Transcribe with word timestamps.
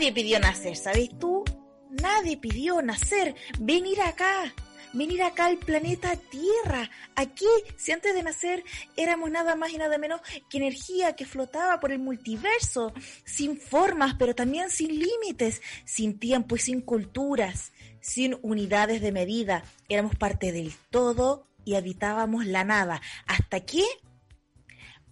Nadie 0.00 0.12
pidió 0.14 0.40
nacer, 0.40 0.76
¿sabes 0.76 1.10
tú? 1.18 1.44
Nadie 1.90 2.38
pidió 2.38 2.80
nacer, 2.80 3.34
venir 3.58 4.00
acá, 4.00 4.50
venir 4.94 5.22
acá 5.22 5.44
al 5.44 5.58
planeta 5.58 6.16
Tierra. 6.16 6.90
Aquí, 7.16 7.44
si 7.76 7.92
antes 7.92 8.14
de 8.14 8.22
nacer 8.22 8.64
éramos 8.96 9.30
nada 9.30 9.56
más 9.56 9.72
y 9.72 9.76
nada 9.76 9.98
menos 9.98 10.22
que 10.48 10.56
energía 10.56 11.16
que 11.16 11.26
flotaba 11.26 11.80
por 11.80 11.92
el 11.92 11.98
multiverso, 11.98 12.94
sin 13.26 13.60
formas, 13.60 14.14
pero 14.18 14.34
también 14.34 14.70
sin 14.70 14.98
límites, 14.98 15.60
sin 15.84 16.18
tiempo 16.18 16.56
y 16.56 16.60
sin 16.60 16.80
culturas, 16.80 17.72
sin 18.00 18.38
unidades 18.40 19.02
de 19.02 19.12
medida. 19.12 19.64
Éramos 19.90 20.16
parte 20.16 20.50
del 20.50 20.72
todo 20.88 21.46
y 21.66 21.74
habitábamos 21.74 22.46
la 22.46 22.64
nada. 22.64 23.02
¿Hasta 23.26 23.60
qué? 23.60 23.84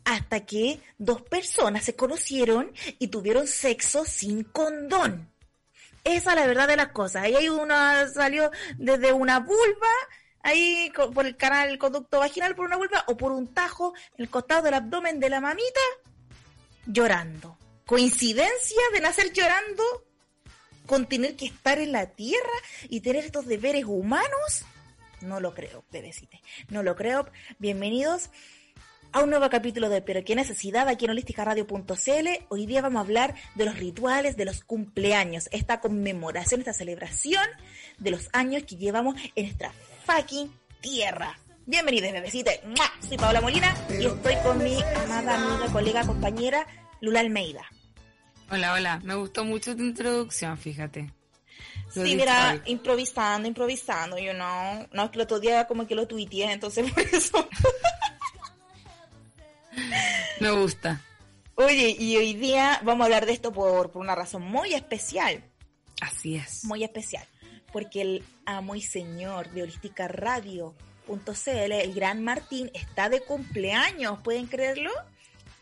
Hasta 0.09 0.47
que 0.47 0.81
dos 0.97 1.21
personas 1.21 1.85
se 1.85 1.95
conocieron 1.95 2.73
y 2.99 3.09
tuvieron 3.09 3.47
sexo 3.47 4.07
sin 4.07 4.43
condón. 4.43 5.31
Esa 6.03 6.31
es 6.31 6.37
la 6.37 6.47
verdad 6.47 6.67
de 6.67 6.77
las 6.77 6.93
cosas. 6.93 7.25
Ahí 7.25 7.35
hay 7.35 7.51
una, 7.51 8.09
salió 8.09 8.51
desde 8.79 9.13
una 9.13 9.41
vulva, 9.41 9.93
ahí 10.43 10.91
por 11.13 11.27
el 11.27 11.37
canal, 11.37 11.69
el 11.69 11.79
conducto 11.79 12.21
vaginal 12.21 12.55
por 12.55 12.65
una 12.65 12.79
vulva, 12.79 13.05
o 13.07 13.19
por 13.19 13.33
un 13.33 13.53
tajo 13.53 13.93
en 14.17 14.25
el 14.25 14.31
costado 14.31 14.63
del 14.63 14.75
abdomen 14.75 15.21
de 15.21 15.29
la 15.29 15.43
mamita, 15.43 15.81
llorando. 16.87 17.59
¿Coincidencia 17.85 18.81
de 18.95 19.01
nacer 19.03 19.31
llorando? 19.35 19.83
¿Con 20.87 21.05
tener 21.05 21.37
que 21.37 21.45
estar 21.45 21.79
en 21.81 21.93
la 21.93 22.07
tierra 22.07 22.49
y 22.89 23.03
tener 23.03 23.27
estos 23.27 23.45
deberes 23.45 23.85
humanos? 23.85 24.65
No 25.21 25.39
lo 25.39 25.53
creo, 25.53 25.85
bebecite. 25.91 26.41
No 26.71 26.83
lo 26.83 26.97
creo. 26.97 27.29
Bienvenidos 27.59 28.31
a 29.13 29.23
un 29.23 29.31
nuevo 29.31 29.49
capítulo 29.49 29.89
de 29.89 30.03
Pero 30.03 30.25
qué 30.25 30.35
necesidad 30.35 30.89
aquí 30.89 31.05
en 31.05 31.13
holísticaradio.cl. 31.13 32.29
Hoy 32.49 32.67
día 32.67 32.83
vamos 32.83 32.99
a 32.99 33.05
hablar 33.05 33.35
de 33.55 33.65
los 33.65 33.79
rituales 33.79 34.37
de 34.37 34.45
los 34.45 34.65
cumpleaños, 34.65 35.49
esta 35.53 35.81
conmemoración, 35.81 36.61
esta 36.61 36.73
celebración 36.73 37.45
de 37.99 38.11
los 38.11 38.29
años 38.33 38.65
que 38.65 38.77
llevamos 38.77 39.17
en 39.35 39.47
nuestra 39.47 39.73
fucking 40.05 40.53
tierra. 40.81 41.39
Bienvenidos, 41.67 42.13
bebecitos. 42.13 42.55
Soy 43.07 43.17
Paola 43.17 43.41
Molina 43.41 43.75
y 43.91 44.07
estoy 44.07 44.35
con 44.43 44.59
mi 44.63 44.81
amada 44.83 45.35
amiga, 45.35 45.73
colega, 45.73 46.07
compañera 46.07 46.67
Lula 47.01 47.21
Almeida. 47.21 47.65
Hola, 48.51 48.73
hola. 48.73 49.01
Me 49.05 49.15
gustó 49.15 49.45
mucho 49.45 49.77
tu 49.77 49.83
introducción, 49.83 50.57
fíjate. 50.57 51.13
sí, 51.91 52.17
mira, 52.17 52.63
improvisando, 52.67 53.47
improvisando, 53.47 54.19
you 54.19 54.33
know. 54.33 54.87
No, 54.93 55.05
es 55.05 55.11
que 55.11 55.19
el 55.19 55.23
otro 55.23 55.41
día 55.41 55.67
como 55.67 55.87
que 55.87 55.95
lo 55.95 56.07
tuiteé, 56.07 56.53
entonces 56.53 56.91
por 56.95 57.03
eso... 57.03 57.49
Me 60.41 60.51
gusta. 60.51 61.01
Oye, 61.55 61.97
y 61.99 62.17
hoy 62.17 62.35
día 62.35 62.81
vamos 62.85 63.03
a 63.03 63.05
hablar 63.07 63.27
de 63.27 63.33
esto 63.33 63.53
por, 63.53 63.91
una 63.95 64.15
razón 64.15 64.43
muy 64.43 64.75
especial. 64.75 65.43
Así 66.01 66.37
es. 66.37 66.65
Muy 66.65 66.85
especial. 66.85 67.27
Porque 67.73 68.01
el 68.01 68.25
amo 68.47 68.77
y 68.77 68.83
señor 68.83 69.51
de 69.51 69.65
Holística 69.65 70.07
Radio.cl, 70.07 71.73
el 71.73 71.95
gran 71.95 72.23
Martín, 72.23 72.71
está 72.75 73.09
de 73.09 73.21
cumpleaños, 73.21 74.21
¿pueden 74.23 74.47
creerlo? 74.47 74.93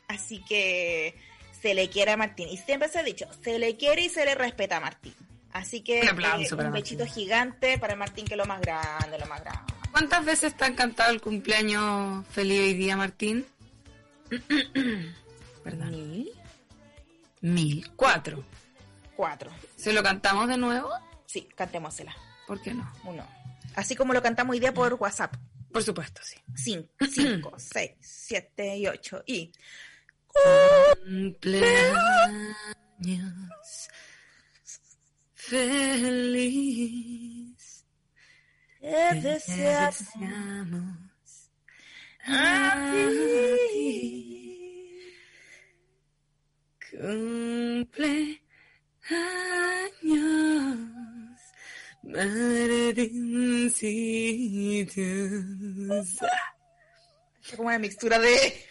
Así 0.07 0.45
que 0.45 1.17
se 1.63 1.75
le 1.75 1.89
quiere 1.89 2.13
a 2.13 2.17
Martín. 2.17 2.49
Y 2.49 2.59
siempre 2.59 2.89
se 2.89 2.99
ha 2.99 3.03
dicho, 3.03 3.27
se 3.43 3.59
le 3.59 3.77
quiere 3.77 4.03
y 4.03 4.09
se 4.09 4.25
le 4.25 4.35
respeta 4.35 4.77
a 4.77 4.81
Martín. 4.81 5.15
Así 5.53 5.81
que 5.81 6.03
un, 6.03 6.09
aplauso 6.11 6.61
eh, 6.61 6.67
un 6.67 6.73
bechito 6.73 7.07
gigante 7.07 7.79
para 7.79 7.97
Martín, 7.97 8.27
que 8.27 8.35
es 8.35 8.39
lo 8.39 8.45
más 8.45 8.61
grande, 8.61 9.19
lo 9.19 9.27
más 9.27 9.43
grande. 9.43 9.73
¿Cuántas 9.91 10.27
veces 10.27 10.55
te 10.55 10.67
ha 10.67 10.75
cantado 10.75 11.11
el 11.11 11.23
cumpleaños 11.23 12.27
feliz 12.29 12.61
hoy 12.61 12.75
día, 12.75 12.99
Martín? 12.99 13.47
¿Verdad? 15.65 15.87
¿Mil? 15.87 16.31
Mil. 17.41 17.91
Cuatro. 17.97 18.45
Cuatro. 19.17 19.51
¿Se 19.77 19.93
lo 19.93 20.03
cantamos 20.03 20.49
de 20.49 20.57
nuevo? 20.57 20.91
Sí, 21.27 21.49
cantémosela. 21.55 22.15
¿Por 22.47 22.61
qué 22.61 22.75
no? 22.75 22.91
Uno. 23.05 23.27
Así 23.75 23.97
como 23.97 24.13
lo 24.13 24.23
cantamos 24.23 24.55
hoy 24.55 24.61
día 24.61 24.73
por 24.73 24.95
WhatsApp. 24.95 25.35
Por 25.73 25.83
supuesto, 25.83 26.21
sí. 26.25 26.37
Cinco, 26.55 26.89
cinco 27.11 27.55
seis, 27.59 27.93
siete 28.01 28.77
y 28.77 28.87
ocho. 28.87 29.23
Y. 29.27 29.53
Cumpleaños 31.05 31.97
feliz. 35.49 36.87
Te 38.81 39.21
deseamos 39.21 41.06
a 42.27 42.93
Cumple 46.91 48.43
años, 50.03 50.79
Martincitos. 52.03 53.27
Es 57.43 57.55
como 57.55 57.69
una 57.69 57.79
mixtura 57.79 58.19
de. 58.19 58.67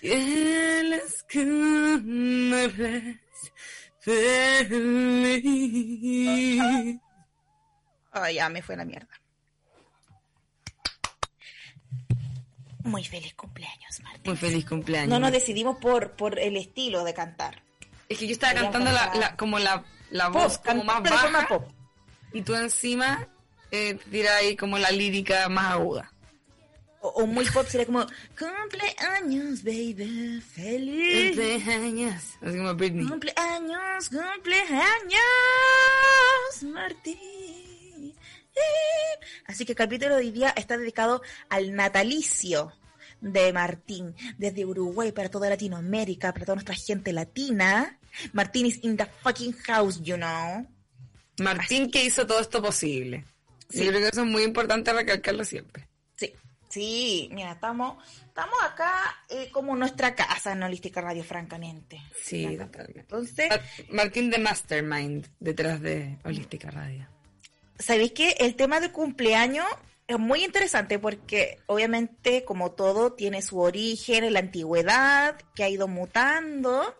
que 0.00 0.82
las 0.84 1.22
cumbres 1.30 2.66
feliz. 4.00 5.40
Ay, 8.12 8.34
ya 8.36 8.48
me 8.48 8.62
fue 8.62 8.76
la 8.76 8.84
mierda. 8.84 9.25
Muy 12.86 13.04
feliz 13.04 13.34
cumpleaños, 13.34 14.00
Martín. 14.02 14.22
Muy 14.24 14.36
feliz 14.36 14.64
cumpleaños. 14.64 15.10
No 15.10 15.18
nos 15.18 15.32
decidimos 15.32 15.78
por, 15.78 16.12
por 16.12 16.38
el 16.38 16.56
estilo 16.56 17.04
de 17.04 17.14
cantar. 17.14 17.62
Es 18.08 18.18
que 18.18 18.26
yo 18.26 18.32
estaba 18.32 18.54
cantando 18.54 18.92
la, 18.92 19.36
como 19.36 19.58
la, 19.58 19.84
la 20.10 20.28
voz 20.28 20.58
como 20.58 20.84
más 20.84 21.02
baja. 21.02 21.48
Pop. 21.48 21.68
Y 22.32 22.42
tú 22.42 22.54
encima 22.54 23.28
eh, 23.70 23.98
tiras 24.10 24.36
ahí 24.36 24.56
como 24.56 24.78
la 24.78 24.90
lírica 24.90 25.48
más 25.48 25.72
aguda. 25.72 26.12
O, 27.00 27.26
muy 27.26 27.44
pop 27.46 27.66
sería 27.68 27.86
como 27.86 28.06
cumpleaños, 28.38 29.62
baby, 29.62 30.40
feliz. 30.40 31.36
Cumpleaños. 31.36 32.22
Así 32.42 32.56
como 32.56 32.74
Britney. 32.74 33.06
Cumpleaños, 33.06 34.08
cumpleaños, 34.08 35.20
Martín. 36.62 37.65
Así 39.46 39.64
que 39.64 39.72
el 39.72 39.76
capítulo 39.76 40.16
de 40.16 40.22
hoy 40.22 40.30
día 40.30 40.52
está 40.56 40.76
dedicado 40.76 41.22
al 41.48 41.74
natalicio 41.74 42.72
de 43.20 43.52
Martín, 43.52 44.14
desde 44.38 44.64
Uruguay 44.64 45.12
para 45.12 45.30
toda 45.30 45.48
Latinoamérica, 45.48 46.32
para 46.32 46.44
toda 46.44 46.56
nuestra 46.56 46.74
gente 46.74 47.12
latina. 47.12 47.98
Martín 48.32 48.66
is 48.66 48.82
in 48.82 48.96
the 48.96 49.06
fucking 49.22 49.52
house, 49.52 50.00
you 50.02 50.16
know. 50.16 50.66
Martín 51.38 51.90
que 51.90 52.04
hizo 52.04 52.26
todo 52.26 52.40
esto 52.40 52.62
posible. 52.62 53.24
Sí. 53.68 53.84
Yo 53.84 53.90
creo 53.90 54.00
que 54.00 54.08
eso 54.08 54.22
es 54.22 54.28
muy 54.28 54.42
importante 54.42 54.92
recalcarlo 54.92 55.44
siempre. 55.44 55.88
Sí, 56.14 56.32
sí, 56.68 57.28
mira, 57.32 57.52
estamos, 57.52 58.02
estamos 58.26 58.54
acá 58.62 58.92
eh, 59.28 59.50
como 59.50 59.76
nuestra 59.76 60.14
casa 60.14 60.52
en 60.52 60.62
Holística 60.62 61.00
Radio, 61.00 61.24
francamente. 61.24 62.00
Sí, 62.22 62.56
totalmente. 62.56 63.00
Entonces, 63.00 63.48
Martín 63.90 64.30
de 64.30 64.38
Mastermind 64.38 65.26
detrás 65.40 65.80
de 65.80 66.18
Holística 66.24 66.70
Radio. 66.70 67.15
¿Sabéis 67.78 68.12
que 68.12 68.30
el 68.38 68.56
tema 68.56 68.80
del 68.80 68.92
cumpleaños 68.92 69.66
es 70.06 70.18
muy 70.18 70.44
interesante 70.44 70.98
porque 70.98 71.58
obviamente 71.66 72.44
como 72.44 72.72
todo 72.72 73.12
tiene 73.12 73.42
su 73.42 73.58
origen 73.58 74.24
en 74.24 74.34
la 74.34 74.40
antigüedad, 74.40 75.36
que 75.54 75.64
ha 75.64 75.68
ido 75.68 75.88
mutando 75.88 76.94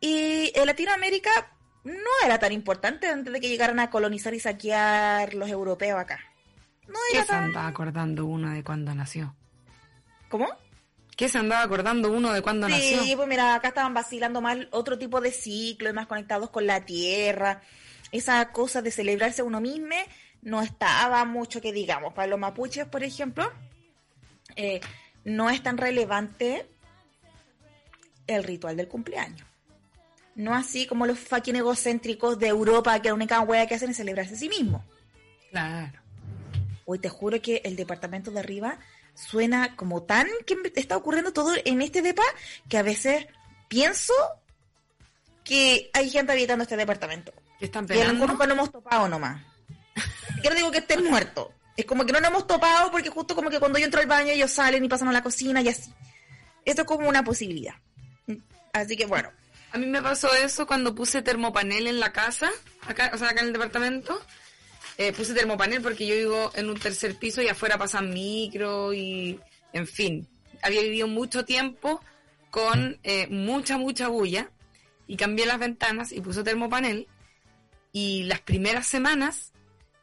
y 0.00 0.52
en 0.54 0.66
Latinoamérica 0.66 1.52
no 1.84 2.10
era 2.24 2.38
tan 2.38 2.52
importante 2.52 3.08
antes 3.08 3.32
de 3.32 3.40
que 3.40 3.48
llegaran 3.48 3.78
a 3.78 3.90
colonizar 3.90 4.34
y 4.34 4.40
saquear 4.40 5.34
los 5.34 5.48
europeos 5.48 6.00
acá. 6.00 6.18
No 6.88 6.98
era 7.12 7.22
¿Qué 7.22 7.28
se 7.28 7.34
andaba 7.34 7.68
acordando 7.68 8.26
uno 8.26 8.50
de 8.50 8.64
cuando 8.64 8.94
nació? 8.94 9.34
¿Cómo? 10.28 10.48
¿Qué 11.16 11.28
se 11.28 11.38
andaba 11.38 11.62
acordando 11.62 12.10
uno 12.12 12.32
de 12.32 12.42
cuando 12.42 12.68
nació? 12.68 13.02
Sí, 13.02 13.14
pues 13.16 13.28
mira, 13.28 13.54
acá 13.54 13.68
estaban 13.68 13.94
vacilando 13.94 14.40
mal 14.40 14.68
otro 14.72 14.98
tipo 14.98 15.20
de 15.20 15.30
ciclos, 15.30 15.94
más 15.94 16.06
conectados 16.06 16.50
con 16.50 16.66
la 16.66 16.84
tierra 16.84 17.62
esa 18.12 18.52
cosa 18.52 18.82
de 18.82 18.90
celebrarse 18.90 19.42
uno 19.42 19.60
mismo 19.60 19.94
no 20.42 20.62
estaba 20.62 21.24
mucho 21.24 21.60
que 21.60 21.72
digamos. 21.72 22.12
Para 22.14 22.28
los 22.28 22.38
mapuches, 22.38 22.86
por 22.86 23.02
ejemplo, 23.02 23.50
eh, 24.54 24.80
no 25.24 25.50
es 25.50 25.62
tan 25.62 25.76
relevante 25.76 26.68
el 28.26 28.44
ritual 28.44 28.76
del 28.76 28.88
cumpleaños. 28.88 29.46
No 30.34 30.54
así 30.54 30.86
como 30.86 31.06
los 31.06 31.18
fucking 31.18 31.56
egocéntricos 31.56 32.38
de 32.38 32.48
Europa, 32.48 33.00
que 33.00 33.08
la 33.08 33.14
única 33.14 33.40
hueá 33.40 33.66
que 33.66 33.74
hacen 33.74 33.90
es 33.90 33.96
celebrarse 33.96 34.34
a 34.34 34.38
sí 34.38 34.48
mismo. 34.48 34.84
Claro. 35.50 35.98
Hoy 36.84 36.98
te 36.98 37.08
juro 37.08 37.40
que 37.40 37.62
el 37.64 37.74
departamento 37.74 38.30
de 38.30 38.40
arriba 38.40 38.78
suena 39.14 39.74
como 39.76 40.02
tan 40.02 40.28
que 40.46 40.56
está 40.76 40.96
ocurriendo 40.96 41.32
todo 41.32 41.54
en 41.64 41.80
este 41.80 42.02
depa 42.02 42.22
que 42.68 42.76
a 42.76 42.82
veces 42.82 43.26
pienso 43.68 44.12
que 45.42 45.90
hay 45.94 46.10
gente 46.10 46.32
habitando 46.32 46.62
este 46.62 46.76
departamento. 46.76 47.32
Están 47.60 47.86
Y 47.90 48.16
nunca 48.16 48.46
no 48.46 48.54
hemos 48.54 48.70
topado 48.70 49.08
nomás. 49.08 49.42
Yo 50.42 50.50
no 50.50 50.56
digo 50.56 50.70
que 50.70 50.78
estén 50.78 51.04
muertos. 51.04 51.48
Es 51.76 51.84
como 51.84 52.04
que 52.04 52.12
no 52.12 52.20
nos 52.20 52.30
hemos 52.30 52.46
topado 52.46 52.90
porque 52.90 53.10
justo 53.10 53.34
como 53.34 53.50
que 53.50 53.58
cuando 53.58 53.78
yo 53.78 53.84
entro 53.84 54.00
al 54.00 54.06
baño 54.06 54.30
ellos 54.30 54.50
salen 54.50 54.84
y 54.84 54.88
pasan 54.88 55.08
a 55.08 55.12
la 55.12 55.22
cocina 55.22 55.60
y 55.60 55.68
así. 55.68 55.92
Esto 56.64 56.82
es 56.82 56.88
como 56.88 57.08
una 57.08 57.22
posibilidad. 57.22 57.74
Así 58.72 58.96
que 58.96 59.06
bueno. 59.06 59.30
A 59.72 59.78
mí 59.78 59.86
me 59.86 60.00
pasó 60.00 60.32
eso 60.34 60.66
cuando 60.66 60.94
puse 60.94 61.22
termopanel 61.22 61.86
en 61.86 62.00
la 62.00 62.12
casa, 62.12 62.50
acá, 62.86 63.10
o 63.12 63.18
sea, 63.18 63.30
acá 63.30 63.40
en 63.40 63.48
el 63.48 63.52
departamento. 63.52 64.18
Eh, 64.96 65.12
puse 65.12 65.34
termopanel 65.34 65.82
porque 65.82 66.06
yo 66.06 66.14
vivo 66.14 66.50
en 66.54 66.70
un 66.70 66.78
tercer 66.78 67.16
piso 67.16 67.42
y 67.42 67.48
afuera 67.48 67.76
pasan 67.76 68.08
micro 68.08 68.94
y, 68.94 69.38
en 69.74 69.86
fin, 69.86 70.26
había 70.62 70.80
vivido 70.80 71.06
mucho 71.06 71.44
tiempo 71.44 72.00
con 72.50 72.98
eh, 73.02 73.26
mucha, 73.28 73.76
mucha 73.76 74.08
bulla 74.08 74.48
y 75.06 75.16
cambié 75.16 75.44
las 75.44 75.58
ventanas 75.58 76.12
y 76.12 76.22
puse 76.22 76.42
termopanel 76.42 77.06
y 77.96 78.24
las 78.24 78.40
primeras 78.40 78.86
semanas 78.86 79.52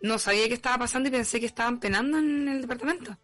no 0.01 0.17
sabía 0.17 0.47
qué 0.47 0.55
estaba 0.55 0.79
pasando 0.79 1.09
y 1.09 1.11
pensé 1.11 1.39
que 1.39 1.45
estaban 1.45 1.79
penando 1.79 2.17
en 2.17 2.47
el 2.47 2.61
departamento. 2.61 3.15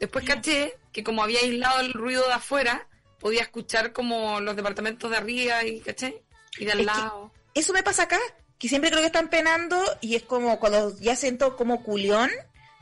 Después 0.00 0.24
caché 0.24 0.78
que 0.92 1.04
como 1.04 1.22
había 1.22 1.40
aislado 1.40 1.80
el 1.80 1.92
ruido 1.92 2.26
de 2.26 2.32
afuera, 2.32 2.88
podía 3.20 3.42
escuchar 3.42 3.92
como 3.92 4.40
los 4.40 4.56
departamentos 4.56 5.10
de 5.10 5.18
arriba 5.18 5.62
y 5.62 5.80
caché 5.80 6.22
y 6.58 6.64
de 6.64 6.72
al 6.72 6.86
lado. 6.86 7.30
Eso 7.52 7.74
me 7.74 7.82
pasa 7.82 8.04
acá, 8.04 8.18
que 8.58 8.70
siempre 8.70 8.88
creo 8.88 9.02
que 9.02 9.08
están 9.08 9.28
penando 9.28 9.78
y 10.00 10.14
es 10.14 10.22
como 10.22 10.58
cuando 10.58 10.98
ya 11.00 11.14
siento 11.14 11.54
como 11.54 11.82
culión, 11.82 12.30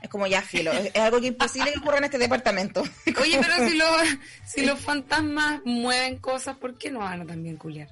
es 0.02 0.08
como 0.08 0.28
ya 0.28 0.42
filo, 0.42 0.70
es, 0.70 0.94
algo 0.94 1.20
que 1.20 1.26
imposible 1.26 1.72
que 1.72 1.80
ocurra 1.80 1.98
en 1.98 2.04
este 2.04 2.18
departamento. 2.18 2.84
Oye, 3.20 3.40
pero 3.42 3.68
si 3.68 3.76
los, 3.76 4.02
si 4.46 4.60
los 4.64 4.78
fantasmas 4.78 5.60
mueven 5.64 6.18
cosas, 6.18 6.56
¿por 6.56 6.78
qué 6.78 6.92
no 6.92 7.00
van 7.00 7.22
a 7.22 7.26
también 7.26 7.56
culiar? 7.56 7.88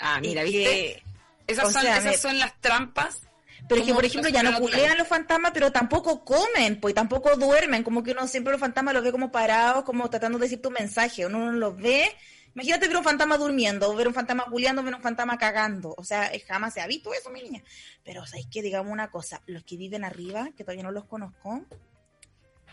Ah, 0.00 0.18
mira, 0.20 0.42
¿viste? 0.42 1.00
Esas, 1.46 1.72
son, 1.72 1.86
esas 1.86 2.20
son 2.20 2.38
las 2.38 2.60
trampas 2.60 3.20
pero 3.68 3.80
es 3.80 3.86
que, 3.86 3.94
por 3.94 4.04
ejemplo, 4.04 4.28
ya 4.30 4.42
no 4.42 4.58
culean 4.58 4.98
los 4.98 5.06
fantasmas, 5.06 5.52
pero 5.54 5.70
tampoco 5.70 6.24
comen, 6.24 6.80
pues 6.80 6.94
tampoco 6.94 7.36
duermen. 7.36 7.84
Como 7.84 8.02
que 8.02 8.10
uno 8.10 8.26
siempre 8.26 8.50
los 8.50 8.60
fantasmas 8.60 8.92
los 8.92 9.04
ve 9.04 9.12
como 9.12 9.30
parados, 9.30 9.84
como 9.84 10.10
tratando 10.10 10.38
de 10.38 10.46
decir 10.46 10.60
tu 10.60 10.70
mensaje. 10.70 11.26
Uno 11.26 11.38
no 11.38 11.52
los 11.52 11.76
ve 11.76 12.10
Imagínate 12.54 12.86
ver 12.86 12.96
un 12.98 13.04
fantasma 13.04 13.38
durmiendo, 13.38 13.88
o 13.88 13.94
ver 13.94 14.06
un 14.06 14.14
fantasma 14.14 14.44
culiando, 14.44 14.82
ver 14.82 14.94
un 14.94 15.00
fantasma 15.00 15.38
cagando. 15.38 15.94
O 15.96 16.04
sea, 16.04 16.30
jamás 16.46 16.74
se 16.74 16.82
ha 16.82 16.86
visto 16.86 17.14
eso, 17.14 17.30
mi 17.30 17.42
niña. 17.42 17.62
Pero, 18.04 18.26
¿sabéis 18.26 18.46
que 18.50 18.62
Digamos 18.62 18.92
una 18.92 19.10
cosa, 19.10 19.40
los 19.46 19.64
que 19.64 19.76
viven 19.76 20.04
arriba, 20.04 20.50
que 20.56 20.62
todavía 20.64 20.82
no 20.82 20.92
los 20.92 21.06
conozco, 21.06 21.64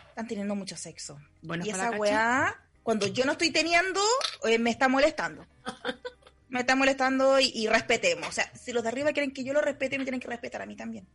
están 0.10 0.28
teniendo 0.28 0.56
mucho 0.56 0.76
sexo. 0.76 1.18
Bueno, 1.42 1.66
y 1.66 1.70
esa 1.70 1.92
weá, 1.92 2.62
cuando 2.84 3.08
yo 3.08 3.26
no 3.26 3.34
estoy 3.34 3.52
teniendo, 3.52 4.02
eh, 4.44 4.60
me 4.60 4.70
está 4.70 4.90
molestando. 4.90 5.46
me 6.50 6.62
está 6.62 6.76
molestando 6.76 7.40
y, 7.40 7.52
y, 7.54 7.68
respetemos. 7.68 8.28
O 8.28 8.32
sea, 8.32 8.52
si 8.56 8.74
los 8.74 8.84
de 8.84 8.90
arriba 8.90 9.14
quieren 9.14 9.32
que 9.32 9.44
yo 9.44 9.54
los 9.54 9.64
respete, 9.64 9.98
me 9.98 10.04
tienen 10.04 10.20
que 10.20 10.28
respetar 10.28 10.62
a 10.62 10.66
mí 10.66 10.76
también. 10.76 11.08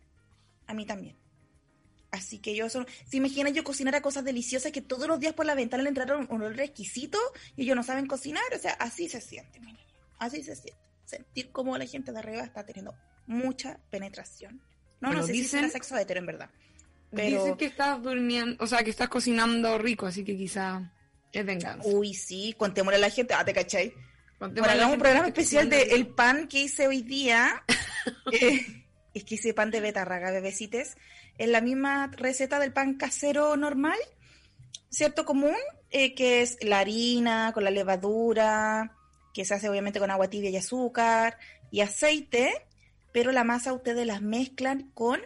A 0.66 0.75
mí 0.75 0.86
también. 0.86 1.16
Así 2.14 2.38
que 2.38 2.54
yo 2.54 2.69
son, 2.70 2.86
se 3.08 3.16
imagina 3.16 3.50
yo 3.50 3.64
cocinar 3.64 3.96
a 3.96 4.00
cosas 4.00 4.25
deliciosas 4.25 4.70
que 4.70 4.81
todos 4.81 5.08
los 5.08 5.19
días 5.19 5.32
por 5.32 5.46
la 5.46 5.56
ventana 5.56 5.82
le 5.82 5.88
entraron 5.88 6.28
un 6.31 6.42
olor 6.42 6.60
exquisito 6.60 7.19
y 7.56 7.62
ellos 7.62 7.75
no 7.75 7.82
saben 7.82 8.06
cocinar, 8.06 8.44
o 8.54 8.58
sea, 8.58 8.72
así 8.75 9.08
se 9.08 9.20
siente, 9.20 9.58
mi 9.58 9.72
niña. 9.72 9.84
Así 10.20 10.44
se 10.44 10.54
siente. 10.54 10.81
Sentir 11.04 11.50
como 11.50 11.76
la 11.76 11.86
gente 11.86 12.12
de 12.12 12.19
arriba 12.20 12.44
está 12.44 12.64
teniendo 12.64 12.94
mucha 13.26 13.81
penetración. 13.90 14.62
No, 15.00 15.12
no 15.12 15.26
sé 15.26 15.32
dicen, 15.32 15.64
si 15.64 15.70
sexo 15.70 15.96
hetero 15.96 16.20
en 16.20 16.26
verdad. 16.26 16.50
Pero... 17.10 17.42
Dicen 17.42 17.56
que 17.56 17.66
estás 17.66 18.00
durmiendo, 18.00 18.62
o 18.62 18.66
sea, 18.69 18.84
que 18.84 18.90
estás 18.90 19.08
cocinando 19.08 19.76
rico, 19.78 20.06
así 20.06 20.22
que 20.22 20.36
quizá 20.36 20.92
es 21.32 21.44
venganza. 21.44 21.88
Uy, 21.88 22.14
sí, 22.14 22.54
contémosle 22.56 22.98
a 22.98 23.00
la 23.00 23.10
gente, 23.10 23.34
ah, 23.34 23.44
te 23.44 23.52
cachai. 23.52 23.92
Bueno, 24.52 24.70
hagamos 24.70 24.94
un 24.94 25.00
programa 25.00 25.29
especial 25.29 25.69
del 25.69 25.91
el 25.93 26.06
pan 26.08 26.49
que 26.49 26.61
hice 26.61 26.87
hoy 26.88 27.02
día. 27.02 27.64
eh, 28.32 28.85
es 29.14 29.25
que 29.25 29.37
hice 29.37 29.55
pan 29.55 29.70
de 29.70 29.81
betarraga, 29.81 30.31
bebecites 30.31 30.96
es 31.38 31.49
la 31.49 31.61
misma 31.61 32.08
receta 32.08 32.58
del 32.58 32.73
pan 32.73 32.94
casero 32.94 33.56
normal, 33.56 33.99
¿cierto? 34.88 35.25
Común, 35.25 35.56
eh, 35.91 36.14
que 36.14 36.43
es 36.43 36.58
la 36.62 36.81
harina 36.81 37.52
con 37.52 37.64
la 37.64 37.70
levadura, 37.70 38.96
que 39.32 39.44
se 39.44 39.55
hace 39.55 39.69
obviamente 39.69 39.99
con 39.99 40.11
agua 40.11 40.31
tibia 40.31 40.50
y 40.50 40.56
azúcar 40.56 41.38
y 41.70 41.81
aceite, 41.81 42.67
pero 43.12 43.32
la 43.32 43.44
masa 43.44 43.73
ustedes 43.73 44.06
las 44.06 44.23
mezclan 44.23 44.91
con 44.94 45.20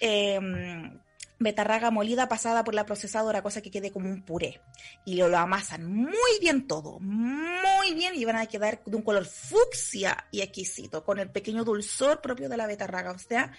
em, 0.00 0.98
betarraga 1.38 1.90
molida 1.90 2.28
pasada 2.28 2.64
por 2.64 2.74
la 2.74 2.86
procesadora, 2.86 3.42
cosa 3.42 3.60
que 3.60 3.70
quede 3.70 3.90
como 3.90 4.08
un 4.08 4.22
puré. 4.22 4.60
Y 5.04 5.16
lo, 5.16 5.28
lo, 5.28 5.38
amasan 5.38 5.86
muy 5.86 6.38
bien 6.40 6.66
todo, 6.66 6.98
muy 7.00 7.94
bien, 7.94 8.14
y 8.14 8.24
van 8.24 8.36
a 8.36 8.46
quedar 8.46 8.82
de 8.84 8.96
un 8.96 9.02
color 9.02 9.24
fucsia 9.24 10.26
y 10.30 10.40
exquisito, 10.40 11.04
con 11.04 11.18
el 11.18 11.30
pequeño 11.30 11.64
dulzor 11.64 12.20
propio 12.20 12.48
de 12.48 12.56
la 12.56 12.66
betarraga. 12.66 13.12
O 13.12 13.18
sea, 13.18 13.52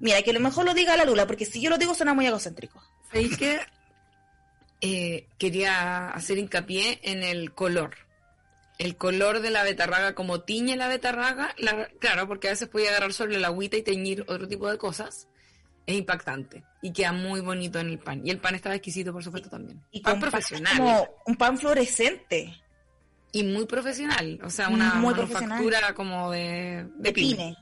Mira, 0.00 0.22
que 0.22 0.30
a 0.30 0.34
lo 0.34 0.40
mejor 0.40 0.64
lo 0.64 0.74
diga 0.74 0.96
la 0.96 1.04
Lula, 1.04 1.26
porque 1.26 1.44
si 1.44 1.60
yo 1.60 1.70
lo 1.70 1.78
digo 1.78 1.94
suena 1.94 2.14
muy 2.14 2.26
egocéntrico. 2.26 2.82
¿Sabéis 3.10 3.36
que 3.36 3.60
eh, 4.80 5.26
quería 5.38 6.10
hacer 6.10 6.38
hincapié 6.38 7.00
en 7.02 7.22
el 7.22 7.52
color? 7.52 7.96
El 8.78 8.96
color 8.96 9.40
de 9.40 9.50
la 9.50 9.64
betarraga, 9.64 10.14
como 10.14 10.42
tiñe 10.42 10.76
la 10.76 10.86
betarraga, 10.86 11.52
claro, 11.98 12.28
porque 12.28 12.46
a 12.46 12.52
veces 12.52 12.68
puede 12.68 12.88
agarrar 12.88 13.12
sobre 13.12 13.40
la 13.40 13.48
agüita 13.48 13.76
y 13.76 13.82
teñir 13.82 14.24
otro 14.28 14.46
tipo 14.46 14.70
de 14.70 14.78
cosas. 14.78 15.26
Es 15.88 15.96
impactante 15.96 16.62
y 16.82 16.92
queda 16.92 17.12
muy 17.12 17.40
bonito 17.40 17.78
en 17.78 17.88
el 17.88 17.98
pan. 17.98 18.20
Y 18.22 18.28
el 18.28 18.38
pan 18.38 18.54
estaba 18.54 18.74
exquisito, 18.74 19.10
por 19.10 19.24
supuesto, 19.24 19.48
también. 19.48 19.82
Y 19.90 20.00
pan 20.02 20.20
profesional. 20.20 20.76
Como 20.76 21.08
un 21.24 21.34
pan 21.34 21.56
fluorescente. 21.56 22.54
Y 23.32 23.42
muy 23.42 23.64
profesional, 23.64 24.38
o 24.44 24.50
sea, 24.50 24.68
una 24.68 24.96
manufactura 24.96 25.94
como 25.94 26.30
de, 26.30 26.86
de, 26.96 27.12
pyme 27.12 27.56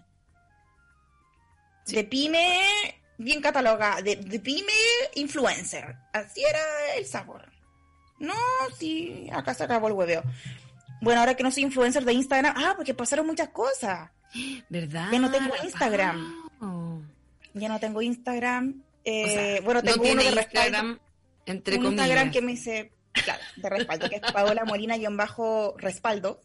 de 1.87 2.05
pyme 2.05 3.01
bien 3.17 3.41
catalogada, 3.41 4.03
de, 4.03 4.17
pyme 4.41 4.73
influencer. 5.15 5.95
Así 6.13 6.43
era 6.43 6.61
el 6.99 7.07
sabor. 7.07 7.49
No, 8.19 8.35
sí, 8.77 9.29
acá 9.33 9.55
se 9.55 9.63
acabó 9.63 9.87
el 9.87 9.93
hueveo. 9.93 10.25
Bueno, 11.01 11.21
ahora 11.21 11.37
que 11.37 11.45
no 11.45 11.53
soy 11.53 11.63
influencer 11.63 12.05
de 12.05 12.13
Instagram, 12.13 12.55
ah, 12.57 12.75
porque 12.77 12.93
pasaron 12.93 13.25
muchas 13.25 13.51
cosas. 13.51 14.11
¿Verdad? 14.69 15.11
Ya 15.13 15.19
no 15.21 15.31
tengo 15.31 15.55
Instagram. 15.63 16.43
Ya 17.57 17.69
no 17.69 17.81
tengo 17.81 18.03
Instagram. 18.03 18.83
Eh, 19.03 19.61
bueno, 19.65 19.83
tengo 19.83 20.03
uno 20.03 20.23
de 20.23 20.29
Instagram, 20.31 21.01
entre 21.47 21.79
un 21.79 21.87
Instagram 21.87 22.31
que 22.31 22.43
me 22.43 22.53
dice, 22.53 22.93
claro, 23.13 23.43
de 23.57 23.69
respaldo, 23.71 24.09
que 24.11 24.17
es 24.17 24.33
Paola 24.33 24.65
Molina-respaldo. 24.65 26.41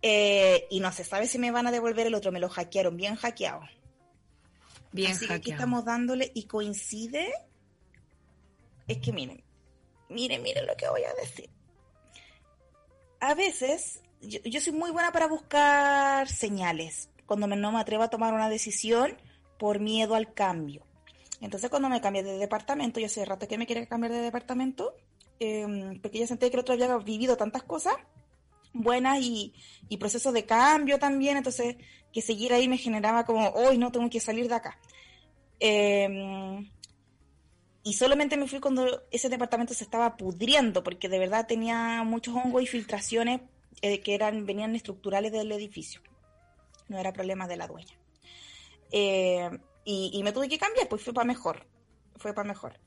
Eh, 0.00 0.66
y 0.70 0.80
no 0.80 0.90
se 0.92 1.04
sabe 1.04 1.26
si 1.26 1.38
me 1.38 1.50
van 1.50 1.66
a 1.66 1.70
devolver 1.70 2.06
el 2.06 2.14
otro, 2.14 2.32
me 2.32 2.40
lo 2.40 2.48
hackearon, 2.48 2.96
bien 2.96 3.16
hackeado. 3.16 3.60
Bien 4.92 5.12
Así 5.12 5.26
que 5.26 5.34
aquí 5.34 5.50
estamos 5.50 5.84
dándole 5.84 6.32
y 6.34 6.44
coincide. 6.44 7.30
Es 8.88 8.98
que 8.98 9.12
miren, 9.12 9.44
miren, 10.08 10.42
miren 10.42 10.66
lo 10.66 10.74
que 10.76 10.88
voy 10.88 11.02
a 11.02 11.12
decir. 11.20 11.50
A 13.20 13.34
veces, 13.34 14.00
yo, 14.22 14.60
soy 14.60 14.72
muy 14.72 14.90
buena 14.90 15.12
para 15.12 15.26
buscar 15.26 16.28
señales 16.28 17.10
cuando 17.26 17.46
me, 17.46 17.56
no 17.56 17.72
me 17.72 17.80
atrevo 17.80 18.04
a 18.04 18.10
tomar 18.10 18.32
una 18.32 18.48
decisión 18.48 19.16
por 19.62 19.78
miedo 19.78 20.16
al 20.16 20.34
cambio. 20.34 20.82
Entonces, 21.40 21.70
cuando 21.70 21.88
me 21.88 22.00
cambié 22.00 22.24
de 22.24 22.36
departamento, 22.36 22.98
yo 22.98 23.06
hace 23.06 23.24
rato 23.24 23.46
que 23.46 23.56
me 23.56 23.64
quería 23.64 23.86
cambiar 23.86 24.10
de 24.10 24.18
departamento, 24.18 24.96
em, 25.38 26.00
porque 26.00 26.18
ya 26.18 26.26
sentí 26.26 26.50
que 26.50 26.56
el 26.56 26.62
otro 26.62 26.74
había 26.74 26.96
vivido 26.96 27.36
tantas 27.36 27.62
cosas 27.62 27.94
buenas 28.72 29.20
y, 29.20 29.54
y 29.88 29.98
procesos 29.98 30.34
de 30.34 30.46
cambio 30.46 30.98
también, 30.98 31.36
entonces 31.36 31.76
que 32.12 32.22
seguir 32.22 32.52
ahí 32.52 32.66
me 32.66 32.76
generaba 32.76 33.24
como, 33.24 33.50
hoy 33.50 33.78
no 33.78 33.92
tengo 33.92 34.10
que 34.10 34.18
salir 34.18 34.48
de 34.48 34.54
acá. 34.56 34.80
Em, 35.60 36.68
y 37.84 37.92
solamente 37.92 38.36
me 38.36 38.48
fui 38.48 38.58
cuando 38.58 39.04
ese 39.12 39.28
departamento 39.28 39.74
se 39.74 39.84
estaba 39.84 40.16
pudriendo, 40.16 40.82
porque 40.82 41.08
de 41.08 41.20
verdad 41.20 41.46
tenía 41.46 42.02
muchos 42.02 42.34
hongos 42.34 42.64
y 42.64 42.66
filtraciones 42.66 43.42
eh, 43.80 44.00
que 44.00 44.16
eran, 44.16 44.44
venían 44.44 44.74
estructurales 44.74 45.30
del 45.30 45.52
edificio. 45.52 46.00
No 46.88 46.98
era 46.98 47.12
problema 47.12 47.46
de 47.46 47.56
la 47.58 47.68
dueña. 47.68 48.01
Eh, 48.92 49.50
y, 49.84 50.20
me 50.22 50.32
tuve 50.32 50.48
que 50.48 50.58
cambiar, 50.58 50.88
pues 50.88 51.02
fue 51.02 51.12
para 51.12 51.26
mejor. 51.26 51.66
Fue 52.16 52.32
para 52.34 52.46
mejor. 52.46 52.78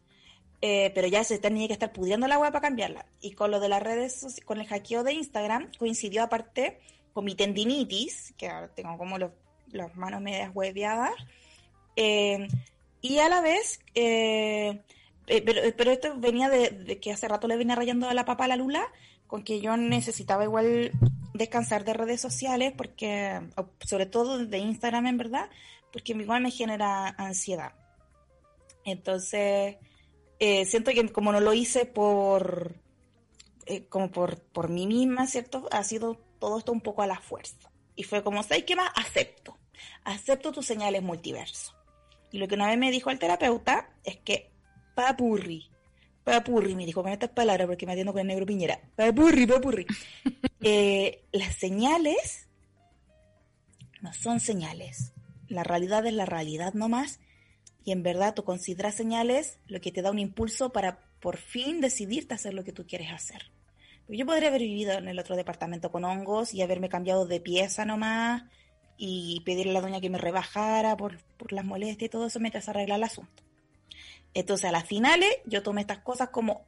Eh, 0.61 0.91
pero 0.95 1.07
ya 1.07 1.23
se 1.23 1.39
tenía 1.39 1.67
que 1.67 1.73
estar 1.73 1.91
pudriendo 1.91 2.27
la 2.27 2.39
web 2.39 2.51
para 2.51 2.61
cambiarla. 2.61 3.05
Y 3.19 3.31
con 3.31 3.51
lo 3.51 3.59
de 3.59 3.69
las 3.69 3.83
redes, 3.83 4.41
con 4.45 4.59
el 4.59 4.67
hackeo 4.67 5.03
de 5.03 5.13
Instagram, 5.13 5.71
coincidió 5.77 6.23
aparte 6.23 6.79
con 7.13 7.25
mi 7.25 7.35
tendinitis, 7.35 8.33
que 8.37 8.47
ahora 8.47 8.67
tengo 8.69 8.97
como 8.97 9.17
las 9.17 9.95
manos 9.95 10.21
medias 10.21 10.51
hueveadas, 10.53 11.13
eh, 11.95 12.47
y 13.01 13.19
a 13.19 13.29
la 13.29 13.41
vez, 13.41 13.79
eh, 13.93 14.81
eh, 15.27 15.73
pero, 15.77 15.91
esto 15.91 16.15
venía 16.17 16.49
de, 16.49 16.99
que 16.99 17.11
hace 17.11 17.27
rato 17.27 17.47
le 17.47 17.57
venía 17.57 17.75
rayando 17.75 18.09
a 18.09 18.13
la 18.13 18.25
papa 18.25 18.45
a 18.45 18.47
la 18.47 18.55
Lula, 18.55 18.85
con 19.27 19.43
que 19.43 19.61
yo 19.61 19.77
necesitaba 19.77 20.43
igual 20.43 20.91
descansar 21.33 21.83
de 21.83 21.93
redes 21.93 22.21
sociales, 22.21 22.73
porque, 22.75 23.41
sobre 23.85 24.05
todo 24.05 24.45
de 24.45 24.57
Instagram 24.57 25.07
en 25.07 25.17
verdad, 25.17 25.49
porque 25.95 26.11
igual 26.11 26.43
me 26.43 26.51
genera 26.51 27.07
ansiedad. 27.17 27.71
Entonces, 28.83 29.77
siento 30.37 30.91
que 30.91 31.07
como 31.07 31.31
no 31.31 31.39
lo 31.39 31.53
hice 31.53 31.85
por, 31.85 32.75
como 33.87 34.11
por, 34.11 34.41
por 34.41 34.67
mí 34.67 34.87
misma, 34.87 35.25
¿cierto? 35.25 35.69
Ha 35.71 35.85
sido 35.85 36.15
todo 36.37 36.57
esto 36.57 36.73
un 36.73 36.81
poco 36.81 37.01
a 37.01 37.07
la 37.07 37.21
fuerza. 37.21 37.71
Y 37.95 38.03
fue 38.03 38.21
como, 38.23 38.43
¿sabes 38.43 38.65
qué 38.65 38.75
más? 38.75 38.91
Acepto. 38.93 39.57
Acepto 40.03 40.51
tus 40.51 40.65
señales 40.65 41.01
multiverso. 41.01 41.73
Y 42.29 42.39
lo 42.39 42.49
que 42.49 42.55
una 42.55 42.67
vez 42.67 42.77
me 42.77 42.91
dijo 42.91 43.09
el 43.09 43.17
terapeuta 43.17 43.95
es 44.03 44.17
que 44.17 44.51
papurri, 44.95 45.71
papurri, 46.25 46.75
me 46.75 46.85
dijo 46.85 47.03
con 47.03 47.13
estas 47.13 47.29
palabras 47.29 47.67
porque 47.67 47.85
me 47.85 47.93
atiendo 47.93 48.11
con 48.11 48.19
el 48.19 48.27
negro 48.27 48.45
Piñera, 48.45 48.81
papurri, 48.97 49.47
papurri. 49.47 49.85
eh, 50.61 51.23
las 51.31 51.55
señales 51.55 52.49
no 54.01 54.13
son 54.13 54.41
señales. 54.41 55.14
La 55.47 55.63
realidad 55.63 56.05
es 56.05 56.13
la 56.13 56.25
realidad 56.25 56.73
nomás 56.73 57.19
y 57.83 57.91
en 57.91 58.03
verdad 58.03 58.33
tú 58.33 58.43
consideras 58.43 58.95
señales 58.95 59.59
lo 59.67 59.79
que 59.79 59.91
te 59.91 60.01
da 60.01 60.11
un 60.11 60.19
impulso 60.19 60.71
para 60.71 60.99
por 61.19 61.37
fin 61.37 61.81
decidirte 61.81 62.33
hacer 62.33 62.53
lo 62.53 62.63
que 62.63 62.71
tú 62.71 62.85
quieres 62.87 63.11
hacer. 63.11 63.51
Yo 64.07 64.25
podría 64.25 64.49
haber 64.49 64.61
vivido 64.61 64.93
en 64.93 65.07
el 65.07 65.17
otro 65.17 65.35
departamento 65.35 65.91
con 65.91 66.03
hongos 66.03 66.53
y 66.53 66.61
haberme 66.61 66.89
cambiado 66.89 67.25
de 67.25 67.39
pieza 67.39 67.85
nomás 67.85 68.43
y 68.97 69.41
pedirle 69.45 69.71
a 69.71 69.73
la 69.75 69.81
doña 69.81 70.01
que 70.01 70.09
me 70.09 70.17
rebajara 70.17 70.95
por, 70.95 71.17
por 71.37 71.51
las 71.51 71.65
molestias 71.65 72.07
y 72.07 72.09
todo 72.09 72.27
eso 72.27 72.39
mientras 72.39 72.69
arregla 72.69 72.95
el 72.95 73.03
asunto. 73.03 73.43
Entonces 74.33 74.65
a 74.69 74.71
las 74.71 74.85
finales 74.85 75.29
yo 75.45 75.63
tomé 75.63 75.81
estas 75.81 75.99
cosas 75.99 76.29
como 76.29 76.65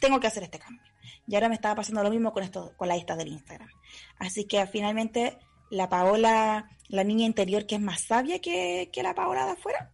tengo 0.00 0.20
que 0.20 0.26
hacer 0.26 0.42
este 0.42 0.58
cambio. 0.58 0.82
Y 1.26 1.34
ahora 1.34 1.48
me 1.48 1.54
estaba 1.54 1.74
pasando 1.74 2.02
lo 2.02 2.10
mismo 2.10 2.32
con 2.32 2.42
esto, 2.42 2.72
con 2.76 2.88
la 2.88 2.94
lista 2.94 3.16
del 3.16 3.28
Instagram. 3.28 3.68
Así 4.18 4.44
que 4.44 4.64
finalmente 4.66 5.38
la 5.70 5.88
Paola, 5.88 6.75
la 6.88 7.04
niña 7.04 7.26
interior 7.26 7.66
que 7.66 7.76
es 7.76 7.80
más 7.80 8.02
sabia 8.02 8.40
que, 8.40 8.90
la 9.02 9.14
Paola 9.14 9.46
de 9.46 9.52
afuera, 9.52 9.92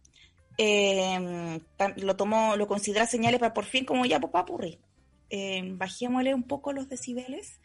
eh, 0.57 1.59
lo 1.97 2.15
tomó, 2.15 2.55
lo 2.55 2.67
considera 2.67 3.07
señales 3.07 3.39
para 3.39 3.53
por 3.53 3.65
fin 3.65 3.85
como 3.85 4.05
ya 4.05 4.19
pues, 4.19 4.43
purri. 4.45 4.79
Eh, 5.29 5.63
bajémosle 5.65 6.33
un 6.33 6.43
poco 6.43 6.73
los 6.73 6.89
decibeles 6.89 7.59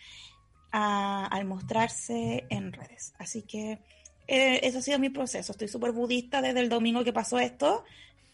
al 0.71 1.45
mostrarse 1.45 2.47
en 2.51 2.73
redes. 2.73 3.15
Así 3.19 3.43
que 3.43 3.79
eh, 4.27 4.61
eso 4.63 4.79
ha 4.79 4.83
sido 4.83 4.99
mi 4.99 5.11
proceso. 5.11 5.53
Estoy 5.53 5.69
súper 5.69 5.93
budista 5.93 6.43
desde 6.43 6.61
el 6.61 6.69
domingo 6.69 7.05
que 7.05 7.13
pasó 7.13 7.39
esto. 7.39 7.85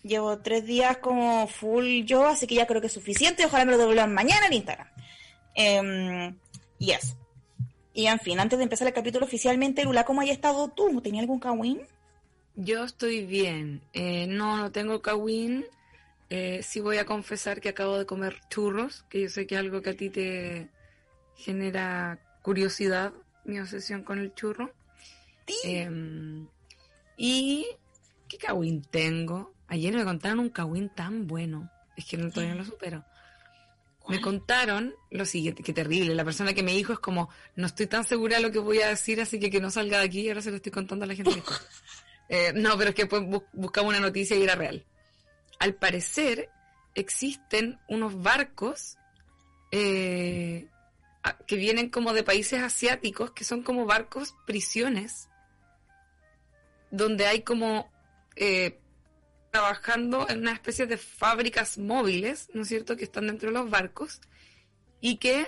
Llevo 0.03 0.39
tres 0.39 0.67
días 0.67 0.99
como 0.99 1.47
full 1.47 2.03
yo, 2.05 2.27
así 2.27 2.47
que 2.47 2.57
ya 2.57 2.67
creo 2.67 2.81
que 2.81 2.89
es 2.89 2.93
suficiente. 2.93 3.47
Ojalá 3.47 3.65
me 3.65 3.73
lo 3.73 3.79
devuelvan 3.79 4.13
mañana 4.13 4.47
en 4.47 4.53
Instagram. 4.53 4.89
Eh, 5.55 6.35
y 6.79 6.91
eso. 6.91 7.17
Y 7.95 8.09
en 8.09 8.19
fin, 8.19 8.41
antes 8.41 8.59
de 8.59 8.65
empezar 8.65 8.89
el 8.89 8.93
capítulo 8.93 9.25
oficialmente, 9.25 9.85
Lula, 9.85 10.05
¿cómo 10.05 10.21
haya 10.21 10.33
estado 10.33 10.69
tú? 10.69 11.01
¿Tenía 11.01 11.21
algún 11.21 11.39
kawin? 11.39 11.81
Yo 12.57 12.83
estoy 12.83 13.25
bien. 13.25 13.83
Eh, 13.93 14.27
no, 14.27 14.57
no 14.57 14.73
tengo 14.73 15.01
kawin. 15.01 15.65
Eh, 16.29 16.61
sí 16.65 16.81
voy 16.81 16.97
a 16.99 17.07
confesar 17.07 17.61
que 17.61 17.69
acabo 17.69 17.97
de 17.97 18.05
comer 18.05 18.41
churros, 18.51 19.05
que 19.09 19.23
yo 19.23 19.29
sé 19.29 19.47
que 19.47 19.55
es 19.55 19.61
algo 19.61 19.81
que 19.81 19.91
a 19.91 19.97
ti 19.97 20.11
te 20.11 20.69
genera 21.37 22.19
curiosidad, 22.43 23.13
mi 23.45 23.61
obsesión 23.61 24.03
con 24.03 24.19
el 24.19 24.35
churro. 24.35 24.73
Em, 25.63 26.49
y 27.17 27.67
¿qué 28.29 28.39
kawin 28.39 28.83
tengo? 28.83 29.53
Ayer 29.69 29.95
me 29.95 30.05
contaron 30.05 30.41
un 30.41 30.49
kawin 30.49 30.89
tan 30.89 31.29
bueno. 31.29 31.71
Es 31.97 32.07
que 32.07 32.17
no, 32.17 32.29
todavía 32.31 32.55
no 32.55 32.63
lo 32.63 32.67
supero. 32.67 33.05
Me 34.07 34.21
contaron 34.21 34.95
lo 35.11 35.25
siguiente, 35.25 35.63
qué 35.63 35.73
terrible. 35.73 36.15
La 36.15 36.25
persona 36.25 36.53
que 36.53 36.63
me 36.63 36.73
dijo 36.73 36.93
es 36.93 36.99
como, 36.99 37.31
no 37.57 37.67
estoy 37.67 37.87
tan 37.87 38.05
segura 38.05 38.37
de 38.37 38.43
lo 38.43 38.53
que 38.53 38.59
voy 38.59 38.81
a 38.83 38.89
decir, 38.89 39.21
así 39.21 39.39
que 39.39 39.51
que 39.51 39.61
no 39.61 39.71
salga 39.71 39.99
de 39.99 40.05
aquí 40.05 40.21
y 40.21 40.29
ahora 40.29 40.43
se 40.43 40.51
lo 40.51 40.57
estoy 40.57 40.73
contando 40.73 41.05
a 41.05 41.09
la 41.09 41.15
gente. 41.15 41.43
eh, 42.29 42.53
no, 42.55 42.77
pero 42.77 42.91
es 42.91 42.97
que 42.97 43.07
pues, 43.07 43.23
buscamos 43.53 43.91
una 43.91 44.01
noticia 44.01 44.37
y 44.37 44.43
era 44.43 44.57
real. 44.57 44.85
Al 45.59 45.75
parecer, 45.75 46.51
existen 46.95 47.79
unos 47.89 48.21
barcos 48.23 48.99
eh, 49.73 50.69
que 51.47 51.57
vienen 51.57 51.89
como 51.89 52.13
de 52.13 52.23
países 52.23 52.63
asiáticos, 52.63 53.31
que 53.31 53.45
son 53.45 53.63
como 53.63 53.87
barcos 53.87 54.35
prisiones, 54.47 55.29
donde 56.91 57.27
hay 57.27 57.41
como 57.41 57.91
eh, 58.37 58.79
trabajando 59.55 60.29
en 60.29 60.41
una 60.41 60.53
especie 60.53 60.85
de 60.85 60.97
fábricas 60.97 61.79
móviles, 61.79 62.51
¿no 62.55 62.63
es 62.63 62.69
cierto?, 62.69 62.97
que 62.97 63.05
están 63.05 63.29
dentro 63.29 63.51
de 63.51 63.55
los 63.55 63.71
barcos 63.71 64.21
y 65.01 65.19
que 65.19 65.47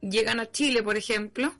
llegan 0.00 0.38
a 0.38 0.52
Chile, 0.52 0.84
por 0.84 0.96
ejemplo, 0.96 1.52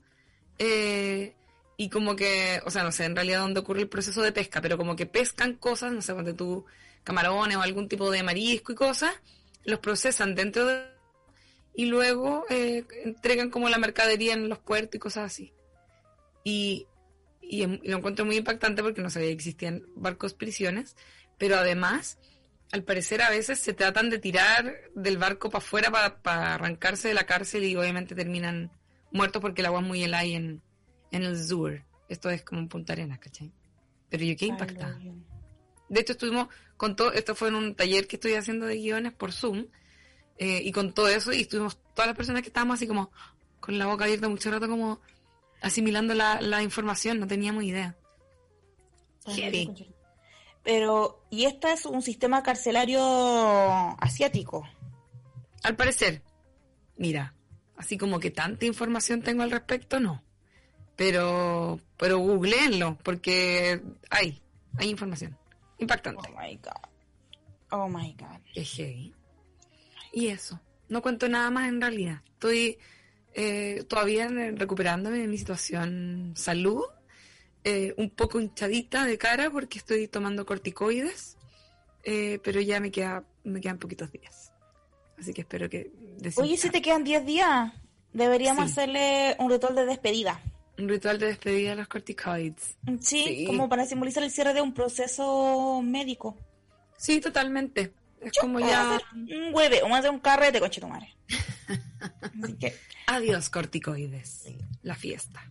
eh, 0.60 1.34
y 1.76 1.88
como 1.88 2.14
que, 2.14 2.62
o 2.64 2.70
sea, 2.70 2.84
no 2.84 2.92
sé 2.92 3.06
en 3.06 3.16
realidad 3.16 3.40
dónde 3.40 3.58
ocurre 3.58 3.80
el 3.80 3.88
proceso 3.88 4.22
de 4.22 4.30
pesca, 4.30 4.60
pero 4.60 4.78
como 4.78 4.94
que 4.94 5.06
pescan 5.06 5.54
cosas, 5.54 5.92
no 5.92 6.00
sé, 6.00 6.12
donde 6.12 6.32
tú, 6.32 6.64
camarones 7.02 7.56
o 7.56 7.62
algún 7.62 7.88
tipo 7.88 8.08
de 8.12 8.22
marisco 8.22 8.70
y 8.70 8.76
cosas, 8.76 9.12
los 9.64 9.80
procesan 9.80 10.36
dentro 10.36 10.64
de... 10.64 10.84
y 11.74 11.86
luego 11.86 12.44
eh, 12.50 12.84
entregan 13.02 13.50
como 13.50 13.68
la 13.68 13.78
mercadería 13.78 14.34
en 14.34 14.48
los 14.48 14.60
puertos 14.60 14.94
y 14.94 15.00
cosas 15.00 15.24
así. 15.24 15.52
Y, 16.44 16.86
y, 17.48 17.66
lo 17.66 17.98
encuentro 17.98 18.24
muy 18.24 18.36
impactante 18.36 18.82
porque 18.82 19.02
no 19.02 19.10
sabía 19.10 19.28
que 19.28 19.34
existían 19.34 19.82
barcos 19.94 20.34
prisiones, 20.34 20.96
pero 21.38 21.56
además, 21.56 22.18
al 22.72 22.82
parecer 22.82 23.22
a 23.22 23.30
veces 23.30 23.58
se 23.58 23.74
tratan 23.74 24.10
de 24.10 24.18
tirar 24.18 24.74
del 24.94 25.18
barco 25.18 25.50
para 25.50 25.64
afuera 25.64 25.90
para, 26.22 26.54
arrancarse 26.54 27.08
de 27.08 27.14
la 27.14 27.24
cárcel 27.24 27.64
y 27.64 27.76
obviamente 27.76 28.14
terminan 28.14 28.70
muertos 29.12 29.40
porque 29.40 29.62
el 29.62 29.66
agua 29.66 29.80
es 29.80 29.86
muy 29.86 30.02
helada 30.02 30.24
en, 30.24 30.62
en 31.10 31.22
el 31.22 31.42
Zur. 31.42 31.84
Esto 32.08 32.30
es 32.30 32.42
como 32.42 32.60
en 32.60 32.68
Punta 32.68 32.92
Arenas, 32.92 33.18
¿cachai? 33.18 33.52
Pero 34.08 34.24
yo 34.24 34.36
qué 34.36 34.46
impactada. 34.46 34.98
De 35.88 36.00
hecho, 36.00 36.12
estuvimos 36.12 36.48
con 36.76 36.96
todo, 36.96 37.12
esto 37.12 37.34
fue 37.34 37.48
en 37.48 37.54
un 37.54 37.74
taller 37.74 38.06
que 38.06 38.16
estoy 38.16 38.34
haciendo 38.34 38.66
de 38.66 38.76
guiones 38.76 39.12
por 39.12 39.32
Zoom, 39.32 39.66
eh, 40.38 40.60
y 40.62 40.72
con 40.72 40.92
todo 40.92 41.08
eso, 41.08 41.32
y 41.32 41.42
estuvimos 41.42 41.78
todas 41.94 42.08
las 42.08 42.16
personas 42.16 42.42
que 42.42 42.48
estábamos 42.48 42.74
así 42.74 42.86
como 42.86 43.10
con 43.60 43.78
la 43.78 43.86
boca 43.86 44.04
abierta 44.04 44.28
mucho 44.28 44.50
rato, 44.50 44.68
como 44.68 45.00
asimilando 45.60 46.14
la, 46.14 46.40
la 46.40 46.62
información, 46.62 47.20
no 47.20 47.26
teníamos 47.26 47.64
idea. 47.64 47.96
Pero, 50.62 51.24
¿y 51.30 51.44
este 51.44 51.72
es 51.72 51.86
un 51.86 52.02
sistema 52.02 52.42
carcelario 52.42 53.00
asiático? 54.00 54.68
Al 55.62 55.76
parecer, 55.76 56.22
mira, 56.96 57.34
así 57.76 57.96
como 57.98 58.20
que 58.20 58.30
tanta 58.30 58.66
información 58.66 59.22
tengo 59.22 59.42
al 59.42 59.50
respecto, 59.50 60.00
no. 60.00 60.22
Pero, 60.96 61.80
pero 61.96 62.18
googleenlo, 62.18 62.96
porque 63.02 63.82
hay, 64.10 64.40
hay 64.78 64.88
información. 64.88 65.36
Impactante. 65.78 66.30
Oh 66.32 66.40
my 66.40 66.56
god. 66.56 66.90
Oh 67.70 67.88
my 67.88 68.16
god. 68.18 68.40
Y 70.12 70.28
eso. 70.28 70.60
No 70.88 71.02
cuento 71.02 71.28
nada 71.28 71.50
más 71.50 71.68
en 71.68 71.80
realidad. 71.80 72.22
Estoy 72.32 72.78
eh, 73.38 73.84
todavía 73.86 74.28
recuperándome 74.28 75.18
de 75.18 75.28
mi 75.28 75.36
situación 75.36 76.32
salud 76.34 76.84
eh, 77.64 77.92
un 77.98 78.08
poco 78.08 78.40
hinchadita 78.40 79.04
de 79.04 79.18
cara 79.18 79.50
porque 79.50 79.78
estoy 79.78 80.08
tomando 80.08 80.46
corticoides, 80.46 81.36
eh, 82.04 82.38
pero 82.42 82.60
ya 82.62 82.80
me, 82.80 82.90
queda, 82.90 83.24
me 83.44 83.60
quedan 83.60 83.78
poquitos 83.78 84.10
días. 84.10 84.52
Así 85.18 85.34
que 85.34 85.42
espero 85.42 85.68
que... 85.68 85.90
Oye, 86.36 86.56
si 86.56 86.70
te 86.70 86.80
quedan 86.80 87.04
10 87.04 87.26
días, 87.26 87.72
deberíamos 88.14 88.70
hacerle 88.70 89.36
un 89.38 89.50
ritual 89.50 89.74
de 89.74 89.84
despedida. 89.84 90.40
Un 90.78 90.88
ritual 90.88 91.18
de 91.18 91.26
despedida 91.26 91.70
de 91.70 91.76
los 91.76 91.88
corticoides. 91.88 92.76
Sí, 93.00 93.44
como 93.46 93.68
para 93.68 93.84
simbolizar 93.84 94.22
el 94.22 94.30
cierre 94.30 94.54
de 94.54 94.62
un 94.62 94.72
proceso 94.72 95.82
médico. 95.82 96.38
Sí, 96.96 97.20
totalmente. 97.20 97.92
Es 98.20 98.32
como 98.40 98.60
ya... 98.60 99.00
Un 99.12 99.54
hueve, 99.54 99.80
vamos 99.82 99.96
a 99.96 99.98
hacer 100.00 100.10
un 100.10 100.20
carrete, 100.20 100.60
con 100.60 100.70
madre. 100.88 101.16
Adiós, 103.06 103.48
corticoides. 103.50 104.46
La 104.82 104.94
fiesta. 104.94 105.50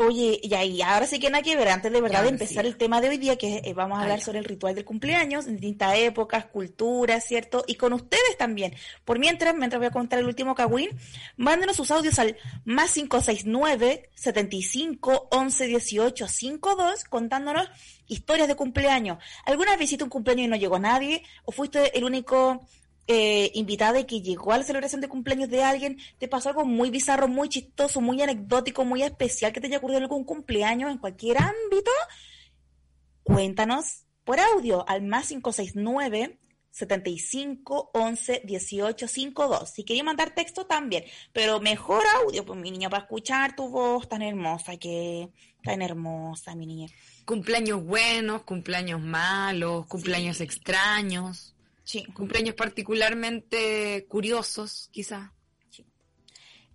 Oye, 0.00 0.38
y 0.40 0.54
ahí, 0.54 0.80
ahora 0.80 1.08
sí 1.08 1.18
que 1.18 1.28
nada 1.28 1.42
que 1.42 1.56
ver, 1.56 1.66
antes 1.70 1.90
de 1.90 2.00
verdad 2.00 2.22
de 2.22 2.28
empezar 2.28 2.64
el 2.64 2.76
tema 2.76 3.00
de 3.00 3.08
hoy 3.08 3.18
día, 3.18 3.36
que 3.36 3.62
eh, 3.64 3.74
vamos 3.74 3.98
a 3.98 4.02
hablar 4.02 4.20
sobre 4.20 4.38
el 4.38 4.44
ritual 4.44 4.76
del 4.76 4.84
cumpleaños, 4.84 5.48
en 5.48 5.54
distintas 5.54 5.98
épocas, 5.98 6.46
culturas, 6.46 7.24
¿cierto? 7.24 7.64
Y 7.66 7.74
con 7.74 7.92
ustedes 7.92 8.38
también. 8.38 8.76
Por 9.04 9.18
mientras, 9.18 9.56
mientras 9.56 9.80
voy 9.80 9.88
a 9.88 9.90
contar 9.90 10.20
el 10.20 10.26
último 10.26 10.54
cagüín, 10.54 10.90
mándenos 11.36 11.74
sus 11.74 11.90
audios 11.90 12.16
al 12.20 12.36
más 12.64 12.92
569 12.92 14.10
75 14.14 15.30
11 15.32 15.66
18 15.66 16.28
52 16.28 17.04
contándonos 17.06 17.68
historias 18.06 18.46
de 18.46 18.54
cumpleaños. 18.54 19.18
¿Alguna 19.46 19.72
vez 19.72 19.86
hiciste 19.86 20.04
un 20.04 20.10
cumpleaños 20.10 20.44
y 20.44 20.48
no 20.48 20.56
llegó 20.56 20.78
nadie? 20.78 21.24
¿O 21.44 21.50
fuiste 21.50 21.98
el 21.98 22.04
único 22.04 22.64
eh, 23.08 23.50
invitada 23.54 23.98
y 23.98 24.04
que 24.04 24.20
llegó 24.20 24.52
a 24.52 24.58
la 24.58 24.64
celebración 24.64 25.00
de 25.00 25.08
cumpleaños 25.08 25.48
de 25.48 25.64
alguien, 25.64 25.98
te 26.18 26.28
pasó 26.28 26.50
algo 26.50 26.64
muy 26.64 26.90
bizarro, 26.90 27.26
muy 27.26 27.48
chistoso, 27.48 28.02
muy 28.02 28.20
anecdótico, 28.20 28.84
muy 28.84 29.02
especial 29.02 29.52
que 29.52 29.60
te 29.60 29.66
haya 29.66 29.78
ocurrido 29.78 29.98
en 29.98 30.04
algún 30.04 30.24
cumpleaños 30.24 30.90
en 30.90 30.98
cualquier 30.98 31.38
ámbito, 31.38 31.90
cuéntanos 33.22 34.04
por 34.24 34.38
audio 34.38 34.86
al 34.86 35.02
más 35.02 35.28
569 35.28 36.38
75 36.70 37.90
11 37.94 38.42
18 38.44 39.08
52. 39.08 39.70
Si 39.70 39.84
quería 39.84 40.04
mandar 40.04 40.34
texto 40.34 40.66
también, 40.66 41.04
pero 41.32 41.60
mejor 41.60 42.04
audio, 42.22 42.44
pues 42.44 42.58
mi 42.60 42.70
niña, 42.70 42.90
para 42.90 43.04
escuchar 43.04 43.56
tu 43.56 43.68
voz 43.68 44.08
tan 44.08 44.22
hermosa, 44.22 44.76
que 44.76 45.30
tan 45.62 45.82
hermosa, 45.82 46.54
mi 46.54 46.66
niña. 46.66 46.88
Cumpleaños 47.24 47.82
buenos, 47.82 48.42
cumpleaños 48.42 49.00
malos, 49.00 49.86
cumpleaños 49.86 50.40
extraños. 50.40 51.54
Sí. 51.88 52.04
Cumpleaños 52.12 52.54
particularmente 52.54 54.04
curiosos, 54.10 54.90
quizás. 54.92 55.30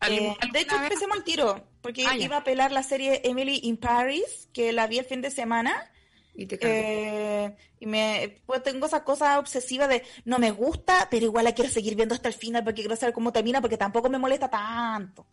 Eh, 0.10 0.36
de 0.52 0.60
hecho, 0.60 0.76
empecemos 0.76 1.16
al 1.16 1.24
tiro, 1.24 1.68
porque 1.82 2.04
ah, 2.08 2.18
iba 2.18 2.38
a 2.38 2.44
pelar 2.44 2.72
la 2.72 2.82
serie 2.82 3.22
Emily 3.24 3.60
in 3.62 3.78
Paris, 3.78 4.50
que 4.52 4.74
la 4.74 4.88
vi 4.88 4.98
el 4.98 5.06
fin 5.06 5.22
de 5.22 5.30
semana. 5.30 5.92
Y 6.34 6.48
te 6.48 6.58
eh, 6.60 7.56
y 7.80 7.86
me 7.86 8.42
pues 8.48 8.64
tengo 8.64 8.88
esa 8.88 9.04
cosa 9.04 9.38
obsesiva 9.38 9.88
de 9.88 10.02
no 10.26 10.40
me 10.40 10.50
gusta, 10.50 11.08
pero 11.12 11.28
igual 11.28 11.46
la 11.46 11.54
quiero 11.54 11.70
seguir 11.70 11.94
viendo 11.94 12.16
hasta 12.16 12.30
el 12.30 12.34
final 12.34 12.64
porque 12.64 12.82
quiero 12.82 12.96
saber 12.96 13.14
cómo 13.14 13.32
termina, 13.32 13.62
porque 13.62 13.78
tampoco 13.78 14.10
me 14.10 14.18
molesta 14.18 14.50
tanto. 14.50 15.28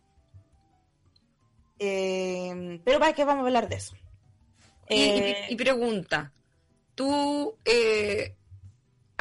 Eh, 1.79 2.79
pero 2.85 2.99
para 2.99 3.13
que 3.13 3.25
vamos 3.25 3.45
a 3.45 3.47
hablar 3.47 3.67
de 3.67 3.77
eso. 3.77 3.95
Eh, 4.87 5.47
y, 5.49 5.55
pregunta, 5.55 6.31
¿tú 6.93 7.57
eh, 7.65 8.35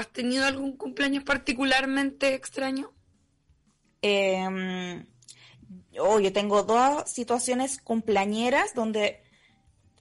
has 0.00 0.08
tenido 0.08 0.46
algún 0.46 0.76
cumpleaños 0.76 1.24
particularmente 1.24 2.34
extraño? 2.34 2.92
Eh, 4.02 5.04
oh, 5.98 6.20
yo 6.20 6.32
tengo 6.32 6.62
dos 6.62 7.10
situaciones 7.10 7.80
cumpleañeras 7.82 8.74
donde 8.74 9.22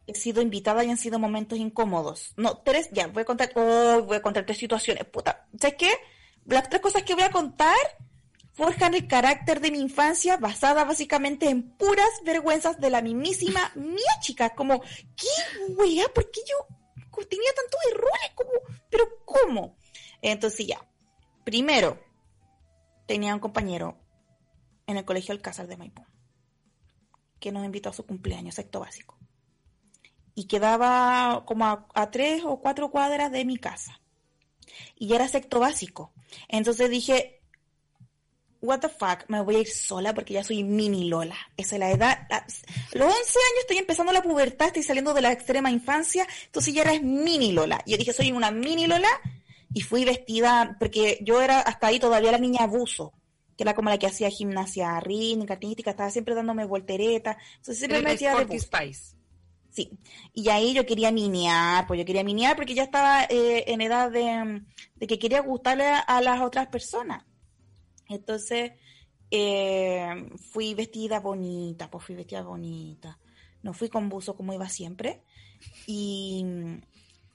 he 0.07 0.15
sido 0.15 0.41
invitada 0.41 0.83
y 0.83 0.89
han 0.89 0.97
sido 0.97 1.19
momentos 1.19 1.59
incómodos. 1.59 2.33
No, 2.37 2.57
tres, 2.57 2.89
ya, 2.91 3.07
voy 3.07 3.21
a 3.21 3.25
contar, 3.25 3.51
oh, 3.55 4.03
voy 4.03 4.17
a 4.17 4.21
contar 4.21 4.45
tres 4.45 4.57
situaciones, 4.57 5.05
puta. 5.05 5.47
¿Sabes 5.59 5.75
qué? 5.77 5.91
Las 6.45 6.69
tres 6.69 6.81
cosas 6.81 7.03
que 7.03 7.13
voy 7.13 7.23
a 7.23 7.31
contar 7.31 7.75
forjan 8.53 8.93
el 8.93 9.07
carácter 9.07 9.61
de 9.61 9.71
mi 9.71 9.79
infancia 9.79 10.37
basada 10.37 10.83
básicamente 10.83 11.49
en 11.49 11.69
puras 11.77 12.09
vergüenzas 12.23 12.79
de 12.79 12.89
la 12.89 13.01
mismísima 13.01 13.71
mía 13.75 14.19
chica. 14.21 14.55
Como, 14.55 14.81
¿qué 14.81 15.73
wea? 15.75 16.07
¿Por 16.13 16.31
qué 16.31 16.41
yo 16.47 16.79
tenía 17.25 17.51
tantos 17.53 17.79
errores? 17.91 18.31
Como, 18.35 18.51
¿pero 18.89 19.05
cómo? 19.25 19.77
Entonces 20.21 20.67
ya, 20.67 20.85
primero, 21.43 21.99
tenía 23.07 23.33
un 23.33 23.39
compañero 23.39 23.97
en 24.87 24.97
el 24.97 25.05
colegio 25.05 25.33
Alcázar 25.33 25.67
de 25.67 25.77
Maipú 25.77 26.03
que 27.39 27.51
nos 27.51 27.65
invitó 27.65 27.89
a 27.89 27.93
su 27.93 28.05
cumpleaños, 28.05 28.55
sexto 28.55 28.79
básico. 28.79 29.17
Y 30.35 30.45
quedaba 30.45 31.43
como 31.45 31.65
a, 31.65 32.11
tres 32.11 32.43
o 32.45 32.59
cuatro 32.61 32.91
cuadras 32.91 33.31
de 33.31 33.45
mi 33.45 33.57
casa. 33.57 33.99
Y 34.95 35.07
ya 35.07 35.15
era 35.15 35.27
sexto 35.27 35.59
básico. 35.59 36.13
Entonces 36.47 36.89
dije, 36.89 37.41
what 38.61 38.79
the 38.79 38.89
fuck, 38.89 39.25
me 39.27 39.41
voy 39.41 39.55
a 39.55 39.59
ir 39.59 39.67
sola 39.67 40.13
porque 40.13 40.33
ya 40.33 40.43
soy 40.43 40.63
mini 40.63 41.09
Lola. 41.09 41.35
Esa 41.57 41.75
es 41.75 41.79
la 41.79 41.91
edad. 41.91 42.27
los 42.93 43.07
11 43.07 43.17
años 43.17 43.59
estoy 43.61 43.77
empezando 43.77 44.13
la 44.13 44.21
pubertad, 44.21 44.67
estoy 44.67 44.83
saliendo 44.83 45.13
de 45.13 45.21
la 45.21 45.31
extrema 45.31 45.71
infancia, 45.71 46.27
entonces 46.45 46.73
ya 46.73 46.83
era 46.83 46.99
mini 46.99 47.51
Lola. 47.51 47.81
Yo 47.85 47.97
dije, 47.97 48.13
soy 48.13 48.31
una 48.31 48.51
mini 48.51 48.87
Lola 48.87 49.09
y 49.73 49.81
fui 49.81 50.05
vestida, 50.05 50.75
porque 50.79 51.19
yo 51.21 51.41
era 51.41 51.59
hasta 51.59 51.87
ahí 51.87 51.99
todavía 51.99 52.31
la 52.31 52.39
niña 52.39 52.63
abuso, 52.63 53.13
que 53.55 53.63
era 53.63 53.75
como 53.75 53.89
la 53.89 53.97
que 53.97 54.07
hacía 54.07 54.29
gimnasia 54.29 54.99
rítmica, 54.99 55.53
artística, 55.53 55.91
estaba 55.91 56.09
siempre 56.09 56.35
dándome 56.35 56.65
voltereta, 56.65 57.37
entonces 57.57 57.77
siempre 57.77 58.01
me 58.01 58.11
metía 58.11 58.35
de 58.35 58.59
Spice. 58.59 59.15
Sí, 59.71 59.91
y 60.33 60.49
ahí 60.49 60.73
yo 60.73 60.85
quería 60.85 61.11
miniar, 61.11 61.85
pues 61.85 61.99
yo 61.99 62.05
quería 62.05 62.23
miniar 62.23 62.55
porque 62.55 62.73
ya 62.73 62.83
estaba 62.83 63.25
eh, 63.25 63.65
en 63.67 63.81
edad 63.81 64.09
de, 64.11 64.63
que 65.07 65.19
quería 65.19 65.41
gustarle 65.41 65.85
a, 65.85 66.21
las 66.21 66.41
otras 66.41 66.67
personas. 66.67 67.23
Entonces, 68.07 68.71
eh, 69.29 70.27
fui 70.51 70.73
vestida 70.73 71.19
bonita, 71.19 71.89
pues 71.91 72.03
fui 72.03 72.15
vestida 72.15 72.41
bonita. 72.41 73.19
No 73.61 73.73
fui 73.73 73.89
con 73.89 74.09
buzo 74.09 74.35
como 74.35 74.53
iba 74.53 74.67
siempre. 74.69 75.21
Y, 75.85 76.43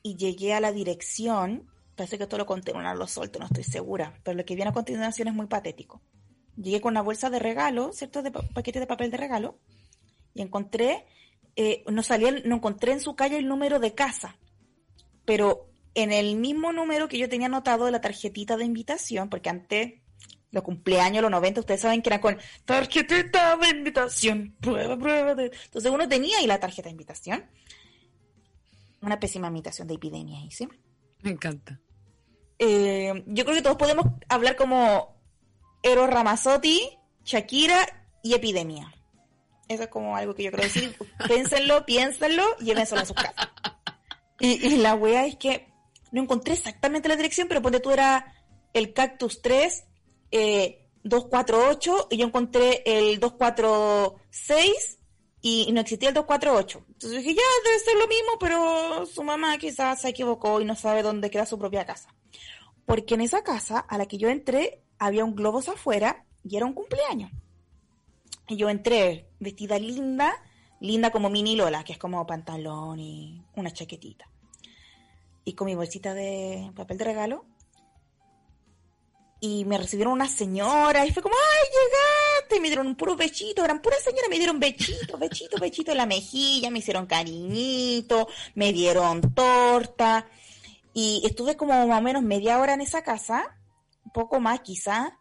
y 0.03 0.17
llegué 0.17 0.55
a 0.55 0.61
la 0.61 0.73
dirección 0.73 1.71
Parece 1.97 2.19
que 2.19 2.27
todo 2.27 2.39
lo 2.39 2.47
conté, 2.47 2.73
no 2.73 2.95
lo 2.95 3.07
suelto, 3.07 3.39
no 3.39 3.47
estoy 3.47 3.65
segura. 3.65 4.19
Pero 4.23 4.37
lo 4.37 4.45
que 4.45 4.57
viene 4.57 4.71
a 4.71 4.73
continuación 4.73 5.29
es 5.29 5.35
muy 5.35 5.47
patético. 5.47 6.03
Llegué 6.57 6.81
con 6.81 6.93
una 6.93 7.03
bolsa 7.03 7.31
de 7.31 7.39
regalo, 7.39 7.93
¿cierto? 7.93 8.23
De 8.23 8.31
paquete 8.31 8.81
de 8.81 8.87
papel 8.87 9.11
de 9.11 9.17
regalo. 9.17 9.59
Y 10.35 10.43
encontré, 10.43 11.07
eh, 11.57 11.85
no 11.89 12.03
salía, 12.03 12.33
no 12.45 12.57
encontré 12.57 12.93
en 12.93 13.01
su 13.01 13.15
calle 13.15 13.39
el 13.39 13.47
número 13.47 13.79
de 13.79 13.95
casa. 13.95 14.37
Pero 15.25 15.71
en 15.95 16.13
el 16.13 16.37
mismo 16.37 16.73
número 16.73 17.09
que 17.09 17.19
yo 17.19 17.29
tenía 17.29 17.47
anotado 17.47 17.85
de 17.87 17.93
la 17.93 18.01
tarjetita 18.01 18.57
de 18.57 18.65
invitación, 18.65 19.29
porque 19.29 19.49
antes, 19.49 19.95
los 20.51 20.65
cumpleaños, 20.65 21.23
los 21.23 21.31
90, 21.31 21.61
ustedes 21.61 21.81
saben 21.81 22.03
que 22.03 22.09
era 22.09 22.21
con 22.21 22.39
tarjetita 22.65 23.57
de 23.57 23.69
invitación, 23.69 24.57
prueba, 24.61 24.97
prueba. 24.97 25.35
De... 25.37 25.53
Entonces 25.65 25.91
uno 25.91 26.09
tenía 26.09 26.39
ahí 26.39 26.47
la 26.47 26.59
tarjeta 26.59 26.89
de 26.89 26.93
invitación. 26.93 27.45
Una 29.01 29.21
pésima 29.21 29.49
imitación 29.49 29.87
de 29.87 29.95
epidemia 29.95 30.41
ahí, 30.41 30.51
¿sí? 30.51 30.67
Me 31.25 31.31
encanta. 31.31 31.81
Eh, 32.59 33.25
yo 33.27 33.45
creo 33.45 33.57
que 33.57 33.63
todos 33.63 33.79
podemos 33.79 34.05
hablar 34.29 34.57
como 34.57 35.17
Eros 35.83 36.11
Ramazzotti, 36.11 36.99
Shakira 37.25 37.81
y 38.23 38.35
Epidemia. 38.35 38.95
Eso 39.67 39.85
es 39.85 39.89
como 39.89 40.17
algo 40.17 40.35
que 40.35 40.43
yo 40.43 40.51
quiero 40.51 40.65
decir. 40.65 40.95
Pénsenlo, 41.27 41.87
piénsenlo, 41.87 42.45
llévenselo 42.59 43.01
a 43.01 43.07
sus 43.07 43.17
casas. 43.17 43.49
Y, 44.39 44.77
la 44.77 44.95
wea 44.95 45.25
es 45.25 45.37
que 45.37 45.73
no 46.13 46.21
encontré 46.21 46.53
exactamente 46.53 47.09
la 47.09 47.17
dirección, 47.17 47.49
pero 47.49 47.63
ponte 47.63 47.81
tú 47.81 47.91
era 47.91 48.35
el 48.75 48.93
Cactus 48.93 49.41
3, 49.41 49.85
248, 50.31 51.99
eh, 51.99 52.07
y 52.11 52.17
yo 52.19 52.27
encontré 52.27 52.83
el 52.85 53.19
246 53.19 54.99
y, 55.47 55.71
no 55.73 55.83
existía 55.83 56.09
el 56.09 56.15
248. 56.15 56.85
Entonces 56.89 57.19
dije, 57.19 57.35
ya, 57.35 57.43
debe 57.65 57.79
ser 57.79 57.97
lo 57.99 58.09
mismo, 58.09 58.39
pero 58.41 59.05
su 59.05 59.23
mamá 59.23 59.59
quizás 59.59 60.01
se 60.01 60.09
equivocó 60.09 60.59
y 60.59 60.65
no 60.65 60.75
sabe 60.75 61.03
dónde 61.03 61.31
queda 61.31 61.45
su 61.45 61.59
propia 61.59 61.85
casa. 61.85 62.15
Porque 62.87 63.15
en 63.15 63.21
esa 63.21 63.45
casa 63.45 63.79
a 63.79 63.99
la 63.99 64.07
que 64.07 64.17
yo 64.17 64.31
entré 64.31 64.83
había 64.99 65.23
un 65.23 65.35
globos 65.35 65.69
afuera 65.69 66.25
y 66.43 66.57
era 66.57 66.65
un 66.65 66.73
cumpleaños. 66.73 67.31
Y 68.49 68.57
yo 68.57 68.71
entré 68.71 69.29
vestida 69.39 69.79
linda, 69.79 70.33
linda 70.81 71.11
como 71.11 71.29
mini 71.29 71.57
Lola, 71.57 71.85
que 71.85 71.93
es 71.93 71.99
como 71.99 72.27
pantalón 72.27 72.99
y 72.99 73.45
una 73.55 73.71
chaquetita. 73.71 74.27
Y 75.45 75.53
con 75.53 75.67
mi 75.67 75.75
bolsita 75.75 76.15
de 76.15 76.73
papel 76.75 76.97
de 76.97 77.05
regalo. 77.05 77.45
Y 79.41 79.67
me 79.67 79.77
recibieron 79.77 80.15
una 80.15 80.27
señora 80.27 81.05
y 81.05 81.13
fue 81.13 81.23
como, 81.23 81.35
¡ay, 81.35 81.69
llegaste! 81.69 82.24
Y 82.57 82.61
me 82.61 82.69
dieron 82.69 82.87
un 82.87 82.97
puro 82.97 83.17
bechito, 83.17 83.65
eran 83.65 83.83
puras 83.83 84.03
señoras, 84.03 84.29
me 84.31 84.37
dieron 84.37 84.61
bechito, 84.61 85.19
bechito, 85.19 85.59
bechito 85.59 85.91
en 85.91 85.99
la 85.99 86.07
mejilla, 86.07 86.71
me 86.71 86.79
hicieron 86.79 87.07
cariñito, 87.07 88.29
me 88.55 88.73
dieron 88.73 89.35
torta. 89.35 90.27
Y 90.93 91.23
estuve 91.25 91.57
como 91.57 91.87
más 91.87 91.99
o 91.99 92.03
menos 92.03 92.23
media 92.23 92.61
hora 92.61 92.75
en 92.75 92.81
esa 92.81 93.03
casa, 93.03 93.59
un 94.05 94.13
poco 94.13 94.41
más 94.41 94.61
quizá. 94.61 95.19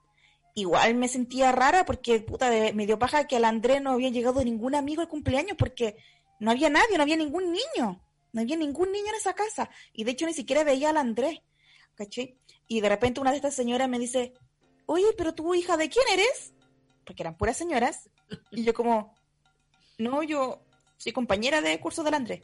Igual 0.53 0.93
me 0.95 1.07
sentía 1.07 1.51
rara 1.51 1.85
porque, 1.85 2.19
puta, 2.19 2.51
me 2.73 2.85
dio 2.85 2.99
paja 2.99 3.25
que 3.25 3.37
al 3.37 3.45
Andrés 3.45 3.81
no 3.81 3.91
había 3.91 4.09
llegado 4.09 4.43
ningún 4.43 4.75
amigo 4.75 5.01
al 5.01 5.07
cumpleaños 5.07 5.57
porque 5.57 5.97
no 6.39 6.51
había 6.51 6.69
nadie, 6.69 6.97
no 6.97 7.03
había 7.03 7.15
ningún 7.15 7.51
niño. 7.51 7.99
No 8.33 8.41
había 8.41 8.57
ningún 8.57 8.91
niño 8.91 9.07
en 9.09 9.15
esa 9.15 9.33
casa. 9.33 9.69
Y 9.93 10.03
de 10.03 10.11
hecho 10.11 10.25
ni 10.25 10.33
siquiera 10.33 10.63
veía 10.63 10.89
al 10.89 10.97
Andrés. 10.97 11.41
¿Caché? 11.95 12.37
Y 12.67 12.81
de 12.81 12.89
repente 12.89 13.21
una 13.21 13.31
de 13.31 13.37
estas 13.37 13.55
señoras 13.55 13.87
me 13.89 13.99
dice, 13.99 14.33
oye, 14.85 15.07
pero 15.17 15.33
tu 15.33 15.53
hija 15.55 15.77
de 15.77 15.89
quién 15.89 16.05
eres? 16.11 16.53
Porque 17.05 17.23
eran 17.23 17.35
puras 17.35 17.57
señoras. 17.57 18.09
Y 18.51 18.63
yo 18.63 18.73
como, 18.73 19.13
no, 19.97 20.23
yo 20.23 20.61
soy 20.97 21.11
compañera 21.11 21.61
de 21.61 21.79
curso 21.79 22.03
del 22.03 22.13
Andrés. 22.13 22.41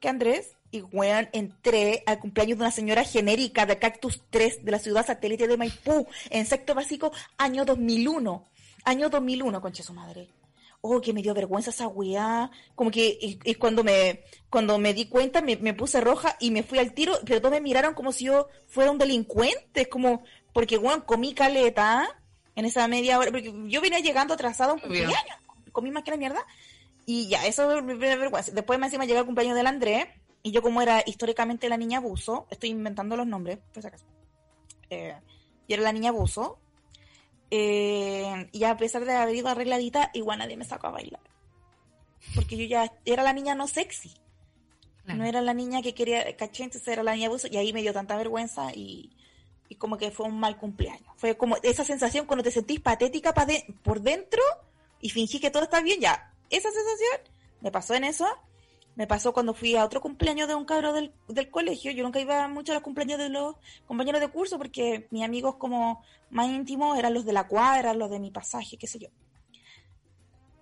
¿Qué 0.00 0.08
Andrés? 0.08 0.56
Y 0.70 0.82
weón, 0.82 1.28
entré 1.32 2.02
al 2.06 2.18
cumpleaños 2.18 2.58
de 2.58 2.64
una 2.64 2.70
señora 2.70 3.04
genérica 3.04 3.66
de 3.66 3.78
Cactus 3.78 4.22
3 4.30 4.64
de 4.64 4.70
la 4.70 4.78
ciudad 4.78 5.06
satélite 5.06 5.48
de 5.48 5.56
Maipú, 5.56 6.06
en 6.30 6.46
sexto 6.46 6.74
básico, 6.74 7.12
año 7.36 7.64
2001. 7.64 8.44
Año 8.84 9.10
2001, 9.10 9.60
concha 9.60 9.82
su 9.82 9.92
madre 9.92 10.28
oh, 10.80 11.00
que 11.00 11.12
me 11.12 11.22
dio 11.22 11.34
vergüenza 11.34 11.70
esa 11.70 11.88
weá. 11.88 12.50
Como 12.74 12.90
que 12.90 13.18
y, 13.20 13.54
cuando 13.54 13.84
me 13.84 14.22
cuando 14.50 14.78
me 14.78 14.94
di 14.94 15.08
cuenta 15.08 15.42
me, 15.42 15.56
puse 15.74 16.00
roja 16.00 16.36
y 16.40 16.50
me 16.50 16.62
fui 16.62 16.78
al 16.78 16.92
tiro, 16.92 17.18
pero 17.24 17.40
todos 17.40 17.52
me 17.52 17.60
miraron 17.60 17.94
como 17.94 18.12
si 18.12 18.26
yo 18.26 18.48
fuera 18.68 18.90
un 18.90 18.98
delincuente, 18.98 19.88
como, 19.88 20.22
porque 20.52 20.78
bueno, 20.78 21.04
comí 21.06 21.34
caleta 21.34 22.17
en 22.58 22.64
esa 22.64 22.88
media 22.88 23.20
hora, 23.20 23.30
porque 23.30 23.54
yo 23.68 23.80
venía 23.80 24.00
llegando 24.00 24.34
atrasado 24.34 24.72
a 24.72 24.74
un 24.74 24.80
cumpleaños, 24.80 25.16
comí 25.70 25.92
más 25.92 26.02
que 26.02 26.10
la 26.10 26.16
mierda, 26.16 26.44
y 27.06 27.28
ya, 27.28 27.46
eso 27.46 27.70
dio 27.70 27.96
vergüenza. 27.96 28.50
Después 28.50 28.80
me 28.80 28.86
encima 28.86 29.04
llegó 29.04 29.20
el 29.20 29.26
cumpleaños 29.26 29.56
del 29.56 29.68
Andrés, 29.68 30.08
y 30.42 30.50
yo 30.50 30.60
como 30.60 30.82
era 30.82 31.04
históricamente 31.06 31.68
la 31.68 31.76
niña 31.76 31.98
abuso, 31.98 32.48
estoy 32.50 32.70
inventando 32.70 33.16
los 33.16 33.28
nombres, 33.28 33.58
por 33.72 33.80
si 33.80 33.86
acaso. 33.86 34.06
Eh, 34.90 35.14
y 35.68 35.72
era 35.72 35.84
la 35.84 35.92
niña 35.92 36.08
abuso, 36.08 36.58
eh, 37.52 38.48
y 38.50 38.64
a 38.64 38.76
pesar 38.76 39.04
de 39.04 39.12
haber 39.12 39.36
ido 39.36 39.46
arregladita, 39.46 40.10
igual 40.12 40.40
nadie 40.40 40.56
me 40.56 40.64
sacó 40.64 40.88
a 40.88 40.90
bailar. 40.90 41.22
Porque 42.34 42.56
yo 42.56 42.64
ya 42.64 42.92
era 43.04 43.22
la 43.22 43.32
niña 43.32 43.54
no 43.54 43.68
sexy. 43.68 44.14
No 45.04 45.24
era 45.24 45.40
la 45.40 45.54
niña 45.54 45.80
que 45.80 45.94
quería, 45.94 46.36
caché, 46.36 46.64
entonces 46.64 46.88
era 46.88 47.04
la 47.04 47.14
niña 47.14 47.28
abuso. 47.28 47.46
Y 47.48 47.56
ahí 47.56 47.72
me 47.72 47.82
dio 47.82 47.94
tanta 47.94 48.16
vergüenza 48.16 48.72
y, 48.74 49.16
y 49.68 49.76
como 49.76 49.98
que 49.98 50.10
fue 50.10 50.26
un 50.26 50.38
mal 50.38 50.56
cumpleaños. 50.56 51.12
Fue 51.16 51.36
como 51.36 51.56
esa 51.62 51.84
sensación 51.84 52.26
cuando 52.26 52.42
te 52.42 52.50
sentís 52.50 52.80
patética 52.80 53.34
por 53.82 54.00
dentro 54.00 54.42
y 55.00 55.10
fingí 55.10 55.40
que 55.40 55.50
todo 55.50 55.64
está 55.64 55.80
bien, 55.80 56.00
ya. 56.00 56.32
Esa 56.50 56.70
sensación 56.70 57.20
me 57.60 57.70
pasó 57.70 57.94
en 57.94 58.04
eso 58.04 58.26
me 58.98 59.06
pasó 59.06 59.32
cuando 59.32 59.54
fui 59.54 59.76
a 59.76 59.84
otro 59.84 60.00
cumpleaños 60.00 60.48
de 60.48 60.56
un 60.56 60.64
cabro 60.64 60.92
del, 60.92 61.12
colegio. 61.52 61.92
Yo 61.92 62.02
nunca 62.02 62.18
iba 62.18 62.48
mucho 62.48 62.72
a 62.72 62.74
los 62.74 62.82
cumpleaños 62.82 63.20
de 63.20 63.28
los 63.28 63.54
compañeros 63.86 64.20
de 64.20 64.26
curso 64.26 64.58
porque 64.58 65.06
mis 65.12 65.22
amigos 65.22 65.54
como 65.54 66.02
más 66.30 66.48
íntimos 66.48 66.98
eran 66.98 67.14
los 67.14 67.24
de 67.24 67.32
la 67.32 67.46
cuadra, 67.46 67.94
los 67.94 68.10
de 68.10 68.18
mi 68.18 68.32
pasaje, 68.32 68.76
qué 68.76 68.88
sé 68.88 68.98
yo. 68.98 69.08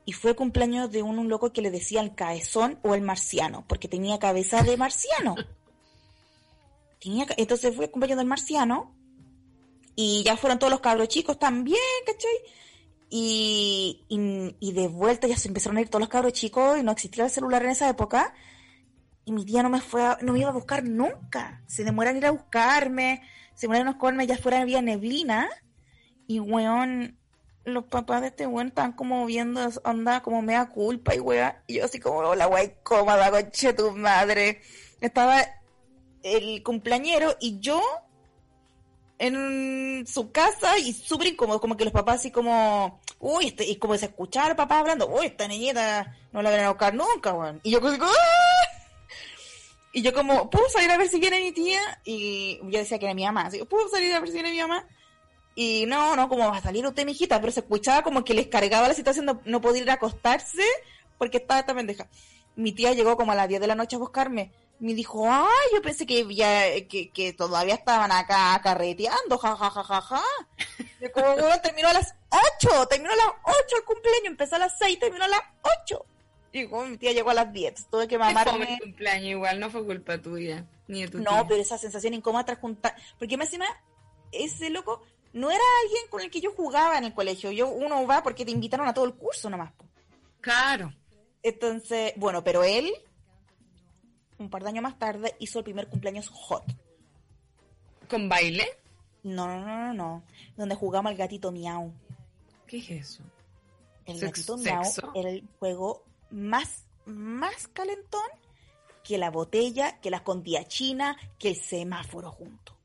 Y 0.04 0.12
fue 0.12 0.36
cumpleaños 0.36 0.90
de 0.92 1.02
un, 1.02 1.30
loco 1.30 1.50
que 1.50 1.62
le 1.62 1.70
decían 1.70 2.10
caezón 2.10 2.78
o 2.82 2.94
el 2.94 3.00
marciano, 3.00 3.64
porque 3.66 3.88
tenía 3.88 4.18
cabeza 4.18 4.62
de 4.62 4.76
marciano. 4.76 5.34
Tenía, 7.00 7.26
entonces 7.38 7.74
fue 7.74 7.86
el 7.86 7.90
cumpleaños 7.90 8.18
del 8.18 8.26
marciano 8.26 8.94
y 9.96 10.22
ya 10.24 10.36
fueron 10.36 10.58
todos 10.60 10.70
los 10.70 10.80
cabros 10.80 11.08
chicos 11.08 11.38
también, 11.38 11.80
¿cachai? 12.06 12.30
Y, 13.08 14.04
y, 14.60 14.72
de 14.72 14.88
vuelta 14.88 15.26
ya 15.26 15.36
se 15.36 15.48
empezaron 15.48 15.76
a 15.78 15.80
ir 15.80 15.88
todos 15.88 16.00
los 16.00 16.08
cabros 16.08 16.32
chicos 16.32 16.78
y 16.78 16.82
no 16.82 16.92
existía 16.92 17.24
el 17.24 17.30
celular 17.30 17.64
en 17.64 17.70
esa 17.70 17.88
época. 17.88 18.34
Y 19.24 19.32
mi 19.32 19.44
tía 19.44 19.62
no 19.62 19.70
me 19.70 19.80
fue 19.80 20.04
a- 20.04 20.18
no 20.22 20.32
me 20.32 20.40
iba 20.40 20.50
a 20.50 20.52
buscar 20.52 20.84
nunca. 20.84 21.62
Se 21.66 21.82
demoran 21.84 22.12
en 22.16 22.18
ir 22.18 22.26
a 22.26 22.30
buscarme, 22.32 23.22
se 23.54 23.62
demoran 23.62 23.86
en 23.86 23.92
buscarme, 23.94 24.26
ya 24.26 24.36
fuera 24.36 24.60
había 24.60 24.82
neblina. 24.82 25.48
Y 26.26 26.40
weón, 26.40 27.16
los 27.64 27.84
papás 27.84 28.20
de 28.22 28.28
este 28.28 28.46
weón 28.46 28.68
estaban 28.68 28.92
como 28.92 29.24
viendo 29.24 29.68
onda 29.84 30.22
como 30.22 30.42
mea 30.42 30.66
culpa 30.68 31.14
y 31.14 31.20
weá. 31.20 31.62
Y 31.68 31.74
yo 31.78 31.84
así 31.84 31.98
como, 32.00 32.18
hola 32.18 32.48
weá, 32.48 32.72
cómoda, 32.82 33.30
conche 33.30 33.72
tu 33.72 33.92
madre. 33.92 34.60
Estaba 35.00 35.42
el 36.22 36.62
cumpleañero 36.64 37.36
y 37.40 37.60
yo 37.60 37.80
en 39.18 40.06
su 40.06 40.30
casa 40.30 40.78
y 40.78 40.92
súper 40.92 41.28
incómodo, 41.28 41.60
como 41.60 41.76
que 41.76 41.84
los 41.84 41.92
papás 41.92 42.16
así 42.16 42.30
como, 42.30 43.00
uy, 43.18 43.48
este, 43.48 43.64
y 43.64 43.76
como 43.76 43.96
se 43.96 44.06
escuchaba 44.06 44.48
al 44.48 44.56
papá 44.56 44.80
hablando, 44.80 45.08
uy, 45.08 45.26
esta 45.26 45.48
niñita 45.48 46.16
no 46.32 46.42
la 46.42 46.50
van 46.50 46.60
a 46.60 46.68
buscar 46.68 46.94
nunca, 46.94 47.32
weón. 47.32 47.60
Y 47.62 47.70
yo 47.70 47.80
como, 47.80 47.94
¡ah! 47.94 48.76
Y 49.92 50.02
yo 50.02 50.12
como, 50.12 50.50
¿puedo 50.50 50.68
salir 50.68 50.90
a 50.90 50.98
ver 50.98 51.08
si 51.08 51.18
viene 51.18 51.40
mi 51.40 51.52
tía? 51.52 51.80
Y 52.04 52.58
yo 52.64 52.78
decía 52.78 52.98
que 52.98 53.06
era 53.06 53.14
mi 53.14 53.24
mamá, 53.24 53.46
así, 53.46 53.64
¿puedo 53.64 53.88
salir 53.88 54.12
a 54.14 54.20
ver 54.20 54.28
si 54.28 54.34
viene 54.34 54.50
mi 54.50 54.60
mamá? 54.60 54.86
Y 55.54 55.86
no, 55.86 56.14
no, 56.14 56.28
como 56.28 56.50
va 56.50 56.58
a 56.58 56.62
salir 56.62 56.86
usted, 56.86 57.06
mijita, 57.06 57.40
pero 57.40 57.50
se 57.50 57.60
escuchaba 57.60 58.02
como 58.02 58.22
que 58.22 58.34
les 58.34 58.48
cargaba 58.48 58.88
la 58.88 58.94
situación 58.94 59.24
de 59.24 59.36
no 59.46 59.62
poder 59.62 59.84
ir 59.84 59.90
a 59.90 59.94
acostarse 59.94 60.62
porque 61.16 61.38
estaba 61.38 61.60
esta 61.60 61.74
pendeja. 61.74 62.08
Mi 62.56 62.72
tía 62.72 62.92
llegó 62.92 63.16
como 63.16 63.32
a 63.32 63.34
las 63.34 63.48
10 63.48 63.62
de 63.62 63.66
la 63.66 63.74
noche 63.74 63.96
a 63.96 63.98
buscarme. 63.98 64.52
Me 64.78 64.92
dijo, 64.94 65.26
ay, 65.30 65.68
yo 65.74 65.80
pensé 65.80 66.04
que 66.06 66.26
ya, 66.34 66.64
que, 66.86 67.10
que 67.10 67.32
todavía 67.32 67.74
estaban 67.74 68.12
acá 68.12 68.60
carreteando, 68.62 69.38
ja, 69.38 69.56
ja, 69.56 69.70
ja, 69.70 69.82
ja, 69.82 70.00
ja. 70.02 70.22
Yo 71.00 71.10
como, 71.12 71.32
bueno, 71.32 71.60
terminó 71.62 71.88
a 71.88 71.94
las 71.94 72.14
8, 72.60 72.86
terminó 72.88 73.10
a 73.12 73.16
las 73.16 73.26
8 73.44 73.76
el 73.78 73.84
cumpleaños, 73.84 74.26
empezó 74.26 74.56
a 74.56 74.58
las 74.58 74.76
6, 74.78 74.98
terminó 74.98 75.24
a 75.24 75.28
las 75.28 75.40
8. 75.86 76.04
Y 76.52 76.66
como 76.68 76.84
mi 76.86 76.98
tía 76.98 77.12
llegó 77.12 77.30
a 77.30 77.34
las 77.34 77.52
10, 77.52 77.88
tuve 77.90 78.06
que 78.06 78.18
mamarme. 78.18 78.74
el 78.74 78.80
cumpleaños 78.80 79.30
igual, 79.30 79.60
no 79.60 79.70
fue 79.70 79.84
culpa 79.84 80.18
tuya, 80.18 80.66
ni 80.88 81.02
de 81.02 81.08
tu 81.08 81.18
No, 81.20 81.30
tía. 81.30 81.46
pero 81.48 81.62
esa 81.62 81.78
sensación 81.78 82.12
incómoda 82.14 82.44
tras 82.44 82.58
juntar. 82.58 82.94
Porque 83.18 83.36
más 83.38 83.46
encima, 83.48 83.66
ese 84.32 84.68
loco 84.70 85.02
no 85.32 85.50
era 85.50 85.64
alguien 85.84 86.06
con 86.10 86.20
el 86.20 86.30
que 86.30 86.40
yo 86.42 86.52
jugaba 86.52 86.98
en 86.98 87.04
el 87.04 87.14
colegio. 87.14 87.50
Yo, 87.50 87.68
uno 87.68 88.06
va 88.06 88.22
porque 88.22 88.44
te 88.44 88.50
invitaron 88.50 88.88
a 88.88 88.94
todo 88.94 89.06
el 89.06 89.14
curso 89.14 89.48
nomás. 89.48 89.72
po. 89.72 89.86
Claro. 90.42 90.92
Entonces, 91.42 92.12
bueno, 92.16 92.42
pero 92.42 92.64
él, 92.64 92.90
un 94.38 94.50
par 94.50 94.62
de 94.62 94.68
años 94.70 94.82
más 94.82 94.98
tarde, 94.98 95.34
hizo 95.38 95.58
el 95.58 95.64
primer 95.64 95.88
cumpleaños 95.88 96.28
hot. 96.28 96.64
¿Con 98.08 98.28
baile? 98.28 98.66
No, 99.22 99.46
no, 99.46 99.60
no, 99.60 99.76
no, 99.76 99.94
no. 99.94 100.22
Donde 100.56 100.74
jugamos 100.74 101.10
al 101.10 101.16
gatito 101.16 101.50
miau. 101.50 101.92
¿Qué 102.66 102.78
es 102.78 102.90
eso? 102.90 103.22
El 104.04 104.20
gatito 104.20 104.56
miau 104.56 104.82
era 105.14 105.30
el 105.30 105.44
juego 105.58 106.04
más, 106.30 106.84
más 107.06 107.68
calentón 107.68 108.28
que 109.02 109.18
la 109.18 109.30
botella, 109.30 110.00
que 110.00 110.10
la 110.10 110.18
escondida 110.18 110.64
china, 110.64 111.16
que 111.38 111.50
el 111.50 111.56
semáforo 111.56 112.30
junto. 112.30 112.76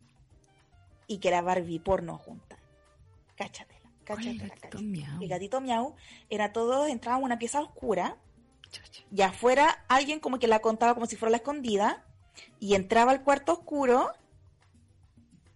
Y 1.08 1.18
que 1.18 1.32
la 1.32 1.42
Barbie 1.42 1.80
porno 1.80 2.18
junta. 2.18 2.58
Cáchatela, 3.36 3.90
¿Cuál 4.06 4.20
es 4.20 4.26
el 4.28 4.38
cáchatela, 4.38 4.70
cáchatela. 4.70 5.18
El 5.20 5.28
gatito 5.28 5.62
miau 5.62 5.96
era 6.30 6.54
todo, 6.54 6.88
entraba 6.88 7.18
en 7.18 7.24
una 7.24 7.40
pieza 7.40 7.62
oscura. 7.62 8.18
Y 9.14 9.22
afuera 9.22 9.84
alguien 9.88 10.20
como 10.20 10.40
que 10.40 10.48
la 10.48 10.60
contaba 10.60 10.94
como 10.94 11.06
si 11.06 11.16
fuera 11.16 11.32
la 11.32 11.38
escondida 11.38 12.06
y 12.60 12.76
entraba 12.76 13.12
al 13.12 13.24
cuarto 13.24 13.54
oscuro 13.54 14.12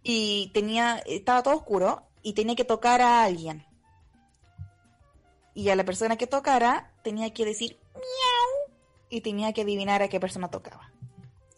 y 0.03 0.51
tenía 0.53 0.97
estaba 1.05 1.43
todo 1.43 1.55
oscuro 1.55 2.03
y 2.21 2.33
tenía 2.33 2.55
que 2.55 2.65
tocar 2.65 3.01
a 3.01 3.23
alguien. 3.23 3.65
Y 5.53 5.69
a 5.69 5.75
la 5.75 5.85
persona 5.85 6.17
que 6.17 6.27
tocara 6.27 6.91
tenía 7.03 7.33
que 7.33 7.45
decir 7.45 7.79
miau 7.93 8.75
y 9.09 9.21
tenía 9.21 9.53
que 9.53 9.61
adivinar 9.61 10.01
a 10.01 10.09
qué 10.09 10.19
persona 10.19 10.49
tocaba 10.49 10.91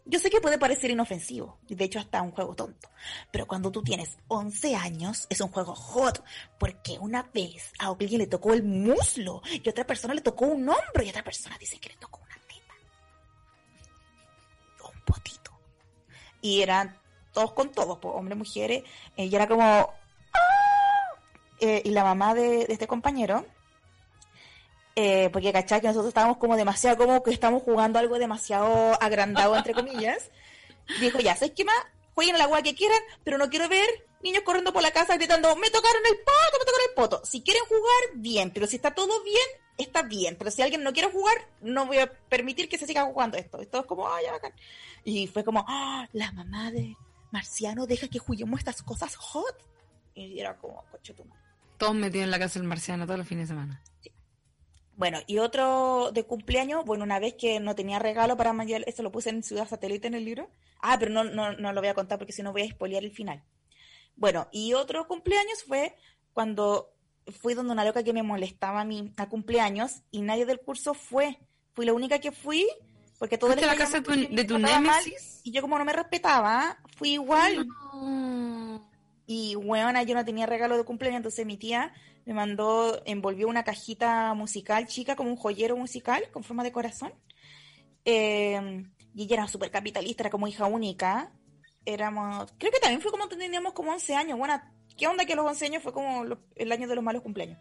yo 0.07 0.19
sé 0.19 0.29
que 0.29 0.41
puede 0.41 0.57
parecer 0.57 0.91
inofensivo 0.91 1.57
de 1.67 1.85
hecho 1.85 1.99
hasta 1.99 2.21
un 2.21 2.31
juego 2.31 2.55
tonto 2.55 2.89
pero 3.31 3.45
cuando 3.45 3.71
tú 3.71 3.83
tienes 3.83 4.17
11 4.27 4.75
años 4.75 5.27
es 5.29 5.41
un 5.41 5.49
juego 5.49 5.75
hot 5.75 6.23
porque 6.57 6.97
una 6.99 7.23
vez 7.33 7.71
a 7.79 7.87
alguien 7.87 8.19
le 8.19 8.27
tocó 8.27 8.53
el 8.53 8.63
muslo 8.63 9.41
y 9.51 9.67
otra 9.67 9.85
persona 9.85 10.13
le 10.13 10.21
tocó 10.21 10.45
un 10.45 10.67
hombro 10.69 11.03
y 11.03 11.09
otra 11.09 11.23
persona 11.23 11.57
dice 11.59 11.77
que 11.79 11.89
le 11.89 11.95
tocó 11.95 12.21
una 12.21 12.35
teta 12.47 12.73
o 14.83 14.89
un 14.89 15.01
potito 15.01 15.51
y 16.41 16.61
eran 16.61 16.97
todos 17.37 17.51
con 17.53 17.71
todos, 17.71 17.99
pues, 17.99 18.15
hombres, 18.15 18.35
mujeres, 18.35 18.83
y 19.15 19.35
era 19.35 19.47
como 19.47 19.63
¡ah! 19.63 19.93
Eh, 21.59 21.83
y 21.85 21.91
la 21.91 22.03
mamá 22.03 22.33
de, 22.33 22.65
de 22.65 22.73
este 22.73 22.87
compañero 22.87 23.45
eh, 24.99 25.29
porque 25.31 25.53
cachai 25.53 25.79
que 25.79 25.87
nosotros 25.87 26.09
estábamos 26.09 26.37
como 26.37 26.57
demasiado 26.57 26.97
como 26.97 27.21
que 27.21 27.31
estamos 27.31 27.61
jugando 27.61 27.99
algo 27.99 28.17
demasiado 28.17 28.97
agrandado 28.99 29.55
entre 29.55 29.73
comillas 29.73 30.31
dijo 30.99 31.19
ya, 31.19 31.35
¿sabes 31.35 31.53
qué 31.55 31.63
más? 31.63 31.77
jueguen 32.17 32.33
a 32.33 32.39
la 32.39 32.43
agua 32.45 32.63
que 32.63 32.73
quieran, 32.73 32.99
pero 33.23 33.37
no 33.37 33.47
quiero 33.47 33.69
ver 33.69 33.87
niños 34.23 34.41
corriendo 34.43 34.73
por 34.73 34.81
la 34.81 34.89
casa 34.89 35.15
gritando, 35.17 35.55
me 35.55 35.69
tocaron 35.69 36.01
el 36.09 36.17
poto, 36.17 36.57
me 36.57 36.65
tocaron 36.65 36.89
el 36.89 36.95
poto. 36.95 37.21
Si 37.23 37.43
quieren 37.43 37.61
jugar, 37.65 38.15
bien, 38.15 38.49
pero 38.49 38.65
si 38.65 38.77
está 38.77 38.95
todo 38.95 39.23
bien, 39.23 39.47
está 39.77 40.01
bien. 40.01 40.35
Pero 40.35 40.49
si 40.49 40.63
alguien 40.63 40.81
no 40.81 40.93
quiere 40.93 41.11
jugar, 41.11 41.35
no 41.61 41.85
voy 41.85 41.99
a 41.99 42.11
permitir 42.11 42.69
que 42.69 42.79
se 42.79 42.87
siga 42.87 43.05
jugando 43.05 43.37
esto. 43.37 43.61
Esto 43.61 43.81
es 43.81 43.85
como, 43.85 44.11
ay, 44.11 44.25
ya 44.25 44.31
bacán. 44.31 44.51
Y 45.03 45.27
fue 45.27 45.43
como, 45.43 45.63
ah, 45.67 46.07
la 46.13 46.31
mamá 46.31 46.71
de 46.71 46.97
Marciano 47.29 47.85
deja 47.85 48.07
que 48.07 48.17
juguemos 48.17 48.59
estas 48.59 48.81
cosas 48.81 49.15
hot. 49.15 49.55
Y 50.15 50.39
era 50.39 50.57
como, 50.57 50.83
coche 50.89 51.13
tu 51.13 51.23
madre. 51.23 51.43
Todos 51.77 51.93
metidos 51.93 52.23
en 52.23 52.31
la 52.31 52.39
casa 52.39 52.57
del 52.57 52.67
marciano 52.67 53.05
todos 53.05 53.19
los 53.19 53.27
fines 53.27 53.47
de 53.47 53.53
semana. 53.53 53.83
Bueno, 54.97 55.19
y 55.27 55.37
otro 55.37 56.11
de 56.11 56.25
cumpleaños, 56.25 56.83
bueno, 56.83 57.03
una 57.03 57.19
vez 57.19 57.35
que 57.35 57.59
no 57.59 57.75
tenía 57.75 57.99
regalo 57.99 58.35
para 58.35 58.51
Mayor, 58.51 58.83
eso 58.87 59.03
lo 59.03 59.11
puse 59.11 59.29
en 59.29 59.43
Ciudad 59.43 59.69
Satélite 59.69 60.07
en 60.07 60.15
el 60.15 60.25
libro. 60.25 60.49
Ah, 60.81 60.97
pero 60.99 61.11
no, 61.11 61.23
no, 61.23 61.53
no 61.53 61.71
lo 61.71 61.81
voy 61.81 61.89
a 61.89 61.93
contar 61.93 62.17
porque 62.17 62.33
si 62.33 62.41
no 62.41 62.51
voy 62.51 62.63
a 62.63 62.69
spoilear 62.69 63.03
el 63.03 63.11
final. 63.11 63.43
Bueno, 64.15 64.47
y 64.51 64.73
otro 64.73 65.07
cumpleaños 65.07 65.63
fue 65.63 65.95
cuando 66.33 66.95
fui 67.39 67.53
donde 67.53 67.73
una 67.73 67.85
loca 67.85 68.03
que 68.03 68.11
me 68.11 68.23
molestaba 68.23 68.81
a 68.81 68.85
mí 68.85 69.13
a 69.17 69.29
cumpleaños 69.29 70.01
y 70.09 70.21
nadie 70.21 70.47
del 70.47 70.59
curso 70.59 70.95
fue. 70.95 71.37
Fui 71.73 71.85
la 71.85 71.93
única 71.93 72.17
que 72.17 72.31
fui 72.31 72.67
porque 73.19 73.37
todo 73.37 73.51
¿Fuiste 73.51 73.65
a 73.65 73.73
la 73.73 73.77
casa 73.77 73.99
de 73.99 74.03
tu, 74.03 74.35
de 74.35 74.43
tu 74.45 74.57
némesis? 74.57 75.41
Y 75.43 75.51
yo 75.51 75.61
como 75.61 75.77
no 75.77 75.85
me 75.85 75.93
respetaba, 75.93 76.79
fui 76.97 77.13
igual. 77.13 77.67
No. 77.67 78.86
Y 79.29 79.57
weona, 79.57 80.03
yo 80.03 80.15
no 80.15 80.23
tenía 80.23 80.45
regalo 80.45 80.77
de 80.77 80.85
cumpleaños, 80.85 81.17
entonces 81.17 81.45
mi 81.45 81.57
tía 81.57 81.93
me 82.25 82.33
mandó, 82.33 83.01
envolvió 83.05 83.49
una 83.49 83.63
cajita 83.63 84.33
musical 84.33 84.87
chica, 84.87 85.17
como 85.17 85.29
un 85.29 85.35
joyero 85.35 85.75
musical, 85.75 86.23
con 86.31 86.45
forma 86.45 86.63
de 86.63 86.71
corazón. 86.71 87.13
Eh, 88.05 88.85
y 89.13 89.23
ella 89.23 89.35
era 89.35 89.47
súper 89.47 89.69
capitalista, 89.69 90.23
era 90.23 90.29
como 90.29 90.47
hija 90.47 90.65
única. 90.65 91.33
Éramos, 91.85 92.53
creo 92.57 92.71
que 92.71 92.79
también 92.79 93.01
fue 93.01 93.11
como 93.11 93.27
teníamos 93.27 93.73
como 93.73 93.91
11 93.91 94.15
años. 94.15 94.37
Bueno, 94.39 94.61
¿qué 94.97 95.07
onda 95.07 95.25
que 95.25 95.35
los 95.35 95.45
11 95.45 95.65
años 95.65 95.83
fue 95.83 95.91
como 95.91 96.23
el 96.55 96.71
año 96.71 96.87
de 96.87 96.95
los 96.95 97.03
malos 97.03 97.21
cumpleaños? 97.21 97.57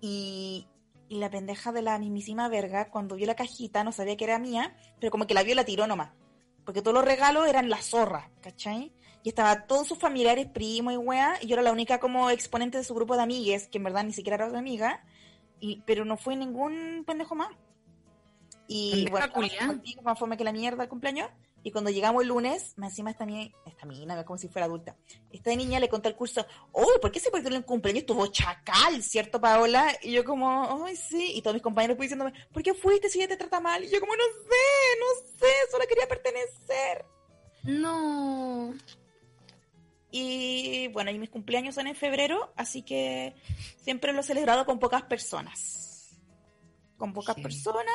Y, 0.00 0.66
y 1.08 1.18
la 1.18 1.28
pendeja 1.28 1.72
de 1.72 1.82
la 1.82 1.98
mismísima 1.98 2.48
verga, 2.48 2.88
cuando 2.90 3.16
vio 3.16 3.26
la 3.26 3.34
cajita, 3.34 3.84
no 3.84 3.92
sabía 3.92 4.16
que 4.16 4.24
era 4.24 4.38
mía, 4.38 4.76
pero 4.98 5.10
como 5.10 5.26
que 5.26 5.34
la 5.34 5.42
vio 5.42 5.54
la 5.54 5.64
tiró 5.64 5.86
nomás. 5.86 6.12
Porque 6.64 6.82
todos 6.82 6.94
los 6.94 7.04
regalos 7.04 7.48
eran 7.48 7.68
la 7.68 7.82
zorra, 7.82 8.30
¿cachai? 8.40 8.92
Y 9.22 9.28
estaba 9.28 9.66
todos 9.66 9.88
sus 9.88 9.98
familiares, 9.98 10.46
primos 10.46 10.94
y 10.94 10.96
weá, 10.96 11.38
y 11.42 11.46
yo 11.46 11.54
era 11.54 11.62
la 11.62 11.72
única 11.72 12.00
como 12.00 12.30
exponente 12.30 12.78
de 12.78 12.84
su 12.84 12.94
grupo 12.94 13.16
de 13.16 13.22
amigues, 13.22 13.68
que 13.68 13.78
en 13.78 13.84
verdad 13.84 14.04
ni 14.04 14.12
siquiera 14.12 14.36
era 14.36 14.50
su 14.50 14.56
amiga, 14.56 15.04
y, 15.60 15.82
pero 15.86 16.04
no 16.04 16.16
fue 16.16 16.36
ningún 16.36 17.04
pendejo 17.06 17.34
más. 17.34 17.50
Y 18.66 19.10
bueno, 19.10 19.26
más 20.04 20.18
fome 20.18 20.36
que 20.36 20.44
la 20.44 20.52
mierda 20.52 20.84
el 20.84 20.88
cumpleaños. 20.88 21.28
Y 21.62 21.72
cuando 21.72 21.90
llegamos 21.90 22.22
el 22.22 22.28
lunes, 22.28 22.72
más 22.76 22.90
encima 22.90 23.10
esta 23.10 23.26
mina, 23.26 23.50
esta 23.66 23.84
mina, 23.84 24.24
como 24.24 24.38
si 24.38 24.48
fuera 24.48 24.64
adulta, 24.64 24.96
esta 25.30 25.54
niña 25.54 25.78
le 25.78 25.90
conté 25.90 26.08
al 26.08 26.16
curso, 26.16 26.46
oh, 26.72 26.86
¿por 27.02 27.12
qué 27.12 27.20
se 27.20 27.30
perdió 27.30 27.54
el 27.54 27.64
cumpleaños? 27.64 28.02
Estuvo 28.02 28.26
chacal, 28.28 29.02
¿cierto, 29.02 29.40
Paola? 29.40 29.92
Y 30.02 30.12
yo 30.12 30.24
como, 30.24 30.84
ay, 30.86 30.96
sí. 30.96 31.32
Y 31.34 31.42
todos 31.42 31.54
mis 31.54 31.62
compañeros 31.62 31.96
fui 31.96 32.06
diciéndome, 32.06 32.32
¿por 32.52 32.62
qué 32.62 32.72
fuiste 32.72 33.10
si 33.10 33.18
ella 33.18 33.28
te 33.28 33.36
trata 33.36 33.60
mal? 33.60 33.84
Y 33.84 33.90
yo 33.90 34.00
como, 34.00 34.14
no 34.14 34.22
sé, 34.22 34.98
no 35.00 35.28
sé, 35.38 35.52
solo 35.70 35.84
quería 35.86 36.08
pertenecer. 36.08 37.04
No. 37.64 38.72
Y 40.10 40.88
bueno, 40.88 41.10
y 41.10 41.18
mis 41.18 41.30
cumpleaños 41.30 41.74
son 41.76 41.86
en 41.86 41.94
febrero, 41.94 42.52
así 42.56 42.82
que 42.82 43.34
siempre 43.82 44.12
lo 44.12 44.20
he 44.20 44.24
celebrado 44.24 44.66
con 44.66 44.78
pocas 44.78 45.02
personas. 45.04 46.10
Con 46.96 47.12
pocas 47.12 47.36
Sí. 47.36 47.42
personas. 47.42 47.94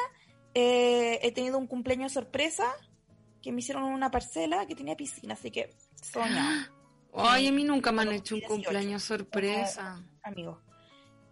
Eh, 0.53 1.19
he 1.21 1.31
tenido 1.33 1.57
un 1.57 1.67
cumpleaños 1.67 2.13
sorpresa 2.13 2.73
que 3.41 3.51
me 3.51 3.59
hicieron 3.59 3.85
en 3.85 3.93
una 3.93 4.09
parcela 4.11 4.65
que 4.65 4.75
tenía 4.75 4.95
piscina, 4.95 5.33
así 5.33 5.51
que 5.51 5.75
soñado, 6.01 6.71
Ay, 7.13 7.47
a 7.47 7.51
mí 7.51 7.63
nunca 7.63 7.91
me 7.91 8.01
han 8.03 8.11
hecho 8.13 8.35
un 8.35 8.41
18. 8.41 8.53
cumpleaños 8.63 9.03
sorpresa. 9.03 10.03
amigo. 10.23 10.61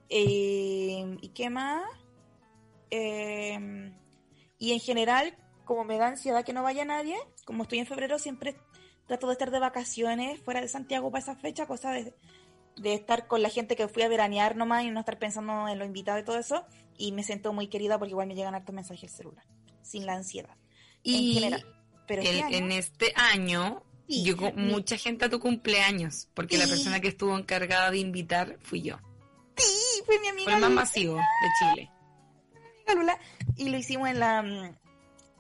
Eh, 0.10 1.17
¿Y 1.22 1.30
qué 1.30 1.50
más? 1.50 1.84
Eh, 2.91 3.91
y 4.60 4.72
en 4.74 4.80
general, 4.80 5.36
como 5.65 5.84
me 5.84 5.98
da 5.98 6.08
ansiedad 6.08 6.43
que 6.46 6.54
no 6.54 6.62
vaya 6.63 6.86
nadie, 6.86 7.15
como 7.46 7.63
estoy 7.63 7.80
en 7.80 7.86
febrero, 7.88 8.19
siempre 8.19 8.56
trato 9.07 9.27
de 9.27 9.33
estar 9.33 9.51
de 9.51 9.59
vacaciones 9.59 10.39
fuera 10.41 10.61
de 10.61 10.67
Santiago 10.67 11.11
para 11.11 11.21
esa 11.21 11.35
fecha, 11.35 11.65
cosa 11.67 11.91
de, 11.91 12.13
de 12.77 12.93
estar 12.93 13.27
con 13.27 13.41
la 13.41 13.49
gente 13.49 13.75
que 13.75 13.87
fui 13.87 14.03
a 14.03 14.07
veranear 14.07 14.55
nomás 14.55 14.83
y 14.83 14.91
no 14.91 14.99
estar 15.01 15.19
pensando 15.19 15.67
en 15.67 15.77
lo 15.79 15.85
invitado 15.85 16.19
y 16.19 16.23
todo 16.23 16.37
eso. 16.39 16.65
Y 16.97 17.11
me 17.11 17.23
siento 17.23 17.53
muy 17.53 17.67
querida 17.67 17.97
porque 17.97 18.11
igual 18.11 18.27
me 18.27 18.35
llegan 18.35 18.55
hartos 18.55 18.73
mensajes 18.73 19.11
al 19.11 19.17
celular, 19.17 19.45
sin 19.81 20.05
la 20.05 20.13
ansiedad. 20.13 20.55
Y 21.03 21.33
general. 21.33 21.65
Pero 22.07 22.21
el- 22.21 22.27
este 22.27 22.43
año- 22.43 22.57
en 22.57 22.71
este 22.71 23.13
año 23.15 23.83
Sí, 24.07 24.23
llegó 24.23 24.51
mi- 24.51 24.63
mucha 24.71 24.97
gente 24.97 25.25
a 25.25 25.29
tu 25.29 25.39
cumpleaños, 25.39 26.27
porque 26.33 26.57
la 26.57 26.67
persona 26.67 26.99
que 26.99 27.07
estuvo 27.07 27.37
encargada 27.37 27.89
de 27.91 27.97
invitar 27.99 28.57
fui 28.61 28.81
yo. 28.81 28.97
Sí, 29.57 30.01
fue 30.05 30.19
mi 30.19 30.27
amiga 30.27 30.43
Fue 30.45 30.53
el 30.55 30.59
más 30.61 30.69
Lula, 30.69 30.81
masivo 30.81 31.15
de 31.15 31.49
Chile. 31.59 31.91
Lula, 32.95 33.17
y 33.57 33.69
lo 33.69 33.77
hicimos 33.77 34.09
en 34.09 34.19
la 34.19 34.75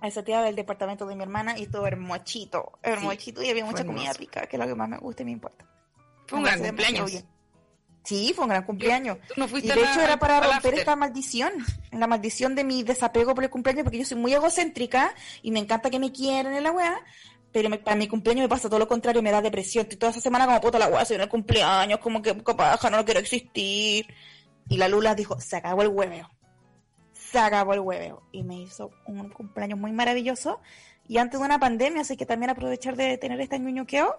mm, 0.03 0.05
azotea 0.07 0.41
del 0.43 0.55
departamento 0.55 1.05
de 1.05 1.15
mi 1.15 1.23
hermana 1.23 1.57
y 1.57 1.63
estuvo 1.63 1.87
hermochito, 1.87 2.73
hermochito 2.83 3.41
y 3.43 3.49
había 3.49 3.65
mucha 3.65 3.85
comida 3.85 4.03
hermoso. 4.03 4.19
rica, 4.19 4.41
que 4.47 4.55
es 4.57 4.59
lo 4.61 4.67
que 4.67 4.75
más 4.75 4.89
me 4.89 4.97
gusta 4.97 5.21
y 5.21 5.25
me 5.25 5.31
importa. 5.31 5.65
Fue 6.27 6.37
un 6.39 6.45
gran 6.45 6.59
cumpleaños. 6.59 7.11
bien. 7.11 7.25
Sí, 8.05 8.33
fue 8.35 8.43
un 8.43 8.49
gran 8.49 8.63
cumpleaños. 8.65 9.17
No 9.37 9.45
Y 9.57 9.61
de 9.61 9.75
la- 9.75 9.91
hecho 9.91 10.01
era 10.01 10.17
para 10.19 10.41
romper 10.41 10.73
esta 10.73 10.95
maldición, 10.97 11.53
la 11.91 12.05
maldición 12.05 12.53
de 12.53 12.65
mi 12.65 12.83
desapego 12.83 13.33
por 13.33 13.45
el 13.45 13.49
cumpleaños, 13.49 13.83
porque 13.85 13.99
yo 13.99 14.05
soy 14.05 14.17
muy 14.17 14.33
egocéntrica 14.33 15.13
y 15.41 15.51
me 15.51 15.59
encanta 15.59 15.89
que 15.89 15.99
me 15.99 16.11
quieran 16.11 16.53
en 16.53 16.63
la 16.63 16.71
weá, 16.71 16.99
pero 17.53 17.69
me- 17.69 17.77
para 17.77 17.95
mi 17.95 18.09
cumpleaños 18.09 18.43
me 18.43 18.49
pasa 18.49 18.67
todo 18.67 18.79
lo 18.79 18.89
contrario, 18.89 19.21
me 19.21 19.31
da 19.31 19.41
depresión. 19.41 19.83
Estoy 19.83 19.97
toda 19.97 20.11
esa 20.11 20.19
semana 20.19 20.45
como 20.45 20.59
puta 20.59 20.79
la 20.79 20.87
weá, 20.87 21.05
soy 21.05 21.15
en 21.15 21.21
el 21.21 21.29
cumpleaños, 21.29 21.99
como 21.99 22.21
que 22.21 22.33
paja, 22.35 22.89
no 22.89 23.05
quiero 23.05 23.21
existir. 23.21 24.05
Y 24.67 24.75
la 24.77 24.87
Lula 24.89 25.15
dijo, 25.15 25.39
se 25.39 25.55
acabó 25.55 25.81
el 25.81 25.87
hueveo. 25.89 26.29
Se 27.33 27.39
acabó 27.39 27.73
el 27.73 27.81
hueveo. 27.81 28.23
Y 28.31 28.43
me 28.43 28.61
hizo 28.61 28.91
un 29.05 29.29
cumpleaños 29.29 29.77
muy 29.77 29.91
maravilloso. 29.91 30.61
Y 31.07 31.17
antes 31.17 31.39
de 31.39 31.45
una 31.45 31.59
pandemia, 31.59 32.01
así 32.03 32.15
que 32.15 32.25
también 32.25 32.51
aprovechar 32.51 32.95
de 32.95 33.17
tener 33.17 33.41
este 33.41 33.59
ñuñoqueo. 33.59 34.15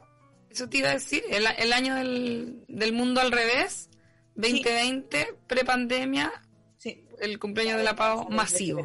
Eso 0.50 0.68
te 0.68 0.79
iba 0.79 0.90
a 0.90 0.94
decir, 0.94 1.22
el, 1.31 1.46
el 1.59 1.72
año 1.72 1.94
del, 1.94 2.64
del 2.68 2.92
mundo 2.92 3.20
al 3.22 3.33
revés, 3.33 3.88
2020, 4.35 5.38
prepandemia, 5.46 6.31
Sí. 6.77 7.07
el 7.20 7.38
cumpleaños 7.38 7.79
de 7.79 7.85
la 7.85 7.96
Pau 7.96 8.29
masivo. 8.31 8.83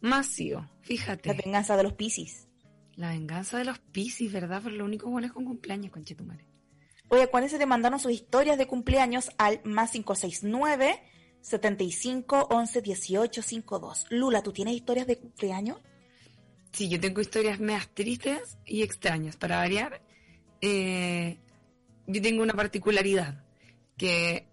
Masivo, 0.00 0.60
La 0.60 0.68
fíjate. 0.82 1.32
venganza 1.32 1.76
de 1.76 1.82
los 1.84 1.92
Piscis. 1.94 2.48
La 2.96 3.10
venganza 3.10 3.56
de 3.58 3.64
los 3.64 3.78
Piscis, 3.78 4.32
¿verdad? 4.32 4.60
Pero 4.62 4.76
lo 4.76 4.84
único 4.84 5.08
bueno 5.08 5.26
es 5.26 5.32
con 5.32 5.44
cumpleaños, 5.44 5.92
conchetumare. 5.92 6.44
Oye, 7.08 7.22
acuérdense 7.22 7.58
de 7.58 7.66
mandarnos 7.66 8.02
sus 8.02 8.12
historias 8.12 8.58
de 8.58 8.66
cumpleaños 8.66 9.30
al 9.38 9.60
más 9.64 9.92
569 9.92 11.00
75 11.42 12.48
11 12.50 12.82
18 12.82 13.42
52. 13.42 14.06
Lula, 14.10 14.42
¿tú 14.42 14.52
tienes 14.52 14.74
historias 14.74 15.06
de 15.06 15.18
cumpleaños? 15.18 15.78
Sí, 16.72 16.88
yo 16.88 16.98
tengo 16.98 17.20
historias 17.20 17.60
medias 17.60 17.88
tristes 17.92 18.56
y 18.64 18.82
extrañas. 18.82 19.36
Para 19.36 19.58
variar, 19.58 20.00
eh, 20.62 21.38
yo 22.06 22.22
tengo 22.22 22.42
una 22.42 22.54
particularidad, 22.54 23.44
que 23.98 24.46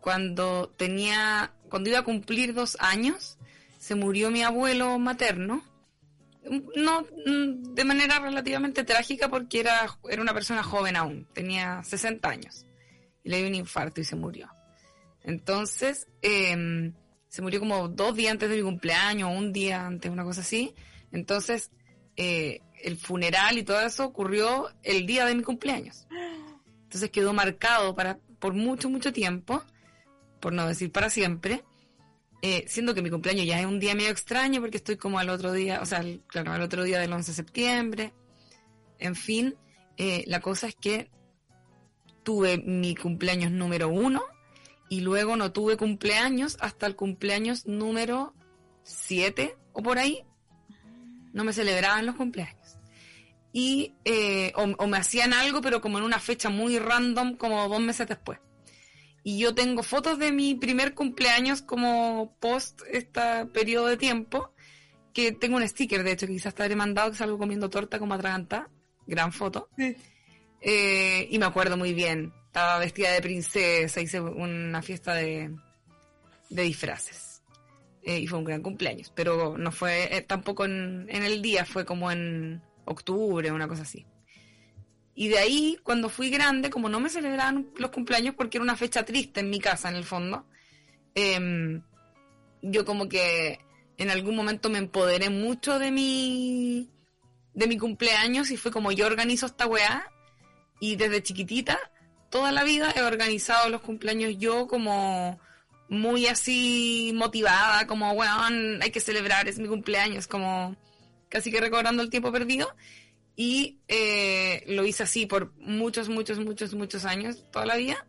cuando 0.00 0.68
tenía, 0.76 1.54
cuando 1.70 1.88
iba 1.88 2.00
a 2.00 2.04
cumplir 2.04 2.52
dos 2.52 2.76
años, 2.80 3.38
se 3.78 3.94
murió 3.94 4.30
mi 4.30 4.42
abuelo 4.42 4.98
materno. 4.98 5.64
No 6.76 7.02
mm, 7.02 7.74
de 7.74 7.84
manera 7.84 8.20
relativamente 8.20 8.84
trágica 8.84 9.28
porque 9.28 9.60
era, 9.60 9.86
era 10.08 10.22
una 10.22 10.34
persona 10.34 10.62
joven 10.62 10.96
aún, 10.96 11.26
tenía 11.32 11.82
60 11.82 12.28
años. 12.28 12.66
Y 13.24 13.30
le 13.30 13.38
dio 13.38 13.48
un 13.48 13.54
infarto 13.54 14.00
y 14.00 14.04
se 14.04 14.16
murió. 14.16 14.55
Entonces, 15.26 16.06
em, 16.22 16.94
se 17.28 17.42
murió 17.42 17.60
como 17.60 17.88
dos 17.88 18.14
días 18.14 18.32
antes 18.32 18.48
de 18.48 18.56
mi 18.56 18.62
cumpleaños, 18.62 19.30
un 19.36 19.52
día 19.52 19.84
antes, 19.84 20.10
una 20.10 20.24
cosa 20.24 20.40
así. 20.40 20.72
Entonces, 21.12 21.70
eh, 22.16 22.60
el 22.82 22.96
funeral 22.96 23.58
y 23.58 23.64
todo 23.64 23.80
eso 23.80 24.04
ocurrió 24.04 24.68
el 24.84 25.04
día 25.04 25.26
de 25.26 25.34
mi 25.34 25.42
cumpleaños. 25.42 26.06
Entonces 26.84 27.10
quedó 27.10 27.32
marcado 27.32 27.94
para, 27.96 28.20
por 28.38 28.54
mucho, 28.54 28.88
mucho 28.88 29.12
tiempo, 29.12 29.62
por 30.40 30.52
no 30.52 30.66
decir 30.68 30.92
para 30.92 31.10
siempre, 31.10 31.64
eh, 32.42 32.64
siendo 32.68 32.94
que 32.94 33.02
mi 33.02 33.10
cumpleaños 33.10 33.46
ya 33.46 33.58
es 33.58 33.66
un 33.66 33.80
día 33.80 33.96
medio 33.96 34.10
extraño 34.10 34.60
porque 34.60 34.76
estoy 34.76 34.96
como 34.96 35.18
al 35.18 35.28
otro 35.28 35.52
día, 35.52 35.80
o 35.82 35.86
sea, 35.86 36.04
claro, 36.28 36.52
al 36.52 36.62
otro 36.62 36.84
día 36.84 37.00
del 37.00 37.12
11 37.12 37.32
de 37.32 37.34
septiembre. 37.34 38.14
En 39.00 39.16
fin, 39.16 39.56
eh, 39.96 40.22
la 40.28 40.40
cosa 40.40 40.68
es 40.68 40.76
que 40.76 41.10
tuve 42.22 42.58
mi 42.58 42.94
cumpleaños 42.94 43.50
número 43.50 43.88
uno 43.88 44.22
y 44.88 45.00
luego 45.00 45.36
no 45.36 45.52
tuve 45.52 45.76
cumpleaños 45.76 46.56
hasta 46.60 46.86
el 46.86 46.96
cumpleaños 46.96 47.66
número 47.66 48.34
siete 48.82 49.56
o 49.72 49.82
por 49.82 49.98
ahí. 49.98 50.24
No 51.32 51.44
me 51.44 51.52
celebraban 51.52 52.06
los 52.06 52.16
cumpleaños. 52.16 52.78
Y, 53.52 53.94
eh, 54.04 54.52
o, 54.54 54.62
o 54.62 54.86
me 54.86 54.98
hacían 54.98 55.32
algo, 55.32 55.60
pero 55.60 55.80
como 55.80 55.98
en 55.98 56.04
una 56.04 56.18
fecha 56.18 56.50
muy 56.50 56.78
random, 56.78 57.36
como 57.36 57.68
dos 57.68 57.80
meses 57.80 58.06
después. 58.06 58.38
Y 59.22 59.38
yo 59.38 59.54
tengo 59.54 59.82
fotos 59.82 60.18
de 60.18 60.30
mi 60.30 60.54
primer 60.54 60.94
cumpleaños 60.94 61.60
como 61.60 62.36
post 62.38 62.82
este 62.90 63.46
periodo 63.46 63.86
de 63.86 63.96
tiempo, 63.96 64.52
que 65.12 65.32
tengo 65.32 65.56
un 65.56 65.66
sticker, 65.66 66.04
de 66.04 66.12
hecho, 66.12 66.26
que 66.26 66.34
quizás 66.34 66.54
te 66.54 66.62
habré 66.62 66.76
mandado, 66.76 67.10
que 67.10 67.16
salgo 67.16 67.38
comiendo 67.38 67.68
torta 67.68 67.98
como 67.98 68.14
atragantada. 68.14 68.70
Gran 69.06 69.32
foto. 69.32 69.68
Eh, 70.60 71.28
y 71.30 71.38
me 71.38 71.46
acuerdo 71.46 71.76
muy 71.76 71.92
bien. 71.92 72.32
Estaba 72.56 72.78
vestida 72.78 73.12
de 73.12 73.20
princesa, 73.20 74.00
hice 74.00 74.18
una 74.18 74.80
fiesta 74.80 75.12
de, 75.12 75.54
de 76.48 76.62
disfraces. 76.62 77.42
Eh, 78.02 78.20
y 78.20 78.26
fue 78.26 78.38
un 78.38 78.46
gran 78.46 78.62
cumpleaños. 78.62 79.12
Pero 79.14 79.58
no 79.58 79.70
fue 79.70 80.16
eh, 80.16 80.22
tampoco 80.22 80.64
en, 80.64 81.06
el 81.10 81.42
día, 81.42 81.66
fue 81.66 81.84
como 81.84 82.10
en 82.10 82.62
octubre, 82.86 83.52
una 83.52 83.68
cosa 83.68 83.82
así. 83.82 84.06
Y 85.14 85.28
de 85.28 85.36
ahí, 85.36 85.78
cuando 85.82 86.08
fui 86.08 86.30
grande, 86.30 86.70
como 86.70 86.88
no 86.88 86.98
me 86.98 87.10
celebraban 87.10 87.68
los 87.76 87.90
cumpleaños 87.90 88.34
porque 88.34 88.56
era 88.56 88.62
una 88.62 88.74
fecha 88.74 89.04
triste 89.04 89.40
en 89.40 89.50
mi 89.50 89.60
casa, 89.60 89.90
en 89.90 89.96
el 89.96 90.04
fondo, 90.04 90.46
em, 91.14 91.82
yo 92.62 92.86
como 92.86 93.06
que 93.06 93.60
en 93.98 94.08
algún 94.08 94.34
momento 94.34 94.70
me 94.70 94.78
empoderé 94.78 95.28
mucho 95.28 95.78
de 95.78 95.90
mi, 95.90 96.88
de 97.52 97.66
mi 97.66 97.76
cumpleaños 97.76 98.50
y 98.50 98.56
fue 98.56 98.72
como 98.72 98.92
yo 98.92 99.04
organizo 99.04 99.44
esta 99.44 99.66
weá 99.66 100.10
y 100.80 100.96
desde 100.96 101.22
chiquitita, 101.22 101.78
toda 102.30 102.52
la 102.52 102.64
vida 102.64 102.92
he 102.96 103.02
organizado 103.02 103.68
los 103.68 103.80
cumpleaños 103.80 104.38
yo 104.38 104.66
como 104.66 105.38
muy 105.88 106.26
así 106.26 107.12
motivada, 107.14 107.86
como 107.86 108.12
weón, 108.12 108.82
hay 108.82 108.90
que 108.90 109.00
celebrar, 109.00 109.48
es 109.48 109.58
mi 109.58 109.68
cumpleaños, 109.68 110.26
como 110.26 110.76
casi 111.28 111.50
que 111.50 111.60
recobrando 111.60 112.02
el 112.02 112.10
tiempo 112.10 112.32
perdido. 112.32 112.74
Y 113.36 113.78
eh, 113.88 114.64
lo 114.66 114.86
hice 114.86 115.02
así 115.02 115.26
por 115.26 115.52
muchos, 115.58 116.08
muchos, 116.08 116.38
muchos, 116.38 116.74
muchos 116.74 117.04
años, 117.04 117.44
toda 117.52 117.66
la 117.66 117.76
vida. 117.76 118.06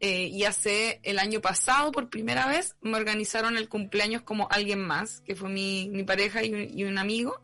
Eh, 0.00 0.26
y 0.32 0.44
hace 0.44 0.98
el 1.04 1.20
año 1.20 1.40
pasado, 1.40 1.92
por 1.92 2.10
primera 2.10 2.48
vez, 2.48 2.74
me 2.80 2.96
organizaron 2.96 3.56
el 3.56 3.68
cumpleaños 3.68 4.22
como 4.22 4.48
alguien 4.50 4.80
más, 4.80 5.20
que 5.20 5.36
fue 5.36 5.48
mi, 5.48 5.88
mi 5.90 6.02
pareja 6.02 6.42
y 6.42 6.82
un, 6.82 6.98
amigo. 6.98 7.40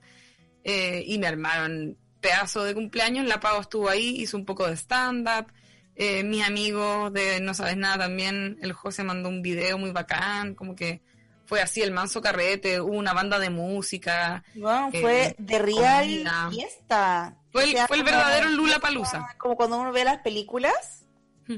Eh, 0.64 1.05
y 1.07 1.18
me 1.18 1.29
armaron 1.29 1.96
pedazo 2.20 2.64
de 2.64 2.74
cumpleaños. 2.74 3.27
La 3.27 3.38
Pau 3.38 3.61
estuvo 3.61 3.88
ahí, 3.88 4.20
hizo 4.20 4.37
un 4.37 4.44
poco 4.44 4.66
de 4.66 4.77
stand-up. 4.77 5.53
Eh, 6.00 6.22
mis 6.22 6.46
amigos 6.46 7.12
de 7.12 7.40
No 7.40 7.54
Sabes 7.54 7.76
Nada 7.76 7.98
también, 8.06 8.56
el 8.62 8.72
José 8.72 9.02
mandó 9.02 9.28
un 9.28 9.42
video 9.42 9.78
muy 9.78 9.90
bacán, 9.90 10.54
como 10.54 10.76
que 10.76 11.02
fue 11.44 11.61
así 11.61 11.82
el 11.82 11.90
manso 11.90 12.20
carrete, 12.20 12.80
hubo 12.80 12.96
una 12.96 13.12
banda 13.12 13.38
de 13.40 13.50
música. 13.50 14.44
Bueno, 14.54 14.90
Eh, 14.92 15.00
fue 15.00 15.34
de 15.38 15.58
real 15.58 16.04
comida. 16.04 16.48
fiesta. 16.50 17.37
Fue 17.50 17.64
el- 17.64 17.70
O 17.70 17.72
sea, 17.72 17.87
fue 17.88 17.96
el 17.96 18.04
como 18.04 18.16
verdadero 18.16 18.48
Lula 18.50 18.78
Palusa. 18.78 19.26
Como 19.38 19.56
cuando 19.56 19.78
uno 19.80 19.90
ve 19.90 20.04
las 20.04 20.18
películas. 20.18 21.04
Hmm. 21.48 21.56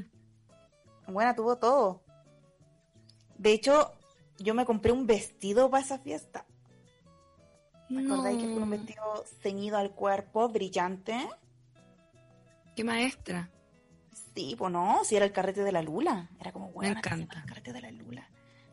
Bueno, 1.07 1.35
tuvo 1.35 1.57
todo. 1.57 2.01
De 3.37 3.51
hecho, 3.51 3.91
yo 4.39 4.53
me 4.55 4.65
compré 4.65 4.91
un 4.91 5.05
vestido 5.05 5.69
para 5.69 5.83
esa 5.83 5.99
fiesta. 5.99 6.45
¿Me 7.89 8.05
acordáis 8.05 8.37
que 8.41 8.45
fue 8.53 8.63
un 8.63 8.69
vestido 8.71 9.23
ceñido 9.43 9.77
al 9.77 9.91
cuerpo, 9.91 10.47
brillante? 10.49 11.27
Qué 12.75 12.83
maestra. 12.83 13.49
Pues 14.33 14.71
no, 14.71 15.03
si 15.03 15.15
era 15.15 15.25
el 15.25 15.31
carrete 15.31 15.63
de 15.63 15.71
la 15.71 15.81
Lula. 15.81 16.29
Era 16.39 16.51
como, 16.51 16.71
bueno, 16.71 16.97
encanta. 16.97 17.39
el 17.39 17.45
carrete 17.45 17.73
de 17.73 17.81
la 17.81 17.91
Lula. 17.91 18.29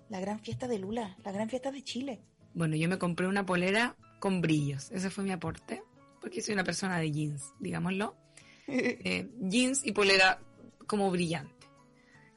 La 0.08 0.20
gran 0.20 0.40
fiesta 0.40 0.68
de 0.68 0.78
Lula, 0.78 1.16
la 1.24 1.32
gran 1.32 1.48
fiesta 1.48 1.70
de 1.70 1.82
Chile. 1.82 2.20
Bueno, 2.54 2.76
yo 2.76 2.88
me 2.88 2.98
compré 2.98 3.26
una 3.26 3.44
polera 3.44 3.96
con 4.20 4.40
brillos. 4.40 4.90
Ese 4.90 5.10
fue 5.10 5.24
mi 5.24 5.32
aporte. 5.32 5.82
Porque 6.20 6.42
soy 6.42 6.54
una 6.54 6.64
persona 6.64 6.98
de 6.98 7.10
jeans, 7.10 7.52
digámoslo. 7.60 8.16
Eh, 8.70 9.26
jeans 9.40 9.82
y 9.86 9.92
polera 9.92 10.42
como 10.86 11.10
brillante. 11.10 11.66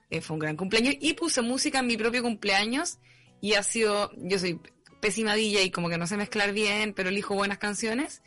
Eh, 0.10 0.22
fue 0.22 0.36
un 0.36 0.40
gran 0.40 0.56
cumpleaños. 0.56 0.96
Y 1.02 1.14
puse 1.14 1.42
música 1.42 1.80
en 1.80 1.88
mi 1.88 1.98
propio 1.98 2.24
cumpleaños. 2.24 3.00
Y 3.42 3.56
ha 3.56 3.64
sido. 3.64 4.12
Yo 4.16 4.40
soy 4.40 4.58
pésima 5.02 5.36
DJ 5.36 5.66
y 5.66 5.72
como 5.72 5.90
que 5.90 5.98
no 5.98 6.08
sé 6.08 6.16
mezclar 6.16 6.54
bien, 6.54 6.94
pero 6.94 7.10
elijo 7.10 7.36
buenas 7.36 7.58
canciones. 7.58 8.22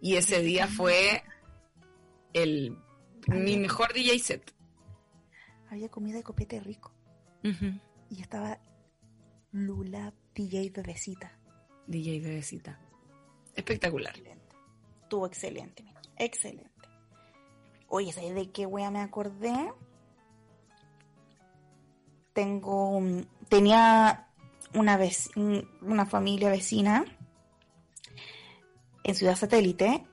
Y 0.00 0.14
ese 0.14 0.40
día 0.40 0.68
fue 0.68 1.24
el 2.32 2.76
mi 3.28 3.56
mejor 3.58 3.92
DJ 3.92 4.18
set. 4.18 4.54
Había 5.70 5.88
comida 5.90 6.16
de 6.16 6.22
copete 6.22 6.60
rico. 6.60 6.92
Y 8.10 8.20
estaba 8.20 8.58
Lula 9.52 10.12
DJ 10.34 10.70
bebecita. 10.70 11.38
DJ 11.86 12.20
bebecita. 12.20 12.78
Espectacular. 13.54 14.14
Excelente. 14.16 14.56
Estuvo 15.02 15.26
excelente, 15.26 15.82
mira. 15.82 16.00
Excelente. 16.16 16.70
Oye, 17.88 18.12
¿sabes 18.12 18.34
de 18.34 18.50
qué 18.50 18.66
wea 18.66 18.90
me 18.90 19.00
acordé? 19.00 19.72
Tengo. 22.32 23.00
Tenía 23.48 24.28
una, 24.74 24.98
un- 25.36 25.68
una 25.82 26.06
familia 26.06 26.50
vecina 26.50 27.04
en 29.04 29.14
Ciudad 29.14 29.36
Satélite, 29.36 30.04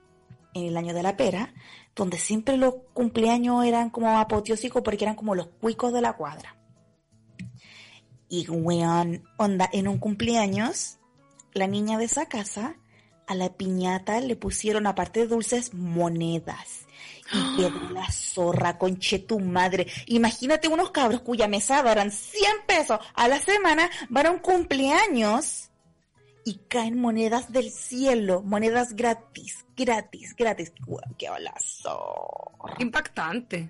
en 0.53 0.65
el 0.65 0.77
año 0.77 0.93
de 0.93 1.03
la 1.03 1.17
pera, 1.17 1.53
donde 1.95 2.17
siempre 2.17 2.57
los 2.57 2.75
cumpleaños 2.93 3.63
eran 3.65 3.89
como 3.89 4.19
apoteósicos 4.19 4.81
porque 4.81 5.05
eran 5.05 5.15
como 5.15 5.33
los 5.33 5.47
cuicos 5.47 5.93
de 5.93 6.01
la 6.01 6.13
cuadra. 6.13 6.55
Y 8.27 8.47
weón, 8.49 9.23
onda, 9.37 9.69
en 9.71 9.87
un 9.87 9.97
cumpleaños, 9.97 10.97
la 11.53 11.67
niña 11.67 11.97
de 11.97 12.05
esa 12.05 12.25
casa, 12.25 12.75
a 13.27 13.35
la 13.35 13.49
piñata 13.53 14.19
le 14.19 14.35
pusieron, 14.35 14.87
aparte 14.87 15.21
de 15.21 15.27
dulces, 15.27 15.73
monedas. 15.73 16.85
Y 17.31 17.55
quedó 17.57 17.89
la 17.91 18.11
zorra, 18.11 18.77
conche 18.77 19.19
tu 19.19 19.39
madre. 19.39 19.87
Imagínate 20.07 20.67
unos 20.67 20.91
cabros 20.91 21.21
cuya 21.21 21.47
mesada 21.47 21.91
eran 21.91 22.11
100 22.11 22.51
pesos 22.67 22.99
a 23.13 23.27
la 23.27 23.39
semana, 23.39 23.89
van 24.09 24.27
a 24.27 24.31
un 24.31 24.39
cumpleaños 24.39 25.69
y 26.47 26.59
caen 26.67 27.01
monedas 27.01 27.51
del 27.51 27.71
cielo, 27.71 28.43
monedas 28.43 28.95
gratis, 28.95 29.65
gratis, 29.75 30.35
gratis. 30.37 30.71
¡Qué 31.17 31.27
holazo! 31.27 32.51
Impactante. 32.77 33.67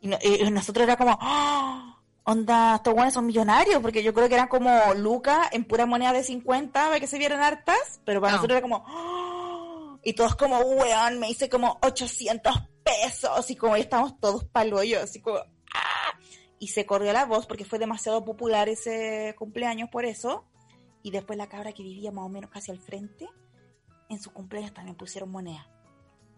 Y, 0.00 0.08
nosotros 0.50 0.84
era 0.84 0.96
como, 0.96 1.18
¡Ah! 1.20 1.98
onda, 2.22 2.76
estos 2.76 2.94
buenos 2.94 3.12
son 3.12 3.26
millonarios, 3.26 3.82
porque 3.82 4.04
yo 4.04 4.14
creo 4.14 4.28
que 4.28 4.36
eran 4.36 4.46
como 4.46 4.94
lucas 4.94 5.48
en 5.50 5.64
pura 5.64 5.84
moneda 5.84 6.12
de 6.12 6.22
50 6.22 6.70
para 6.70 7.00
que 7.00 7.08
se 7.08 7.18
vieran 7.18 7.40
hartas, 7.40 8.00
pero 8.04 8.20
para 8.20 8.34
nosotros 8.34 8.58
era 8.58 8.62
como, 8.62 8.84
¡Ah! 8.86 9.98
y 10.04 10.12
todos 10.12 10.36
como, 10.36 10.60
weón, 10.60 11.18
me 11.18 11.28
hice 11.28 11.48
como 11.48 11.76
800 11.82 12.54
pesos, 12.84 13.50
y 13.50 13.56
como 13.56 13.76
ya 13.76 13.82
estamos 13.82 14.18
todos 14.20 14.44
paloyos, 14.44 15.02
así 15.02 15.20
como, 15.20 15.38
¡ah! 15.38 16.18
Y 16.60 16.68
se 16.68 16.86
corrió 16.86 17.12
la 17.12 17.24
voz 17.24 17.46
porque 17.46 17.64
fue 17.64 17.80
demasiado 17.80 18.24
popular 18.24 18.68
ese 18.68 19.34
cumpleaños 19.36 19.88
por 19.90 20.04
eso 20.04 20.46
y 21.02 21.10
después 21.10 21.36
la 21.36 21.48
cabra 21.48 21.72
que 21.72 21.82
vivía 21.82 22.10
más 22.10 22.26
o 22.26 22.28
menos 22.28 22.50
casi 22.50 22.70
al 22.70 22.78
frente, 22.78 23.28
en 24.08 24.20
su 24.20 24.32
cumpleaños 24.32 24.74
también 24.74 24.96
pusieron 24.96 25.30
moneda. 25.30 25.66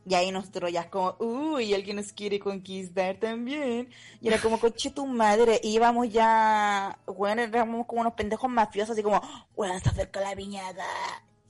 Y 0.04 0.14
ahí 0.14 0.32
nosotros 0.32 0.72
ya 0.72 0.90
como, 0.90 1.16
uy, 1.20 1.74
alguien 1.74 1.96
nos 1.96 2.12
quiere 2.12 2.40
conquistar 2.40 3.18
también. 3.18 3.88
Y 4.20 4.28
era 4.28 4.40
como, 4.40 4.58
coche 4.58 4.90
tu 4.90 5.06
madre. 5.06 5.60
Y 5.62 5.74
íbamos 5.76 6.10
ya, 6.10 6.98
bueno, 7.06 7.42
éramos 7.42 7.86
como 7.86 8.00
unos 8.00 8.14
pendejos 8.14 8.50
mafiosos, 8.50 8.94
así 8.94 9.02
como, 9.02 9.20
bueno, 9.54 9.78
se 9.78 9.88
acerca 9.88 10.20
la 10.20 10.34
viñada. 10.34 10.84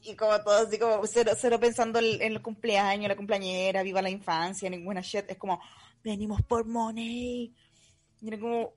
Y 0.03 0.15
como 0.17 0.39
todos, 0.43 0.69
así 0.69 0.79
como, 0.79 1.07
cero, 1.07 1.33
cero 1.37 1.59
pensando 1.59 1.99
en 1.99 2.21
el 2.21 2.43
cumpleaños, 2.43 3.09
la 3.09 3.17
cumpleañera, 3.17 3.83
viva 3.83 4.03
la 4.03 4.11
infancia, 4.11 4.69
ninguna 4.69 5.01
shit. 5.01 5.31
Es 5.31 5.39
como, 5.39 5.59
venimos 6.05 6.43
por 6.43 6.67
money. 6.67 7.55
Y 8.23 8.29
era 8.29 8.39
como, 8.39 8.75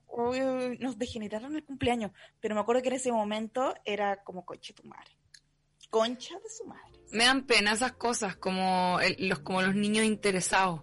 nos 0.80 0.98
degeneraron 0.98 1.56
el 1.56 1.64
cumpleaños. 1.64 2.12
Pero 2.42 2.56
me 2.56 2.62
acuerdo 2.62 2.82
que 2.82 2.88
en 2.90 2.96
ese 2.96 3.12
momento 3.12 3.76
era 3.86 4.24
como 4.24 4.44
concha 4.44 4.74
de 4.74 4.82
tu 4.82 4.88
madre. 4.88 5.12
Concha 5.92 6.34
de 6.44 6.50
su 6.50 6.66
madre. 6.66 7.00
Me 7.12 7.26
dan 7.26 7.46
pena 7.46 7.74
esas 7.74 7.94
cosas, 7.94 8.36
como 8.36 8.98
los, 9.20 9.40
como 9.40 9.62
los 9.62 9.76
niños 9.76 10.04
interesados. 10.04 10.82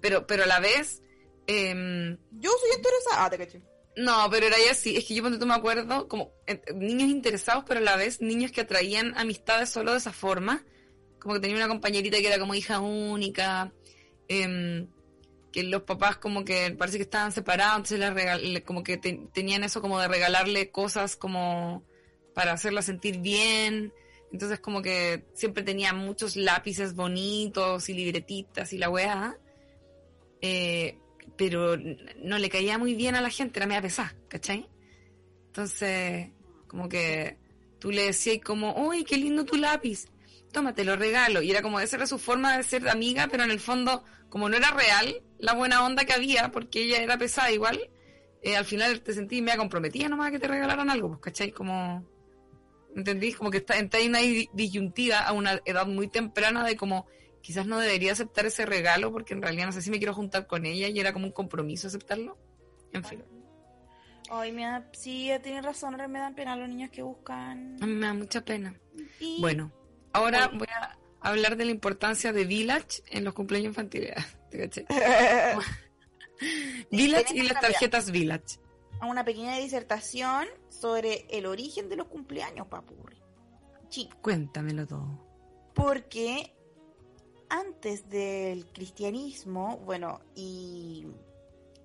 Pero, 0.00 0.24
pero 0.26 0.44
a 0.44 0.46
la 0.46 0.60
vez. 0.60 1.02
Em, 1.48 2.16
yo 2.30 2.50
soy 2.50 2.76
interesada. 2.76 3.24
Ah, 3.24 3.30
te 3.30 3.38
caché. 3.38 3.62
No, 3.96 4.28
pero 4.30 4.46
era 4.46 4.56
ya 4.64 4.70
así. 4.70 4.96
Es 4.96 5.04
que 5.04 5.14
yo 5.14 5.22
cuando 5.22 5.40
tú 5.40 5.46
me 5.46 5.54
acuerdo, 5.54 6.06
como 6.06 6.30
eh, 6.46 6.62
niños 6.76 7.10
interesados, 7.10 7.64
pero 7.66 7.80
a 7.80 7.82
la 7.82 7.96
vez 7.96 8.20
niños 8.20 8.52
que 8.52 8.60
atraían 8.60 9.18
amistades 9.18 9.70
solo 9.70 9.90
de 9.90 9.98
esa 9.98 10.12
forma. 10.12 10.64
Como 11.18 11.34
que 11.34 11.40
tenía 11.40 11.56
una 11.56 11.68
compañerita 11.68 12.18
que 12.18 12.28
era 12.28 12.38
como 12.38 12.54
hija 12.54 12.78
única. 12.78 13.72
Eh, 14.28 14.86
que 15.56 15.62
los 15.62 15.84
papás 15.84 16.18
como 16.18 16.44
que 16.44 16.70
parece 16.72 16.98
que 16.98 17.04
estaban 17.04 17.32
separados, 17.32 17.90
entonces 17.90 18.62
como 18.62 18.82
que 18.82 18.98
tenían 18.98 19.64
eso 19.64 19.80
como 19.80 19.98
de 19.98 20.06
regalarle 20.06 20.70
cosas 20.70 21.16
como 21.16 21.82
para 22.34 22.52
hacerla 22.52 22.82
sentir 22.82 23.20
bien. 23.20 23.90
Entonces 24.30 24.60
como 24.60 24.82
que 24.82 25.24
siempre 25.32 25.62
tenía 25.62 25.94
muchos 25.94 26.36
lápices 26.36 26.94
bonitos 26.94 27.88
y 27.88 27.94
libretitas 27.94 28.74
y 28.74 28.76
la 28.76 28.90
weá. 28.90 29.38
Eh, 30.42 30.98
pero 31.38 31.78
no 32.22 32.36
le 32.36 32.50
caía 32.50 32.76
muy 32.76 32.94
bien 32.94 33.14
a 33.14 33.22
la 33.22 33.30
gente, 33.30 33.58
era 33.58 33.66
media 33.66 33.80
pesada, 33.80 34.14
¿cachai? 34.28 34.68
Entonces, 35.46 36.32
como 36.66 36.86
que 36.90 37.38
tú 37.78 37.90
le 37.90 38.02
decías 38.02 38.44
como, 38.44 38.74
uy, 38.86 39.04
qué 39.04 39.16
lindo 39.16 39.46
tu 39.46 39.56
lápiz, 39.56 40.04
tómate, 40.52 40.84
lo 40.84 40.96
regalo. 40.96 41.40
Y 41.40 41.50
era 41.50 41.62
como, 41.62 41.80
esa 41.80 41.96
era 41.96 42.06
su 42.06 42.18
forma 42.18 42.58
de 42.58 42.62
ser 42.62 42.90
amiga, 42.90 43.28
pero 43.30 43.44
en 43.44 43.50
el 43.50 43.60
fondo, 43.60 44.04
como 44.28 44.50
no 44.50 44.56
era 44.58 44.70
real, 44.72 45.22
la 45.38 45.54
buena 45.54 45.84
onda 45.84 46.04
que 46.04 46.12
había, 46.12 46.50
porque 46.50 46.82
ella 46.82 47.02
era 47.02 47.18
pesada 47.18 47.50
igual, 47.50 47.90
eh, 48.42 48.56
al 48.56 48.64
final 48.64 49.00
te 49.00 49.12
sentí 49.12 49.42
media 49.42 49.56
comprometida 49.56 50.08
nomás 50.08 50.28
a 50.28 50.30
que 50.30 50.38
te 50.38 50.48
regalaran 50.48 50.90
algo, 50.90 51.08
pues, 51.08 51.20
¿cachai? 51.20 51.50
Como, 51.50 52.04
¿entendís? 52.94 53.36
Como 53.36 53.50
que 53.50 53.58
está, 53.58 53.76
está 53.78 53.98
ahí 53.98 54.08
una 54.08 54.20
disyuntiva 54.52 55.18
a 55.20 55.32
una 55.32 55.60
edad 55.64 55.86
muy 55.86 56.08
temprana 56.08 56.64
de 56.64 56.76
como, 56.76 57.06
quizás 57.40 57.66
no 57.66 57.78
debería 57.78 58.12
aceptar 58.12 58.46
ese 58.46 58.66
regalo 58.66 59.12
porque 59.12 59.34
en 59.34 59.42
realidad 59.42 59.66
no 59.66 59.72
sé 59.72 59.82
si 59.82 59.90
me 59.90 59.98
quiero 59.98 60.14
juntar 60.14 60.46
con 60.46 60.66
ella 60.66 60.88
y 60.88 60.98
era 60.98 61.12
como 61.12 61.26
un 61.26 61.32
compromiso 61.32 61.88
aceptarlo. 61.88 62.38
En 62.92 63.04
fin. 63.04 63.24
Ay, 64.30 64.52
me 64.52 64.62
da, 64.62 64.88
sí, 64.92 65.30
tienes 65.42 65.64
razón, 65.64 65.94
ahora 65.94 66.08
me 66.08 66.18
dan 66.18 66.34
pena 66.34 66.56
los 66.56 66.68
niños 66.68 66.90
que 66.90 67.02
buscan. 67.02 67.76
A 67.80 67.86
mí 67.86 67.94
me 67.94 68.06
da 68.06 68.14
mucha 68.14 68.44
pena. 68.44 68.74
Bueno, 69.38 69.72
ahora 70.12 70.48
voy 70.48 70.66
a 70.68 70.96
hablar 71.20 71.56
de 71.56 71.64
la 71.64 71.70
importancia 71.70 72.32
de 72.32 72.44
Village 72.44 73.02
en 73.10 73.24
los 73.24 73.34
cumpleaños 73.34 73.68
infantiles. 73.68 74.14
Village 76.90 77.34
y 77.34 77.42
las 77.42 77.60
tarjetas 77.60 78.10
Village. 78.10 78.58
Una 79.02 79.24
pequeña 79.24 79.56
disertación 79.56 80.46
sobre 80.68 81.26
el 81.30 81.46
origen 81.46 81.88
de 81.88 81.96
los 81.96 82.08
cumpleaños, 82.08 82.66
papurri. 82.66 83.16
Sí. 83.88 84.08
Cuéntamelo 84.22 84.86
todo. 84.86 85.24
Porque 85.74 86.54
antes 87.48 88.08
del 88.08 88.66
cristianismo, 88.66 89.78
bueno, 89.84 90.20
y, 90.34 91.06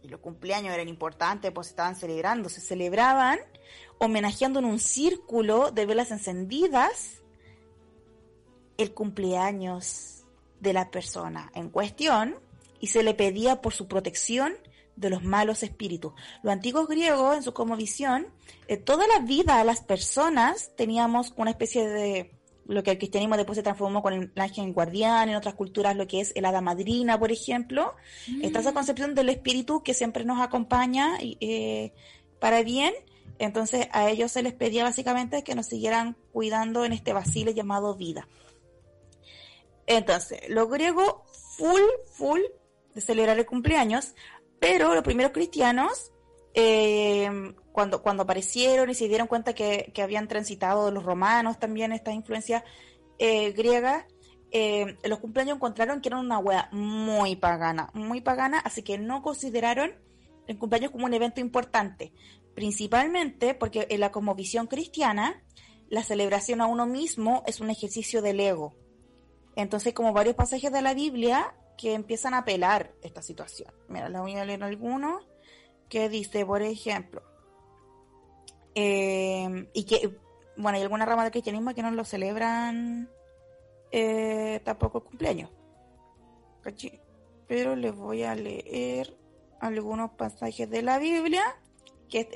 y, 0.02 0.08
los 0.08 0.20
cumpleaños 0.20 0.74
eran 0.74 0.88
importantes, 0.88 1.52
pues 1.52 1.68
estaban 1.68 1.96
celebrando, 1.96 2.50
se 2.50 2.62
celebraban 2.62 3.40
homenajeando 4.00 4.60
en 4.60 4.66
un 4.66 4.80
círculo 4.80 5.72
de 5.72 5.86
velas 5.86 6.12
encendidas 6.12 7.22
el 8.78 8.94
cumpleaños 8.94 10.24
de 10.60 10.74
la 10.74 10.90
persona 10.90 11.52
en 11.54 11.70
cuestión 11.70 12.40
y 12.82 12.88
se 12.88 13.04
le 13.04 13.14
pedía 13.14 13.62
por 13.62 13.74
su 13.74 13.88
protección 13.88 14.54
de 14.96 15.10
los 15.10 15.24
malos 15.24 15.64
espíritus. 15.64 16.14
Los 16.44 16.52
antiguos 16.52 16.88
griegos, 16.88 17.38
en 17.38 17.44
su 17.44 17.54
cosmovisión, 17.54 18.28
eh, 18.68 18.78
toda 18.78 19.08
la 19.08 19.20
vida 19.20 19.60
a 19.60 19.64
las 19.64 19.82
personas 19.82 20.72
teníamos 20.76 21.34
una 21.38 21.52
especie 21.52 21.88
de 21.88 22.32
lo 22.66 22.84
que 22.84 22.92
el 22.92 22.98
cristianismo 22.98 23.38
después 23.38 23.58
se 23.58 23.64
transformó 23.64 24.02
con 24.02 24.14
el 24.14 24.32
ángel 24.36 24.72
guardián, 24.74 25.30
en 25.30 25.36
otras 25.36 25.56
culturas 25.56 25.96
lo 25.96 26.08
que 26.08 26.22
es 26.22 26.32
el 26.36 26.46
hada 26.46 26.62
madrina, 26.62 27.20
por 27.20 27.32
ejemplo. 27.32 27.96
Está 28.42 28.60
esa 28.60 28.72
mm. 28.72 28.76
concepción 28.76 29.16
del 29.16 29.30
espíritu 29.30 29.84
que 29.84 29.94
siempre 29.94 30.26
nos 30.26 30.40
acompaña 30.40 31.18
eh, 31.22 31.94
para 32.40 32.64
bien. 32.64 32.94
Entonces 33.40 33.88
a 33.92 34.10
ellos 34.10 34.32
se 34.32 34.44
les 34.44 34.54
pedía 34.54 34.84
básicamente 34.84 35.44
que 35.44 35.56
nos 35.56 35.66
siguieran 35.66 36.16
cuidando 36.32 36.86
en 36.86 36.94
este 36.94 37.14
vacile 37.14 37.54
llamado 37.54 37.96
vida. 37.96 38.28
Entonces, 39.88 40.42
los 40.48 40.70
griegos 40.70 41.16
full, 41.58 41.82
full 42.14 42.40
de 42.94 43.02
celebrar 43.02 43.38
el 43.40 43.46
cumpleaños, 43.46 44.14
pero 44.60 44.94
los 44.94 45.04
primeros 45.04 45.32
cristianos, 45.32 46.12
eh, 46.54 47.54
cuando, 47.72 48.02
cuando 48.02 48.24
aparecieron 48.24 48.90
y 48.90 48.94
se 48.94 49.08
dieron 49.08 49.28
cuenta 49.28 49.54
que, 49.54 49.92
habían 50.02 50.28
transitado 50.28 50.92
los 50.92 51.04
romanos 51.04 51.60
también 51.60 51.92
esta 51.92 52.12
influencia 52.12 52.64
eh, 53.18 53.52
griega, 53.54 54.08
eh, 54.52 54.98
los 55.04 55.20
cumpleaños 55.20 55.56
encontraron 55.56 56.02
que 56.02 56.10
eran 56.10 56.26
una 56.26 56.40
wea 56.40 56.70
muy 56.72 57.36
pagana, 57.38 57.90
muy 57.94 58.22
pagana, 58.22 58.60
así 58.60 58.84
que 58.84 58.98
no 58.98 59.22
consideraron 59.22 59.94
el 60.48 60.58
cumpleaños 60.58 60.92
como 60.92 61.06
un 61.06 61.14
evento 61.14 61.40
importante, 61.40 62.12
principalmente 62.54 63.54
porque 63.54 63.88
en 63.90 64.02
la 64.02 64.12
cosmovisión 64.12 64.68
cristiana, 64.68 65.42
la 65.90 66.04
celebración 66.04 66.62
a 66.62 66.68
uno 66.68 66.86
mismo 66.86 67.44
es 67.48 67.62
un 67.62 67.70
ejercicio 67.70 68.22
del 68.22 68.40
ego. 68.40 68.76
Entonces, 69.56 69.94
como 69.94 70.14
varios 70.14 70.36
pasajes 70.36 70.72
de 70.72 70.82
la 70.82 70.94
Biblia 70.94 71.54
que 71.78 71.94
empiezan 71.94 72.34
a 72.34 72.40
apelar 72.40 72.94
esta 73.02 73.22
situación. 73.22 73.74
Mira, 73.88 74.10
les 74.10 74.22
voy 74.22 74.36
a 74.36 74.46
leer 74.46 74.64
algunos 74.64 75.28
que 75.90 76.10
dice, 76.10 76.46
por 76.46 76.62
ejemplo, 76.62 77.22
eh, 78.76 79.70
y 79.74 79.84
que, 79.84 80.18
bueno, 80.58 80.78
hay 80.78 80.84
alguna 80.84 81.06
rama 81.06 81.24
del 81.24 81.32
cristianismo 81.32 81.74
que 81.74 81.82
no 81.82 81.92
lo 81.92 82.06
celebran 82.06 83.10
eh, 83.92 84.62
tampoco 84.64 85.00
el 85.00 85.04
cumpleaños. 85.04 85.50
Pero 87.48 87.76
les 87.76 87.96
voy 87.96 88.24
a 88.24 88.36
leer 88.36 89.18
algunos 89.60 90.12
pasajes 90.12 90.70
de 90.70 90.82
la 90.82 91.00
Biblia 91.00 91.44
que 92.10 92.30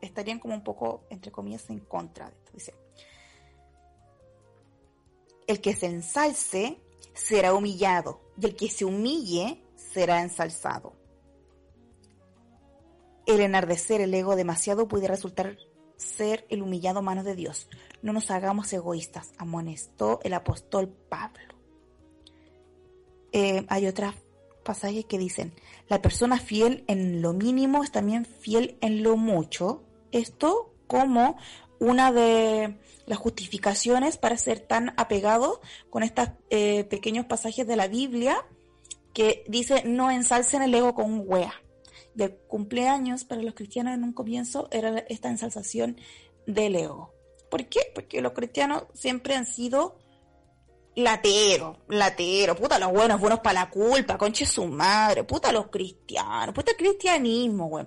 estarían 0.00 0.38
como 0.38 0.54
un 0.54 0.62
poco, 0.62 1.04
entre 1.10 1.32
comillas, 1.32 1.68
en 1.70 1.80
contra 1.80 2.30
de 2.30 2.36
esto. 2.36 2.52
Dice, 2.52 2.74
el 5.46 5.60
que 5.60 5.74
se 5.74 5.86
ensalce 5.86 6.80
será 7.12 7.54
humillado, 7.54 8.20
y 8.40 8.46
el 8.46 8.56
que 8.56 8.68
se 8.68 8.84
humille 8.84 9.62
será 9.76 10.22
ensalzado. 10.22 10.94
El 13.26 13.40
enardecer 13.40 14.00
el 14.00 14.14
ego 14.14 14.34
demasiado 14.36 14.88
puede 14.88 15.08
resultar 15.08 15.56
ser 15.96 16.46
el 16.48 16.62
humillado 16.62 17.02
mano 17.02 17.22
de 17.22 17.36
Dios. 17.36 17.68
No 18.02 18.12
nos 18.12 18.30
hagamos 18.30 18.72
egoístas, 18.72 19.32
amonestó 19.38 20.20
el 20.24 20.34
apóstol 20.34 20.88
Pablo. 20.88 21.54
Eh, 23.32 23.64
hay 23.68 23.86
otros 23.86 24.14
pasajes 24.64 25.04
que 25.04 25.18
dicen, 25.18 25.52
la 25.88 26.02
persona 26.02 26.38
fiel 26.38 26.84
en 26.88 27.22
lo 27.22 27.32
mínimo 27.32 27.84
es 27.84 27.92
también 27.92 28.24
fiel 28.24 28.78
en 28.80 29.02
lo 29.02 29.16
mucho. 29.16 29.84
Esto 30.12 30.74
como 30.86 31.36
una 31.80 32.12
de 32.12 32.78
las 33.06 33.18
justificaciones 33.18 34.16
para 34.18 34.36
ser 34.36 34.60
tan 34.60 34.94
apegado 34.96 35.60
con 35.88 36.04
estos 36.04 36.28
eh, 36.50 36.84
pequeños 36.84 37.26
pasajes 37.26 37.66
de 37.66 37.74
la 37.74 37.88
Biblia 37.88 38.46
que 39.12 39.44
dice 39.48 39.82
no 39.84 40.10
ensalcen 40.10 40.62
el 40.62 40.74
ego 40.74 40.94
con 40.94 41.24
wea. 41.26 41.54
De 42.14 42.36
cumpleaños 42.36 43.24
para 43.24 43.42
los 43.42 43.54
cristianos 43.54 43.94
en 43.94 44.04
un 44.04 44.12
comienzo 44.12 44.68
era 44.70 44.98
esta 45.08 45.28
ensalzación 45.28 45.96
del 46.46 46.76
ego. 46.76 47.14
¿Por 47.50 47.66
qué? 47.66 47.80
Porque 47.94 48.20
los 48.20 48.32
cristianos 48.32 48.84
siempre 48.94 49.34
han 49.34 49.46
sido 49.46 49.98
latero, 50.94 51.78
latero, 51.88 52.54
puta 52.56 52.78
los 52.78 52.92
buenos, 52.92 53.20
buenos 53.20 53.40
para 53.40 53.60
la 53.60 53.70
culpa, 53.70 54.18
conche 54.18 54.44
su 54.44 54.66
madre, 54.66 55.24
puta 55.24 55.50
los 55.50 55.68
cristianos, 55.68 56.54
puta 56.54 56.72
el 56.72 56.76
cristianismo, 56.76 57.68
güey. 57.68 57.86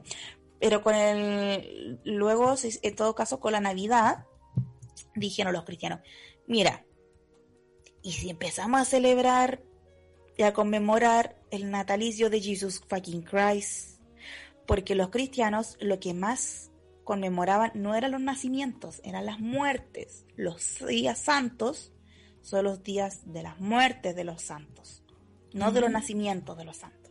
Pero 0.64 0.82
con 0.82 0.96
el, 0.96 2.00
luego, 2.06 2.56
en 2.84 2.96
todo 2.96 3.16
caso, 3.16 3.42
con 3.42 3.52
la 3.52 3.60
Navidad, 3.60 4.28
dijeron 5.14 5.52
los 5.52 5.66
cristianos, 5.66 6.00
mira, 6.48 6.86
y 8.02 8.14
si 8.14 8.30
empezamos 8.30 8.80
a 8.80 8.86
celebrar 8.86 9.62
y 10.38 10.44
a 10.44 10.54
conmemorar 10.54 11.36
el 11.52 11.70
natalicio 11.70 12.30
de 12.30 12.40
Jesus 12.40 12.82
fucking 12.88 13.24
Christ, 13.24 14.00
porque 14.66 14.96
los 14.96 15.10
cristianos 15.10 15.76
lo 15.82 16.00
que 16.00 16.14
más 16.14 16.72
conmemoraban 17.04 17.72
no 17.76 17.94
eran 17.94 18.12
los 18.12 18.22
nacimientos, 18.22 19.02
eran 19.04 19.26
las 19.26 19.42
muertes. 19.42 20.26
Los 20.38 20.80
días 20.88 21.20
santos 21.20 21.92
son 22.42 22.64
los 22.64 22.84
días 22.84 23.34
de 23.34 23.44
las 23.44 23.60
muertes 23.60 24.16
de 24.16 24.24
los 24.24 24.42
santos, 24.42 25.04
no 25.52 25.74
de 25.74 25.82
los 25.82 25.92
nacimientos 25.92 26.58
de 26.58 26.64
los 26.64 26.78
santos. 26.78 27.03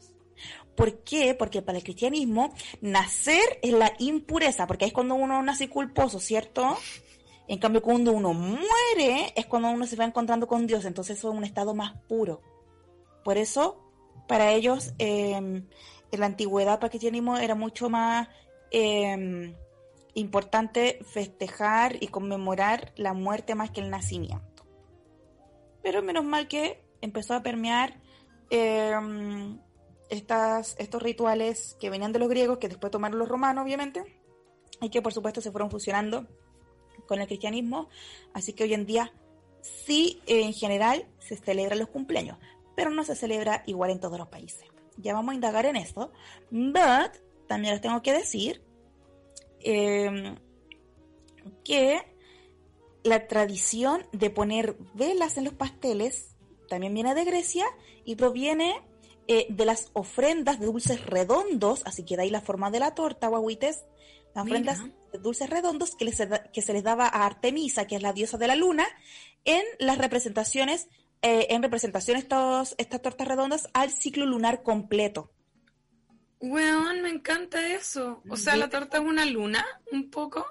¿Por 0.76 1.00
qué? 1.04 1.34
Porque 1.34 1.62
para 1.62 1.78
el 1.78 1.84
cristianismo 1.84 2.54
nacer 2.80 3.58
es 3.62 3.72
la 3.72 3.92
impureza, 3.98 4.66
porque 4.66 4.86
es 4.86 4.92
cuando 4.92 5.14
uno 5.14 5.42
nace 5.42 5.68
culposo, 5.68 6.18
¿cierto? 6.18 6.76
En 7.48 7.58
cambio, 7.58 7.82
cuando 7.82 8.12
uno 8.12 8.32
muere 8.32 9.32
es 9.36 9.46
cuando 9.46 9.70
uno 9.70 9.86
se 9.86 9.96
va 9.96 10.04
encontrando 10.04 10.46
con 10.46 10.66
Dios, 10.66 10.84
entonces 10.84 11.18
eso 11.18 11.30
es 11.30 11.36
un 11.36 11.44
estado 11.44 11.74
más 11.74 11.92
puro. 12.08 12.40
Por 13.24 13.36
eso, 13.36 13.84
para 14.26 14.52
ellos, 14.52 14.94
em, 14.98 15.66
en 16.10 16.20
la 16.20 16.26
antigüedad 16.26 16.76
para 16.76 16.86
el 16.86 16.90
cristianismo 16.90 17.36
era 17.36 17.54
mucho 17.54 17.90
más 17.90 18.28
em, 18.70 19.54
importante 20.14 20.98
festejar 21.04 22.02
y 22.02 22.08
conmemorar 22.08 22.92
la 22.96 23.12
muerte 23.12 23.54
más 23.54 23.70
que 23.70 23.82
el 23.82 23.90
nacimiento. 23.90 24.64
Pero 25.82 26.02
menos 26.02 26.24
mal 26.24 26.48
que 26.48 26.82
empezó 27.02 27.34
a 27.34 27.42
permear 27.42 28.00
em, 28.48 29.58
estos 30.12 31.02
rituales 31.02 31.76
que 31.80 31.90
venían 31.90 32.12
de 32.12 32.18
los 32.18 32.28
griegos, 32.28 32.58
que 32.58 32.68
después 32.68 32.90
tomaron 32.90 33.18
los 33.18 33.28
romanos, 33.28 33.64
obviamente, 33.64 34.04
y 34.80 34.90
que 34.90 35.02
por 35.02 35.12
supuesto 35.12 35.40
se 35.40 35.50
fueron 35.50 35.70
fusionando 35.70 36.26
con 37.06 37.20
el 37.20 37.26
cristianismo. 37.26 37.88
Así 38.34 38.52
que 38.52 38.64
hoy 38.64 38.74
en 38.74 38.86
día 38.86 39.12
sí, 39.62 40.20
en 40.26 40.52
general, 40.52 41.06
se 41.18 41.36
celebran 41.36 41.78
los 41.78 41.88
cumpleaños, 41.88 42.38
pero 42.76 42.90
no 42.90 43.04
se 43.04 43.16
celebra 43.16 43.62
igual 43.66 43.90
en 43.90 44.00
todos 44.00 44.18
los 44.18 44.28
países. 44.28 44.64
Ya 44.96 45.14
vamos 45.14 45.32
a 45.32 45.34
indagar 45.36 45.66
en 45.66 45.76
esto, 45.76 46.12
but 46.50 47.12
también 47.46 47.74
les 47.74 47.80
tengo 47.80 48.02
que 48.02 48.12
decir 48.12 48.62
Em, 49.64 50.36
que 51.64 52.02
la 53.04 53.26
tradición 53.26 54.06
de 54.12 54.30
poner 54.30 54.76
velas 54.94 55.36
en 55.36 55.44
los 55.44 55.54
pasteles 55.54 56.36
también 56.68 56.94
viene 56.94 57.14
de 57.14 57.24
Grecia 57.24 57.66
y 58.04 58.16
proviene 58.16 58.80
eh, 59.28 59.46
de 59.48 59.64
las 59.64 59.90
ofrendas 59.92 60.58
de 60.58 60.66
dulces 60.66 61.04
redondos, 61.06 61.82
así 61.84 62.04
que 62.04 62.16
de 62.16 62.22
ahí 62.22 62.30
la 62.30 62.40
forma 62.40 62.70
de 62.70 62.80
la 62.80 62.94
torta, 62.94 63.28
guaguites, 63.28 63.84
las 64.34 64.44
ofrendas 64.44 64.80
de 65.12 65.18
dulces 65.18 65.48
redondos 65.48 65.94
que, 65.94 66.10
que, 66.52 66.62
se 66.62 66.72
les 66.72 66.82
daba 66.82 67.06
a 67.06 67.26
Artemisa, 67.26 67.86
que 67.86 67.96
es 67.96 68.02
la 68.02 68.12
diosa 68.12 68.38
de 68.38 68.46
la 68.48 68.56
luna, 68.56 68.86
en 69.44 69.62
las 69.78 69.98
representaciones, 69.98 70.88
eh, 71.22 71.48
en 71.50 71.62
representación 71.62 72.16
estos, 72.16 72.74
estas 72.78 73.02
tortas 73.02 73.28
redondas 73.28 73.68
al 73.74 73.90
ciclo 73.90 74.26
lunar 74.26 74.62
completo. 74.62 75.30
Weón, 76.40 77.02
me 77.02 77.10
encanta 77.10 77.64
eso. 77.68 78.22
O 78.28 78.36
sea, 78.36 78.56
la 78.56 78.68
torta 78.68 78.98
es 78.98 79.04
una 79.04 79.24
luna, 79.24 79.64
un 79.92 80.10
poco. 80.10 80.44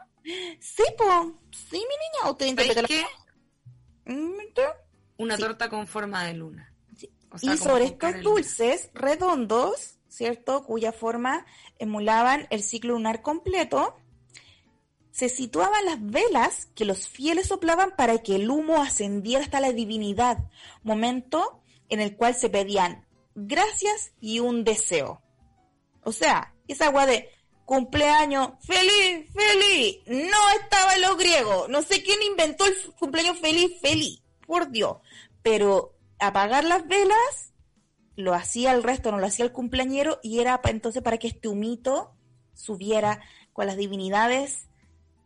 Sí, 0.60 0.84
po. 0.98 1.40
Sí, 1.52 1.76
mi 1.76 1.80
niña. 1.80 2.30
¿O 2.30 2.36
te 2.36 2.56
qué? 2.88 3.06
Mm, 4.06 4.32
una 5.18 5.38
torta 5.38 5.70
con 5.70 5.88
forma 5.88 6.24
de 6.26 6.34
luna. 6.34 6.71
Y 7.42 7.58
sobre 7.58 7.86
estos 7.86 8.22
dulces 8.22 8.90
redondos, 8.94 9.98
¿cierto? 10.08 10.64
Cuya 10.64 10.92
forma 10.92 11.46
emulaban 11.80 12.48
el 12.50 12.64
ciclo 12.64 12.94
lunar 12.94 13.22
completo, 13.22 13.96
se 15.12 15.30
situaban 15.30 15.86
las 15.86 15.98
velas 16.02 16.68
que 16.74 16.86
los 16.86 17.08
fieles 17.08 17.48
soplaban 17.48 17.96
para 17.96 18.18
que 18.20 18.36
el 18.36 18.50
humo 18.50 18.82
ascendiera 18.82 19.44
hasta 19.44 19.60
la 19.60 19.72
divinidad, 19.72 20.38
momento 20.84 21.62
en 21.90 22.00
el 22.00 22.16
cual 22.16 22.36
se 22.36 22.50
pedían 22.50 23.06
gracias 23.36 24.14
y 24.20 24.40
un 24.40 24.64
deseo. 24.64 25.22
O 26.04 26.12
sea, 26.12 26.54
esa 26.68 26.88
agua 26.88 27.06
de 27.06 27.30
cumpleaños 27.66 28.52
feliz, 28.66 29.30
feliz, 29.34 30.00
no 30.08 30.50
estaba 30.62 30.96
en 30.96 31.02
los 31.02 31.18
griegos. 31.18 31.70
No 31.70 31.82
sé 31.82 32.02
quién 32.04 32.22
inventó 32.24 32.66
el 32.66 32.76
cumpleaños 32.98 33.40
feliz, 33.40 33.80
feliz, 33.82 34.22
por 34.46 34.72
Dios. 34.72 34.98
Pero 35.44 35.94
apagar 36.22 36.64
las 36.64 36.88
velas 36.88 37.54
lo 38.16 38.34
hacía 38.34 38.72
el 38.72 38.84
resto, 38.84 39.12
no 39.12 39.20
lo 39.20 39.26
hacía 39.26 39.46
el 39.46 39.52
cumpleañero 39.52 40.20
y 40.22 40.40
era 40.40 40.62
entonces 40.66 41.02
para 41.02 41.18
que 41.18 41.28
este 41.28 41.48
humito 41.48 42.14
subiera 42.54 43.22
con 43.54 43.66
las 43.66 43.78
divinidades 43.78 44.68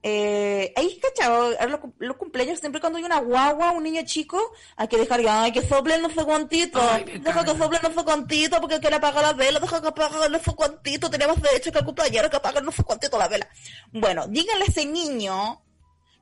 eh, 0.08 0.72
ahí, 0.76 1.00
cachado, 1.00 1.50
los, 1.68 1.80
los, 1.98 2.18
cumpleaños, 2.18 2.60
siempre 2.60 2.80
cuando 2.80 3.00
hay 3.00 3.04
una 3.04 3.22
guagua, 3.22 3.72
un 3.72 3.82
niño 3.82 4.04
chico, 4.06 4.40
hay 4.76 4.88
que 4.88 5.00
dejar, 5.00 5.20
ay, 5.28 5.52
que 5.52 5.64
sople 5.64 5.98
no 5.98 6.12
sé 6.12 6.24
cuantito, 6.24 6.80
deja 7.24 7.44
que 7.44 7.58
sople 7.58 7.80
no 7.82 7.92
sé 7.92 8.04
cuantito, 8.04 8.62
porque 8.62 8.80
quiere 8.80 8.98
apagar 8.98 9.24
la 9.24 9.34
vela, 9.34 9.60
deja 9.60 9.82
que 9.82 9.88
apague 9.88 10.30
no 10.30 10.38
sé 10.38 10.54
cuantito, 10.54 11.10
tenemos 11.10 11.42
derecho 11.42 11.72
que 11.72 11.80
el 11.80 11.86
cumpleaños 11.86 12.30
que 12.30 12.36
apague 12.36 12.62
no 12.62 12.72
sé 12.72 12.84
cuantito 12.84 13.18
la 13.18 13.28
vela. 13.28 13.50
Bueno, 13.94 14.28
díganle 14.28 14.66
a 14.66 14.68
ese 14.68 14.86
niño 14.86 15.64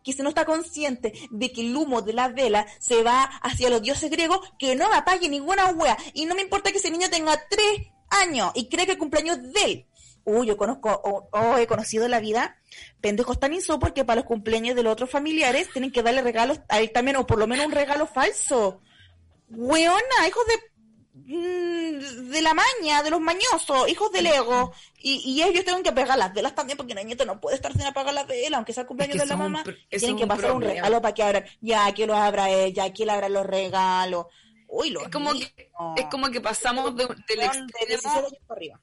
que 0.03 0.13
si 0.13 0.21
no 0.21 0.29
está 0.29 0.45
consciente 0.45 1.13
de 1.31 1.51
que 1.51 1.61
el 1.61 1.75
humo 1.75 2.01
de 2.01 2.13
la 2.13 2.29
vela 2.29 2.65
se 2.79 3.03
va 3.03 3.23
hacia 3.23 3.69
los 3.69 3.81
dioses 3.81 4.09
griegos, 4.09 4.39
que 4.59 4.75
no 4.75 4.91
apague 4.93 5.29
ninguna 5.29 5.67
wea. 5.67 5.97
Y 6.13 6.25
no 6.25 6.35
me 6.35 6.41
importa 6.41 6.71
que 6.71 6.77
ese 6.77 6.91
niño 6.91 7.09
tenga 7.09 7.41
tres 7.49 7.87
años 8.09 8.51
y 8.53 8.69
cree 8.69 8.85
que 8.85 8.93
el 8.93 8.97
cumpleaños 8.97 9.41
de 9.41 9.63
él 9.63 9.87
uy, 10.25 10.47
yo 10.47 10.57
conozco, 10.57 10.89
o, 11.31 11.57
he 11.57 11.67
conocido 11.67 12.07
la 12.07 12.19
vida 12.19 12.57
pendejos 13.01 13.39
tan 13.39 13.53
inso 13.53 13.79
porque 13.79 14.05
para 14.05 14.21
los 14.21 14.25
cumpleaños 14.25 14.75
de 14.75 14.83
los 14.83 14.93
otros 14.93 15.09
familiares 15.09 15.69
tienen 15.71 15.91
que 15.91 16.03
darle 16.03 16.21
regalos 16.21 16.61
a 16.69 16.79
él 16.79 16.91
también, 16.91 17.17
o 17.17 17.27
por 17.27 17.37
lo 17.37 17.47
menos 17.47 17.65
un 17.65 17.71
regalo 17.71 18.07
falso. 18.07 18.81
Weona, 19.49 20.27
hijos 20.27 20.45
de 20.47 20.72
de 21.13 22.41
la 22.41 22.53
maña, 22.53 23.03
de 23.03 23.11
los 23.11 23.21
mañosos, 23.21 23.87
hijos 23.87 24.11
del 24.11 24.27
ego. 24.27 24.73
Y, 24.97 25.21
y 25.25 25.43
ellos 25.43 25.63
tienen 25.63 25.83
que 25.83 25.91
pegar 25.91 26.17
las 26.17 26.33
velas 26.33 26.55
también, 26.55 26.77
porque 26.77 26.93
el 26.93 27.05
niño 27.05 27.23
no 27.25 27.39
puede 27.39 27.55
estar 27.55 27.71
sin 27.71 27.83
apagar 27.83 28.13
las 28.13 28.27
velas, 28.27 28.57
aunque 28.57 28.73
sea 28.73 28.81
el 28.81 28.87
cumpleaños 28.87 29.19
de 29.19 29.25
la 29.25 29.35
mamá. 29.35 29.63
Tienen 29.89 30.17
que 30.17 30.27
pasar 30.27 30.51
un 30.51 30.61
regalo 30.61 31.01
para 31.01 31.13
que 31.13 31.23
abran. 31.23 31.45
Ya, 31.61 31.91
que 31.93 32.07
lo 32.07 32.15
abra 32.15 32.49
ella, 32.49 32.91
que 32.91 33.05
le 33.05 33.11
abra 33.11 33.29
los 33.29 33.45
regalos. 33.45 34.25
Uy, 34.67 34.89
lo 34.89 35.01
es 35.01 35.09
como 35.09 35.33
que 35.33 35.71
Es 35.97 36.05
como 36.09 36.31
que 36.31 36.41
pasamos 36.41 36.95
de, 36.95 37.05
del 37.05 37.41
extremo 37.41 38.79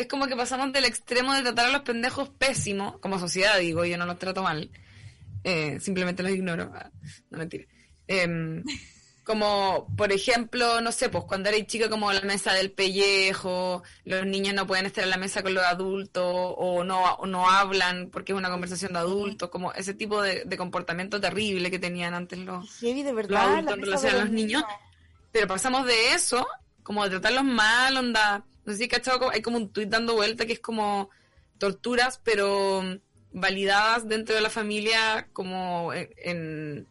es 0.00 0.06
como 0.06 0.26
que 0.26 0.36
pasamos 0.36 0.72
del 0.72 0.86
extremo 0.86 1.34
de 1.34 1.42
tratar 1.42 1.66
a 1.66 1.72
los 1.72 1.82
pendejos 1.82 2.30
pésimo, 2.30 2.98
como 3.00 3.18
sociedad 3.18 3.58
digo, 3.58 3.84
yo 3.84 3.98
no 3.98 4.06
los 4.06 4.18
trato 4.18 4.42
mal, 4.42 4.70
eh, 5.44 5.78
simplemente 5.78 6.22
los 6.22 6.32
ignoro, 6.32 6.72
ah, 6.74 6.90
no 7.28 7.38
mentira. 7.38 7.66
Em, 8.06 8.64
como, 9.30 9.86
por 9.96 10.10
ejemplo, 10.10 10.80
no 10.80 10.90
sé, 10.90 11.08
pues 11.08 11.22
cuando 11.22 11.50
eres 11.50 11.68
chica 11.68 11.88
como 11.88 12.12
la 12.12 12.22
mesa 12.22 12.52
del 12.52 12.72
pellejo, 12.72 13.84
los 14.04 14.26
niños 14.26 14.54
no 14.54 14.66
pueden 14.66 14.86
estar 14.86 15.04
en 15.04 15.10
la 15.10 15.18
mesa 15.18 15.44
con 15.44 15.54
los 15.54 15.62
adultos 15.62 16.24
o 16.26 16.82
no, 16.82 17.16
no 17.28 17.48
hablan 17.48 18.10
porque 18.10 18.32
es 18.32 18.38
una 18.38 18.50
conversación 18.50 18.92
de 18.92 18.98
adultos, 18.98 19.48
como 19.48 19.72
ese 19.72 19.94
tipo 19.94 20.20
de, 20.20 20.44
comportamiento 20.56 21.20
terrible 21.20 21.70
que 21.70 21.78
tenían 21.78 22.12
antes 22.12 22.40
los, 22.40 22.80
de 22.80 23.12
verdad, 23.12 23.54
adultos 23.54 23.76
en 23.76 23.82
relación 23.82 24.14
a 24.16 24.18
los 24.18 24.30
niños. 24.30 24.64
Pero 25.30 25.46
pasamos 25.46 25.86
de 25.86 26.14
eso, 26.14 26.44
como 26.82 27.04
de 27.04 27.10
tratarlos 27.10 27.44
mal, 27.44 27.96
onda, 27.96 28.44
no 28.64 28.72
sé 28.72 28.78
si 28.80 28.88
cachado, 28.88 29.30
hay 29.30 29.42
como 29.42 29.58
un 29.58 29.72
tuit 29.72 29.88
dando 29.88 30.14
vuelta 30.14 30.44
que 30.44 30.54
es 30.54 30.60
como 30.60 31.08
torturas, 31.58 32.20
pero 32.24 32.82
validadas 33.30 34.08
dentro 34.08 34.34
de 34.34 34.40
la 34.40 34.50
familia 34.50 35.28
como 35.32 35.92
en, 35.94 36.10
en 36.16 36.88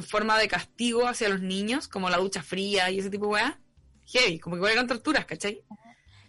forma 0.00 0.38
de 0.38 0.48
castigo 0.48 1.06
hacia 1.06 1.28
los 1.28 1.42
niños, 1.42 1.88
como 1.88 2.08
la 2.08 2.16
ducha 2.16 2.42
fría 2.42 2.90
y 2.90 3.00
ese 3.00 3.10
tipo 3.10 3.26
de 3.26 3.32
weá. 3.32 3.60
Heavy, 4.06 4.38
como 4.38 4.56
que 4.56 4.72
eran 4.72 4.86
torturas, 4.86 5.26
¿cachai? 5.26 5.62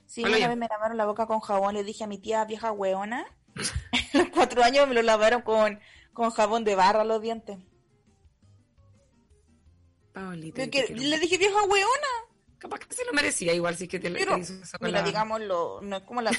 Sí, 0.05 0.23
una 0.23 0.47
vez 0.47 0.57
me 0.57 0.67
lavaron 0.67 0.97
la 0.97 1.05
boca 1.05 1.25
con 1.25 1.39
jabón, 1.39 1.73
le 1.73 1.83
dije 1.83 2.03
a 2.03 2.07
mi 2.07 2.17
tía 2.17 2.43
vieja 2.45 2.71
weona, 2.71 3.25
los 4.13 4.29
cuatro 4.29 4.63
años 4.63 4.87
me 4.87 4.93
lo 4.93 5.01
lavaron 5.01 5.41
con, 5.41 5.79
con 6.11 6.31
jabón 6.31 6.63
de 6.63 6.75
barra 6.75 7.03
los 7.03 7.21
dientes. 7.21 7.57
Paulita. 10.13 10.65
le 10.65 11.19
dije, 11.19 11.37
vieja 11.37 11.63
weona. 11.63 12.07
Capaz 12.59 12.79
que 12.79 12.95
se 12.95 13.05
lo 13.05 13.13
merecía 13.13 13.53
igual 13.53 13.75
si 13.75 13.85
es 13.85 13.89
que 13.89 13.99
te, 13.99 14.11
Pero, 14.11 14.37
hizo 14.37 14.53
eso 14.53 14.77
mira, 14.79 15.03
digámoslo, 15.03 15.79
no 15.81 15.97
es 15.97 16.03
como 16.03 16.21
la... 16.21 16.31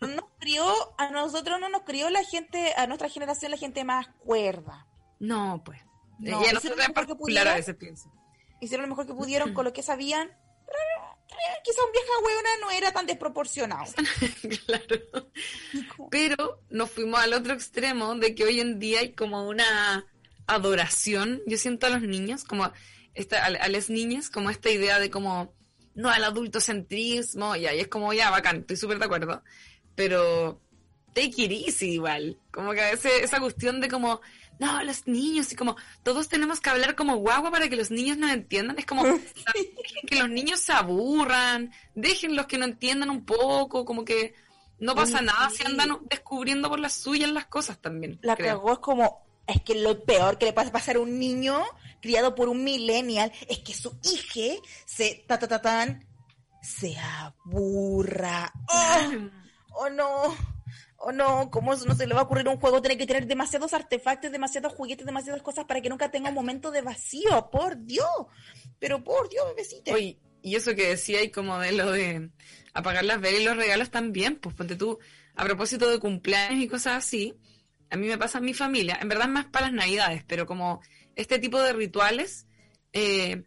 no 0.00 0.08
nos 0.08 0.24
crió, 0.38 0.64
a 0.98 1.10
nosotros 1.10 1.58
no 1.60 1.68
nos 1.68 1.82
crió 1.82 2.10
la 2.10 2.24
gente, 2.24 2.74
a 2.76 2.86
nuestra 2.86 3.08
generación 3.08 3.52
la 3.52 3.56
gente 3.56 3.84
más 3.84 4.08
cuerda. 4.24 4.86
No, 5.18 5.62
pues. 5.64 5.80
No, 6.20 6.30
y 6.30 6.32
a 6.32 6.36
hicieron 6.36 6.54
nosotros 6.54 6.76
lo 6.76 6.82
es 6.82 6.88
mejor 6.88 7.06
que 7.06 7.08
particular 7.14 7.48
a 7.48 7.54
veces 7.54 7.76
pienso. 7.76 8.12
Hicieron 8.60 8.86
lo 8.86 8.90
mejor 8.90 9.06
que 9.06 9.14
pudieron 9.14 9.54
con 9.54 9.64
lo 9.64 9.72
que 9.72 9.82
sabían. 9.82 10.28
Pero, 10.28 11.18
quizá 11.64 11.84
un 11.84 11.92
vieja 11.92 12.12
weona 12.24 12.50
no 12.60 12.70
era 12.70 12.92
tan 12.92 13.06
desproporcionado. 13.06 13.92
claro. 14.66 15.30
Pero 16.10 16.62
nos 16.70 16.90
fuimos 16.90 17.20
al 17.20 17.32
otro 17.32 17.54
extremo 17.54 18.14
de 18.14 18.34
que 18.34 18.44
hoy 18.44 18.60
en 18.60 18.78
día 18.78 19.00
hay 19.00 19.12
como 19.12 19.48
una 19.48 20.06
adoración, 20.46 21.42
yo 21.46 21.56
siento 21.58 21.86
a 21.86 21.90
los 21.90 22.02
niños, 22.02 22.44
como 22.44 22.70
esta, 23.14 23.44
a, 23.44 23.46
a 23.46 23.68
las 23.68 23.90
niñas, 23.90 24.30
como 24.30 24.50
esta 24.50 24.70
idea 24.70 24.98
de 24.98 25.10
como, 25.10 25.54
no 25.94 26.10
al 26.10 26.24
adultocentrismo, 26.24 27.56
y 27.56 27.66
ahí 27.66 27.80
es 27.80 27.88
como, 27.88 28.12
ya, 28.12 28.30
bacán, 28.30 28.58
estoy 28.58 28.76
súper 28.76 28.98
de 28.98 29.04
acuerdo, 29.04 29.42
pero 29.94 30.60
take 31.14 31.42
it 31.42 31.52
easy 31.66 31.92
igual, 31.92 32.38
como 32.50 32.72
que 32.72 32.80
a 32.80 32.90
veces 32.90 33.12
esa 33.22 33.40
cuestión 33.40 33.80
de 33.80 33.88
como, 33.88 34.20
no, 34.60 34.82
los 34.84 35.06
niños, 35.06 35.50
y 35.50 35.56
como, 35.56 35.74
todos 36.02 36.28
tenemos 36.28 36.60
que 36.60 36.68
hablar 36.68 36.94
como 36.94 37.16
guagua 37.16 37.50
para 37.50 37.70
que 37.70 37.76
los 37.76 37.90
niños 37.90 38.18
nos 38.18 38.30
entiendan, 38.30 38.78
es 38.78 38.84
como, 38.84 39.02
dejen 39.04 40.06
que 40.06 40.16
los 40.16 40.28
niños 40.28 40.60
se 40.60 40.72
aburran, 40.72 41.72
déjenlos 41.94 42.44
que 42.44 42.58
no 42.58 42.66
entiendan 42.66 43.08
un 43.08 43.24
poco, 43.24 43.86
como 43.86 44.04
que 44.04 44.34
no 44.78 44.94
pasa 44.94 45.22
nada 45.22 45.48
si 45.48 45.64
andan 45.64 45.98
descubriendo 46.10 46.68
por 46.68 46.78
las 46.78 46.92
suyas 46.92 47.30
las 47.30 47.46
cosas 47.46 47.78
también. 47.78 48.18
La 48.20 48.36
creo. 48.36 48.58
cagó 48.58 48.72
es 48.74 48.78
como, 48.80 49.26
es 49.46 49.62
que 49.62 49.74
lo 49.76 50.04
peor 50.04 50.36
que 50.36 50.44
le 50.44 50.52
puede 50.52 50.70
pasar 50.70 50.96
a 50.96 51.00
un 51.00 51.18
niño 51.18 51.62
criado 52.02 52.34
por 52.34 52.50
un 52.50 52.62
millennial 52.62 53.32
es 53.48 53.60
que 53.60 53.72
su 53.72 53.98
hija 54.02 54.62
se, 54.84 55.24
ta, 55.26 55.38
ta, 55.38 55.48
ta, 55.48 55.62
tan, 55.62 56.06
se 56.62 56.98
aburra. 56.98 58.52
¡Oh! 58.68 59.10
¡Oh, 59.72 59.88
no! 59.88 60.36
¡Oh, 61.02 61.12
no! 61.12 61.50
¿Cómo 61.50 61.74
no 61.74 61.94
se 61.94 62.06
le 62.06 62.14
va 62.14 62.20
a 62.20 62.24
ocurrir 62.24 62.46
un 62.46 62.58
juego? 62.58 62.82
Tiene 62.82 62.98
que 62.98 63.06
tener 63.06 63.26
demasiados 63.26 63.72
artefactos, 63.72 64.30
demasiados 64.30 64.74
juguetes, 64.74 65.06
demasiadas 65.06 65.40
cosas 65.40 65.64
para 65.64 65.80
que 65.80 65.88
nunca 65.88 66.10
tenga 66.10 66.28
un 66.28 66.34
momento 66.34 66.70
de 66.70 66.82
vacío. 66.82 67.48
¡Por 67.50 67.82
Dios! 67.86 68.06
Pero 68.78 69.02
por 69.02 69.30
Dios, 69.30 69.46
bebecita. 69.48 69.94
Oye, 69.94 70.18
y 70.42 70.56
eso 70.56 70.74
que 70.74 70.88
decía 70.88 71.22
y 71.22 71.30
como 71.30 71.58
de 71.58 71.72
lo 71.72 71.90
de 71.90 72.30
apagar 72.74 73.02
las 73.04 73.18
velas 73.18 73.40
y 73.40 73.44
los 73.44 73.56
regalos 73.56 73.90
también, 73.90 74.36
pues 74.36 74.54
ponte 74.54 74.76
tú, 74.76 74.98
a 75.36 75.44
propósito 75.44 75.88
de 75.88 75.98
cumpleaños 75.98 76.62
y 76.62 76.68
cosas 76.68 76.96
así, 76.96 77.34
a 77.88 77.96
mí 77.96 78.06
me 78.06 78.18
pasa 78.18 78.36
en 78.36 78.44
mi 78.44 78.52
familia, 78.52 78.98
en 79.00 79.08
verdad 79.08 79.28
más 79.28 79.46
para 79.46 79.66
las 79.66 79.74
navidades, 79.74 80.22
pero 80.26 80.44
como 80.44 80.82
este 81.16 81.38
tipo 81.38 81.62
de 81.62 81.72
rituales, 81.72 82.46
eh, 82.92 83.44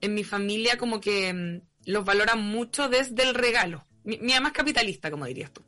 en 0.00 0.14
mi 0.14 0.22
familia 0.22 0.78
como 0.78 1.00
que 1.00 1.32
mm, 1.32 1.62
los 1.86 2.04
valoran 2.04 2.40
mucho 2.40 2.88
desde 2.88 3.24
el 3.24 3.34
regalo. 3.34 3.84
Mi, 4.04 4.18
mi 4.18 4.32
es 4.34 4.40
capitalista, 4.52 5.10
como 5.10 5.26
dirías 5.26 5.52
tú. 5.52 5.64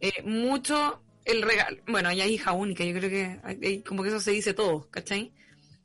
Eh, 0.00 0.22
mucho 0.24 1.02
el 1.24 1.42
regalo. 1.42 1.78
Bueno, 1.86 2.10
ella 2.10 2.24
es 2.24 2.30
hija 2.32 2.52
única, 2.52 2.84
yo 2.84 2.94
creo 2.94 3.10
que 3.10 3.82
como 3.84 4.02
que 4.02 4.08
eso 4.08 4.20
se 4.20 4.32
dice 4.32 4.54
todo, 4.54 4.88
¿cachai? 4.90 5.32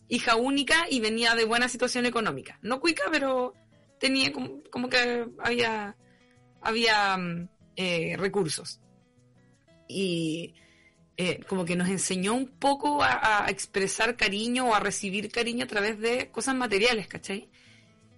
Hija 0.07 0.35
única 0.35 0.85
y 0.89 0.99
venía 0.99 1.35
de 1.35 1.45
buena 1.45 1.67
situación 1.69 2.05
económica. 2.05 2.59
No 2.61 2.79
cuica, 2.79 3.03
pero 3.11 3.53
tenía 3.99 4.31
como, 4.31 4.61
como 4.69 4.89
que 4.89 5.25
había, 5.39 5.95
había 6.61 7.17
mm, 7.17 7.49
eh, 7.75 8.15
recursos. 8.17 8.79
Y 9.87 10.53
eh, 11.17 11.41
como 11.47 11.65
que 11.65 11.75
nos 11.75 11.89
enseñó 11.89 12.33
un 12.33 12.47
poco 12.47 13.03
a, 13.03 13.45
a 13.45 13.49
expresar 13.49 14.15
cariño 14.15 14.69
o 14.69 14.75
a 14.75 14.79
recibir 14.79 15.31
cariño 15.31 15.65
a 15.65 15.67
través 15.67 15.99
de 15.99 16.29
cosas 16.31 16.55
materiales, 16.55 17.07
¿cachai? 17.07 17.49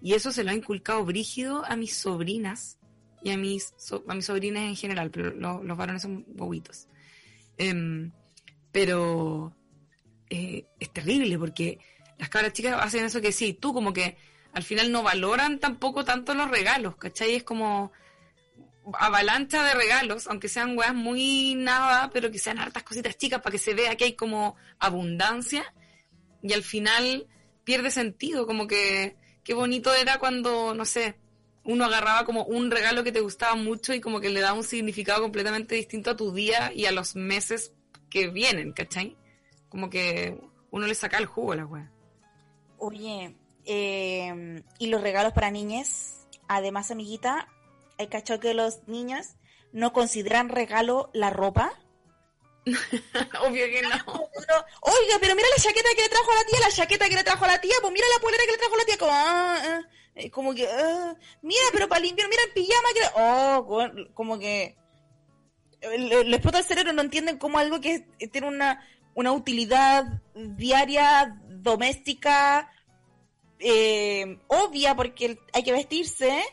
Y 0.01 0.13
eso 0.13 0.31
se 0.31 0.43
lo 0.43 0.51
ha 0.51 0.53
inculcado 0.53 1.03
brígido 1.05 1.65
a 1.65 1.75
mis 1.75 1.95
sobrinas 1.95 2.77
y 3.23 3.31
a 3.31 3.37
mis, 3.37 3.73
so- 3.77 4.03
a 4.07 4.13
mis 4.13 4.25
sobrinas 4.25 4.63
en 4.63 4.75
general, 4.75 5.09
pero 5.11 5.31
lo- 5.33 5.63
los 5.63 5.77
varones 5.77 6.01
son 6.03 6.25
bobitos. 6.27 6.87
Em, 7.57 8.11
pero 8.71 9.55
eh, 10.29 10.65
es 10.79 10.91
terrible 10.93 11.37
porque 11.39 11.79
las 12.17 12.29
cabras 12.29 12.53
chicas 12.53 12.75
hacen 12.81 13.05
eso 13.05 13.21
que 13.21 13.31
sí, 13.31 13.53
tú 13.53 13.73
como 13.73 13.93
que 13.93 14.17
al 14.53 14.63
final 14.63 14.91
no 14.91 15.03
valoran 15.03 15.59
tampoco 15.59 16.03
tanto 16.05 16.33
los 16.33 16.49
regalos, 16.49 16.95
¿cachai? 16.97 17.35
Es 17.35 17.43
como 17.43 17.91
avalancha 18.93 19.63
de 19.63 19.73
regalos, 19.73 20.27
aunque 20.27 20.47
sean 20.47 20.77
weas 20.77 20.93
muy 20.95 21.55
nada, 21.55 22.09
pero 22.11 22.31
que 22.31 22.39
sean 22.39 22.57
hartas 22.59 22.83
cositas 22.83 23.17
chicas 23.17 23.41
para 23.41 23.51
que 23.51 23.57
se 23.59 23.73
vea 23.73 23.95
que 23.95 24.05
hay 24.05 24.13
como 24.13 24.55
abundancia 24.79 25.73
y 26.41 26.53
al 26.53 26.63
final 26.63 27.27
pierde 27.65 27.91
sentido, 27.91 28.47
como 28.47 28.65
que 28.67 29.17
qué 29.43 29.53
bonito 29.53 29.93
era 29.93 30.19
cuando, 30.19 30.73
no 30.73 30.85
sé, 30.85 31.15
uno 31.67 31.85
agarraba 31.85 32.25
como 32.25 32.45
un 32.45 32.71
regalo 32.71 33.03
que 33.03 33.11
te 33.11 33.19
gustaba 33.19 33.55
mucho 33.55 33.93
y 33.93 33.99
como 33.99 34.21
que 34.21 34.29
le 34.29 34.39
daba 34.39 34.57
un 34.57 34.63
significado 34.63 35.21
completamente 35.21 35.75
distinto 35.75 36.11
a 36.11 36.15
tu 36.15 36.33
día 36.33 36.71
y 36.73 36.85
a 36.85 36.91
los 36.91 37.15
meses 37.15 37.73
que 38.09 38.29
vienen, 38.29 38.71
¿cachai? 38.71 39.17
Como 39.67 39.89
que 39.89 40.39
uno 40.71 40.87
le 40.87 40.95
saca 40.95 41.17
el 41.17 41.25
jugo 41.25 41.51
a 41.51 41.55
la 41.57 41.65
wea. 41.65 41.91
Oye, 42.77 43.35
eh, 43.65 44.63
y 44.79 44.87
los 44.87 45.01
regalos 45.01 45.33
para 45.33 45.51
niñas, 45.51 46.25
además, 46.47 46.89
amiguita, 46.89 47.49
hay 47.97 48.07
cacho 48.07 48.39
que 48.39 48.53
los 48.53 48.87
niños 48.87 49.35
no 49.73 49.91
consideran 49.91 50.47
regalo 50.47 51.09
la 51.13 51.31
ropa. 51.31 51.73
Obvio 53.41 53.65
que 53.65 53.81
no. 53.81 53.89
Oiga, 54.81 55.17
pero 55.19 55.35
mira 55.35 55.47
la 55.55 55.61
chaqueta 55.63 55.89
que 55.95 56.01
le 56.03 56.09
trajo 56.09 56.31
a 56.31 56.35
la 56.35 56.45
tía, 56.45 56.59
la 56.59 56.71
chaqueta 56.71 57.09
que 57.09 57.15
le 57.15 57.23
trajo 57.23 57.45
a 57.45 57.47
la 57.47 57.61
tía, 57.61 57.75
pues 57.81 57.93
mira 57.93 58.05
la 58.13 58.21
polera 58.21 58.43
que 58.45 58.51
le 58.51 58.57
trajo 58.57 58.75
a 58.75 58.77
la 58.77 58.85
tía, 58.85 58.97
como, 58.97 59.11
ah, 59.13 59.61
ah, 59.63 59.81
eh, 60.15 60.31
como 60.31 60.53
que, 60.55 60.67
ah, 60.67 61.15
mira, 61.41 61.61
pero 61.71 61.87
para 61.87 62.05
invierno, 62.05 62.29
mira 62.29 62.43
el 62.43 62.51
pijama 62.51 62.89
que 62.93 62.99
le- 62.99 63.11
oh, 63.15 63.65
co- 63.67 64.13
como 64.13 64.39
que 64.39 64.75
eh, 65.81 65.97
le- 65.97 66.23
les 66.23 66.33
explota 66.35 66.59
el 66.59 66.65
cerebro, 66.65 66.93
no 66.93 67.01
entienden 67.03 67.37
como 67.37 67.59
algo 67.59 67.79
que 67.79 68.05
es- 68.19 68.31
tiene 68.31 68.47
una, 68.47 68.85
una 69.13 69.31
utilidad 69.31 70.05
diaria, 70.35 71.37
doméstica, 71.49 72.71
eh, 73.59 74.39
obvia, 74.47 74.95
porque 74.95 75.37
hay 75.53 75.63
que 75.63 75.71
vestirse, 75.71 76.43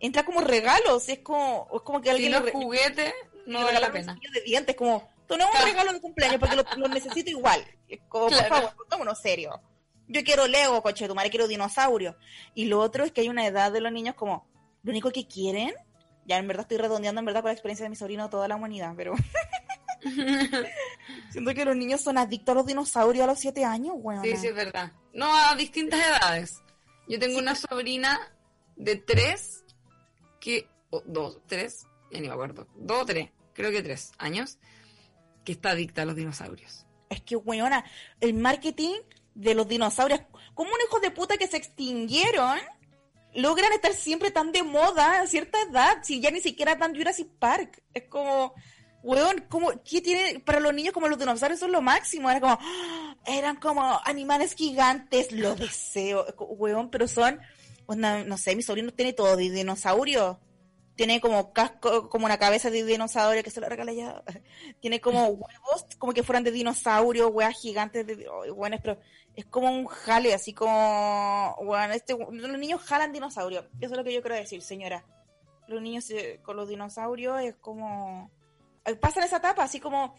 entra 0.00 0.24
como 0.24 0.40
regalos, 0.40 1.08
es 1.08 1.20
como, 1.20 1.68
es 1.74 1.82
como 1.82 2.00
que 2.00 2.10
alguien 2.10 2.32
los 2.32 2.40
le 2.42 2.46
re- 2.46 2.52
juguetes, 2.52 3.14
le 3.46 3.52
no 3.52 3.64
vale 3.64 3.80
la 3.80 3.92
pena. 3.92 4.18
de 4.32 4.40
dientes, 4.42 4.76
como, 4.76 5.08
tú 5.26 5.36
no 5.36 5.44
es 5.44 5.60
un 5.60 5.66
regalo 5.66 5.92
de 5.92 6.00
cumpleaños 6.00 6.38
porque 6.40 6.56
lo, 6.56 6.64
lo 6.76 6.88
necesito 6.88 7.30
igual. 7.30 7.64
Como, 8.08 8.28
Claro. 8.28 8.48
por 8.48 8.58
favor, 8.58 8.76
pongámonos 8.76 9.20
serio. 9.20 9.60
Yo 10.08 10.22
quiero 10.24 10.46
Lego, 10.46 10.82
coche 10.82 11.04
de 11.04 11.08
tu 11.08 11.14
madre, 11.14 11.30
quiero 11.30 11.48
dinosaurio. 11.48 12.16
Y 12.54 12.66
lo 12.66 12.80
otro 12.80 13.04
es 13.04 13.12
que 13.12 13.22
hay 13.22 13.28
una 13.28 13.46
edad 13.46 13.72
de 13.72 13.80
los 13.80 13.92
niños 13.92 14.14
como, 14.14 14.46
lo 14.82 14.90
único 14.90 15.10
que 15.10 15.26
quieren, 15.26 15.72
ya 16.26 16.36
en 16.38 16.46
verdad 16.48 16.62
estoy 16.62 16.76
redondeando 16.78 17.20
en 17.20 17.24
verdad 17.24 17.40
por 17.40 17.48
la 17.48 17.54
experiencia 17.54 17.84
de 17.84 17.90
mi 17.90 17.96
sobrino 17.96 18.28
toda 18.28 18.46
la 18.48 18.56
humanidad, 18.56 18.92
pero 18.96 19.14
siento 21.30 21.54
que 21.54 21.64
los 21.64 21.76
niños 21.76 22.00
son 22.00 22.18
adictos 22.18 22.52
a 22.52 22.56
los 22.56 22.66
dinosaurios 22.66 23.24
a 23.24 23.26
los 23.26 23.38
siete 23.38 23.64
años, 23.64 23.94
weón. 23.98 24.22
Sí, 24.22 24.36
sí, 24.36 24.48
es 24.48 24.54
verdad. 24.54 24.92
No, 25.12 25.26
a 25.34 25.54
distintas 25.54 26.00
edades. 26.00 26.60
Yo 27.08 27.18
tengo 27.18 27.38
una 27.38 27.54
sobrina 27.54 28.20
de 28.76 28.96
tres, 28.96 29.64
que, 30.40 30.68
o 30.90 31.02
dos, 31.06 31.40
tres, 31.46 31.86
ya 32.10 32.20
ni 32.20 32.28
me 32.28 32.34
acuerdo, 32.34 32.66
dos 32.76 33.02
o 33.02 33.06
tres, 33.06 33.30
creo 33.54 33.70
que 33.70 33.82
tres 33.82 34.12
años, 34.18 34.58
que 35.44 35.52
está 35.52 35.70
adicta 35.70 36.02
a 36.02 36.04
los 36.04 36.16
dinosaurios. 36.16 36.86
Es 37.10 37.20
que, 37.20 37.36
weona, 37.36 37.84
el 38.20 38.34
marketing 38.34 38.94
de 39.34 39.54
los 39.54 39.68
dinosaurios, 39.68 40.20
como 40.54 40.70
un 40.70 40.78
hijo 40.86 41.00
de 41.00 41.10
puta 41.10 41.36
que 41.36 41.46
se 41.46 41.56
extinguieron, 41.56 42.58
logran 43.34 43.72
estar 43.72 43.94
siempre 43.94 44.30
tan 44.30 44.52
de 44.52 44.62
moda 44.62 45.20
a 45.20 45.26
cierta 45.26 45.58
edad, 45.62 45.98
si 46.02 46.20
ya 46.20 46.30
ni 46.30 46.40
siquiera 46.40 46.78
tan 46.78 46.94
Jurassic 46.94 47.28
Park. 47.38 47.82
Es 47.94 48.04
como, 48.08 48.54
weón, 49.02 49.44
como, 49.48 49.70
¿qué 49.82 50.00
tiene 50.00 50.40
para 50.40 50.60
los 50.60 50.74
niños 50.74 50.92
como 50.92 51.08
los 51.08 51.18
dinosaurios 51.18 51.60
son 51.60 51.72
lo 51.72 51.82
máximo? 51.82 52.30
Era 52.30 52.40
como, 52.40 52.58
¡ah! 52.60 53.16
eran 53.26 53.56
como 53.56 54.00
animales 54.04 54.54
gigantes, 54.54 55.32
lo 55.32 55.54
deseo, 55.54 56.26
weón, 56.38 56.90
pero 56.90 57.08
son, 57.08 57.40
no 57.88 58.38
sé, 58.38 58.56
mi 58.56 58.62
sobrino 58.62 58.92
tiene 58.92 59.12
todo 59.12 59.36
de 59.36 59.50
dinosaurio. 59.50 60.38
Tiene 60.94 61.20
como 61.20 61.52
casco, 61.52 62.08
como 62.10 62.26
una 62.26 62.38
cabeza 62.38 62.70
de 62.70 62.84
dinosaurio 62.84 63.42
que 63.42 63.50
se 63.50 63.60
lo 63.60 63.68
regala 63.68 63.92
ya. 63.92 64.22
Tiene 64.80 65.00
como 65.00 65.26
huevos, 65.28 65.86
como 65.98 66.12
que 66.12 66.22
fueran 66.22 66.44
de 66.44 66.50
dinosaurio, 66.50 67.28
weas 67.28 67.58
gigantes 67.58 68.06
de 68.06 68.28
weones, 68.50 68.80
pero 68.82 68.98
es 69.34 69.46
como 69.46 69.70
un 69.70 69.86
jale, 69.86 70.34
así 70.34 70.52
como 70.52 71.56
weón, 71.60 71.92
este, 71.92 72.16
los 72.16 72.58
niños 72.58 72.82
jalan 72.82 73.12
dinosaurios. 73.12 73.64
Eso 73.80 73.92
es 73.92 73.98
lo 73.98 74.04
que 74.04 74.12
yo 74.12 74.20
quiero 74.20 74.36
decir, 74.36 74.62
señora. 74.62 75.04
Los 75.68 75.80
niños 75.80 76.10
eh, 76.10 76.40
con 76.42 76.56
los 76.56 76.68
dinosaurios 76.68 77.40
es 77.40 77.54
como 77.56 78.30
eh, 78.84 78.96
pasan 78.96 79.24
esa 79.24 79.38
etapa, 79.38 79.62
así 79.62 79.80
como 79.80 80.14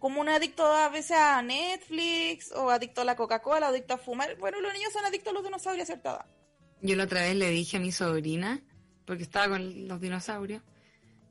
como 0.00 0.20
un 0.22 0.30
adicto 0.30 0.64
a 0.64 0.88
veces 0.88 1.16
a 1.16 1.42
Netflix, 1.42 2.50
o 2.52 2.70
adicto 2.70 3.02
a 3.02 3.04
la 3.04 3.16
Coca-Cola, 3.16 3.66
o 3.66 3.70
adicto 3.70 3.94
a 3.94 3.98
fumar. 3.98 4.36
Bueno, 4.38 4.60
los 4.60 4.72
niños 4.72 4.92
son 4.92 5.04
adictos 5.04 5.30
a 5.30 5.34
los 5.34 5.44
dinosaurios 5.44 5.82
a 5.84 5.86
cierta 5.86 6.10
edad. 6.10 6.26
Yo 6.80 6.96
la 6.96 7.04
otra 7.04 7.20
vez 7.20 7.36
le 7.36 7.50
dije 7.50 7.76
a 7.76 7.80
mi 7.80 7.92
sobrina, 7.92 8.62
porque 9.10 9.24
estaba 9.24 9.48
con 9.48 9.88
los 9.88 10.00
dinosaurios, 10.00 10.62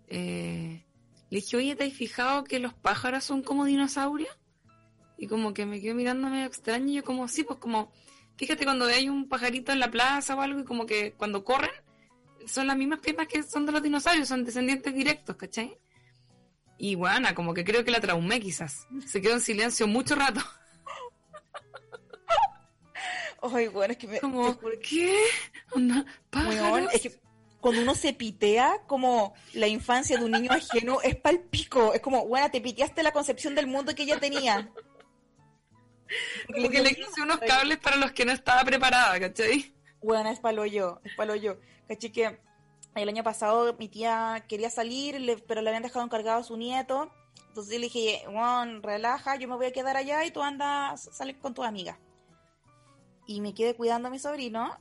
eh, 0.10 0.84
Le 1.30 1.40
dije, 1.40 1.56
oye, 1.56 1.78
¿te 1.78 1.86
has 1.86 1.94
fijado 1.94 2.44
que 2.44 2.60
los 2.60 2.74
pájaros 2.74 3.24
son 3.24 3.42
como 3.42 3.64
dinosaurios? 3.64 4.38
Y 5.18 5.28
como 5.28 5.54
que 5.54 5.66
me 5.66 5.80
quedó 5.80 5.96
mirándome 5.96 6.44
extraño 6.44 6.88
y 6.92 6.96
yo 6.96 7.06
como, 7.06 7.30
sí, 7.30 7.46
pues 7.46 7.58
como, 7.58 7.90
fíjate 8.36 8.66
cuando 8.66 8.84
hay 8.84 9.08
un 9.08 9.30
pajarito 9.30 9.72
en 9.72 9.80
la 9.80 9.90
plaza 9.90 10.36
o 10.36 10.42
algo 10.42 10.60
y 10.60 10.66
como 10.66 10.86
que 10.86 11.14
cuando 11.14 11.46
corren, 11.46 11.72
son 12.46 12.68
las 12.68 12.76
mismas 12.76 13.00
piernas 13.00 13.30
que 13.30 13.44
son 13.44 13.66
de 13.66 13.72
los 13.72 13.82
dinosaurios, 13.82 14.28
son 14.28 14.44
descendientes 14.44 14.94
directos, 14.94 15.38
¿cachai? 15.38 15.78
Y 16.78 16.96
bueno, 16.96 17.30
como 17.34 17.54
que 17.54 17.64
creo 17.64 17.86
que 17.86 17.92
la 17.92 18.02
traumé 18.02 18.42
quizás. 18.42 18.90
Se 19.08 19.22
quedó 19.22 19.36
en 19.36 19.42
silencio 19.42 19.88
mucho 19.88 20.16
rato. 20.16 20.42
Ay, 23.42 23.70
bueno, 23.70 23.94
es 23.94 23.98
que 23.98 24.08
me... 24.08 24.20
Como, 24.20 24.60
¿qué? 24.84 25.18
Onda, 25.72 26.06
pájaros. 26.30 26.94
es 26.94 27.02
que 27.04 27.29
cuando 27.62 27.82
uno 27.82 27.96
se 27.96 28.14
pitea, 28.14 28.84
como 28.88 29.34
la 29.54 29.68
infancia 29.68 30.18
de 30.18 30.26
un 30.26 30.32
niño 30.32 30.52
ajeno, 30.52 31.02
es 31.02 31.18
pico. 31.50 31.94
Es 31.94 32.02
como, 32.02 32.26
bueno, 32.28 32.50
te 32.50 32.62
piteaste 32.62 33.04
la 33.04 33.12
concepción 33.12 33.56
del 33.56 33.68
mundo 33.68 33.94
que 33.94 34.04
ella 34.04 34.20
tenía. 34.20 34.72
Como 36.54 36.70
que 36.70 36.82
le 36.82 36.92
hice 36.92 37.22
unos 37.22 37.40
cables 37.40 37.78
para 37.78 37.98
los 37.98 38.12
que 38.14 38.26
no 38.26 38.32
estaba 38.32 38.64
preparada, 38.64 39.20
¿cachai? 39.20 39.74
Bueno, 40.02 40.30
es 40.30 40.40
palo 40.40 40.66
yo, 40.66 41.02
es 41.04 41.14
palo 41.16 41.36
yo. 41.36 41.58
¿Cachai? 41.88 42.12
Que 42.12 42.40
el 42.96 43.10
año 43.10 43.24
pasado 43.24 43.76
mi 43.78 43.90
tía 43.90 44.46
quería 44.48 44.70
salir, 44.70 45.44
pero 45.48 45.62
le 45.62 45.70
habían 45.70 45.84
dejado 45.84 46.06
encargado 46.06 46.40
a 46.40 46.44
su 46.44 46.58
nieto. 46.58 47.12
Entonces 47.50 47.74
le 47.74 47.88
dije, 47.88 48.24
Juan, 48.26 48.82
relaja, 48.82 49.36
yo 49.36 49.48
me 49.48 49.56
voy 49.56 49.68
a 49.68 49.72
quedar 49.72 49.98
allá 49.98 50.24
y 50.26 50.32
tú 50.32 50.42
andas, 50.42 51.10
sales 51.12 51.36
con 51.38 51.54
tu 51.54 51.64
amiga. 51.64 52.00
Y 53.28 53.42
me 53.42 53.54
quedé 53.54 53.76
cuidando 53.76 54.08
a 54.08 54.12
mi 54.12 54.20
sobrino. 54.20 54.80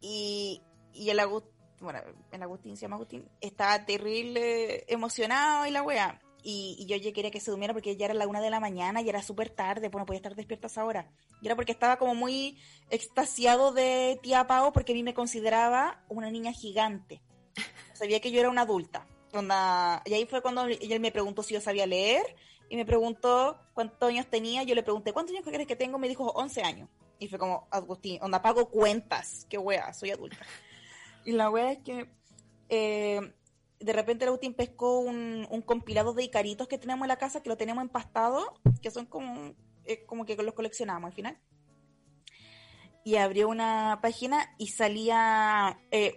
Y, 0.00 0.62
y 0.92 1.10
el 1.10 1.18
Agustín, 1.18 1.53
bueno, 1.80 2.00
el 2.32 2.42
Agustín 2.42 2.76
se 2.76 2.82
llama 2.82 2.96
Agustín, 2.96 3.28
estaba 3.40 3.84
terrible 3.84 4.84
emocionado 4.88 5.66
y 5.66 5.70
la 5.70 5.82
wea. 5.82 6.20
Y, 6.46 6.84
yo 6.86 7.12
quería 7.14 7.30
que 7.30 7.40
se 7.40 7.50
durmiera 7.50 7.72
porque 7.72 7.96
ya 7.96 8.04
era 8.04 8.14
la 8.14 8.28
una 8.28 8.42
de 8.42 8.50
la 8.50 8.60
mañana 8.60 9.00
y 9.00 9.08
era 9.08 9.22
súper 9.22 9.48
tarde, 9.48 9.88
pues 9.88 10.00
no 10.00 10.06
podía 10.06 10.18
estar 10.18 10.34
despierta 10.34 10.66
a 10.66 10.70
esa 10.70 10.84
hora. 10.84 11.10
Y 11.40 11.46
era 11.46 11.56
porque 11.56 11.72
estaba 11.72 11.96
como 11.96 12.14
muy 12.14 12.58
extasiado 12.90 13.72
de 13.72 14.18
tía 14.22 14.46
Pau 14.46 14.72
porque 14.72 14.92
a 14.92 14.94
mí 14.94 15.02
me 15.02 15.14
consideraba 15.14 16.04
una 16.08 16.30
niña 16.30 16.52
gigante. 16.52 17.22
Sabía 17.94 18.20
que 18.20 18.30
yo 18.30 18.40
era 18.40 18.50
una 18.50 18.62
adulta. 18.62 19.06
Y 20.04 20.14
ahí 20.14 20.26
fue 20.26 20.42
cuando 20.42 20.64
él 20.64 21.00
me 21.00 21.10
preguntó 21.10 21.42
si 21.42 21.54
yo 21.54 21.60
sabía 21.60 21.86
leer 21.86 22.36
y 22.68 22.76
me 22.76 22.84
preguntó 22.84 23.58
cuántos 23.72 24.08
años 24.08 24.26
tenía. 24.26 24.62
Yo 24.62 24.74
le 24.74 24.82
pregunté, 24.82 25.12
¿cuántos 25.12 25.34
años 25.34 25.44
crees 25.46 25.66
que 25.66 25.76
tengo? 25.76 25.98
Me 25.98 26.08
dijo 26.08 26.30
11 26.30 26.62
años. 26.62 26.88
Y 27.18 27.28
fue 27.28 27.38
como, 27.38 27.66
Agustín, 27.70 28.18
onda, 28.22 28.42
pago 28.42 28.68
cuentas. 28.68 29.46
Qué 29.48 29.58
wea, 29.58 29.92
soy 29.92 30.10
adulta. 30.10 30.38
Y 31.24 31.32
la 31.32 31.50
wea 31.50 31.72
es 31.72 31.78
que 31.78 32.10
eh, 32.68 33.20
de 33.84 33.92
repente 33.92 34.24
Agustín 34.24 34.54
pescó 34.54 35.00
un, 35.00 35.46
compilado 35.66 36.14
de 36.14 36.24
icaritos 36.24 36.68
que 36.68 36.78
tenemos 36.78 37.04
en 37.04 37.08
la 37.08 37.18
casa, 37.18 37.42
que 37.42 37.48
lo 37.48 37.56
tenemos 37.56 37.82
empastado, 37.82 38.54
que 38.82 38.90
son 38.90 39.06
como, 39.06 39.54
eh, 39.84 40.04
como 40.06 40.24
que 40.24 40.36
los 40.36 40.54
coleccionamos 40.54 41.08
al 41.08 41.14
final. 41.14 41.38
Y 43.06 43.16
abrió 43.16 43.50
una 43.50 43.98
página 44.00 44.54
y 44.56 44.68
salía 44.68 45.78
eh, 45.90 46.14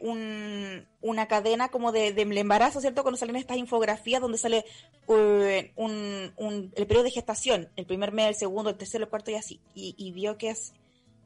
una 1.02 1.28
cadena 1.28 1.68
como 1.68 1.92
de, 1.92 2.14
embarazo, 2.18 2.80
¿cierto? 2.80 3.02
Cuando 3.02 3.18
salen 3.18 3.36
estas 3.36 3.58
infografías 3.58 4.22
donde 4.22 4.38
sale 4.38 4.64
eh, 5.10 5.74
un, 5.76 6.72
el 6.74 6.88
periodo 6.88 7.04
de 7.04 7.12
gestación, 7.12 7.70
el 7.76 7.86
primer 7.86 8.14
mes, 8.14 8.28
el 8.28 8.36
segundo, 8.36 8.70
el 8.70 8.78
tercero, 8.78 9.04
el 9.04 9.10
cuarto 9.10 9.32
y 9.32 9.36
así. 9.36 9.60
Y, 9.74 10.12
vio 10.14 10.38
que, 10.38 10.52
es, 10.52 10.74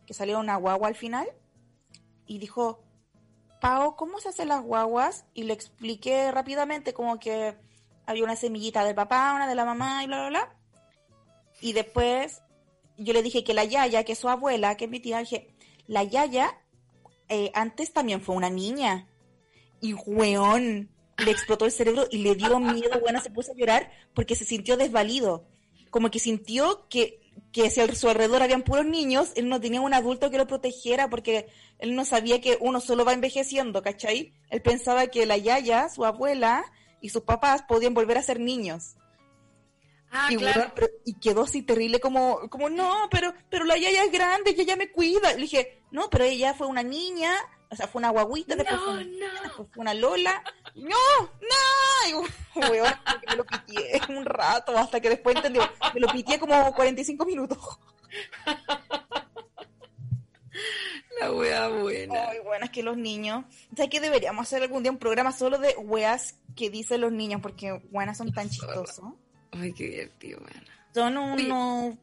que 0.07 0.15
salió 0.15 0.39
una 0.39 0.55
guagua 0.55 0.87
al 0.87 0.95
final 0.95 1.27
y 2.25 2.39
dijo, 2.39 2.83
Pau, 3.61 3.95
¿cómo 3.95 4.19
se 4.19 4.29
hacen 4.29 4.47
las 4.47 4.63
guaguas? 4.63 5.25
Y 5.35 5.43
le 5.43 5.53
expliqué 5.53 6.31
rápidamente 6.31 6.93
como 6.93 7.19
que 7.19 7.55
había 8.07 8.23
una 8.23 8.35
semillita 8.35 8.83
del 8.83 8.95
papá, 8.95 9.33
una 9.35 9.47
de 9.47 9.53
la 9.53 9.65
mamá 9.65 10.03
y 10.03 10.07
bla, 10.07 10.17
bla, 10.17 10.29
bla. 10.29 10.55
Y 11.61 11.73
después 11.73 12.41
yo 12.97 13.13
le 13.13 13.21
dije 13.21 13.43
que 13.43 13.53
la 13.53 13.63
Yaya, 13.63 14.03
que 14.03 14.13
es 14.13 14.19
su 14.19 14.29
abuela, 14.29 14.75
que 14.77 14.85
es 14.85 14.91
mi 14.91 14.99
tía, 14.99 15.19
dije, 15.19 15.53
la 15.85 16.03
Yaya 16.03 16.59
eh, 17.29 17.51
antes 17.53 17.93
también 17.93 18.21
fue 18.21 18.35
una 18.35 18.49
niña. 18.49 19.07
Y 19.79 19.93
weón, 19.93 20.89
le 21.23 21.31
explotó 21.31 21.65
el 21.65 21.71
cerebro 21.71 22.07
y 22.09 22.17
le 22.17 22.35
dio 22.35 22.59
miedo, 22.59 22.99
bueno, 22.99 23.21
se 23.21 23.29
puso 23.29 23.51
a 23.51 23.55
llorar 23.55 23.91
porque 24.15 24.35
se 24.35 24.43
sintió 24.43 24.75
desvalido. 24.75 25.45
Como 25.91 26.09
que 26.09 26.17
sintió 26.17 26.87
que 26.89 27.20
que 27.51 27.69
si 27.69 27.81
a 27.81 27.95
su 27.95 28.09
alrededor 28.09 28.41
habían 28.41 28.63
puros 28.63 28.85
niños, 28.85 29.31
él 29.35 29.49
no 29.49 29.59
tenía 29.59 29.81
un 29.81 29.93
adulto 29.93 30.29
que 30.29 30.37
lo 30.37 30.47
protegiera 30.47 31.09
porque 31.09 31.47
él 31.79 31.95
no 31.95 32.05
sabía 32.05 32.39
que 32.39 32.57
uno 32.61 32.79
solo 32.79 33.03
va 33.03 33.13
envejeciendo, 33.13 33.81
¿cachai? 33.81 34.33
Él 34.49 34.61
pensaba 34.61 35.07
que 35.07 35.25
la 35.25 35.37
Yaya, 35.37 35.89
su 35.89 36.05
abuela 36.05 36.63
y 37.01 37.09
sus 37.09 37.23
papás 37.23 37.63
podían 37.63 37.93
volver 37.93 38.17
a 38.17 38.23
ser 38.23 38.39
niños. 38.39 38.95
Ah, 40.11 40.27
y, 40.29 40.35
claro. 40.35 40.73
y 41.05 41.13
quedó 41.15 41.43
así 41.43 41.61
terrible 41.61 41.99
como, 41.99 42.49
como, 42.49 42.69
no, 42.69 43.07
pero, 43.09 43.33
pero 43.49 43.63
la 43.63 43.77
Yaya 43.77 44.03
es 44.03 44.11
grande 44.11 44.53
y 44.55 44.61
ella 44.61 44.75
me 44.75 44.91
cuida. 44.91 45.33
Le 45.33 45.41
dije, 45.41 45.83
no, 45.91 46.09
pero 46.09 46.25
ella 46.25 46.53
fue 46.53 46.67
una 46.67 46.83
niña, 46.83 47.31
o 47.69 47.75
sea, 47.75 47.87
fue 47.87 47.99
una 47.99 48.09
guaguita, 48.09 48.55
después, 48.55 48.79
fue, 48.79 48.93
una, 48.93 49.41
después 49.43 49.67
fue 49.71 49.81
una 49.81 49.93
Lola. 49.93 50.43
No, 50.75 50.97
no, 51.21 52.07
y, 52.07 52.13
me 53.29 53.35
lo 53.35 53.45
pitié 53.45 54.01
un 54.09 54.25
rato 54.25 54.77
hasta 54.77 54.99
que 54.99 55.09
después 55.09 55.35
entendió. 55.35 55.63
Me 55.93 55.99
lo 55.99 56.07
pitié 56.07 56.39
como 56.39 56.73
45 56.73 57.25
minutos. 57.25 57.57
La 61.19 61.31
wea 61.31 61.67
buena. 61.67 62.29
Ay, 62.29 62.39
buena, 62.39 62.65
es 62.65 62.71
que 62.71 62.83
los 62.83 62.97
niños. 62.97 63.45
¿Sabes 63.75 63.89
que 63.89 63.99
deberíamos 63.99 64.47
hacer 64.47 64.63
algún 64.63 64.83
día 64.83 64.91
un 64.91 64.97
programa 64.97 65.31
solo 65.31 65.59
de 65.59 65.75
weas 65.77 66.35
que 66.55 66.69
dicen 66.69 67.01
los 67.01 67.11
niños? 67.11 67.41
Porque 67.41 67.81
buenas 67.91 68.17
son 68.17 68.31
tan 68.33 68.49
chistosos. 68.49 69.13
Ay, 69.51 69.73
qué 69.73 69.87
divertido, 69.87 70.39
buena. 70.39 70.63
Son 70.93 71.17
unos 71.17 71.95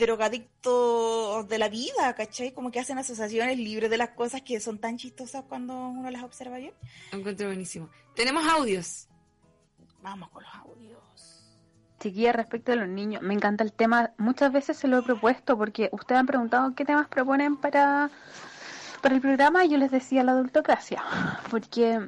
drogadictos 0.00 1.48
de 1.48 1.58
la 1.58 1.68
vida, 1.68 2.14
¿cachai? 2.16 2.52
Como 2.52 2.70
que 2.70 2.80
hacen 2.80 2.98
asociaciones 2.98 3.58
libres 3.58 3.90
de 3.90 3.96
las 3.96 4.10
cosas 4.10 4.42
que 4.42 4.58
son 4.60 4.78
tan 4.78 4.96
chistosas 4.96 5.44
cuando 5.48 5.74
uno 5.74 6.10
las 6.10 6.22
observa 6.22 6.58
bien. 6.58 6.72
encuentro 7.12 7.46
buenísimo. 7.46 7.88
Tenemos 8.14 8.44
audios. 8.46 9.08
Vamos 10.02 10.30
con 10.30 10.42
los 10.42 10.54
audios. 10.54 10.98
Chiquilla, 12.00 12.32
respecto 12.32 12.72
a 12.72 12.76
los 12.76 12.88
niños, 12.88 13.22
me 13.22 13.34
encanta 13.34 13.62
el 13.62 13.72
tema. 13.72 14.12
Muchas 14.16 14.50
veces 14.52 14.76
se 14.76 14.88
lo 14.88 14.98
he 14.98 15.02
propuesto 15.02 15.56
porque 15.58 15.90
ustedes 15.92 16.18
han 16.18 16.26
preguntado 16.26 16.74
qué 16.74 16.84
temas 16.84 17.08
proponen 17.08 17.58
para, 17.58 18.10
para 19.02 19.14
el 19.14 19.20
programa 19.20 19.64
y 19.64 19.68
yo 19.68 19.76
les 19.76 19.90
decía 19.90 20.24
la 20.24 20.32
adultocracia. 20.32 21.02
Porque 21.50 22.00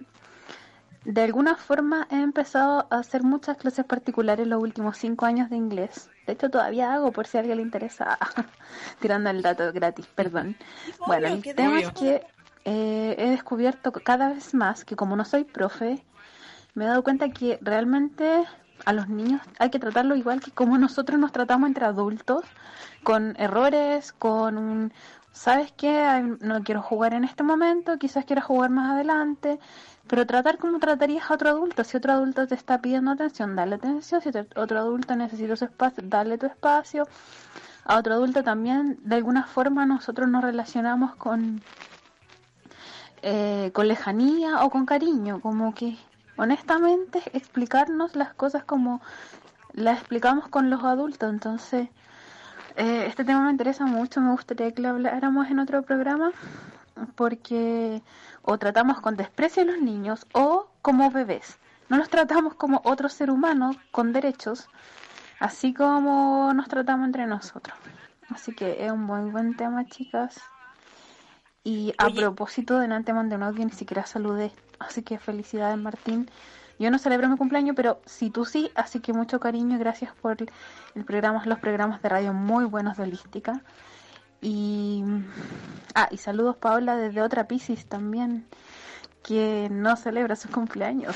de 1.05 1.22
alguna 1.22 1.57
forma 1.57 2.07
he 2.11 2.20
empezado 2.20 2.86
a 2.90 2.98
hacer 2.98 3.22
muchas 3.22 3.57
clases 3.57 3.84
particulares 3.84 4.46
los 4.46 4.62
últimos 4.62 4.96
cinco 4.98 5.26
años 5.26 5.50
de 5.50 5.57
inglés. 5.57 6.11
De 6.26 6.34
hecho, 6.34 6.48
todavía 6.48 6.92
hago 6.94 7.11
por 7.11 7.26
si 7.26 7.36
a 7.36 7.40
alguien 7.40 7.57
le 7.59 7.62
interesa. 7.64 8.18
Tirando 9.00 9.30
el 9.30 9.42
dato 9.42 9.72
gratis, 9.72 10.07
perdón. 10.07 10.57
Bueno, 11.07 11.28
el 11.28 11.42
tema 11.42 11.80
es 11.80 11.90
que 11.92 12.24
eh, 12.64 13.16
he 13.18 13.30
descubierto 13.30 13.92
cada 13.92 14.28
vez 14.28 14.55
más 14.55 14.84
que 14.84 14.94
como 14.94 15.16
no 15.16 15.24
soy 15.24 15.44
profe, 15.44 16.05
me 16.74 16.84
he 16.84 16.88
dado 16.88 17.03
cuenta 17.03 17.30
que 17.30 17.59
realmente 17.61 18.44
a 18.84 18.92
los 18.92 19.09
niños 19.09 19.40
hay 19.59 19.70
que 19.70 19.78
tratarlo 19.78 20.14
igual 20.16 20.40
que 20.40 20.50
como 20.50 20.78
nosotros 20.78 21.18
nos 21.18 21.32
tratamos 21.32 21.68
entre 21.68 21.84
adultos, 21.84 22.44
con 23.03 23.34
errores, 23.38 24.12
con 24.12 24.59
un, 24.59 24.92
¿sabes 25.32 25.72
qué? 25.72 26.36
No 26.40 26.62
quiero 26.62 26.82
jugar 26.82 27.14
en 27.14 27.24
este 27.24 27.42
momento, 27.42 27.98
quizás 27.98 28.24
quiero 28.24 28.42
jugar 28.42 28.70
más 28.70 28.92
adelante 28.92 29.59
pero 30.09 30.26
tratar 30.26 30.59
como 30.59 30.78
tratarías 30.78 31.30
a 31.30 31.34
otro 31.34 31.50
adulto. 31.50 31.84
Si 31.84 31.96
otro 31.96 32.12
adulto 32.12 32.46
te 32.46 32.55
está 32.55 32.80
pidiendo 32.80 33.12
atención, 33.12 33.57
dale 33.57 33.76
atención. 33.76 34.20
Si 34.20 34.30
otro 34.57 34.78
adulto 34.78 35.16
necesita 35.16 35.57
su 35.57 35.64
espacio, 35.64 36.03
dale 36.07 36.38
tu 36.38 36.46
espacio. 36.46 37.07
A 37.84 37.98
otro 37.98 38.14
adulto 38.14 38.42
también, 38.42 38.98
de 39.03 39.16
alguna 39.16 39.44
forma, 39.44 39.86
nosotros 39.86 40.28
nos 40.28 40.42
relacionamos 40.42 41.14
con, 41.16 41.62
eh, 43.22 43.70
con 43.72 43.88
lejanía 43.88 44.64
o 44.64 44.70
con 44.70 44.86
cariño. 44.86 45.40
Como 45.40 45.74
que, 45.74 45.96
honestamente, 46.36 47.22
explicarnos 47.32 48.14
las 48.16 48.34
cosas 48.34 48.64
como 48.64 49.00
las 49.72 49.98
explicamos 49.98 50.48
con 50.48 50.68
los 50.70 50.84
adultos. 50.84 51.30
Entonces, 51.30 51.88
eh, 52.76 53.07
este 53.07 53.24
tema 53.24 53.44
me 53.44 53.50
interesa 53.50 53.86
mucho. 53.86 54.20
Me 54.20 54.32
gustaría 54.32 54.72
que 54.72 54.82
lo 54.82 54.90
habláramos 54.90 55.48
en 55.48 55.59
otro 55.59 55.82
programa 55.82 56.32
porque 57.14 58.03
o 58.43 58.59
tratamos 58.59 59.01
con 59.01 59.16
desprecio 59.16 59.62
a 59.62 59.66
los 59.66 59.78
niños 59.78 60.26
o 60.32 60.68
como 60.82 61.11
bebés. 61.11 61.59
No 61.88 61.97
los 61.97 62.09
tratamos 62.09 62.55
como 62.55 62.80
otro 62.84 63.09
ser 63.09 63.30
humano 63.30 63.72
con 63.90 64.12
derechos, 64.12 64.68
así 65.40 65.74
como 65.74 66.53
nos 66.55 66.68
tratamos 66.68 67.07
entre 67.07 67.26
nosotros. 67.26 67.76
Así 68.30 68.55
que 68.55 68.84
es 68.84 68.93
un 68.93 69.07
buen 69.07 69.32
buen 69.32 69.57
tema, 69.57 69.84
chicas. 69.86 70.40
Y 71.64 71.95
a 71.99 72.11
propósito 72.11 72.78
de 72.80 72.93
antemano 72.93 73.28
de 73.28 73.36
uno 73.36 73.55
que 73.55 73.64
ni 73.64 73.70
siquiera 73.70 74.05
saludé, 74.05 74.53
así 74.80 75.03
que 75.03 75.18
felicidades 75.18 75.78
Martín. 75.78 76.28
Yo 76.78 76.90
no 76.90 76.99
celebro 76.99 77.28
mi 77.28 77.36
cumpleaños, 77.36 77.76
pero 77.76 78.01
si 78.07 78.30
tú 78.30 78.45
sí, 78.45 78.72
así 78.74 78.99
que 78.99 79.12
mucho 79.12 79.38
cariño 79.38 79.76
y 79.76 79.78
gracias 79.78 80.12
por 80.16 80.36
el 80.95 81.05
programa, 81.05 81.45
los 81.45 81.61
programas 81.61 82.03
de 82.03 82.09
radio 82.09 82.32
muy 82.32 82.64
buenos 82.64 82.97
de 82.97 83.05
holística. 83.05 83.61
Y, 84.43 85.05
ah, 85.95 86.09
y 86.11 86.18
saludos 86.18 86.57
Paola 86.57 86.97
desde 86.97 87.22
otra 87.22 87.47
Piscis 87.47 87.86
también, 87.86 88.49
que 89.22 89.68
no 89.70 89.97
celebra 89.97 90.34
su 90.34 90.51
cumpleaños. 90.51 91.14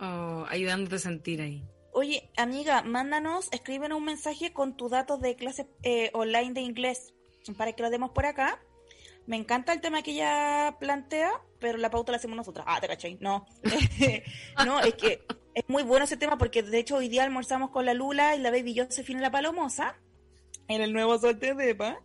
Oh, 0.00 0.46
ayudándote 0.48 0.96
a 0.96 0.98
sentir 0.98 1.42
ahí. 1.42 1.62
Oye, 1.92 2.30
amiga, 2.38 2.82
mándanos, 2.82 3.48
escríbenos 3.52 3.98
un 3.98 4.04
mensaje 4.04 4.52
con 4.54 4.76
tus 4.76 4.90
datos 4.90 5.20
de 5.20 5.36
clase 5.36 5.68
eh, 5.82 6.10
online 6.14 6.54
de 6.54 6.62
inglés 6.62 7.12
para 7.56 7.72
que 7.72 7.82
lo 7.82 7.90
demos 7.90 8.10
por 8.10 8.24
acá. 8.24 8.58
Me 9.26 9.36
encanta 9.36 9.74
el 9.74 9.82
tema 9.82 10.02
que 10.02 10.12
ella 10.12 10.76
plantea, 10.80 11.30
pero 11.60 11.76
la 11.78 11.90
pauta 11.90 12.12
la 12.12 12.18
hacemos 12.18 12.36
nosotras. 12.36 12.66
Ah, 12.66 12.80
te 12.80 12.88
caché. 12.88 13.18
No. 13.20 13.46
no, 14.66 14.80
es 14.80 14.94
que 14.94 15.22
es 15.54 15.64
muy 15.68 15.82
bueno 15.82 16.06
ese 16.06 16.16
tema 16.16 16.38
porque 16.38 16.62
de 16.62 16.78
hecho 16.78 16.96
hoy 16.96 17.08
día 17.08 17.24
almorzamos 17.24 17.70
con 17.70 17.84
la 17.84 17.94
Lula 17.94 18.34
y 18.36 18.40
la 18.40 18.50
Baby 18.50 18.76
Josephine 18.78 19.20
la 19.20 19.30
Palomosa 19.30 19.96
en 20.68 20.82
el 20.82 20.92
nuevo 20.92 21.18
Sol 21.18 21.38
de 21.38 21.96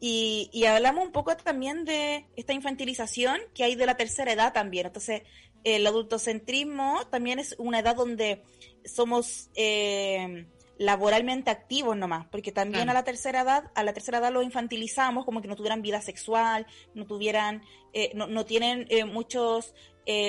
Y, 0.00 0.50
y 0.52 0.64
hablamos 0.64 1.04
un 1.04 1.12
poco 1.12 1.36
también 1.36 1.84
de 1.84 2.26
esta 2.36 2.52
infantilización 2.52 3.38
que 3.54 3.64
hay 3.64 3.74
de 3.74 3.86
la 3.86 3.96
tercera 3.96 4.32
edad 4.32 4.52
también. 4.52 4.86
Entonces, 4.86 5.22
el 5.64 5.86
adultocentrismo 5.86 7.06
también 7.10 7.38
es 7.38 7.54
una 7.58 7.80
edad 7.80 7.96
donde 7.96 8.42
somos 8.84 9.48
eh, 9.54 10.46
laboralmente 10.76 11.50
activos 11.50 11.96
nomás, 11.96 12.26
porque 12.26 12.52
también 12.52 12.90
a 12.90 12.94
la 12.94 13.02
tercera 13.02 13.40
edad, 13.40 13.70
a 13.74 13.82
la 13.82 13.94
tercera 13.94 14.18
edad 14.18 14.32
lo 14.32 14.42
infantilizamos 14.42 15.24
como 15.24 15.40
que 15.40 15.48
no 15.48 15.56
tuvieran 15.56 15.80
vida 15.80 16.02
sexual, 16.02 16.66
no 16.94 17.06
tuvieran, 17.06 17.62
eh, 17.94 18.10
no, 18.14 18.26
no, 18.26 18.44
tienen 18.44 18.86
eh, 18.90 19.04
muchos, 19.04 19.74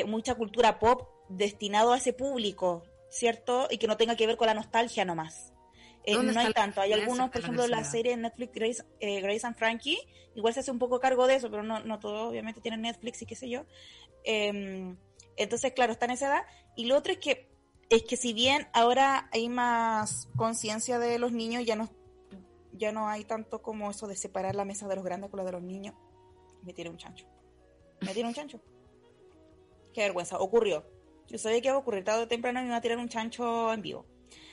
mucha 0.07 0.35
cultura 0.35 0.79
pop 0.79 1.09
destinado 1.27 1.91
a 1.91 1.97
ese 1.97 2.13
público, 2.13 2.83
¿cierto? 3.09 3.67
Y 3.69 3.77
que 3.77 3.87
no 3.87 3.97
tenga 3.97 4.15
que 4.15 4.27
ver 4.27 4.37
con 4.37 4.47
la 4.47 4.53
nostalgia 4.53 5.03
nomás. 5.03 5.54
No 6.07 6.39
hay 6.39 6.53
tanto. 6.53 6.81
Hay 6.81 6.93
algunos, 6.93 7.29
por 7.29 7.41
ejemplo, 7.41 7.67
la 7.67 7.83
serie 7.83 8.11
de 8.15 8.17
Netflix 8.17 8.53
Grace, 8.53 8.83
Grace 8.99 9.47
and 9.47 9.55
Frankie, 9.55 9.99
igual 10.35 10.53
se 10.53 10.59
hace 10.59 10.71
un 10.71 10.79
poco 10.79 10.99
cargo 10.99 11.27
de 11.27 11.35
eso, 11.35 11.49
pero 11.49 11.63
no, 11.63 11.79
no 11.79 11.99
todo, 11.99 12.29
obviamente 12.29 12.61
tienen 12.61 12.81
Netflix 12.81 13.21
y 13.21 13.25
qué 13.25 13.35
sé 13.35 13.49
yo. 13.49 13.65
Em, 14.23 14.97
entonces, 15.37 15.73
claro, 15.73 15.93
está 15.93 16.05
en 16.05 16.11
esa 16.11 16.27
edad. 16.27 16.43
Y 16.75 16.85
lo 16.85 16.97
otro 16.97 17.13
es 17.13 17.19
que, 17.19 17.49
es 17.89 18.03
que 18.03 18.17
si 18.17 18.33
bien 18.33 18.67
ahora 18.73 19.29
hay 19.31 19.49
más 19.49 20.27
conciencia 20.35 20.99
de 20.99 21.19
los 21.19 21.31
niños, 21.31 21.65
ya 21.65 21.75
no, 21.75 21.89
ya 22.73 22.91
no 22.91 23.07
hay 23.07 23.23
tanto 23.23 23.61
como 23.61 23.89
eso 23.89 24.07
de 24.07 24.15
separar 24.15 24.55
la 24.55 24.65
mesa 24.65 24.87
de 24.87 24.95
los 24.95 25.05
grandes 25.05 25.29
con 25.29 25.37
la 25.39 25.45
de 25.45 25.53
los 25.53 25.63
niños. 25.63 25.95
Me 26.63 26.73
tiene 26.73 26.89
un 26.89 26.97
chancho. 26.97 27.27
Me 28.01 28.13
tiene 28.13 28.29
un 28.29 28.35
chancho. 28.35 28.59
Qué 29.93 30.01
vergüenza. 30.01 30.37
Ocurrió. 30.39 30.85
Yo 31.27 31.37
sabía 31.37 31.61
que 31.61 31.67
iba 31.69 31.75
a 31.75 31.79
ocurrir 31.79 32.03
tarde 32.03 32.23
o 32.23 32.27
temprano 32.27 32.59
y 32.59 32.63
me 32.63 32.69
iba 32.69 32.77
a 32.77 32.81
tirar 32.81 32.97
un 32.97 33.09
chancho 33.09 33.71
en 33.73 33.81
vivo. 33.81 34.05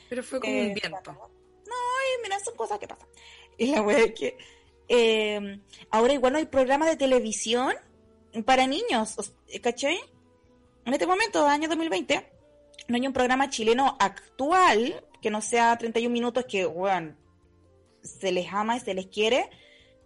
Pero 0.08 0.22
fue 0.22 0.40
como 0.40 0.52
un 0.52 0.58
eh, 0.58 0.74
viento. 0.74 1.32
Y 2.18 2.22
mira, 2.22 2.38
son 2.40 2.54
cosas 2.56 2.78
que 2.78 2.88
pasan. 2.88 3.08
Y 3.58 3.66
la 3.66 3.82
wea 3.82 4.12
que 4.14 4.36
eh, 4.88 5.60
ahora 5.90 6.12
igual 6.12 6.32
no 6.32 6.38
hay 6.38 6.46
programa 6.46 6.88
de 6.88 6.96
televisión 6.96 7.74
para 8.44 8.66
niños, 8.66 9.32
¿cachai? 9.62 9.98
en 10.84 10.92
este 10.92 11.06
momento, 11.06 11.46
año 11.46 11.68
2020, 11.68 12.26
no 12.88 12.96
hay 12.96 13.06
un 13.06 13.12
programa 13.12 13.50
chileno 13.50 13.96
actual 14.00 15.04
que 15.20 15.30
no 15.30 15.40
sea 15.40 15.76
31 15.78 16.12
minutos 16.12 16.44
que, 16.46 16.66
bueno, 16.66 17.14
se 18.02 18.32
les 18.32 18.52
ama 18.52 18.76
y 18.76 18.80
se 18.80 18.94
les 18.94 19.06
quiere, 19.06 19.48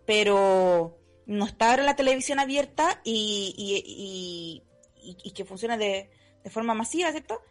pero 0.05 0.99
no 1.27 1.47
está 1.47 1.71
ahora 1.71 1.83
la 1.83 1.97
televisión 1.97 2.39
abierta 2.39 3.01
y, 3.03 4.63
y, 5.03 5.31
que 5.33 5.45
funcione 5.45 5.79
de, 5.79 6.11
forma 6.51 6.75
masiva, 6.75 7.11
¿cierto? 7.11 7.43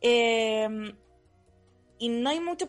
Em, 0.00 0.96
y 1.98 2.08
no 2.08 2.30
hay 2.30 2.40
mucho 2.40 2.68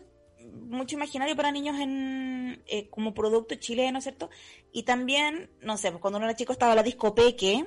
mucho 0.52 0.96
imaginario 0.96 1.36
para 1.36 1.52
niños 1.52 1.78
en 1.78 2.62
eh, 2.66 2.88
como 2.88 3.14
producto 3.14 3.54
chileno, 3.56 4.00
¿cierto? 4.00 4.30
Y 4.72 4.82
también, 4.84 5.50
no 5.60 5.76
sé, 5.76 5.90
pues 5.90 6.00
cuando 6.00 6.18
uno 6.18 6.26
era 6.26 6.36
chico 6.36 6.52
estaba 6.52 6.74
la 6.74 6.82
disco 6.82 7.14
Peque, 7.14 7.66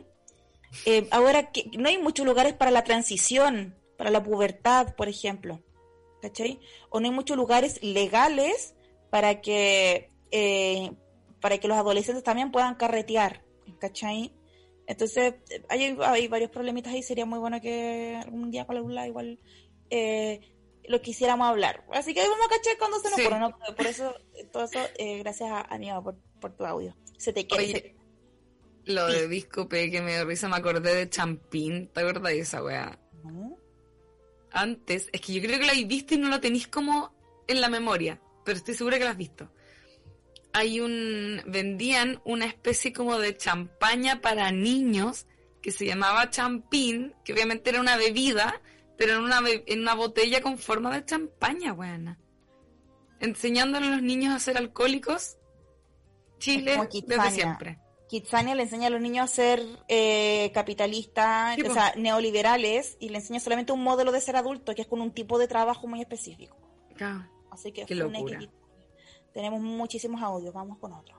eh, 0.86 1.08
ahora 1.12 1.52
que 1.52 1.70
no 1.78 1.90
hay 1.90 1.98
muchos 1.98 2.26
lugares 2.26 2.54
para 2.54 2.72
la 2.72 2.84
transición, 2.84 3.76
para 3.98 4.12
la 4.12 4.24
pubertad, 4.24 4.96
por 4.96 5.10
ejemplo, 5.10 5.62
¿cachai? 6.22 6.60
O 6.90 7.00
no 7.00 7.08
hay 7.08 7.14
muchos 7.14 7.38
lugares 7.38 7.82
legales 7.82 8.76
para 9.10 9.42
que, 9.42 10.10
eh, 10.32 10.92
para 11.42 11.58
que 11.58 11.68
los 11.68 11.78
adolescentes 11.78 12.24
también 12.24 12.52
puedan 12.52 12.76
carretear, 12.76 13.44
¿cachai? 13.80 14.34
Entonces, 14.88 15.36
hay, 15.70 15.98
hay 16.04 16.28
varios 16.28 16.50
problemitas 16.50 16.94
ahí, 16.94 17.04
sería 17.04 17.26
muy 17.26 17.40
bueno 17.40 17.62
que 17.62 18.20
algún 18.24 18.52
día 18.52 18.66
con 18.66 18.96
la 18.96 19.08
igual 19.08 19.40
eh, 19.90 20.42
lo 20.90 21.00
quisiéramos 21.02 21.48
hablar. 21.48 21.86
Así 21.94 22.16
que 22.16 22.28
vamos 22.28 22.48
a 22.48 22.50
cachar 22.50 22.78
cuando 22.80 23.00
se 23.00 23.12
nos 23.12 23.20
ocurra, 23.20 23.76
Por 23.76 23.86
eso, 23.86 24.16
todo 24.52 24.64
eso, 24.64 24.80
gracias 25.20 25.52
a 25.52 25.62
Aníbal 25.62 26.02
por, 26.02 26.16
por 26.42 26.52
tu 26.58 26.66
audio. 26.66 26.96
Se 27.16 27.32
te 27.32 27.46
quiere. 27.46 27.96
Lo 28.86 29.06
de 29.06 29.28
Disco 29.28 29.70
P 29.70 29.92
que 29.92 30.02
me 30.02 30.16
dio 30.16 30.26
risa, 30.26 30.50
me 30.50 30.56
acordé 30.56 30.96
de 30.96 31.08
Champín. 31.08 31.90
¿Te 31.90 32.00
acuerdas 32.00 32.34
de 32.34 32.40
esa 32.40 32.64
weá? 32.64 32.98
Antes, 34.52 35.10
es 35.12 35.22
que 35.22 35.34
yo 35.34 35.42
creo 35.44 35.60
que 35.60 35.68
la 35.68 35.74
visto 35.86 36.16
y 36.16 36.18
no 36.18 36.28
lo 36.28 36.40
tenéis 36.40 36.68
como 36.68 37.14
en 37.48 37.62
la 37.62 37.70
memoria, 37.70 38.20
pero 38.44 38.58
estoy 38.58 38.74
segura 38.74 38.98
que 38.98 39.04
la 39.04 39.12
has 39.12 39.18
visto. 39.18 39.48
Hay 40.54 40.80
un. 40.80 41.44
vendían 41.46 42.20
una 42.26 42.46
especie 42.46 42.92
como 42.94 43.20
de 43.20 43.38
champaña 43.38 44.22
para 44.22 44.52
niños 44.52 45.28
que 45.62 45.72
se 45.72 45.86
llamaba 45.86 46.32
Champín, 46.32 47.14
que 47.24 47.34
obviamente 47.34 47.70
era 47.70 47.80
una 47.80 47.96
bebida, 47.96 48.60
pero 49.00 49.14
en 49.14 49.22
una, 49.24 49.40
en 49.48 49.80
una 49.80 49.96
botella 49.96 50.42
con 50.42 50.58
forma 50.58 50.94
de 50.94 51.06
champaña, 51.06 51.72
weá. 51.72 52.18
Enseñándole 53.22 53.88
a 53.88 53.92
los 53.92 54.02
niños 54.02 54.36
a 54.36 54.40
ser 54.40 54.58
alcohólicos. 54.58 55.38
Chile 56.38 56.78
desde 57.08 57.32
siempre. 57.32 57.80
Kitsania 58.10 58.56
le 58.56 58.64
enseña 58.64 58.88
a 58.88 58.90
los 58.90 59.00
niños 59.00 59.24
a 59.24 59.34
ser 59.34 59.66
eh, 59.88 60.52
capitalistas, 60.54 61.58
o 61.60 61.74
sea, 61.74 61.94
neoliberales, 61.96 62.98
y 63.00 63.08
le 63.10 63.20
enseña 63.20 63.40
solamente 63.40 63.72
un 63.72 63.84
modelo 63.84 64.12
de 64.12 64.20
ser 64.20 64.36
adulto, 64.36 64.76
que 64.76 64.82
es 64.82 64.88
con 64.88 65.00
un 65.00 65.12
tipo 65.12 65.40
de 65.40 65.48
trabajo 65.48 65.88
muy 65.88 66.02
específico. 66.02 66.58
Así 67.52 67.72
que 67.72 67.86
tenemos 69.34 69.62
muchísimos 69.62 70.22
audios, 70.22 70.54
vamos 70.54 70.78
con 70.78 70.92
otro. 70.92 71.19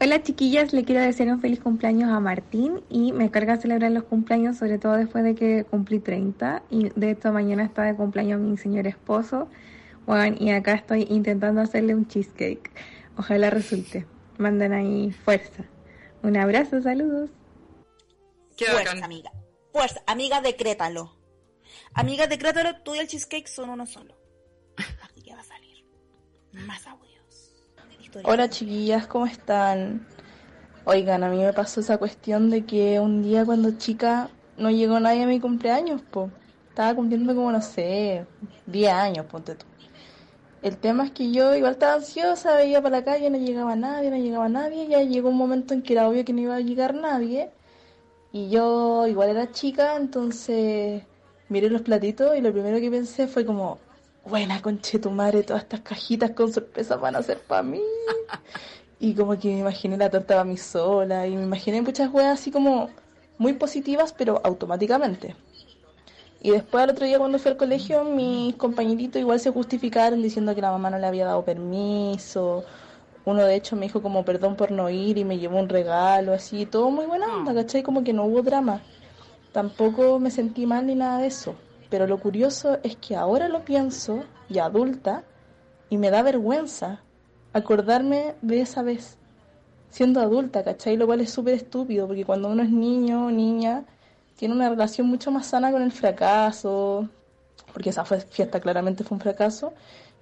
Hola 0.00 0.22
chiquillas, 0.22 0.72
le 0.72 0.84
quiero 0.84 1.00
desear 1.00 1.28
un 1.28 1.40
feliz 1.40 1.60
cumpleaños 1.60 2.10
a 2.10 2.18
Martín 2.18 2.82
y 2.90 3.12
me 3.12 3.30
carga 3.30 3.56
celebrar 3.56 3.92
los 3.92 4.02
cumpleaños, 4.04 4.56
sobre 4.56 4.78
todo 4.78 4.94
después 4.94 5.22
de 5.22 5.34
que 5.34 5.64
cumplí 5.64 6.00
30 6.00 6.64
y 6.68 6.90
de 6.90 7.12
hecho 7.12 7.32
mañana 7.32 7.62
está 7.64 7.82
de 7.84 7.94
cumpleaños 7.94 8.40
mi 8.40 8.56
señor 8.56 8.86
esposo. 8.86 9.48
Bueno, 10.04 10.36
y 10.38 10.50
acá 10.50 10.74
estoy 10.74 11.06
intentando 11.08 11.60
hacerle 11.60 11.94
un 11.94 12.08
cheesecake. 12.08 12.70
Ojalá 13.16 13.50
resulte. 13.50 14.04
Manden 14.36 14.72
ahí 14.72 15.12
fuerza. 15.12 15.64
Un 16.22 16.36
abrazo, 16.36 16.82
saludos. 16.82 17.30
Qué 18.56 18.66
Fuerza, 18.66 19.04
amiga. 19.04 19.30
Fuerza, 19.72 20.02
amiga, 20.06 20.40
decrétalo. 20.40 21.16
Amiga, 21.94 22.26
decrétalo, 22.26 22.82
tú 22.82 22.94
y 22.94 22.98
el 22.98 23.06
cheesecake 23.06 23.46
son 23.46 23.70
uno 23.70 23.86
solo. 23.86 24.16
Así 24.76 25.22
que 25.22 25.34
va 25.34 25.40
a 25.40 25.44
salir. 25.44 25.84
Más 26.52 26.86
audios. 26.86 27.03
Hola 28.22 28.48
chiquillas, 28.48 29.08
¿cómo 29.08 29.26
están? 29.26 30.06
Oigan, 30.84 31.24
a 31.24 31.30
mí 31.30 31.38
me 31.38 31.52
pasó 31.52 31.80
esa 31.80 31.98
cuestión 31.98 32.48
de 32.48 32.64
que 32.64 33.00
un 33.00 33.22
día 33.22 33.44
cuando 33.44 33.72
chica 33.72 34.30
no 34.56 34.70
llegó 34.70 35.00
nadie 35.00 35.24
a 35.24 35.26
mi 35.26 35.40
cumpleaños, 35.40 36.00
po. 36.02 36.30
Estaba 36.68 36.94
cumpliendo 36.94 37.34
como, 37.34 37.50
no 37.50 37.60
sé, 37.60 38.24
10 38.66 38.92
años, 38.92 39.26
ponte 39.26 39.56
tú. 39.56 39.66
El 40.62 40.76
tema 40.76 41.06
es 41.06 41.10
que 41.10 41.32
yo 41.32 41.56
igual 41.56 41.72
estaba 41.72 41.94
ansiosa, 41.94 42.54
veía 42.54 42.80
para 42.80 42.98
la 42.98 43.04
calle, 43.04 43.30
no 43.30 43.38
llegaba 43.38 43.74
nadie, 43.74 44.10
no 44.10 44.16
llegaba 44.16 44.48
nadie, 44.48 44.86
ya 44.86 45.02
llegó 45.02 45.30
un 45.30 45.36
momento 45.36 45.74
en 45.74 45.82
que 45.82 45.94
era 45.94 46.08
obvio 46.08 46.24
que 46.24 46.32
no 46.32 46.40
iba 46.40 46.54
a 46.54 46.60
llegar 46.60 46.94
nadie. 46.94 47.50
Y 48.30 48.48
yo 48.48 49.08
igual 49.08 49.30
era 49.30 49.50
chica, 49.50 49.96
entonces 49.96 51.02
miré 51.48 51.68
los 51.68 51.82
platitos 51.82 52.36
y 52.36 52.40
lo 52.40 52.52
primero 52.52 52.78
que 52.80 52.90
pensé 52.90 53.26
fue 53.26 53.44
como, 53.44 53.78
buena 54.26 54.62
conche 54.62 54.98
tu 54.98 55.10
madre, 55.10 55.42
todas 55.42 55.62
estas 55.62 55.80
cajitas 55.80 56.30
con 56.30 56.52
sorpresa 56.52 56.96
van 56.96 57.16
a 57.16 57.22
ser 57.22 57.38
para 57.38 57.62
mí. 57.62 57.80
y 59.00 59.14
como 59.14 59.38
que 59.38 59.48
me 59.48 59.58
imaginé 59.60 59.96
la 59.96 60.10
torta 60.10 60.34
para 60.34 60.44
mí 60.44 60.56
sola 60.56 61.26
y 61.26 61.36
me 61.36 61.42
imaginé 61.44 61.82
muchas 61.82 62.12
weas 62.12 62.40
así 62.40 62.50
como 62.50 62.90
muy 63.38 63.52
positivas, 63.54 64.12
pero 64.12 64.40
automáticamente. 64.44 65.34
Y 66.40 66.50
después 66.50 66.84
al 66.84 66.90
otro 66.90 67.06
día 67.06 67.18
cuando 67.18 67.38
fui 67.38 67.50
al 67.50 67.56
colegio, 67.56 68.04
mis 68.04 68.54
compañeritos 68.56 69.20
igual 69.20 69.40
se 69.40 69.50
justificaron 69.50 70.22
diciendo 70.22 70.54
que 70.54 70.60
la 70.60 70.70
mamá 70.70 70.90
no 70.90 70.98
le 70.98 71.06
había 71.06 71.24
dado 71.24 71.44
permiso. 71.44 72.64
Uno 73.24 73.42
de 73.44 73.54
hecho 73.54 73.76
me 73.76 73.86
dijo 73.86 74.02
como 74.02 74.24
perdón 74.24 74.54
por 74.54 74.70
no 74.70 74.90
ir 74.90 75.16
y 75.16 75.24
me 75.24 75.38
llevó 75.38 75.58
un 75.58 75.70
regalo, 75.70 76.34
así, 76.34 76.66
todo 76.66 76.90
muy 76.90 77.06
buena 77.06 77.34
onda, 77.34 77.52
ah. 77.52 77.54
¿cachai? 77.54 77.82
Como 77.82 78.04
que 78.04 78.12
no 78.12 78.24
hubo 78.24 78.42
drama. 78.42 78.82
Tampoco 79.52 80.18
me 80.18 80.30
sentí 80.30 80.66
mal 80.66 80.86
ni 80.86 80.94
nada 80.94 81.20
de 81.20 81.28
eso. 81.28 81.54
Pero 81.94 82.08
lo 82.08 82.18
curioso 82.18 82.80
es 82.82 82.96
que 82.96 83.14
ahora 83.14 83.46
lo 83.46 83.64
pienso, 83.64 84.24
ya 84.48 84.64
adulta, 84.64 85.22
y 85.88 85.96
me 85.96 86.10
da 86.10 86.22
vergüenza 86.22 87.02
acordarme 87.52 88.34
de 88.42 88.62
esa 88.62 88.82
vez, 88.82 89.16
siendo 89.90 90.20
adulta, 90.20 90.64
¿cachai? 90.64 90.96
Lo 90.96 91.06
cual 91.06 91.20
es 91.20 91.30
súper 91.30 91.54
estúpido, 91.54 92.08
porque 92.08 92.24
cuando 92.24 92.48
uno 92.48 92.64
es 92.64 92.70
niño 92.70 93.26
o 93.26 93.30
niña, 93.30 93.84
tiene 94.34 94.56
una 94.56 94.68
relación 94.68 95.06
mucho 95.06 95.30
más 95.30 95.46
sana 95.46 95.70
con 95.70 95.82
el 95.82 95.92
fracaso, 95.92 97.08
porque 97.72 97.90
esa 97.90 98.04
fiesta 98.04 98.58
claramente 98.58 99.04
fue 99.04 99.14
un 99.14 99.20
fracaso. 99.20 99.72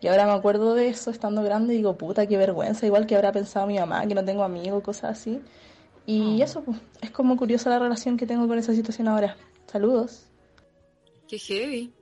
Y 0.03 0.09
ahora 0.09 0.27
me 0.27 0.33
acuerdo 0.33 0.75
de 0.75 0.89
eso 0.89 1.11
estando 1.11 1.43
grande 1.43 1.73
y 1.73 1.79
digo, 1.79 1.97
puta, 1.97 2.27
qué 2.27 2.37
vergüenza, 2.37 2.85
igual 2.85 3.07
que 3.07 3.17
habrá 3.17 3.33
pensado 3.33 3.67
mi 3.67 3.79
mamá, 3.79 4.07
que 4.07 4.15
no 4.15 4.27
tengo 4.27 4.45
amigos, 4.45 4.83
cosas 4.83 5.19
así. 5.19 5.41
Y 6.05 6.43
ah. 6.43 6.45
eso, 6.45 6.61
pues, 6.65 6.77
es 7.01 7.11
como 7.11 7.35
curiosa 7.39 7.71
la 7.71 7.79
relación 7.79 8.19
que 8.19 8.27
tengo 8.27 8.47
con 8.47 8.59
esa 8.59 8.75
situación 8.75 9.09
ahora. 9.09 9.39
Saludos. 9.69 10.27
Qué 11.33 11.39
heavy. 11.39 11.95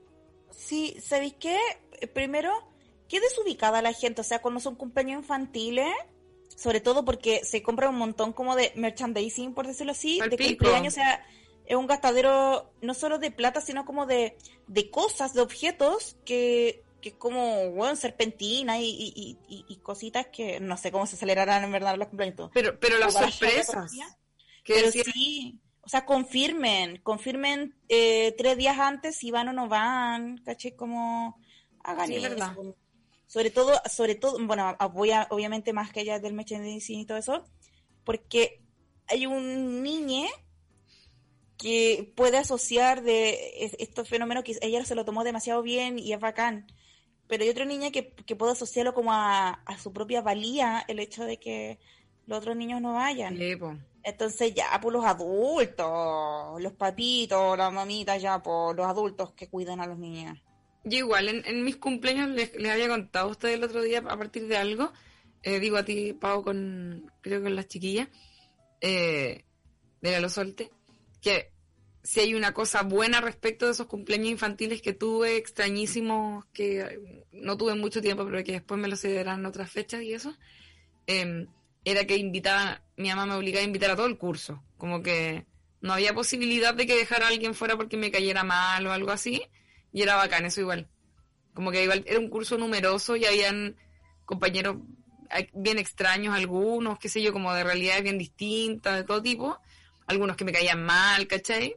Sí, 0.50 0.96
¿sabéis 1.00 1.34
qué? 1.38 1.56
Eh, 2.00 2.08
Primero, 2.08 2.50
qué 3.08 3.20
desubicada 3.20 3.80
la 3.80 3.92
gente, 3.92 4.22
o 4.22 4.24
sea, 4.24 4.42
cuando 4.42 4.58
son 4.58 4.74
cumpleaños 4.74 5.20
infantiles, 5.22 5.86
sobre 6.56 6.80
todo 6.80 7.04
porque 7.04 7.44
se 7.44 7.62
compra 7.62 7.88
un 7.90 7.94
montón 7.96 8.32
como 8.32 8.56
de 8.56 8.72
merchandising, 8.74 9.54
por 9.54 9.68
decirlo 9.68 9.92
así, 9.92 10.18
Pal 10.18 10.30
de 10.30 10.36
pico. 10.36 10.64
cumpleaños, 10.64 10.94
o 10.94 10.96
sea, 10.96 11.24
es 11.64 11.76
un 11.76 11.86
gastadero 11.86 12.72
no 12.82 12.92
solo 12.94 13.20
de 13.20 13.30
plata, 13.30 13.60
sino 13.60 13.84
como 13.84 14.04
de, 14.04 14.36
de 14.66 14.90
cosas, 14.90 15.32
de 15.32 15.42
objetos 15.42 16.16
que, 16.24 16.82
que 17.00 17.10
es 17.10 17.14
como, 17.14 17.70
bueno, 17.70 17.94
serpentina 17.94 18.80
y, 18.80 18.86
y, 18.90 19.38
y- 19.48 19.64
y- 19.68 19.76
cositas 19.76 20.26
que 20.26 20.58
no 20.58 20.76
sé 20.76 20.90
cómo 20.90 21.06
se 21.06 21.14
acelerarán 21.14 21.62
en 21.62 21.70
verdad 21.70 21.96
los 21.96 22.08
cumpleaños. 22.08 22.50
Pero, 22.52 22.80
pero 22.80 22.98
las 22.98 23.12
sorpresas. 23.12 23.92
Que 24.64 24.74
Pero 24.74 24.86
decía- 24.88 25.04
sí, 25.04 25.60
o 25.90 25.92
sea, 25.92 26.06
confirmen, 26.06 26.98
confirmen 27.02 27.74
eh, 27.88 28.32
tres 28.38 28.56
días 28.56 28.78
antes 28.78 29.16
si 29.16 29.32
van 29.32 29.48
o 29.48 29.52
no 29.52 29.66
van, 29.68 30.38
¿caché? 30.44 30.76
Como 30.76 31.36
hagan 31.82 32.06
Sí, 32.06 32.14
es 32.14 32.22
eso. 32.22 32.28
verdad. 32.30 32.56
Sobre 33.26 33.50
todo, 33.50 33.72
sobre 33.90 34.14
todo, 34.14 34.38
bueno, 34.46 34.76
voy 34.92 35.10
a, 35.10 35.26
obviamente 35.30 35.72
más 35.72 35.90
que 35.90 35.98
allá 35.98 36.20
del 36.20 36.34
merchandising 36.34 37.00
y 37.00 37.06
todo 37.06 37.18
eso, 37.18 37.44
porque 38.04 38.62
hay 39.08 39.26
un 39.26 39.82
niñe 39.82 40.28
que 41.58 42.12
puede 42.16 42.38
asociar 42.38 43.02
de 43.02 43.64
es- 43.64 43.76
estos 43.80 44.08
fenómenos 44.08 44.44
que 44.44 44.56
ella 44.62 44.84
se 44.84 44.94
lo 44.94 45.04
tomó 45.04 45.24
demasiado 45.24 45.60
bien 45.62 45.98
y 45.98 46.12
es 46.12 46.20
bacán. 46.20 46.66
Pero 47.26 47.42
hay 47.42 47.50
otro 47.50 47.64
niño 47.64 47.90
que, 47.90 48.12
que 48.14 48.36
puede 48.36 48.52
asociarlo 48.52 48.94
como 48.94 49.12
a, 49.12 49.50
a 49.50 49.78
su 49.78 49.92
propia 49.92 50.22
valía 50.22 50.84
el 50.86 51.00
hecho 51.00 51.24
de 51.24 51.38
que 51.40 51.80
los 52.26 52.38
otros 52.38 52.56
niños 52.56 52.80
no 52.80 52.94
vayan. 52.94 53.36
Sí. 53.36 53.56
Entonces 54.02 54.54
ya, 54.54 54.80
por 54.80 54.92
los 54.92 55.04
adultos, 55.04 56.60
los 56.60 56.72
papitos, 56.72 57.56
las 57.58 57.72
mamitas, 57.72 58.20
ya, 58.20 58.42
por 58.42 58.74
los 58.76 58.86
adultos 58.86 59.32
que 59.32 59.48
cuidan 59.48 59.80
a 59.80 59.86
los 59.86 59.98
niños. 59.98 60.38
Yo 60.84 60.98
igual, 60.98 61.28
en, 61.28 61.44
en 61.46 61.64
mis 61.64 61.76
cumpleaños 61.76 62.30
les, 62.30 62.54
les 62.54 62.72
había 62.72 62.88
contado 62.88 63.28
a 63.28 63.30
ustedes 63.30 63.56
el 63.56 63.64
otro 63.64 63.82
día 63.82 63.98
a 63.98 64.16
partir 64.16 64.46
de 64.46 64.56
algo, 64.56 64.92
eh, 65.42 65.60
digo 65.60 65.76
a 65.76 65.84
ti, 65.84 66.14
Pau, 66.14 66.42
con, 66.42 67.10
creo 67.20 67.40
que 67.40 67.44
con 67.44 67.56
las 67.56 67.68
chiquillas, 67.68 68.08
eh, 68.80 69.44
de 70.00 70.10
la 70.12 70.20
Lo 70.20 70.28
que 71.20 71.52
si 72.02 72.20
hay 72.20 72.34
una 72.34 72.54
cosa 72.54 72.82
buena 72.82 73.20
respecto 73.20 73.66
de 73.66 73.72
esos 73.72 73.86
cumpleaños 73.86 74.30
infantiles 74.30 74.80
que 74.80 74.94
tuve, 74.94 75.36
extrañísimos, 75.36 76.46
que 76.46 77.26
no 77.32 77.58
tuve 77.58 77.74
mucho 77.74 78.00
tiempo, 78.00 78.24
pero 78.24 78.42
que 78.42 78.52
después 78.52 78.80
me 78.80 78.88
lo 78.88 78.96
cederán 78.96 79.40
en 79.40 79.46
otras 79.46 79.70
fechas 79.70 80.02
y 80.02 80.14
eso, 80.14 80.34
eh, 81.06 81.46
era 81.84 82.04
que 82.04 82.16
invitaba, 82.16 82.82
mi 82.96 83.08
mamá 83.08 83.26
me 83.26 83.34
obligaba 83.34 83.62
a 83.62 83.66
invitar 83.66 83.90
a 83.90 83.96
todo 83.96 84.06
el 84.06 84.18
curso, 84.18 84.62
como 84.76 85.02
que 85.02 85.46
no 85.80 85.92
había 85.92 86.14
posibilidad 86.14 86.74
de 86.74 86.86
que 86.86 86.96
dejara 86.96 87.26
a 87.26 87.28
alguien 87.28 87.54
fuera 87.54 87.76
porque 87.76 87.96
me 87.96 88.10
cayera 88.10 88.44
mal 88.44 88.86
o 88.86 88.92
algo 88.92 89.10
así, 89.10 89.42
y 89.92 90.02
era 90.02 90.16
bacán 90.16 90.44
eso 90.44 90.60
igual. 90.60 90.88
Como 91.54 91.70
que 91.70 91.82
igual 91.82 92.04
era 92.06 92.18
un 92.18 92.28
curso 92.28 92.58
numeroso 92.58 93.16
y 93.16 93.24
habían 93.24 93.76
compañeros 94.24 94.76
bien 95.54 95.78
extraños 95.78 96.34
algunos, 96.34 96.98
qué 96.98 97.08
sé 97.08 97.22
yo, 97.22 97.32
como 97.32 97.52
de 97.54 97.64
realidades 97.64 98.02
bien 98.02 98.18
distintas, 98.18 98.96
de 98.96 99.04
todo 99.04 99.22
tipo, 99.22 99.58
algunos 100.06 100.36
que 100.36 100.44
me 100.44 100.52
caían 100.52 100.84
mal, 100.84 101.26
¿cachai? 101.26 101.76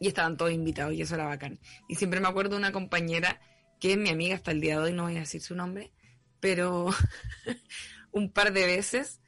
Y 0.00 0.08
estaban 0.08 0.36
todos 0.36 0.52
invitados 0.52 0.94
y 0.94 1.02
eso 1.02 1.14
era 1.14 1.26
bacán. 1.26 1.60
Y 1.88 1.94
siempre 1.94 2.20
me 2.20 2.28
acuerdo 2.28 2.52
de 2.52 2.58
una 2.58 2.72
compañera 2.72 3.40
que 3.78 3.92
es 3.92 3.98
mi 3.98 4.10
amiga 4.10 4.34
hasta 4.34 4.50
el 4.50 4.60
día 4.60 4.76
de 4.76 4.84
hoy, 4.84 4.92
no 4.92 5.04
voy 5.04 5.16
a 5.16 5.20
decir 5.20 5.40
su 5.40 5.54
nombre, 5.54 5.92
pero 6.40 6.90
un 8.12 8.32
par 8.32 8.52
de 8.52 8.66
veces 8.66 9.20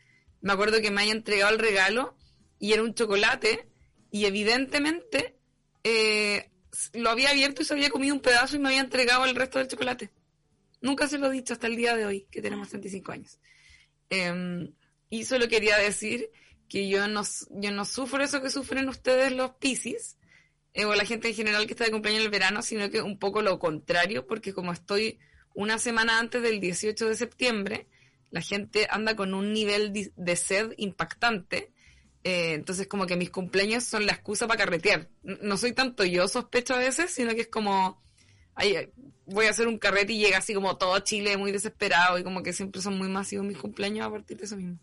me 0.42 0.52
acuerdo 0.52 0.80
que 0.80 0.90
me 0.90 1.02
haya 1.02 1.12
entregado 1.12 1.52
el 1.52 1.60
regalo 1.60 2.16
y 2.58 2.72
era 2.72 2.82
un 2.82 2.94
chocolate 2.94 3.68
y 4.10 4.26
evidentemente 4.26 5.38
eh, 5.84 6.50
lo 6.92 7.10
había 7.10 7.30
abierto 7.30 7.62
y 7.62 7.64
se 7.64 7.72
había 7.72 7.90
comido 7.90 8.14
un 8.14 8.20
pedazo 8.20 8.56
y 8.56 8.58
me 8.58 8.68
había 8.68 8.80
entregado 8.80 9.24
el 9.24 9.36
resto 9.36 9.58
del 9.58 9.68
chocolate. 9.68 10.10
Nunca 10.80 11.06
se 11.06 11.18
lo 11.18 11.28
he 11.28 11.32
dicho 11.32 11.54
hasta 11.54 11.68
el 11.68 11.76
día 11.76 11.94
de 11.96 12.06
hoy, 12.06 12.26
que 12.30 12.42
tenemos 12.42 12.68
35 12.68 13.12
años. 13.12 13.38
Eh, 14.10 14.68
y 15.08 15.24
solo 15.24 15.46
quería 15.48 15.78
decir 15.78 16.30
que 16.68 16.88
yo 16.88 17.06
no, 17.06 17.22
yo 17.50 17.70
no 17.70 17.84
sufro 17.84 18.24
eso 18.24 18.42
que 18.42 18.50
sufren 18.50 18.88
ustedes 18.88 19.30
los 19.32 19.52
piscis, 19.52 20.16
eh, 20.74 20.86
o 20.86 20.94
la 20.94 21.04
gente 21.04 21.28
en 21.28 21.34
general 21.34 21.66
que 21.66 21.74
está 21.74 21.84
de 21.84 21.92
cumpleaños 21.92 22.20
en 22.20 22.26
el 22.26 22.30
verano, 22.30 22.62
sino 22.62 22.90
que 22.90 23.00
un 23.00 23.18
poco 23.18 23.42
lo 23.42 23.58
contrario, 23.58 24.26
porque 24.26 24.52
como 24.52 24.72
estoy 24.72 25.20
una 25.54 25.78
semana 25.78 26.18
antes 26.18 26.42
del 26.42 26.60
18 26.60 27.08
de 27.08 27.14
septiembre, 27.14 27.86
la 28.32 28.40
gente 28.40 28.88
anda 28.90 29.14
con 29.14 29.34
un 29.34 29.52
nivel 29.52 29.92
de 29.92 30.36
sed 30.36 30.72
impactante. 30.78 31.70
eh, 32.24 32.54
entonces 32.54 32.86
como 32.86 33.06
que 33.06 33.16
mis 33.16 33.30
cumpleaños 33.30 33.84
son 33.84 34.06
la 34.06 34.12
excusa 34.12 34.46
para 34.46 34.64
carretear. 34.64 35.08
No 35.22 35.56
soy 35.56 35.72
tanto 35.72 36.04
yo 36.04 36.26
sospecho 36.28 36.74
a 36.74 36.78
veces, 36.78 37.10
sino 37.12 37.34
que 37.34 37.42
es 37.42 37.48
como, 37.48 38.00
ay, 38.54 38.76
ay, 38.76 38.92
voy 39.26 39.46
a 39.46 39.50
hacer 39.50 39.66
un 39.68 39.78
carrete 39.78 40.12
y 40.14 40.18
llega 40.18 40.38
así 40.38 40.54
como 40.54 40.76
todo 40.78 40.98
Chile 41.00 41.36
muy 41.36 41.52
desesperado 41.52 42.18
y 42.18 42.24
como 42.24 42.42
que 42.42 42.52
siempre 42.52 42.80
son 42.80 42.96
muy 42.96 43.08
masivos 43.08 43.44
mis 43.44 43.58
cumpleaños 43.58 44.06
a 44.06 44.10
partir 44.10 44.38
de 44.38 44.44
eso 44.44 44.56
mismo. 44.56 44.78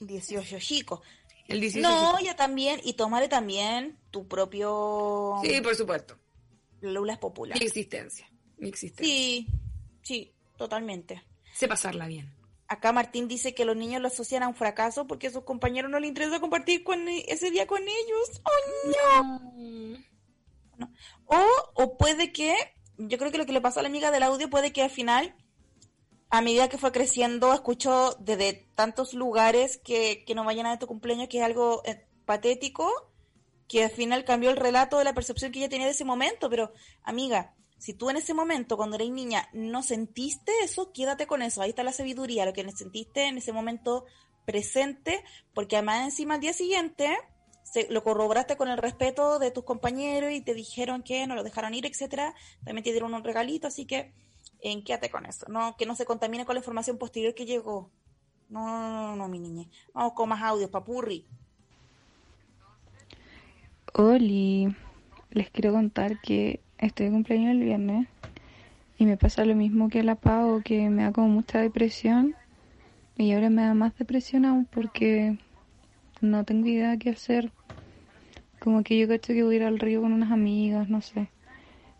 18 0.00 0.58
chicos. 0.60 1.00
El 1.46 1.60
18 1.60 1.86
No, 1.86 2.20
ya 2.20 2.34
también, 2.36 2.80
y 2.84 2.94
tomaré 2.94 3.28
también 3.28 3.98
tu 4.10 4.26
propio 4.26 5.34
Sí, 5.42 5.60
por 5.60 5.74
supuesto. 5.74 6.16
Lula 6.80 7.14
es 7.14 7.18
popular. 7.18 7.58
Mi 7.58 7.66
existencia. 7.66 8.26
Mi 8.56 8.68
existencia. 8.68 9.04
Sí, 9.14 9.46
sí, 10.02 10.32
totalmente. 10.56 11.22
Sé 11.52 11.68
pasarla 11.68 12.06
bien. 12.06 12.32
Acá 12.66 12.92
Martín 12.92 13.28
dice 13.28 13.54
que 13.54 13.64
los 13.64 13.76
niños 13.76 14.00
lo 14.00 14.08
asocian 14.08 14.42
a 14.42 14.48
un 14.48 14.54
fracaso 14.54 15.06
porque 15.06 15.26
a 15.26 15.30
sus 15.30 15.44
compañeros 15.44 15.90
no 15.90 16.00
les 16.00 16.08
interesa 16.08 16.40
compartir 16.40 16.82
con 16.82 17.08
e- 17.08 17.24
ese 17.28 17.50
día 17.50 17.66
con 17.66 17.82
ellos. 17.82 18.42
¡Oh, 18.44 19.34
no! 20.78 20.86
O, 21.26 21.46
o 21.74 21.96
puede 21.96 22.32
que, 22.32 22.54
yo 22.96 23.18
creo 23.18 23.30
que 23.30 23.38
lo 23.38 23.46
que 23.46 23.52
le 23.52 23.60
pasó 23.60 23.80
a 23.80 23.82
la 23.82 23.88
amiga 23.88 24.10
del 24.10 24.22
audio 24.22 24.50
puede 24.50 24.72
que 24.72 24.82
al 24.82 24.90
final, 24.90 25.34
a 26.30 26.40
medida 26.40 26.68
que 26.68 26.78
fue 26.78 26.90
creciendo, 26.92 27.52
escuchó 27.52 28.16
desde 28.18 28.66
tantos 28.74 29.14
lugares 29.14 29.78
que, 29.78 30.24
que 30.26 30.34
no 30.34 30.44
vayan 30.44 30.66
a 30.66 30.78
tu 30.78 30.86
cumpleaños, 30.86 31.28
que 31.28 31.38
es 31.38 31.44
algo 31.44 31.82
eh, 31.84 32.06
patético, 32.24 32.90
que 33.68 33.84
al 33.84 33.90
final 33.90 34.24
cambió 34.24 34.50
el 34.50 34.56
relato 34.56 34.98
de 34.98 35.04
la 35.04 35.14
percepción 35.14 35.52
que 35.52 35.58
ella 35.58 35.68
tenía 35.68 35.86
de 35.86 35.92
ese 35.92 36.04
momento. 36.04 36.50
Pero, 36.50 36.72
amiga, 37.02 37.54
si 37.84 37.92
tú 37.92 38.08
en 38.08 38.16
ese 38.16 38.32
momento, 38.32 38.78
cuando 38.78 38.96
eres 38.96 39.10
niña, 39.10 39.46
no 39.52 39.82
sentiste 39.82 40.50
eso, 40.62 40.90
quédate 40.90 41.26
con 41.26 41.42
eso. 41.42 41.60
Ahí 41.60 41.68
está 41.68 41.82
la 41.82 41.92
sabiduría, 41.92 42.46
lo 42.46 42.54
que 42.54 42.66
sentiste 42.72 43.28
en 43.28 43.36
ese 43.36 43.52
momento 43.52 44.06
presente, 44.46 45.22
porque 45.52 45.76
además 45.76 46.02
encima 46.04 46.36
al 46.36 46.40
día 46.40 46.54
siguiente 46.54 47.14
lo 47.90 48.02
corroboraste 48.02 48.56
con 48.56 48.68
el 48.68 48.78
respeto 48.78 49.38
de 49.38 49.50
tus 49.50 49.64
compañeros 49.64 50.32
y 50.32 50.40
te 50.40 50.54
dijeron 50.54 51.02
que 51.02 51.26
no 51.26 51.34
lo 51.34 51.42
dejaron 51.42 51.74
ir, 51.74 51.84
etcétera. 51.84 52.34
También 52.64 52.84
te 52.84 52.90
dieron 52.90 53.12
un 53.12 53.22
regalito, 53.22 53.66
así 53.66 53.84
que 53.84 54.14
quédate 54.86 55.10
con 55.10 55.26
eso, 55.26 55.44
no 55.50 55.76
que 55.76 55.84
no 55.84 55.94
se 55.94 56.06
contamine 56.06 56.46
con 56.46 56.54
la 56.54 56.60
información 56.60 56.96
posterior 56.96 57.34
que 57.34 57.44
llegó. 57.44 57.90
No, 58.48 58.66
no, 58.66 58.78
no, 58.78 59.08
no, 59.08 59.16
no, 59.16 59.28
mi 59.28 59.40
niña. 59.40 59.68
Vamos 59.92 60.14
con 60.14 60.30
más 60.30 60.42
audios, 60.42 60.70
papurri. 60.70 61.26
Oli, 63.92 64.74
les 65.32 65.50
quiero 65.50 65.72
contar 65.72 66.18
que 66.22 66.63
estoy 66.86 67.06
de 67.06 67.12
cumpleaños 67.12 67.52
el 67.52 67.60
viernes 67.60 68.08
y 68.98 69.06
me 69.06 69.16
pasa 69.16 69.44
lo 69.44 69.54
mismo 69.54 69.88
que 69.88 70.02
la 70.02 70.14
Pau, 70.14 70.62
que 70.62 70.88
me 70.90 71.02
da 71.02 71.12
como 71.12 71.28
mucha 71.28 71.60
depresión 71.60 72.34
y 73.16 73.32
ahora 73.32 73.50
me 73.50 73.62
da 73.62 73.74
más 73.74 73.96
depresión 73.96 74.44
aún 74.44 74.66
porque 74.66 75.38
no 76.20 76.44
tengo 76.44 76.66
idea 76.66 76.96
qué 76.96 77.10
hacer. 77.10 77.52
Como 78.60 78.82
que 78.82 78.98
yo 78.98 79.08
cacho 79.08 79.32
que 79.32 79.42
voy 79.42 79.54
a 79.54 79.58
ir 79.58 79.62
al 79.64 79.78
río 79.78 80.00
con 80.00 80.12
unas 80.12 80.32
amigas, 80.32 80.88
no 80.88 81.00
sé. 81.00 81.28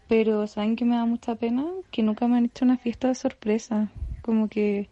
Pero 0.09 0.47
¿saben 0.47 0.77
que 0.77 0.85
me 0.85 0.97
da 0.97 1.05
mucha 1.05 1.35
pena? 1.35 1.65
Que 1.91 2.03
nunca 2.03 2.27
me 2.29 2.37
han 2.37 2.47
hecho 2.47 2.65
una 2.65 2.79
fiesta 2.79 3.09
de 3.09 3.15
sorpresa. 3.15 3.89
Como 4.23 4.49
que 4.49 4.89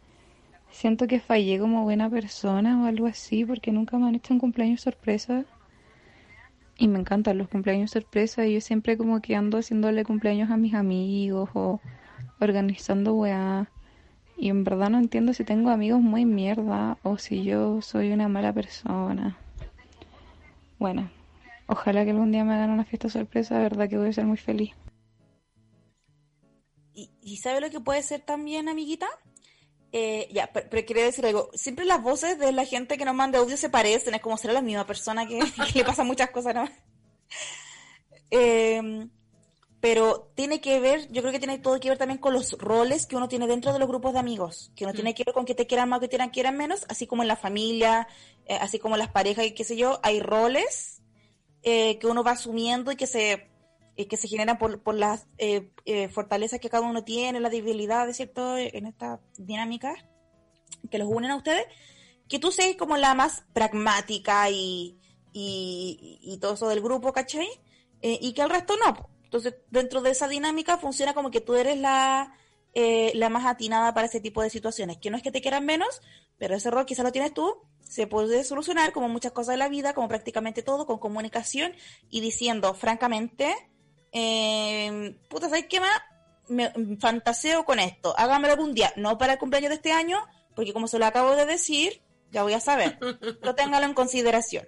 siento 0.70 1.06
que 1.06 1.20
fallé 1.20 1.58
como 1.58 1.84
buena 1.84 2.10
persona 2.10 2.82
o 2.82 2.86
algo 2.86 3.06
así 3.06 3.44
porque 3.44 3.72
nunca 3.72 3.98
me 3.98 4.08
han 4.08 4.14
hecho 4.16 4.34
un 4.34 4.40
cumpleaños 4.40 4.80
sorpresa. 4.82 5.44
Y 6.76 6.88
me 6.88 6.98
encantan 6.98 7.38
los 7.38 7.48
cumpleaños 7.48 7.90
sorpresa 7.90 8.46
y 8.46 8.54
yo 8.54 8.60
siempre 8.60 8.96
como 8.96 9.20
que 9.20 9.36
ando 9.36 9.58
haciéndole 9.58 10.04
cumpleaños 10.04 10.50
a 10.50 10.56
mis 10.56 10.74
amigos 10.74 11.50
o 11.54 11.80
organizando 12.40 13.14
weá. 13.14 13.70
Y 14.36 14.48
en 14.48 14.64
verdad 14.64 14.90
no 14.90 14.98
entiendo 14.98 15.34
si 15.34 15.44
tengo 15.44 15.70
amigos 15.70 16.00
muy 16.00 16.24
mierda 16.24 16.98
o 17.02 17.18
si 17.18 17.44
yo 17.44 17.80
soy 17.82 18.12
una 18.12 18.28
mala 18.28 18.52
persona. 18.52 19.36
Bueno, 20.78 21.10
ojalá 21.66 22.04
que 22.04 22.10
algún 22.10 22.32
día 22.32 22.44
me 22.44 22.54
hagan 22.54 22.70
una 22.70 22.84
fiesta 22.84 23.08
sorpresa, 23.08 23.56
de 23.56 23.62
verdad 23.62 23.88
que 23.88 23.98
voy 23.98 24.08
a 24.08 24.12
ser 24.12 24.24
muy 24.24 24.38
feliz. 24.38 24.72
¿Y, 26.94 27.10
y 27.22 27.36
sabe 27.36 27.60
lo 27.60 27.70
que 27.70 27.80
puede 27.80 28.02
ser 28.02 28.22
también, 28.22 28.68
amiguita? 28.68 29.06
Eh, 29.92 30.28
ya, 30.32 30.50
pero, 30.52 30.68
pero 30.70 30.86
quería 30.86 31.04
decir 31.04 31.26
algo. 31.26 31.50
Siempre 31.54 31.84
las 31.84 32.02
voces 32.02 32.38
de 32.38 32.50
la 32.52 32.64
gente 32.64 32.96
que 32.96 33.04
nos 33.04 33.14
manda 33.14 33.38
audio 33.38 33.56
se 33.56 33.68
parecen, 33.68 34.14
es 34.14 34.22
como 34.22 34.38
ser 34.38 34.52
la 34.52 34.62
misma 34.62 34.86
persona 34.86 35.26
que, 35.26 35.38
que 35.72 35.78
le 35.78 35.84
pasan 35.84 36.06
muchas 36.06 36.30
cosas, 36.30 36.54
¿no? 36.54 36.68
Eh, 38.34 38.80
pero 39.82 40.30
tiene 40.36 40.60
que 40.60 40.78
ver, 40.78 41.10
yo 41.10 41.22
creo 41.22 41.32
que 41.32 41.40
tiene 41.40 41.58
todo 41.58 41.80
que 41.80 41.88
ver 41.88 41.98
también 41.98 42.18
con 42.18 42.32
los 42.32 42.52
roles 42.52 43.04
que 43.04 43.16
uno 43.16 43.26
tiene 43.26 43.48
dentro 43.48 43.72
de 43.72 43.80
los 43.80 43.88
grupos 43.88 44.12
de 44.12 44.20
amigos, 44.20 44.70
que 44.76 44.86
no 44.86 44.92
tiene 44.92 45.12
que 45.12 45.24
ver 45.26 45.34
con 45.34 45.44
que 45.44 45.56
te 45.56 45.66
quieran 45.66 45.88
más 45.88 45.98
o 45.98 46.00
que 46.00 46.06
te 46.06 46.30
quieran 46.30 46.56
menos, 46.56 46.86
así 46.88 47.08
como 47.08 47.22
en 47.22 47.28
la 47.28 47.34
familia, 47.34 48.06
eh, 48.46 48.56
así 48.60 48.78
como 48.78 48.94
en 48.94 49.00
las 49.00 49.10
parejas 49.10 49.44
y 49.44 49.54
qué 49.54 49.64
sé 49.64 49.76
yo, 49.76 49.98
hay 50.04 50.20
roles 50.20 51.02
eh, 51.64 51.98
que 51.98 52.06
uno 52.06 52.22
va 52.22 52.30
asumiendo 52.30 52.92
y 52.92 52.96
que 52.96 53.08
se 53.08 53.50
eh, 53.96 54.08
que 54.08 54.16
se 54.16 54.28
generan 54.28 54.58
por, 54.58 54.82
por 54.82 54.94
las 54.94 55.26
eh, 55.38 55.70
eh, 55.84 56.08
fortalezas 56.08 56.60
que 56.60 56.70
cada 56.70 56.86
uno 56.86 57.04
tiene, 57.04 57.40
las 57.40 57.52
debilidades, 57.52 58.16
¿cierto? 58.16 58.56
En 58.56 58.86
esta 58.86 59.20
dinámica 59.36 59.94
que 60.90 60.98
los 60.98 61.08
unen 61.08 61.30
a 61.30 61.36
ustedes, 61.36 61.64
que 62.28 62.38
tú 62.38 62.50
seas 62.50 62.76
como 62.76 62.96
la 62.96 63.14
más 63.14 63.44
pragmática 63.52 64.48
y, 64.50 64.98
y, 65.32 66.18
y 66.22 66.38
todo 66.38 66.54
eso 66.54 66.68
del 66.68 66.80
grupo, 66.80 67.12
¿cachai? 67.12 67.48
Eh, 68.02 68.18
y 68.20 68.32
que 68.32 68.42
el 68.42 68.50
resto 68.50 68.74
no. 68.76 69.08
Entonces, 69.24 69.54
dentro 69.70 70.02
de 70.02 70.10
esa 70.10 70.28
dinámica 70.28 70.76
funciona 70.76 71.14
como 71.14 71.30
que 71.30 71.40
tú 71.40 71.54
eres 71.54 71.78
la, 71.78 72.34
eh, 72.74 73.12
la 73.14 73.28
más 73.28 73.46
atinada 73.46 73.94
para 73.94 74.06
ese 74.06 74.20
tipo 74.20 74.42
de 74.42 74.50
situaciones. 74.50 74.98
Que 74.98 75.10
no 75.10 75.16
es 75.16 75.22
que 75.22 75.30
te 75.30 75.40
quieran 75.40 75.64
menos, 75.64 76.02
pero 76.38 76.54
ese 76.54 76.70
rol 76.70 76.84
quizá 76.84 77.02
lo 77.02 77.12
tienes 77.12 77.32
tú. 77.32 77.62
Se 77.80 78.06
puede 78.06 78.44
solucionar 78.44 78.92
como 78.92 79.08
muchas 79.08 79.32
cosas 79.32 79.54
de 79.54 79.58
la 79.58 79.68
vida, 79.68 79.94
como 79.94 80.08
prácticamente 80.08 80.62
todo, 80.62 80.86
con 80.86 80.98
comunicación 80.98 81.72
y 82.10 82.20
diciendo, 82.20 82.74
francamente, 82.74 83.54
eh, 84.12 85.16
puta, 85.28 85.48
¿sabes 85.48 85.66
qué 85.68 85.80
más? 85.80 86.00
Me 86.48 86.72
fantaseo 86.98 87.64
con 87.64 87.78
esto. 87.78 88.14
Hágamelo 88.18 88.54
algún 88.54 88.74
día. 88.74 88.92
No 88.96 89.18
para 89.18 89.34
el 89.34 89.38
cumpleaños 89.38 89.70
de 89.70 89.76
este 89.76 89.92
año, 89.92 90.18
porque 90.54 90.72
como 90.72 90.86
se 90.86 90.98
lo 90.98 91.06
acabo 91.06 91.34
de 91.34 91.46
decir, 91.46 92.02
ya 92.30 92.42
voy 92.42 92.52
a 92.54 92.60
saber. 92.60 92.98
Lo 93.42 93.54
téngalo 93.54 93.86
en 93.86 93.94
consideración. 93.94 94.66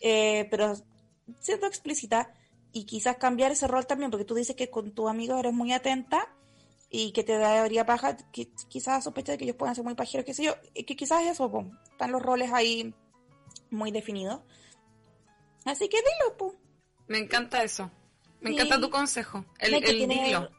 Eh, 0.00 0.48
pero 0.50 0.74
siendo 1.40 1.66
explícita 1.66 2.34
y 2.72 2.84
quizás 2.84 3.16
cambiar 3.16 3.52
ese 3.52 3.68
rol 3.68 3.86
también, 3.86 4.10
porque 4.10 4.24
tú 4.24 4.34
dices 4.34 4.56
que 4.56 4.70
con 4.70 4.92
tus 4.92 5.08
amigos 5.08 5.38
eres 5.38 5.52
muy 5.52 5.72
atenta 5.72 6.34
y 6.90 7.12
que 7.12 7.24
te 7.24 7.38
daría 7.38 7.86
paja, 7.86 8.16
que 8.32 8.50
quizás 8.68 9.04
sospecha 9.04 9.32
de 9.32 9.38
que 9.38 9.44
ellos 9.44 9.56
puedan 9.56 9.74
ser 9.74 9.84
muy 9.84 9.94
pajeros, 9.94 10.26
qué 10.26 10.34
sé 10.34 10.44
yo, 10.44 10.54
y 10.74 10.84
que 10.84 10.96
quizás 10.96 11.24
eso, 11.24 11.50
po, 11.50 11.70
están 11.90 12.12
los 12.12 12.22
roles 12.22 12.52
ahí 12.52 12.94
muy 13.70 13.90
definidos. 13.90 14.40
Así 15.64 15.88
que 15.88 15.98
dilo, 15.98 16.36
po. 16.36 16.54
Me 17.08 17.18
encanta 17.18 17.62
eso. 17.62 17.90
Me 18.42 18.50
encanta 18.50 18.80
tu 18.80 18.90
consejo. 18.90 19.44
El, 19.58 19.72
No 19.72 19.80
tener- 19.80 20.24
dilo. 20.24 20.50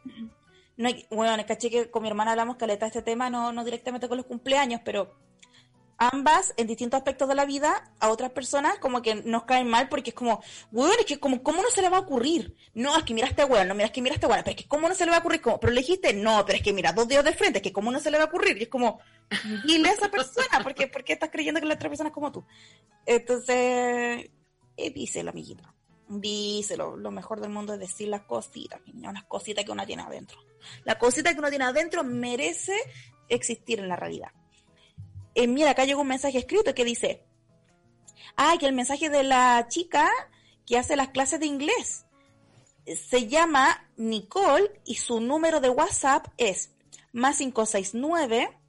No 0.76 0.88
hay- 0.88 1.06
bueno, 1.12 1.46
caché 1.46 1.70
que 1.70 1.92
con 1.92 2.02
mi 2.02 2.10
hermana 2.10 2.32
hablamos 2.32 2.56
caleta 2.58 2.86
de 2.86 2.90
este 2.90 3.02
tema, 3.04 3.30
no, 3.30 3.52
no 3.54 3.64
directamente 3.64 4.08
con 4.08 4.18
los 4.18 4.26
cumpleaños, 4.26 4.82
pero 4.84 5.14
ambas 5.98 6.54
en 6.58 6.66
distintos 6.66 6.98
aspectos 6.98 7.30
de 7.30 7.36
la 7.36 7.46
vida 7.46 7.94
a 8.00 8.10
otras 8.10 8.32
personas 8.32 8.80
como 8.80 9.02
que 9.04 9.14
nos 9.16 9.44
caen 9.44 9.68
mal 9.70 9.88
porque 9.90 10.10
es 10.10 10.16
como, 10.16 10.42
bueno, 10.72 10.92
es 11.00 11.06
que 11.06 11.20
como, 11.20 11.44
¿cómo 11.44 11.62
no 11.62 11.70
se 11.70 11.82
le 11.84 11.90
va 11.90 11.98
a 11.98 12.02
ocurrir? 12.02 12.56
No, 12.74 12.98
es 12.98 13.04
que 13.04 13.14
mira 13.14 13.28
este 13.28 13.46
weón, 13.46 13.68
no, 13.68 13.76
mira, 13.76 13.86
es 13.86 13.92
que 13.92 14.02
mira 14.02 14.16
este 14.16 14.26
weón, 14.26 14.42
pero 14.44 14.56
es 14.58 14.64
que 14.64 14.68
¿cómo 14.68 14.90
no 14.90 14.96
se 14.96 15.06
le 15.06 15.12
va 15.12 15.18
a 15.18 15.20
ocurrir? 15.20 15.42
Como, 15.42 15.60
pero 15.60 15.72
le 15.72 15.82
dijiste, 15.82 16.12
no, 16.14 16.44
pero 16.46 16.58
es 16.58 16.64
que 16.64 16.74
mira, 16.74 16.92
dos 16.92 17.08
dedos 17.08 17.24
de 17.24 17.34
frente, 17.34 17.60
es 17.60 17.64
que 17.64 17.72
¿cómo 17.72 17.92
no 17.92 18.00
se 18.00 18.10
le 18.10 18.18
va 18.18 18.24
a 18.24 18.28
ocurrir? 18.28 18.58
Y 18.58 18.64
es 18.64 18.70
como, 18.70 19.00
dile 19.66 19.90
a 19.90 19.94
esa 19.94 20.10
persona, 20.10 20.62
porque 20.64 20.88
¿por 20.88 21.04
qué 21.04 21.14
estás 21.14 21.30
creyendo 21.30 21.60
que 21.62 21.68
la 21.68 21.76
otra 21.76 21.90
persona 21.90 22.10
es 22.10 22.14
como 22.16 22.32
tú? 22.32 22.44
Entonces, 23.06 24.30
eh, 24.76 24.90
díselo, 24.94 25.30
amiguita. 25.30 25.73
Díselo, 26.08 26.98
lo 26.98 27.12
mejor 27.12 27.40
del 27.40 27.50
mundo 27.50 27.74
es 27.74 27.80
decir 27.80 28.08
las 28.08 28.22
cositas, 28.22 28.82
unas 28.94 29.24
cositas 29.24 29.64
que 29.64 29.72
uno 29.72 29.86
tiene 29.86 30.04
adentro. 30.04 30.40
La 30.84 30.98
cosita 31.00 31.34
que 31.34 31.40
uno 31.40 31.50
tiene 31.50 31.66
adentro 31.66 32.04
merece 32.04 32.76
existir 33.30 33.80
en 33.80 33.88
la 33.88 33.96
realidad. 33.96 34.32
Eh, 35.36 35.48
mira, 35.48 35.72
acá 35.72 35.86
llegó 35.86 36.02
un 36.02 36.08
mensaje 36.08 36.38
escrito 36.38 36.76
que 36.76 36.86
dice, 36.86 37.24
ah, 38.36 38.56
que 38.60 38.68
el 38.68 38.74
mensaje 38.74 39.10
de 39.10 39.24
la 39.24 39.66
chica 39.70 40.10
que 40.66 40.78
hace 40.78 40.96
las 40.96 41.10
clases 41.10 41.40
de 41.40 41.48
inglés 41.48 42.06
eh, 42.86 42.96
se 42.96 43.28
llama 43.28 43.90
Nicole 43.98 44.82
y 44.86 44.96
su 44.96 45.20
número 45.20 45.60
de 45.60 45.70
WhatsApp 45.70 46.28
es 46.38 46.72
más 47.12 47.38
569 47.38 48.60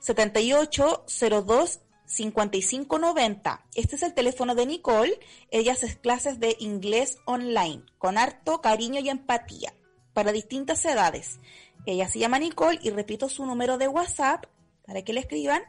7802 0.00 1.80
5590. 2.12 3.64
Este 3.74 3.96
es 3.96 4.02
el 4.02 4.12
teléfono 4.12 4.54
de 4.54 4.66
Nicole. 4.66 5.18
Ella 5.50 5.72
hace 5.72 5.98
clases 5.98 6.38
de 6.38 6.56
inglés 6.60 7.16
online 7.24 7.84
con 7.98 8.18
harto 8.18 8.60
cariño 8.60 9.00
y 9.00 9.08
empatía 9.08 9.72
para 10.12 10.32
distintas 10.32 10.84
edades. 10.84 11.40
Ella 11.86 12.06
se 12.08 12.18
llama 12.18 12.38
Nicole 12.38 12.78
y 12.82 12.90
repito 12.90 13.30
su 13.30 13.46
número 13.46 13.78
de 13.78 13.88
WhatsApp 13.88 14.44
para 14.86 15.02
que 15.02 15.14
le 15.14 15.20
escriban 15.20 15.62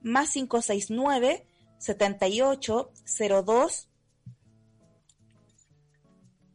más 0.00 0.32
569 0.32 1.44
7802 1.78 3.88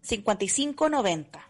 5590. 0.02 1.50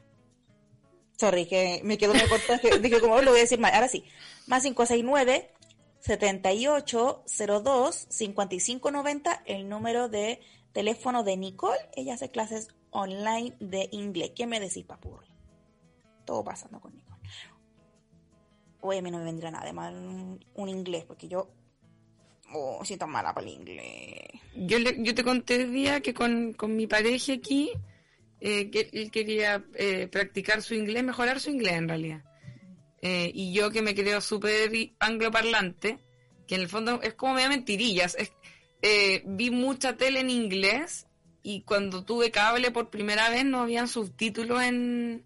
Sorry, 1.15 1.45
que 1.45 1.79
me 1.83 1.97
quedó 1.97 2.13
muy 2.13 2.27
corto. 2.27 2.59
que 2.61 2.79
Dije, 2.79 2.99
como 2.99 3.21
lo 3.21 3.31
voy 3.31 3.39
a 3.39 3.43
decir 3.43 3.59
mal. 3.59 3.73
Ahora 3.73 3.87
sí. 3.87 4.03
Más 4.47 4.63
569 4.63 5.52
7802 6.05 8.07
5590, 8.09 9.43
el 9.45 9.69
número 9.69 10.09
de 10.09 10.41
teléfono 10.73 11.23
de 11.23 11.37
Nicole. 11.37 11.79
Ella 11.95 12.15
hace 12.15 12.29
clases 12.29 12.67
online 12.91 13.55
de 13.59 13.87
inglés. 13.91 14.31
¿Qué 14.35 14.45
me 14.45 14.59
decís, 14.59 14.83
papurri? 14.85 15.27
Todo 16.25 16.43
pasando 16.43 16.79
con 16.81 16.93
Nicole. 16.93 17.21
Oye, 18.81 18.99
a 18.99 19.01
mí 19.01 19.11
no 19.11 19.19
me 19.19 19.23
vendría 19.23 19.49
nada 19.49 19.65
de 19.65 19.73
mal 19.73 19.95
un, 20.55 20.69
inglés, 20.69 21.05
porque 21.05 21.29
yo. 21.29 21.49
Oh, 22.53 22.83
siento 22.83 23.07
mala 23.07 23.33
para 23.33 23.47
el 23.47 23.53
inglés. 23.53 24.27
Yo, 24.55 24.77
le- 24.79 25.01
yo 25.01 25.15
te 25.15 25.23
conté 25.23 25.55
el 25.55 25.71
día 25.71 26.01
que 26.01 26.13
con, 26.13 26.51
con 26.53 26.75
mi 26.75 26.85
pareja 26.85 27.33
aquí, 27.33 27.71
eh, 28.41 28.69
que 28.69 28.89
él 28.91 29.09
quería 29.09 29.63
eh, 29.75 30.07
practicar 30.07 30.61
su 30.61 30.75
inglés, 30.75 31.01
mejorar 31.03 31.39
su 31.39 31.49
inglés 31.49 31.73
en 31.75 31.87
realidad. 31.87 32.23
Eh, 33.05 33.31
y 33.33 33.51
yo 33.51 33.69
que 33.69 33.81
me 33.81 33.93
creo 33.93 34.21
súper 34.21 34.71
angloparlante, 34.99 35.99
que 36.47 36.55
en 36.55 36.61
el 36.61 36.69
fondo 36.69 37.01
es 37.01 37.13
como 37.15 37.33
media 37.33 37.49
mentirillas. 37.49 38.15
Es, 38.17 38.31
eh, 38.81 39.23
vi 39.25 39.49
mucha 39.51 39.97
tele 39.97 40.21
en 40.21 40.29
inglés 40.29 41.05
y 41.41 41.63
cuando 41.63 42.05
tuve 42.05 42.31
cable 42.31 42.71
por 42.71 42.89
primera 42.89 43.29
vez 43.29 43.43
no 43.43 43.59
habían 43.59 43.89
subtítulos 43.89 44.61
en, 44.63 45.25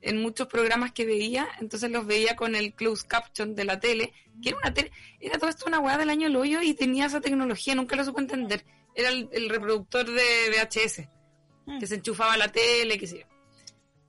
en 0.00 0.20
muchos 0.20 0.48
programas 0.48 0.90
que 0.90 1.06
veía, 1.06 1.48
entonces 1.60 1.90
los 1.92 2.06
veía 2.06 2.34
con 2.34 2.56
el 2.56 2.74
closed 2.74 3.06
caption 3.06 3.54
de 3.54 3.64
la 3.66 3.78
tele, 3.78 4.12
que 4.42 4.48
era 4.48 4.58
una 4.58 4.74
tele, 4.74 4.90
era 5.20 5.38
todo 5.38 5.48
esto 5.48 5.66
una 5.68 5.78
weá 5.78 5.96
del 5.98 6.10
año 6.10 6.26
del 6.26 6.36
hoyo 6.36 6.60
y 6.60 6.74
tenía 6.74 7.06
esa 7.06 7.20
tecnología, 7.20 7.76
nunca 7.76 7.94
lo 7.94 8.04
supe 8.04 8.20
entender. 8.20 8.64
Era 8.96 9.10
el, 9.10 9.28
el 9.32 9.48
reproductor 9.48 10.04
de 10.10 10.50
VHS, 10.50 11.08
Mm. 11.66 11.78
que 11.78 11.86
se 11.86 11.96
enchufaba 11.96 12.34
a 12.34 12.36
la 12.36 12.48
tele, 12.48 12.98
qué 12.98 13.06
sé 13.06 13.20
yo. 13.20 13.26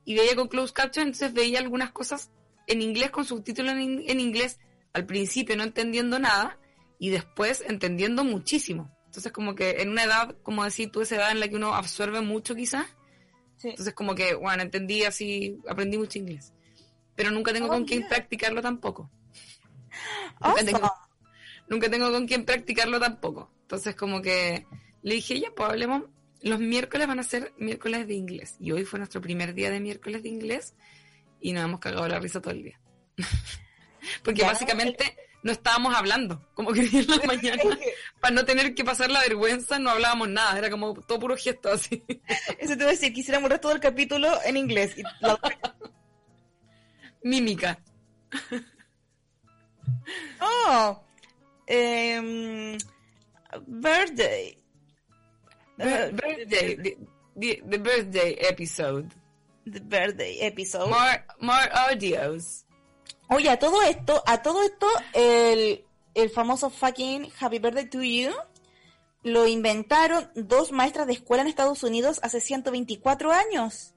Y 0.06 0.16
veía 0.16 0.36
con 0.36 0.48
closed 0.48 0.74
caption, 0.74 1.08
entonces 1.08 1.34
veía 1.34 1.60
algunas 1.60 1.92
cosas 1.92 2.32
en 2.68 2.82
inglés 2.82 3.12
con 3.12 3.26
subtítulos 3.26 3.72
en, 3.74 3.82
in- 3.82 4.04
en 4.08 4.20
inglés, 4.20 4.60
al 4.94 5.06
principio 5.06 5.56
no 5.58 5.64
entendiendo 5.64 6.20
nada, 6.20 6.58
y 7.00 7.10
después 7.10 7.64
entendiendo 7.68 8.24
muchísimo. 8.24 8.96
Entonces 9.08 9.32
como 9.32 9.56
que 9.56 9.82
en 9.82 9.90
una 9.90 10.04
edad, 10.04 10.36
como 10.44 10.64
decir 10.64 10.90
tú, 10.92 11.02
esa 11.02 11.16
edad 11.16 11.32
en 11.32 11.40
la 11.40 11.48
que 11.48 11.56
uno 11.56 11.74
absorbe 11.76 12.22
mucho 12.22 12.56
quizás, 12.56 12.86
Sí. 13.58 13.70
entonces 13.70 13.94
como 13.94 14.16
que, 14.16 14.34
bueno, 14.34 14.64
entendí 14.64 15.04
así, 15.04 15.58
aprendí 15.70 15.98
mucho 15.98 16.18
inglés. 16.20 16.52
Pero 17.16 17.30
nunca 17.32 17.54
tengo 17.54 17.68
Oh, 17.68 17.70
con 17.70 17.86
quién 17.86 18.00
yeah. 18.00 18.10
practicarlo 18.10 18.62
tampoco. 18.62 19.10
Nunca 20.42 20.50
Awesome. 20.62 20.72
tengo, 20.72 20.92
nunca 21.70 21.90
tengo 21.90 22.12
con 22.12 22.28
quién 22.28 22.46
practicarlo 22.46 23.00
tampoco. 23.00 23.52
Entonces 23.62 23.96
como 23.96 24.22
que 24.22 24.66
le 25.04 25.16
dije, 25.16 25.40
ya, 25.40 25.52
pues 25.56 25.70
hablemos, 25.70 26.04
los 26.42 26.60
miércoles 26.60 27.08
van 27.08 27.20
a 27.20 27.24
ser 27.24 27.54
miércoles 27.58 28.08
de 28.08 28.16
inglés. 28.16 28.56
Y 28.60 28.72
hoy 28.72 28.84
fue 28.86 29.00
nuestro 29.00 29.22
primer 29.22 29.54
día 29.54 29.70
de 29.70 29.80
miércoles 29.80 30.24
de 30.24 30.30
inglés 30.30 30.74
y 31.44 31.54
nos 31.54 31.66
hemos 31.66 31.80
cagado 31.80 32.08
la 32.08 32.20
risa 32.20 32.42
todo 32.42 32.52
el 32.54 32.64
día. 32.64 32.80
Porque 34.24 34.42
Ya, 34.42 34.48
básicamente 34.48 35.16
no 35.44 35.52
estábamos 35.52 35.94
hablando, 35.94 36.50
como 36.54 36.72
que 36.72 36.82
en 36.82 37.06
la 37.08 37.18
mañana, 37.28 37.62
para 38.20 38.34
no 38.34 38.46
tener 38.46 38.74
que 38.74 38.84
pasar 38.84 39.12
la 39.12 39.20
vergüenza, 39.22 39.78
no 39.78 39.90
hablábamos 39.92 40.30
nada, 40.30 40.58
era 40.58 40.70
como 40.70 40.94
todo 40.94 41.20
puro 41.20 41.36
gesto 41.38 41.70
así. 41.72 42.04
Eso 42.60 42.70
te 42.78 42.84
voy 42.84 42.88
a 42.88 42.92
decir, 42.92 43.14
quisiéramos 43.14 43.48
el 43.48 43.52
resto 43.52 43.70
del 43.70 43.80
capítulo 43.80 44.40
en 44.46 44.58
inglés. 44.58 44.98
Y 44.98 45.04
la- 45.22 45.40
Mímica. 47.24 47.78
Oh, 50.42 51.04
em, 51.68 52.78
birthday. 53.68 54.58
Bir- 55.78 56.12
birthday, 56.14 56.76
the, 56.78 56.98
the, 57.40 57.64
the 57.70 57.78
birthday 57.80 58.38
episode. 58.50 59.10
The 59.66 59.80
birthday 59.80 60.40
episode. 60.42 60.90
More, 60.90 61.26
more 61.40 61.70
audios. 61.74 62.66
Oye, 63.30 63.50
a 63.50 63.58
todo 63.58 63.82
esto, 63.84 64.22
a 64.26 64.42
todo 64.42 64.62
esto, 64.64 64.88
el, 65.14 65.86
el 66.14 66.30
famoso 66.30 66.70
fucking 66.70 67.32
Happy 67.40 67.60
Birthday 67.60 67.86
to 67.90 68.02
You 68.04 68.32
lo 69.24 69.48
inventaron 69.48 70.30
dos 70.36 70.74
maestras 70.74 71.08
de 71.08 71.14
escuela 71.14 71.44
en 71.44 71.48
Estados 71.48 71.82
Unidos 71.84 72.20
hace 72.24 72.42
124 72.42 73.32
años. 73.32 73.94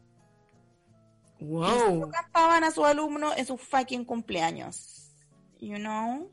Y 1.41 1.45
Wow. 1.47 2.11
cantaban 2.11 2.63
a 2.65 2.71
sus 2.71 2.85
alumnos 2.85 3.37
en 3.37 3.45
sus 3.45 3.61
fucking 3.61 4.05
cumpleaños. 4.05 5.11
You 5.59 5.79
know? 5.79 6.31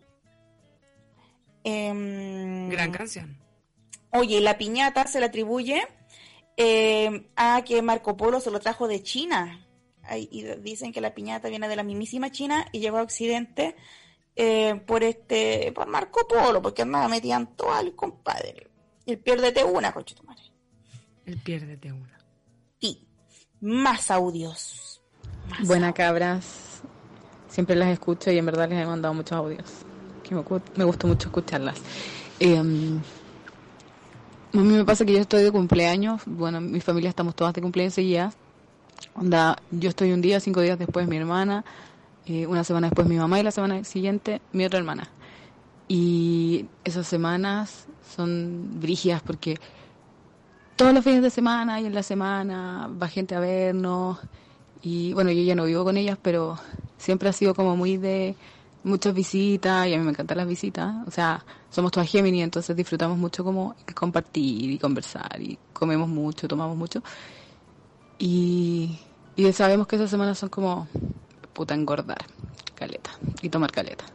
Em, 1.63 2.69
Gran 2.69 2.91
canción. 2.91 3.37
Oye, 4.11 4.41
la 4.41 4.57
piñata 4.57 5.07
se 5.07 5.19
le 5.19 5.25
atribuye 5.25 5.81
eh, 6.57 7.29
a 7.35 7.63
que 7.63 7.81
Marco 7.81 8.15
Polo 8.15 8.39
se 8.39 8.51
lo 8.51 8.59
trajo 8.59 8.87
de 8.87 9.01
China. 9.01 9.65
Ay, 10.03 10.27
y 10.31 10.43
dicen 10.61 10.91
que 10.91 11.01
la 11.01 11.13
piñata 11.13 11.49
viene 11.49 11.67
de 11.67 11.75
la 11.75 11.83
mismísima 11.83 12.31
China 12.31 12.65
y 12.71 12.79
llegó 12.79 12.97
a 12.97 13.03
Occidente 13.03 13.75
eh, 14.35 14.81
por 14.85 15.03
este 15.03 15.71
por 15.73 15.87
Marco 15.87 16.27
Polo, 16.27 16.61
porque 16.61 16.81
andaba 16.81 17.07
metían 17.07 17.55
todo 17.55 17.73
al 17.73 17.95
compadre. 17.95 18.67
El 19.05 19.19
piérdete 19.19 19.63
una, 19.63 19.91
coche 19.91 20.15
tu 20.15 20.23
madre. 20.23 20.43
El 21.25 21.37
piérdete 21.37 21.91
una. 21.91 22.19
Sí. 22.79 23.07
más 23.61 24.11
audios. 24.11 25.01
Más 25.49 25.67
Buena 25.67 25.93
cabras. 25.93 26.81
Siempre 27.47 27.75
las 27.75 27.89
escucho 27.89 28.31
y 28.31 28.37
en 28.37 28.45
verdad 28.45 28.69
les 28.69 28.79
he 28.79 28.85
mandado 28.85 29.13
muchos 29.13 29.37
audios. 29.37 29.69
Que 30.23 30.35
me, 30.35 30.43
me 30.75 30.83
gusta 30.83 31.07
mucho 31.07 31.27
escucharlas. 31.27 31.81
Eh, 32.39 32.61
a 34.53 34.57
mí 34.57 34.73
me 34.73 34.85
pasa 34.85 35.03
que 35.05 35.13
yo 35.13 35.19
estoy 35.19 35.43
de 35.43 35.51
cumpleaños. 35.51 36.21
Bueno, 36.25 36.61
mi 36.61 36.79
familia 36.79 37.09
estamos 37.09 37.35
todas 37.35 37.53
de 37.53 37.61
cumpleaños 37.61 37.95
seguidas. 37.95 38.35
Onda, 39.15 39.57
yo 39.71 39.89
estoy 39.89 40.11
un 40.11 40.21
día, 40.21 40.39
cinco 40.39 40.61
días 40.61 40.77
después 40.77 41.07
mi 41.07 41.17
hermana, 41.17 41.65
eh, 42.25 42.45
una 42.45 42.63
semana 42.63 42.87
después 42.87 43.07
mi 43.07 43.17
mamá 43.17 43.39
y 43.39 43.43
la 43.43 43.51
semana 43.51 43.83
siguiente 43.83 44.41
mi 44.51 44.65
otra 44.65 44.79
hermana. 44.79 45.09
Y 45.87 46.67
esas 46.83 47.07
semanas 47.07 47.87
son 48.15 48.79
brígidas 48.79 49.21
porque 49.21 49.57
todos 50.75 50.93
los 50.93 51.03
fines 51.03 51.23
de 51.23 51.29
semana 51.29 51.81
y 51.81 51.85
en 51.87 51.95
la 51.95 52.03
semana 52.03 52.89
va 53.01 53.07
gente 53.07 53.35
a 53.35 53.39
vernos. 53.39 54.19
Y 54.83 55.13
bueno, 55.13 55.31
yo 55.31 55.41
ya 55.41 55.55
no 55.55 55.65
vivo 55.65 55.83
con 55.83 55.97
ellas, 55.97 56.17
pero 56.21 56.59
siempre 56.97 57.29
ha 57.29 57.33
sido 57.33 57.55
como 57.55 57.75
muy 57.75 57.97
de 57.97 58.35
muchas 58.83 59.13
visitas 59.13 59.87
y 59.87 59.93
a 59.93 59.97
mí 59.97 60.03
me 60.03 60.11
encantan 60.11 60.37
las 60.37 60.47
visitas. 60.47 60.95
O 61.07 61.11
sea, 61.11 61.43
somos 61.73 61.91
todas 61.91 62.07
Gemini, 62.07 62.43
entonces 62.43 62.75
disfrutamos 62.75 63.17
mucho 63.17 63.43
como 63.43 63.75
compartir 63.95 64.69
y 64.69 64.77
conversar 64.77 65.41
y 65.41 65.57
comemos 65.73 66.07
mucho, 66.07 66.47
tomamos 66.47 66.77
mucho. 66.77 67.01
Y, 68.19 68.99
y 69.35 69.51
sabemos 69.53 69.87
que 69.87 69.95
esas 69.95 70.11
semanas 70.11 70.37
son 70.37 70.49
como 70.49 70.87
puta 71.51 71.73
engordar, 71.73 72.23
caleta, 72.75 73.09
y 73.41 73.49
tomar 73.49 73.71
caleta. 73.71 74.05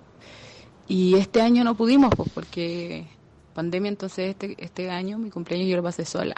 Y 0.87 1.17
este 1.17 1.43
año 1.43 1.65
no 1.65 1.75
pudimos, 1.75 2.15
pues, 2.17 2.31
porque 2.33 3.09
pandemia, 3.55 3.89
entonces 3.89 4.31
este, 4.31 4.55
este 4.65 4.89
año 4.91 5.19
mi 5.19 5.31
cumpleaños 5.31 5.69
yo 5.69 5.77
lo 5.77 5.83
pasé 5.83 6.05
sola, 6.05 6.37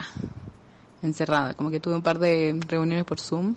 encerrada. 1.03 1.53
Como 1.53 1.71
que 1.71 1.81
tuve 1.81 1.97
un 1.97 2.03
par 2.03 2.19
de 2.19 2.59
reuniones 2.67 3.05
por 3.05 3.21
Zoom 3.21 3.57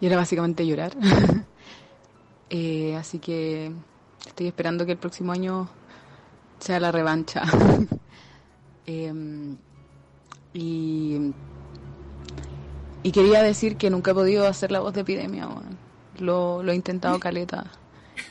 y 0.00 0.06
era 0.06 0.16
básicamente 0.16 0.66
llorar. 0.66 0.92
Eh, 2.52 2.96
así 2.96 3.20
que 3.20 3.70
estoy 4.26 4.48
esperando 4.48 4.84
que 4.84 4.90
el 4.90 4.98
próximo 4.98 5.30
año 5.30 5.68
sea 6.60 6.80
la 6.80 6.92
revancha. 6.92 7.42
Em, 8.86 9.56
y, 10.52 11.32
y 13.04 13.12
quería 13.12 13.42
decir 13.42 13.76
que 13.76 13.88
nunca 13.88 14.10
he 14.10 14.14
podido 14.14 14.48
hacer 14.48 14.72
la 14.72 14.80
voz 14.80 14.94
de 14.94 15.02
epidemia, 15.02 15.46
weón. 15.46 15.78
Lo, 16.18 16.62
lo 16.62 16.72
he 16.72 16.74
intentado 16.74 17.20
caleta. 17.20 17.70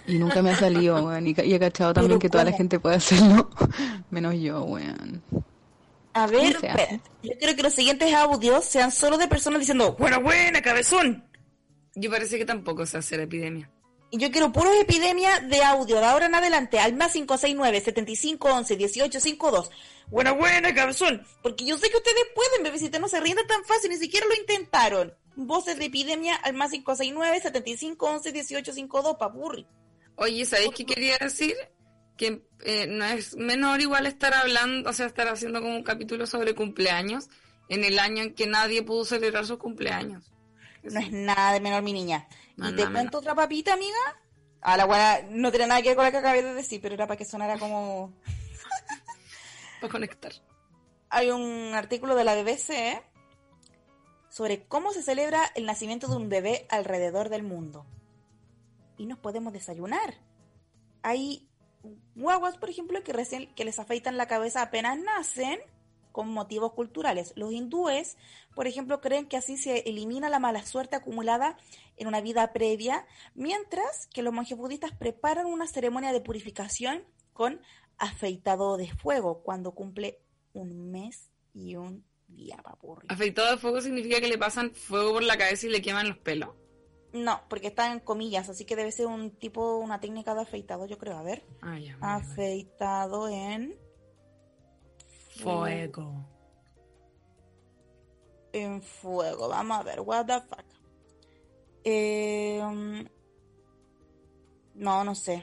Y 0.06 0.18
nunca 0.18 0.42
me 0.42 0.52
ha 0.52 0.56
salido, 0.56 1.06
weón. 1.06 1.28
Y, 1.28 1.36
he 1.38 1.60
cachado 1.60 1.94
también 1.94 2.12
Pero 2.12 2.20
que 2.20 2.30
toda 2.30 2.44
la 2.44 2.52
gente 2.52 2.80
puede 2.80 2.98
hacerlo, 2.98 3.50
menos 4.10 4.36
yo, 4.36 4.64
weón. 4.64 5.24
A 6.14 6.28
ver, 6.28 6.58
yo 7.24 7.32
quiero 7.38 7.56
que 7.56 7.64
los 7.64 7.74
siguientes 7.74 8.14
audios 8.14 8.66
sean 8.66 8.92
solo 8.92 9.18
de 9.18 9.28
personas 9.28 9.60
diciendo, 9.60 9.96
buena, 9.98 10.18
buena, 10.18 10.62
cabezón. 10.62 11.24
Yo 11.96 12.10
parece 12.10 12.38
que 12.38 12.46
tampoco 12.46 12.86
sé 12.86 12.98
hacer 12.98 13.22
epidemia. 13.22 13.70
Y 14.12 14.18
yo 14.18 14.32
quiero 14.32 14.52
puros 14.52 14.74
epidemia 14.76 15.40
de 15.42 15.64
audio, 15.64 16.00
de 16.00 16.06
ahora 16.06 16.26
en 16.26 16.34
adelante, 16.34 16.80
al 16.80 16.96
más 16.96 17.16
569-7511-1852. 17.16 19.70
Buena, 20.08 20.32
buena, 20.32 20.74
cabezón. 20.74 21.24
Porque 21.44 21.64
yo 21.66 21.78
sé 21.78 21.92
que 21.92 21.98
ustedes 21.98 22.24
pueden, 22.34 22.64
bebecita, 22.64 22.98
no 22.98 23.08
se 23.08 23.20
rindan 23.20 23.46
tan 23.46 23.64
fácil, 23.66 23.92
ni 23.92 23.98
siquiera 23.98 24.26
lo 24.26 24.34
intentaron. 24.34 25.14
Voces 25.36 25.78
de 25.78 25.86
epidemia 25.86 26.38
al 26.38 26.56
más 26.56 26.72
569-7511-1852, 26.72 29.20
papurri. 29.20 29.68
Oye, 30.16 30.44
¿sabéis 30.46 30.72
qué 30.76 30.86
quería 30.86 31.20
decir? 31.20 31.56
Que 32.18 32.42
eh, 32.66 32.88
no 32.88 33.06
es 33.06 33.36
menor 33.36 33.80
igual 33.80 34.08
estar 34.08 34.34
hablando, 34.34 34.90
o 34.90 34.94
sea, 34.94 35.06
estar 35.06 35.28
haciendo 35.28 35.62
como 35.62 35.76
un 35.76 35.84
capítulo 35.84 36.26
sobre 36.26 36.56
cumpleaños 36.56 37.30
en 37.70 37.84
el 37.84 38.00
año 38.00 38.24
en 38.24 38.34
que 38.34 38.48
nadie 38.48 38.82
pudo 38.82 39.06
celebrar 39.06 39.46
sus 39.46 39.60
cumpleaños. 39.60 40.32
No 40.84 41.00
es 41.00 41.12
nada 41.12 41.54
de 41.54 41.60
menor, 41.60 41.84
mi 41.84 41.94
niña. 41.94 42.28
¿Y 42.62 42.76
te 42.76 42.92
cuento 42.92 43.20
otra 43.20 43.36
papita, 43.36 43.74
amiga? 43.74 43.98
A 44.62 44.76
la 44.76 44.86
buena, 44.86 45.20
no 45.30 45.52
tiene 45.52 45.68
nada 45.68 45.82
que 45.82 45.90
ver 45.90 45.96
con 45.96 46.06
la 46.06 46.12
que 46.12 46.18
acabé 46.18 46.44
de 46.44 46.54
decir, 46.54 46.82
pero 46.82 46.96
era 46.96 47.08
para 47.08 47.18
que 47.18 47.26
sonara 47.26 47.58
como... 47.58 48.14
Para 49.82 49.92
conectar. 49.92 50.34
Hay 51.10 51.32
un 51.32 51.74
artículo 51.74 52.16
de 52.16 52.24
la 52.26 52.36
BBC 52.36 52.70
¿eh? 52.72 53.02
sobre 54.30 54.66
cómo 54.68 54.92
se 54.92 55.02
celebra 55.02 55.52
el 55.56 55.66
nacimiento 55.66 56.08
de 56.08 56.18
un 56.18 56.30
bebé 56.30 56.68
alrededor 56.70 57.30
del 57.30 57.44
mundo. 57.44 57.86
Y 58.98 59.06
nos 59.06 59.18
podemos 59.18 59.54
desayunar. 59.54 60.16
Hay 61.02 61.48
guaguas, 62.16 62.58
por 62.58 62.70
ejemplo, 62.70 63.02
que 63.04 63.14
recién 63.14 63.54
que 63.56 63.64
les 63.64 63.80
afeitan 63.80 64.18
la 64.18 64.28
cabeza 64.28 64.62
apenas 64.62 65.00
nacen 65.00 65.60
con 66.12 66.30
motivos 66.30 66.74
culturales. 66.74 67.34
Los 67.36 67.52
hindúes, 67.52 68.18
por 68.56 68.68
ejemplo, 68.68 69.02
creen 69.02 69.28
que 69.28 69.38
así 69.38 69.58
se 69.58 69.80
elimina 69.90 70.30
la 70.30 70.40
mala 70.40 70.66
suerte 70.66 70.96
acumulada 70.96 71.58
en 71.98 72.08
una 72.08 72.22
vida 72.22 72.52
previa, 72.54 73.06
mientras 73.36 74.08
que 74.08 74.22
los 74.22 74.34
monjes 74.34 74.58
budistas 74.58 74.92
preparan 74.94 75.46
una 75.48 75.68
ceremonia 75.68 76.12
de 76.12 76.22
purificación 76.22 77.04
con 77.34 77.62
afeitado 77.98 78.78
de 78.78 78.92
fuego 78.94 79.42
cuando 79.44 79.72
cumple 79.74 80.20
un 80.54 80.92
mes 80.92 81.30
y 81.54 81.76
un 81.76 82.06
día, 82.28 82.58
papurri. 82.64 83.08
Afeitado 83.10 83.52
de 83.52 83.58
fuego 83.58 83.82
significa 83.82 84.22
que 84.22 84.28
le 84.30 84.38
pasan 84.38 84.72
fuego 84.74 85.14
por 85.14 85.24
la 85.24 85.38
cabeza 85.38 85.66
y 85.66 85.70
le 85.70 85.82
queman 85.82 86.08
los 86.10 86.18
pelos. 86.18 86.50
No, 87.12 87.42
porque 87.50 87.68
está 87.68 87.92
en 87.92 88.00
comillas, 88.02 88.50
así 88.50 88.66
que 88.66 88.76
debe 88.76 88.92
ser 88.92 89.08
un 89.08 89.32
tipo, 89.32 89.78
una 89.78 90.00
técnica 90.00 90.36
de 90.36 90.42
afeitado, 90.42 90.86
yo 90.86 90.98
creo. 91.00 91.18
A 91.18 91.24
ver, 91.24 91.44
Ah, 91.62 91.80
ya. 91.80 91.98
afeitado 92.02 93.28
en, 93.30 93.76
Fuego. 95.44 96.26
en 98.52 98.82
fuego. 98.82 99.48
Vamos 99.48 99.80
a 99.80 99.84
ver, 99.84 100.02
what 100.02 100.26
the 100.26 100.42
fuck. 100.42 100.66
Eh, 101.84 102.62
no, 104.76 105.04
no 105.04 105.16
sé. 105.16 105.42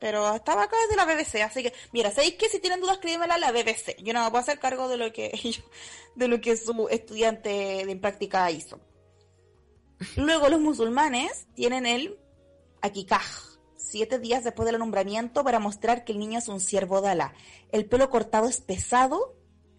Pero 0.00 0.34
estaba 0.34 0.64
acá 0.64 0.76
desde 0.82 0.96
la 0.96 1.04
BBC, 1.04 1.42
así 1.44 1.62
que, 1.62 1.72
mira, 1.92 2.10
¿sabéis 2.10 2.34
que 2.34 2.48
si 2.48 2.58
tienen 2.58 2.80
dudas, 2.80 2.96
escríbemela 2.96 3.34
a 3.34 3.38
la 3.38 3.52
BBC. 3.52 3.96
Yo 4.02 4.12
no 4.12 4.24
me 4.24 4.30
puedo 4.30 4.42
hacer 4.42 4.58
cargo 4.58 4.88
de 4.88 4.96
lo 4.96 5.12
que 5.12 5.30
de 6.16 6.28
lo 6.28 6.40
que 6.40 6.56
su 6.56 6.88
estudiante 6.90 7.84
de 7.86 7.96
práctica 7.96 8.50
hizo. 8.50 8.80
Luego 10.16 10.48
los 10.48 10.60
musulmanes 10.60 11.46
tienen 11.54 11.86
el 11.86 12.18
Akikaj, 12.80 13.51
siete 13.84 14.18
días 14.18 14.44
después 14.44 14.66
del 14.66 14.78
nombramiento 14.78 15.44
para 15.44 15.58
mostrar 15.58 16.04
que 16.04 16.12
el 16.12 16.18
niño 16.18 16.38
es 16.38 16.48
un 16.48 16.60
siervo 16.60 17.00
de 17.00 17.10
Alá. 17.10 17.34
El 17.70 17.86
pelo 17.86 18.10
cortado 18.10 18.48
es 18.48 18.60
pesado 18.60 19.36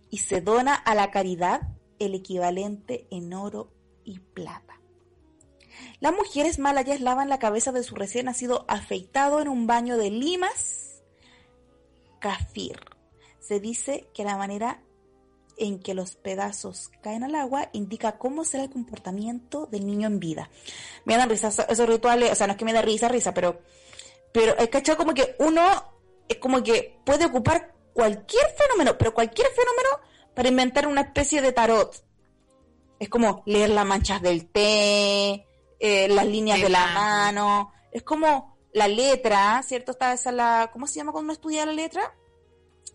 y 0.09 0.19
se 0.19 0.41
dona 0.41 0.75
a 0.75 0.95
la 0.95 1.11
caridad 1.11 1.61
el 1.99 2.15
equivalente 2.15 3.07
en 3.11 3.33
oro 3.33 3.71
y 4.03 4.19
plata. 4.19 4.79
Las 5.99 6.13
mujeres 6.13 6.59
malayas 6.59 7.01
lavan 7.01 7.29
la 7.29 7.39
cabeza 7.39 7.71
de 7.71 7.83
su 7.83 7.95
recién 7.95 8.25
nacido 8.25 8.65
afeitado 8.67 9.41
en 9.41 9.47
un 9.47 9.67
baño 9.67 9.97
de 9.97 10.11
limas 10.11 11.01
kafir. 12.19 12.79
Se 13.39 13.59
dice 13.59 14.07
que 14.13 14.23
la 14.23 14.37
manera 14.37 14.81
en 15.57 15.79
que 15.79 15.93
los 15.93 16.15
pedazos 16.15 16.89
caen 17.01 17.23
al 17.23 17.35
agua 17.35 17.69
indica 17.73 18.17
cómo 18.17 18.43
será 18.43 18.63
el 18.63 18.69
comportamiento 18.69 19.67
del 19.67 19.85
niño 19.85 20.07
en 20.07 20.19
vida. 20.19 20.49
Me 21.05 21.17
dan 21.17 21.29
risa 21.29 21.49
esos 21.49 21.89
rituales, 21.89 22.31
o 22.31 22.35
sea, 22.35 22.47
no 22.47 22.53
es 22.53 22.57
que 22.57 22.65
me 22.65 22.73
da 22.73 22.81
risa, 22.81 23.07
risa, 23.07 23.33
pero, 23.33 23.61
pero 24.33 24.57
es 24.57 24.67
cachado 24.67 24.97
como 24.97 25.13
que 25.13 25.35
uno 25.39 25.61
es 26.27 26.37
como 26.37 26.61
que 26.63 26.99
puede 27.05 27.25
ocupar 27.25 27.73
cualquier 27.93 28.45
fenómeno, 28.57 28.97
pero 28.97 29.13
cualquier 29.13 29.47
fenómeno 29.49 29.89
para 30.33 30.49
inventar 30.49 30.87
una 30.87 31.01
especie 31.01 31.41
de 31.41 31.53
tarot. 31.53 32.03
Es 32.99 33.09
como 33.09 33.43
leer 33.45 33.69
las 33.69 33.85
manchas 33.85 34.21
del 34.21 34.49
té, 34.49 35.45
eh, 35.79 36.07
las 36.09 36.25
líneas 36.25 36.61
de 36.61 36.69
la 36.69 36.87
mano, 36.87 37.71
es 37.91 38.03
como 38.03 38.57
la 38.73 38.87
letra, 38.87 39.61
¿cierto? 39.63 39.91
Está 39.91 40.13
esa 40.13 40.31
la, 40.31 40.69
¿cómo 40.73 40.87
se 40.87 40.95
llama 40.95 41.11
cuando 41.11 41.25
uno 41.25 41.33
estudia 41.33 41.65
la 41.65 41.73
letra? 41.73 42.15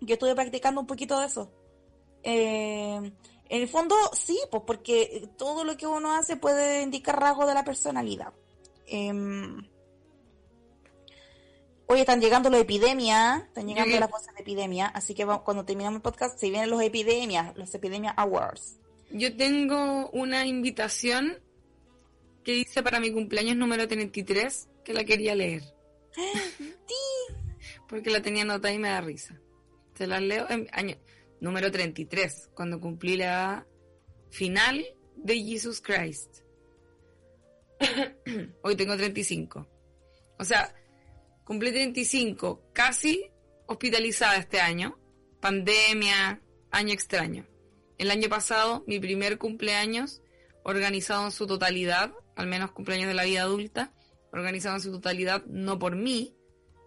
Yo 0.01 0.15
estuve 0.15 0.35
practicando 0.35 0.81
un 0.81 0.87
poquito 0.87 1.21
de 1.21 1.27
eso. 1.27 1.53
Eh, 2.23 2.97
en 3.51 3.63
el 3.63 3.69
fondo, 3.69 3.95
sí, 4.13 4.39
pues 4.51 4.63
porque 4.67 5.29
todo 5.37 5.65
lo 5.65 5.77
que 5.77 5.87
uno 5.87 6.15
hace 6.15 6.37
puede 6.37 6.83
indicar 6.83 7.21
rasgos 7.21 7.47
de 7.47 7.55
la 7.55 7.65
personalidad. 7.65 8.33
Em, 8.87 9.69
Oye, 11.91 12.01
están 12.01 12.21
llegando 12.21 12.51
las 12.51 12.61
epidemias, 12.61 13.43
están 13.45 13.67
llegando 13.67 13.99
las 13.99 14.11
cosas 14.11 14.35
de 14.35 14.43
epidemia, 14.43 14.87
así 14.89 15.15
que 15.15 15.25
vamos- 15.25 15.43
cuando 15.43 15.65
terminamos 15.65 15.97
el 15.99 16.03
podcast 16.03 16.39
se 16.39 16.51
vienen 16.51 16.69
los 16.71 16.83
epidemias, 16.83 17.57
los 17.57 17.75
epidemia 17.75 18.11
awards. 18.11 18.79
Yo 19.11 19.35
tengo 19.37 20.11
una 20.11 20.47
invitación 20.47 21.39
que 22.45 22.53
dice 22.53 22.83
para 22.83 23.01
mi 23.01 23.11
cumpleaños 23.11 23.57
número 23.57 23.89
33 23.89 24.69
que 24.85 24.93
la 24.93 25.05
quería 25.05 25.35
leer. 25.35 25.63
Porque 27.89 28.11
la 28.11 28.21
tenía 28.21 28.43
anotada 28.43 28.75
y 28.75 28.79
me 28.79 28.89
da 28.91 29.01
risa. 29.01 29.41
Se 29.95 30.07
las 30.07 30.21
leo 30.21 30.47
en 30.51 30.69
año 30.73 30.97
número 31.41 31.71
33, 31.71 32.51
cuando 32.55 32.81
cumplí 32.81 33.17
la 33.17 33.67
final 34.31 34.85
de 35.17 35.37
Jesus 35.43 35.81
Christ. 35.81 36.41
Hoy 38.63 38.77
tengo 38.77 38.95
35. 38.97 39.67
O 40.39 40.45
sea, 40.45 40.75
cumplí 41.49 41.73
35, 41.73 42.61
casi 42.75 43.25
hospitalizada 43.67 44.37
este 44.37 44.61
año. 44.61 44.99
Pandemia, 45.41 46.43
año 46.71 46.93
extraño. 46.93 47.47
El 47.97 48.11
año 48.11 48.29
pasado, 48.29 48.85
mi 48.87 49.01
primer 49.01 49.39
cumpleaños, 49.39 50.21
organizado 50.63 51.25
en 51.25 51.31
su 51.31 51.47
totalidad, 51.47 52.13
al 52.37 52.49
menos 52.49 52.73
cumpleaños 52.73 53.09
de 53.09 53.15
la 53.15 53.25
vida 53.25 53.41
adulta, 53.41 53.95
organizado 54.31 54.75
en 54.75 54.83
su 54.83 54.93
totalidad, 54.93 55.43
no 55.47 55.79
por 55.79 55.97
mí, 55.97 56.37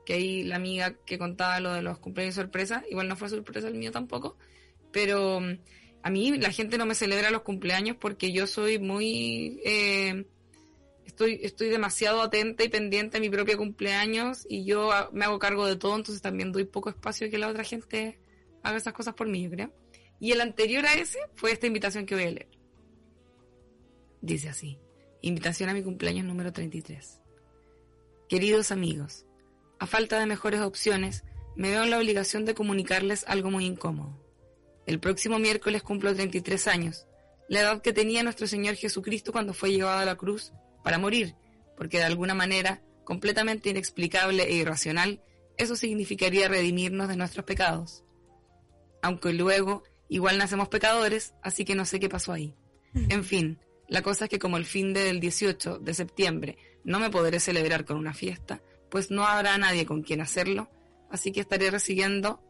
que 0.05 0.13
ahí 0.13 0.43
la 0.43 0.57
amiga 0.57 0.95
que 1.07 1.17
contaba 1.17 1.59
lo 1.59 1.73
de 1.73 1.81
los 1.81 1.97
cumpleaños 1.97 2.35
sorpresa, 2.35 2.83
igual 2.87 3.07
no 3.07 3.15
fue 3.15 3.29
sorpresa 3.29 3.67
el 3.67 3.73
mío 3.73 3.91
tampoco, 3.91 4.37
pero 4.91 5.39
mm, 5.39 5.57
a 6.03 6.09
mí 6.11 6.37
la 6.37 6.51
gente 6.51 6.77
no 6.77 6.85
me 6.85 6.93
celebra 6.93 7.31
los 7.31 7.41
cumpleaños 7.41 7.97
porque 7.99 8.31
yo 8.31 8.45
soy 8.45 8.77
muy... 8.77 9.59
Eh, 9.65 10.23
estoy, 11.05 11.69
demasiado 11.69 12.21
atenta 12.21 12.63
y 12.63 12.69
pendiente 12.69 13.17
a 13.17 13.19
mi 13.19 13.29
propio 13.29 13.57
cumpleaños 13.57 14.45
y 14.49 14.65
yo 14.65 14.89
me 15.11 15.25
hago 15.25 15.39
cargo 15.39 15.65
de 15.65 15.75
todo, 15.75 15.95
entonces 15.95 16.21
también 16.21 16.51
doy 16.51 16.65
poco 16.65 16.89
espacio 16.89 17.27
a 17.27 17.29
que 17.29 17.37
la 17.37 17.47
otra 17.47 17.63
gente 17.63 18.19
haga 18.63 18.77
esas 18.77 18.93
cosas 18.93 19.13
por 19.13 19.27
mí, 19.27 19.43
yo 19.43 19.49
creo. 19.49 19.73
Y 20.19 20.31
el 20.31 20.41
anterior 20.41 20.85
a 20.85 20.93
ese 20.93 21.19
fue 21.35 21.51
esta 21.51 21.67
invitación 21.67 22.05
que 22.05 22.15
voy 22.15 22.25
a 22.25 22.31
leer. 22.31 22.49
Dice 24.21 24.49
así, 24.49 24.77
invitación 25.21 25.69
a 25.69 25.73
mi 25.73 25.81
cumpleaños 25.81 26.25
número 26.25 26.53
33. 26.53 27.21
Queridos 28.29 28.71
amigos, 28.71 29.25
a 29.79 29.87
falta 29.87 30.19
de 30.19 30.27
mejores 30.27 30.61
opciones, 30.61 31.23
me 31.55 31.71
veo 31.71 31.83
en 31.83 31.89
la 31.89 31.97
obligación 31.97 32.45
de 32.45 32.53
comunicarles 32.53 33.25
algo 33.27 33.49
muy 33.49 33.65
incómodo. 33.65 34.17
El 34.85 34.99
próximo 34.99 35.39
miércoles 35.39 35.83
cumplo 35.83 36.13
33 36.13 36.67
años, 36.67 37.07
la 37.49 37.61
edad 37.61 37.81
que 37.81 37.93
tenía 37.93 38.23
nuestro 38.23 38.47
Señor 38.47 38.75
Jesucristo 38.75 39.31
cuando 39.31 39.53
fue 39.53 39.71
llevado 39.71 39.99
a 39.99 40.05
la 40.05 40.15
cruz 40.15 40.53
para 40.83 40.97
morir, 40.97 41.35
porque 41.77 41.97
de 41.97 42.05
alguna 42.05 42.33
manera, 42.33 42.81
completamente 43.03 43.69
inexplicable 43.69 44.43
e 44.43 44.53
irracional, 44.53 45.21
eso 45.57 45.75
significaría 45.75 46.47
redimirnos 46.47 47.07
de 47.07 47.17
nuestros 47.17 47.45
pecados. 47.45 48.03
Aunque 49.01 49.33
luego, 49.33 49.83
igual 50.09 50.37
nacemos 50.37 50.69
pecadores, 50.69 51.33
así 51.41 51.65
que 51.65 51.75
no 51.75 51.85
sé 51.85 51.99
qué 51.99 52.09
pasó 52.09 52.33
ahí. 52.33 52.55
En 52.93 53.23
fin, 53.23 53.59
la 53.87 54.01
cosa 54.01 54.25
es 54.25 54.29
que 54.29 54.39
como 54.39 54.57
el 54.57 54.65
fin 54.65 54.93
del 54.93 55.19
18 55.19 55.79
de 55.79 55.93
septiembre 55.93 56.57
no 56.83 56.99
me 56.99 57.09
podré 57.09 57.39
celebrar 57.39 57.85
con 57.85 57.97
una 57.97 58.13
fiesta, 58.13 58.61
pues 58.89 59.11
no 59.11 59.25
habrá 59.25 59.57
nadie 59.57 59.85
con 59.85 60.01
quien 60.01 60.21
hacerlo, 60.21 60.69
así 61.09 61.31
que 61.31 61.41
estaré 61.41 61.71
recibiendo 61.71 62.41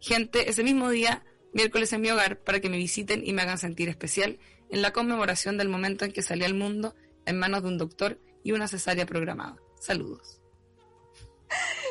gente 0.00 0.48
ese 0.48 0.62
mismo 0.62 0.90
día, 0.90 1.24
miércoles 1.52 1.92
en 1.92 2.00
mi 2.00 2.10
hogar, 2.10 2.40
para 2.40 2.60
que 2.60 2.70
me 2.70 2.76
visiten 2.76 3.26
y 3.26 3.32
me 3.32 3.42
hagan 3.42 3.58
sentir 3.58 3.88
especial 3.88 4.38
en 4.70 4.82
la 4.82 4.92
conmemoración 4.92 5.58
del 5.58 5.68
momento 5.68 6.04
en 6.04 6.12
que 6.12 6.22
salí 6.22 6.44
al 6.44 6.54
mundo 6.54 6.94
en 7.26 7.38
manos 7.38 7.62
de 7.62 7.68
un 7.68 7.78
doctor 7.78 8.18
y 8.42 8.52
una 8.52 8.68
cesárea 8.68 9.06
programada. 9.06 9.56
Saludos. 9.80 10.40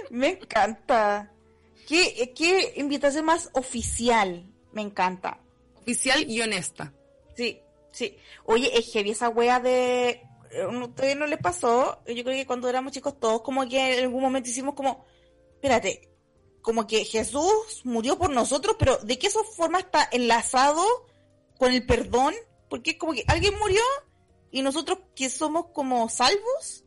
Me 0.10 0.30
encanta. 0.30 1.32
¿Qué, 1.88 2.34
qué 2.36 2.74
invitación 2.78 3.26
más 3.26 3.50
oficial? 3.54 4.46
Me 4.72 4.82
encanta. 4.82 5.40
Oficial 5.76 6.30
y 6.30 6.42
honesta. 6.42 6.94
Sí, 7.36 7.60
sí. 7.92 8.18
Oye, 8.46 8.78
es 8.78 8.92
heavy 8.92 9.12
esa 9.12 9.30
wea 9.30 9.60
de... 9.60 10.22
¿Todavía 10.96 11.16
no 11.16 11.28
le 11.28 11.38
pasó? 11.38 12.02
Yo 12.08 12.24
creo 12.24 12.36
que 12.36 12.46
cuando 12.46 12.70
éramos 12.70 12.92
chicos 12.92 13.20
todos 13.20 13.42
como 13.42 13.68
que 13.68 13.98
en 13.98 14.06
algún 14.06 14.22
momento 14.22 14.50
hicimos 14.50 14.76
como... 14.76 15.06
Espérate, 15.56 16.10
como 16.62 16.88
que 16.88 17.06
Jesús 17.06 17.82
murió 17.84 18.18
por 18.18 18.30
nosotros, 18.30 18.76
pero 18.78 18.98
¿de 18.98 19.18
qué 19.18 19.28
esa 19.28 19.44
forma 19.44 19.80
está 19.80 20.08
enlazado 20.12 20.84
con 21.58 21.74
el 21.74 21.86
perdón? 21.86 22.34
Porque 22.70 22.98
como 22.98 23.14
que 23.14 23.24
alguien 23.28 23.58
murió 23.60 23.82
y 24.52 24.62
nosotros 24.62 25.00
que 25.16 25.30
somos 25.30 25.68
como 25.74 26.10
salvos, 26.10 26.84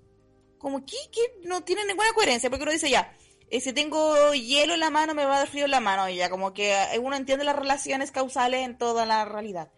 como 0.59 0.85
que, 0.85 0.97
que 1.11 1.47
no 1.47 1.63
tiene 1.63 1.87
ninguna 1.87 2.13
coherencia, 2.13 2.51
porque 2.51 2.65
uno 2.65 2.73
dice 2.73 2.91
ya, 2.91 3.17
eh, 3.51 3.61
si 3.61 3.73
tengo 3.73 4.33
hielo 4.33 4.75
en 4.75 4.81
la 4.81 4.91
mano 4.91 5.15
me 5.15 5.25
va 5.25 5.37
a 5.37 5.39
dar 5.41 5.49
frío 5.49 5.67
en 5.67 5.71
la 5.71 5.81
mano, 5.81 6.09
y 6.09 6.17
ya 6.17 6.31
como 6.31 6.53
que 6.53 6.73
eh, 6.73 6.99
uno 6.99 7.15
entiende 7.17 7.45
las 7.45 7.55
relaciones 7.57 8.11
causales 8.11 8.65
en 8.65 8.79
toda 8.79 9.07
la 9.07 9.25
realidad. 9.25 9.71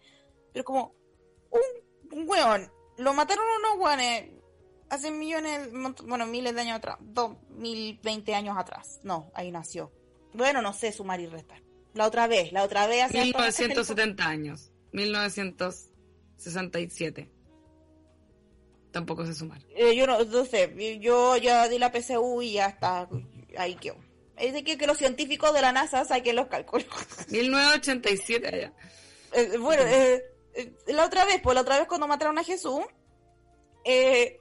Pero 0.53 0.65
como 0.65 0.95
un, 1.51 1.61
un 2.11 2.29
weón, 2.29 2.71
lo 2.97 3.13
mataron 3.13 3.45
unos 3.59 3.77
weones 3.79 4.31
hace 4.89 5.11
millones, 5.11 5.69
bueno, 6.03 6.25
miles 6.25 6.55
de 6.55 6.61
años 6.61 6.77
atrás, 6.77 6.97
dos 7.01 7.37
mil 7.49 7.99
veinte 8.03 8.33
años 8.33 8.57
atrás. 8.57 8.99
No, 9.03 9.31
ahí 9.35 9.51
nació. 9.51 9.91
Bueno, 10.33 10.61
no 10.61 10.73
sé 10.73 10.91
sumar 10.91 11.19
y 11.19 11.27
restar. 11.27 11.61
La 11.93 12.07
otra 12.07 12.27
vez, 12.27 12.51
la 12.51 12.63
otra 12.63 12.87
vez 12.87 13.03
hace 13.03 13.21
1970 13.21 14.25
años, 14.25 14.71
1967 14.91 17.34
tampoco 18.95 19.25
sé 19.25 19.33
sumar. 19.33 19.61
Eh, 19.75 19.93
yo 19.93 20.07
no, 20.07 20.45
sé, 20.45 20.73
yo 21.01 21.35
ya 21.35 21.67
di 21.67 21.77
la 21.77 21.91
PSU 21.91 22.41
y 22.41 22.53
ya 22.53 22.67
está, 22.67 23.09
ahí 23.57 23.75
quedó. 23.75 23.97
Es 24.37 24.53
de 24.53 24.63
que, 24.63 24.87
los 24.87 24.97
científicos 24.97 25.53
de 25.53 25.61
la 25.61 25.73
NASA 25.73 26.05
saquen 26.05 26.37
los 26.37 26.47
cálculos. 26.47 26.87
1987 27.27 28.47
allá. 28.47 28.73
Eh, 29.33 29.57
bueno, 29.57 29.83
eh, 29.83 30.23
la 30.87 31.05
otra 31.05 31.25
vez, 31.25 31.41
pues 31.43 31.55
la 31.55 31.61
otra 31.61 31.77
vez 31.77 31.89
cuando 31.89 32.07
mataron 32.07 32.37
a 32.37 32.43
Jesús, 32.45 32.85
eh, 33.83 34.39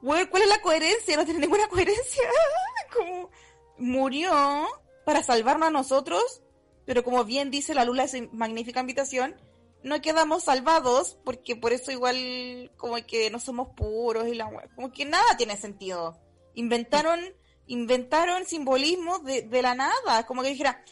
¿cuál 0.00 0.42
es 0.42 0.48
la 0.48 0.60
coherencia? 0.60 1.16
No 1.16 1.24
tiene 1.24 1.38
ninguna 1.38 1.68
coherencia. 1.68 2.24
como 2.92 3.30
murió 3.78 4.66
para 5.04 5.22
salvarnos 5.22 5.68
a 5.68 5.70
nosotros, 5.70 6.42
pero 6.86 7.04
como 7.04 7.24
bien 7.24 7.52
dice 7.52 7.72
la 7.72 7.84
Lula, 7.84 8.02
esa 8.02 8.18
magnífica 8.32 8.80
invitación, 8.80 9.36
no 9.82 10.00
quedamos 10.00 10.44
salvados 10.44 11.18
porque 11.24 11.56
por 11.56 11.72
eso 11.72 11.90
igual 11.90 12.70
como 12.76 12.96
que 13.06 13.30
no 13.30 13.38
somos 13.40 13.68
puros 13.76 14.26
y 14.28 14.34
la 14.34 14.50
como 14.74 14.92
que 14.92 15.04
nada 15.04 15.36
tiene 15.36 15.56
sentido. 15.56 16.18
Inventaron 16.54 17.20
inventaron 17.66 18.44
simbolismos 18.44 19.24
de, 19.24 19.42
de 19.42 19.62
la 19.62 19.74
nada, 19.74 20.26
como 20.26 20.42
que 20.42 20.50
dijera, 20.50 20.82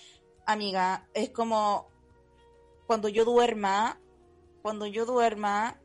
amiga, 0.46 1.08
es 1.14 1.30
como 1.30 1.88
cuando 2.86 3.08
yo 3.08 3.24
duerma, 3.24 4.00
cuando 4.62 4.86
yo 4.86 5.04
duerma, 5.04 5.80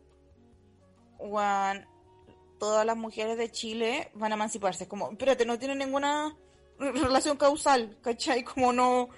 todas 2.59 2.85
las 2.85 2.97
mujeres 2.97 3.37
de 3.37 3.51
Chile 3.51 4.11
van 4.15 4.31
a 4.31 4.35
emanciparse. 4.35 4.87
Como, 4.87 5.11
espérate, 5.11 5.45
no 5.45 5.59
tiene 5.59 5.75
ninguna 5.75 6.35
relación 6.79 7.37
causal, 7.37 7.97
¿cachai? 8.01 8.43
Como 8.43 8.73
no, 8.73 9.09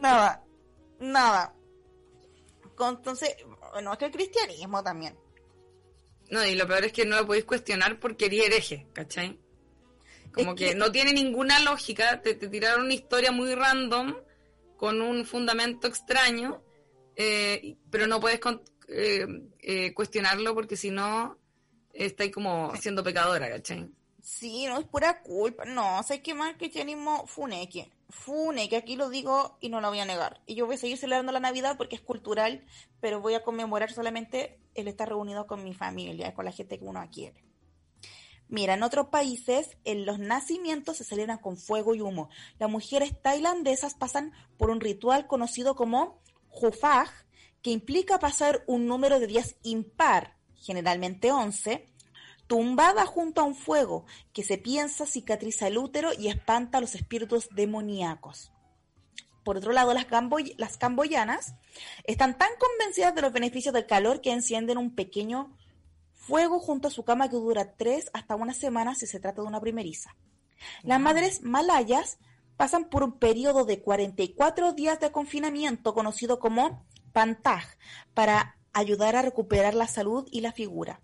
nada, 0.00 0.44
nada. 0.98 1.54
Entonces, 2.88 3.36
bueno, 3.72 3.92
es 3.92 3.98
que 3.98 4.04
el 4.06 4.10
cristianismo 4.10 4.82
también. 4.82 5.16
No, 6.30 6.44
y 6.44 6.54
lo 6.54 6.66
peor 6.66 6.84
es 6.84 6.92
que 6.92 7.04
no 7.04 7.16
lo 7.16 7.26
podéis 7.26 7.44
cuestionar 7.44 7.98
porque 8.00 8.26
eres 8.26 8.46
hereje, 8.46 8.86
¿cachai? 8.92 9.38
Como 10.32 10.54
que, 10.54 10.74
no 10.74 10.90
tiene 10.90 11.12
ninguna 11.12 11.58
lógica, 11.60 12.22
te, 12.22 12.34
tiraron 12.34 12.86
una 12.86 12.94
historia 12.94 13.32
muy 13.32 13.54
random, 13.54 14.16
con 14.76 15.02
un 15.02 15.26
fundamento 15.26 15.86
extraño, 15.86 16.62
eh, 17.16 17.76
pero 17.90 18.06
no 18.06 18.18
puedes 18.18 18.40
eh, 18.88 19.26
eh, 19.60 19.92
cuestionarlo 19.92 20.54
porque 20.54 20.76
si 20.76 20.90
no, 20.90 21.38
estáis 21.92 22.32
como 22.32 22.74
siendo 22.76 23.04
pecadora, 23.04 23.50
¿cachai? 23.50 23.90
Sí, 24.22 24.66
no 24.66 24.78
es 24.78 24.86
pura 24.86 25.20
culpa. 25.20 25.64
No, 25.64 26.02
sé 26.02 26.22
que 26.22 26.32
más 26.32 26.56
cristianismo 26.56 27.26
funeque. 27.26 27.90
Fune, 28.12 28.68
que 28.68 28.76
aquí 28.76 28.94
lo 28.94 29.08
digo 29.08 29.56
y 29.60 29.70
no 29.70 29.80
lo 29.80 29.88
voy 29.88 30.00
a 30.00 30.04
negar. 30.04 30.42
Y 30.46 30.54
yo 30.54 30.66
voy 30.66 30.76
a 30.76 30.78
seguir 30.78 30.98
celebrando 30.98 31.32
la 31.32 31.40
Navidad 31.40 31.76
porque 31.76 31.96
es 31.96 32.02
cultural, 32.02 32.64
pero 33.00 33.20
voy 33.20 33.34
a 33.34 33.42
conmemorar 33.42 33.90
solamente 33.90 34.60
el 34.74 34.86
estar 34.86 35.08
reunido 35.08 35.46
con 35.46 35.64
mi 35.64 35.74
familia, 35.74 36.34
con 36.34 36.44
la 36.44 36.52
gente 36.52 36.78
que 36.78 36.84
uno 36.84 37.02
quiere. 37.10 37.42
Mira, 38.48 38.74
en 38.74 38.82
otros 38.82 39.08
países, 39.08 39.78
en 39.84 40.04
los 40.04 40.18
nacimientos 40.18 40.98
se 40.98 41.04
celebran 41.04 41.38
con 41.38 41.56
fuego 41.56 41.94
y 41.94 42.02
humo. 42.02 42.28
Las 42.58 42.70
mujeres 42.70 43.20
tailandesas 43.22 43.94
pasan 43.94 44.32
por 44.58 44.68
un 44.68 44.80
ritual 44.80 45.26
conocido 45.26 45.74
como 45.74 46.20
Hufag, 46.50 47.08
que 47.62 47.70
implica 47.70 48.18
pasar 48.18 48.62
un 48.66 48.86
número 48.86 49.20
de 49.20 49.26
días 49.26 49.56
impar, 49.62 50.36
generalmente 50.54 51.32
11, 51.32 51.86
tumbada 52.52 53.06
junto 53.06 53.40
a 53.40 53.44
un 53.44 53.54
fuego 53.54 54.04
que 54.34 54.44
se 54.44 54.58
piensa 54.58 55.06
cicatriza 55.06 55.68
el 55.68 55.78
útero 55.78 56.10
y 56.12 56.28
espanta 56.28 56.76
a 56.76 56.80
los 56.82 56.94
espíritus 56.94 57.48
demoníacos. 57.50 58.52
Por 59.42 59.56
otro 59.56 59.72
lado, 59.72 59.94
las, 59.94 60.06
las 60.58 60.76
camboyanas 60.76 61.54
están 62.04 62.36
tan 62.36 62.50
convencidas 62.58 63.14
de 63.14 63.22
los 63.22 63.32
beneficios 63.32 63.72
del 63.72 63.86
calor 63.86 64.20
que 64.20 64.32
encienden 64.32 64.76
un 64.76 64.94
pequeño 64.94 65.56
fuego 66.12 66.60
junto 66.60 66.88
a 66.88 66.90
su 66.90 67.04
cama 67.04 67.30
que 67.30 67.36
dura 67.36 67.72
tres 67.74 68.10
hasta 68.12 68.36
una 68.36 68.52
semana 68.52 68.94
si 68.94 69.06
se 69.06 69.18
trata 69.18 69.40
de 69.40 69.48
una 69.48 69.62
primeriza. 69.62 70.14
Las 70.82 71.00
madres 71.00 71.40
malayas 71.40 72.18
pasan 72.58 72.90
por 72.90 73.02
un 73.02 73.18
periodo 73.18 73.64
de 73.64 73.80
44 73.80 74.74
días 74.74 75.00
de 75.00 75.10
confinamiento 75.10 75.94
conocido 75.94 76.38
como 76.38 76.84
pantaj 77.14 77.64
para 78.12 78.58
ayudar 78.74 79.16
a 79.16 79.22
recuperar 79.22 79.72
la 79.72 79.86
salud 79.86 80.28
y 80.30 80.42
la 80.42 80.52
figura. 80.52 81.00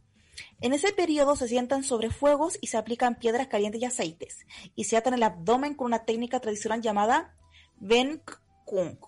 En 0.61 0.73
ese 0.73 0.93
periodo 0.93 1.37
se 1.37 1.49
sientan 1.49 1.85
sobre 1.85 2.11
fuegos 2.11 2.59
y 2.61 2.69
se 2.69 2.77
aplican 2.77 3.19
piedras 3.19 3.49
calientes 3.49 3.81
y 3.81 3.85
aceites, 3.85 4.47
y 4.75 4.85
se 4.85 4.97
atan 4.97 5.15
el 5.15 5.23
abdomen 5.23 5.75
con 5.75 5.87
una 5.87 6.05
técnica 6.05 6.41
tradicional 6.41 6.81
llamada 6.81 7.35
Ben 7.77 8.23
Kung. 8.65 8.99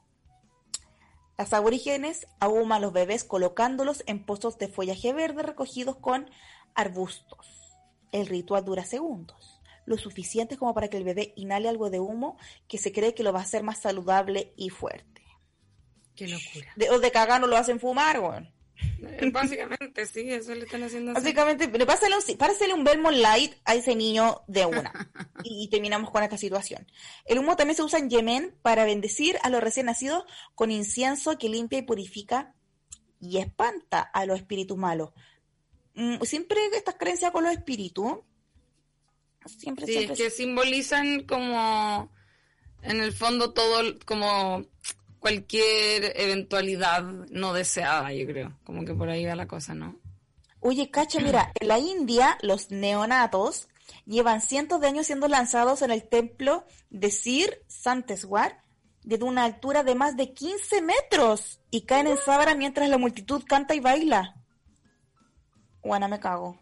Las 1.37 1.53
aborígenes 1.55 2.27
ahuman 2.39 2.79
a 2.79 2.81
los 2.81 2.93
bebés 2.93 3.25
colocándolos 3.25 4.05
en 4.07 4.25
pozos 4.25 4.59
de 4.59 4.69
follaje 4.69 5.13
verde 5.13 5.43
recogidos 5.43 5.97
con 5.97 6.29
arbustos. 6.75 7.79
El 8.13 8.27
ritual 8.27 8.65
dura 8.65 8.85
segundos, 8.85 9.61
lo 9.87 9.97
suficiente 9.97 10.59
como 10.59 10.75
para 10.75 10.89
que 10.89 10.99
el 10.99 11.05
bebé 11.05 11.33
inhale 11.37 11.69
algo 11.69 11.89
de 11.89 11.99
humo 11.99 12.37
que 12.69 12.77
se 12.77 12.93
cree 12.93 13.15
que 13.15 13.23
lo 13.23 13.33
va 13.33 13.41
a 13.41 13.45
hacer 13.45 13.63
más 13.63 13.81
saludable 13.81 14.53
y 14.57 14.69
fuerte. 14.69 15.23
Qué 16.15 16.29
locura. 16.29 16.73
De, 16.77 16.91
o 16.91 16.99
de 16.99 17.11
cagar 17.11 17.41
no 17.41 17.47
lo 17.47 17.57
hacen 17.57 17.81
fumar, 17.81 18.21
weón. 18.21 18.53
Eh, 19.03 19.31
Básicamente, 19.33 20.07
sí, 20.07 20.31
eso 20.31 20.55
le 20.55 20.65
están 20.65 20.83
haciendo 20.83 21.13
así. 21.13 21.21
Básicamente, 21.23 21.69
pero 21.69 21.87
pásale 21.87 22.15
un, 22.17 22.37
pásale 22.37 22.75
un 22.75 22.85
Belmont 22.85 23.17
Light 23.17 23.55
a 23.65 23.75
ese 23.75 23.95
niño 23.95 24.43
de 24.47 24.67
una. 24.67 24.93
y, 25.45 25.65
y 25.65 25.69
terminamos 25.69 26.11
con 26.11 26.23
esta 26.23 26.37
situación. 26.37 26.87
El 27.25 27.39
humo 27.39 27.57
también 27.57 27.77
se 27.77 27.83
usa 27.83 27.99
en 27.99 28.11
Yemen 28.11 28.55
para 28.63 28.85
bendecir 28.85 29.39
a 29.43 29.51
los 29.51 29.63
recién 29.63 29.87
nacidos 29.87 30.25
con 30.55 30.71
incienso 30.71 31.39
que 31.39 31.49
limpia 31.49 31.79
y 31.79 31.83
purifica 31.83 32.55
y 33.21 33.39
espanta 33.39 34.01
a 34.01 34.25
los 34.27 34.39
espíritus 34.39 34.77
malos. 34.79 35.11
Mm, 35.95 36.23
siempre 36.23 36.59
estas 36.75 36.95
creencias 36.97 37.31
con 37.33 37.45
los 37.45 37.53
espíritus. 37.53 38.19
Siempre, 39.47 39.87
Sí, 39.87 39.93
siempre. 39.93 40.17
que 40.17 40.31
simbolizan 40.31 41.25
como, 41.25 42.11
en 42.83 43.01
el 43.01 43.13
fondo, 43.13 43.53
todo, 43.53 43.99
como 44.05 44.67
cualquier 45.21 46.13
eventualidad 46.17 47.03
no 47.03 47.53
deseada, 47.53 48.13
yo 48.13 48.27
creo. 48.27 48.59
Como 48.65 48.85
que 48.85 48.95
por 48.95 49.09
ahí 49.09 49.25
va 49.25 49.37
la 49.37 49.47
cosa, 49.47 49.75
¿no? 49.75 49.97
Oye, 50.61 50.91
cacha, 50.91 51.21
mira, 51.21 51.53
en 51.59 51.69
la 51.69 51.79
India 51.79 52.37
los 52.43 52.71
neonatos 52.71 53.69
llevan 54.07 54.41
cientos 54.41 54.81
de 54.81 54.89
años 54.89 55.07
siendo 55.07 55.29
lanzados 55.29 55.83
en 55.83 55.91
el 55.91 56.09
templo 56.09 56.65
de 56.91 57.11
Sir 57.11 57.63
Santeswar 57.69 58.63
desde 59.03 59.25
una 59.25 59.45
altura 59.45 59.83
de 59.83 59.95
más 59.95 60.17
de 60.17 60.33
15 60.33 60.83
metros 60.83 61.61
y 61.71 61.83
caen 61.83 62.07
en 62.07 62.19
sábana 62.19 62.55
mientras 62.55 62.89
la 62.89 62.99
multitud 62.99 63.43
canta 63.47 63.75
y 63.75 63.81
baila. 63.81 64.37
Guana, 65.83 66.09
me 66.09 66.21
cago. 66.21 66.59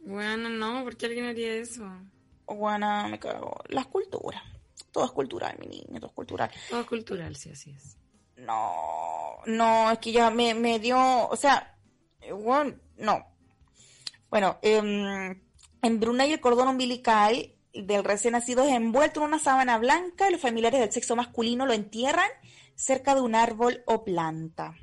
Bueno, 0.00 0.48
no, 0.50 0.84
¿por 0.84 0.96
qué 0.96 1.06
alguien 1.06 1.24
haría 1.24 1.54
eso? 1.54 1.84
Guana, 2.46 3.08
me 3.08 3.18
cago. 3.18 3.56
Las 3.68 3.86
culturas. 3.86 4.42
Todo 4.90 5.04
es 5.04 5.12
cultural, 5.12 5.56
mi 5.58 5.66
niño, 5.66 6.00
todo 6.00 6.08
es 6.08 6.14
cultural. 6.14 6.50
Todo 6.68 6.80
es 6.80 6.86
cultural, 6.86 7.36
sí, 7.36 7.50
así 7.50 7.70
es. 7.70 7.96
No, 8.36 9.38
no, 9.46 9.90
es 9.90 9.98
que 9.98 10.12
ya 10.12 10.30
me, 10.30 10.54
me 10.54 10.78
dio, 10.78 11.28
o 11.28 11.36
sea, 11.36 11.76
bueno, 12.32 12.74
no. 12.96 13.26
Bueno, 14.30 14.58
em, 14.62 15.40
en 15.82 16.00
Brunei 16.00 16.32
el 16.32 16.40
cordón 16.40 16.68
umbilical 16.68 17.54
del 17.72 18.04
recién 18.04 18.32
nacido 18.32 18.64
es 18.64 18.72
envuelto 18.72 19.20
en 19.20 19.26
una 19.26 19.38
sábana 19.38 19.78
blanca 19.78 20.28
y 20.28 20.32
los 20.32 20.40
familiares 20.40 20.80
del 20.80 20.92
sexo 20.92 21.16
masculino 21.16 21.66
lo 21.66 21.72
entierran 21.72 22.30
cerca 22.74 23.14
de 23.14 23.20
un 23.20 23.34
árbol 23.34 23.82
o 23.86 24.04
planta. 24.04 24.76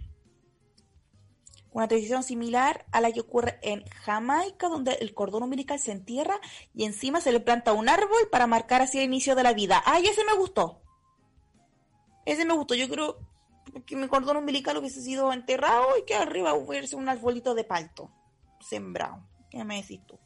Una 1.76 1.90
tradición 1.90 2.24
similar 2.24 2.86
a 2.94 3.02
la 3.02 3.12
que 3.12 3.20
ocurre 3.20 3.60
en 3.62 3.86
Jamaica, 4.06 4.70
donde 4.70 4.94
el 4.94 5.14
cordón 5.14 5.44
umbilical 5.44 5.78
se 5.78 5.92
entierra 5.92 6.40
y 6.74 6.86
encima 6.86 7.20
se 7.20 7.34
le 7.34 7.42
planta 7.42 7.74
un 7.74 7.90
árbol 7.90 8.30
para 8.32 8.48
marcar 8.48 8.82
así 8.82 9.00
el 9.00 9.04
inicio 9.04 9.36
de 9.36 9.44
la 9.44 9.52
vida. 9.52 9.84
¡Ay, 9.86 10.06
ese 10.06 10.24
me 10.24 10.38
gustó! 10.38 10.82
Ese 12.24 12.46
me 12.46 12.54
gustó. 12.54 12.76
Yo 12.76 12.88
creo 12.88 13.20
que 13.86 13.98
mi 13.98 14.08
cordón 14.08 14.38
umbilical 14.38 14.78
hubiese 14.78 15.02
sido 15.02 15.34
enterrado 15.34 15.98
y 15.98 16.06
que 16.06 16.16
arriba 16.16 16.54
hubiese 16.54 16.96
un 16.96 17.10
arbolito 17.10 17.54
de 17.54 17.66
palto 17.66 18.10
sembrado. 18.62 19.28
¿Qué 19.50 19.66
me 19.66 19.76
decís 19.82 20.00
tú? 20.08 20.18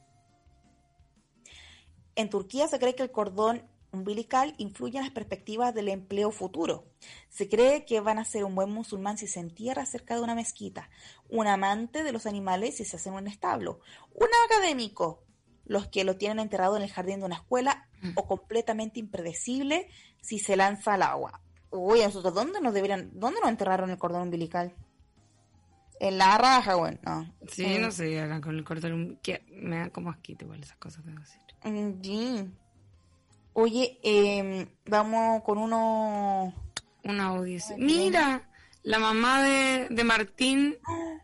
En 2.14 2.30
Turquía 2.30 2.68
se 2.68 2.78
cree 2.78 2.94
que 2.94 3.02
el 3.02 3.12
cordón 3.12 3.68
umbilical 3.92 4.54
influye 4.58 4.98
en 4.98 5.04
las 5.04 5.14
perspectivas 5.14 5.74
del 5.74 5.90
empleo 5.90 6.32
futuro. 6.32 6.86
Se 7.30 7.50
cree 7.50 7.86
que 7.86 8.00
van 8.00 8.20
a 8.20 8.26
ser 8.26 8.44
un 8.44 8.56
buen 8.56 8.70
musulmán 8.72 9.18
si 9.18 9.28
se 9.28 9.40
entierra 9.40 9.86
cerca 9.86 10.16
de 10.16 10.22
una 10.22 10.36
mezquita, 10.36 10.90
un 11.30 11.48
amante 11.48 12.04
de 12.04 12.12
los 12.12 12.26
animales 12.26 12.78
si 12.78 12.86
se 12.86 12.98
hace 12.98 13.10
en 13.10 13.16
un 13.16 13.28
establo, 13.28 13.80
un 14.14 14.28
académico, 14.46 15.24
los 15.66 15.88
que 15.88 16.04
lo 16.04 16.18
tienen 16.18 16.40
enterrado 16.40 16.78
en 16.78 16.84
el 16.84 16.92
jardín 16.92 17.20
de 17.20 17.26
una 17.26 17.36
escuela, 17.36 17.88
o 18.16 18.26
completamente 18.26 19.00
impredecible 19.00 19.90
si 20.22 20.40
se 20.40 20.56
lanza 20.56 20.94
al 20.94 21.04
agua. 21.04 21.42
Uy, 21.70 22.02
nosotros, 22.02 22.34
¿dónde 22.34 22.62
nos 22.62 22.74
deberían, 22.74 23.12
dónde 23.14 23.40
nos 23.42 23.50
enterraron 23.50 23.90
el 23.90 23.98
cordón 23.98 24.24
umbilical? 24.24 24.74
En 26.00 26.18
la 26.18 26.38
raja, 26.38 26.76
bueno, 26.76 26.98
no. 27.04 27.34
Sí, 27.48 27.66
Eh, 27.66 27.80
no 27.80 27.92
sé, 27.92 28.26
con 28.42 28.56
el 28.56 28.64
cordón, 28.64 29.20
que 29.22 29.46
me 29.50 29.78
da 29.80 29.90
como 29.90 30.10
asquito 30.10 30.46
igual 30.46 30.64
esas 30.64 30.78
cosas, 30.78 31.06
debo 31.06 31.20
decir. 31.20 31.42
Mm, 31.66 32.02
sí. 32.02 32.52
Oye, 33.54 34.00
em, 34.04 34.68
vamos 34.86 35.44
con 35.44 35.58
uno. 35.58 36.54
Un 37.04 37.20
audio. 37.20 37.60
Mira, 37.78 38.50
la 38.84 39.00
mamá 39.00 39.44
de, 39.44 39.88
de 39.90 40.04
Martín 40.04 40.78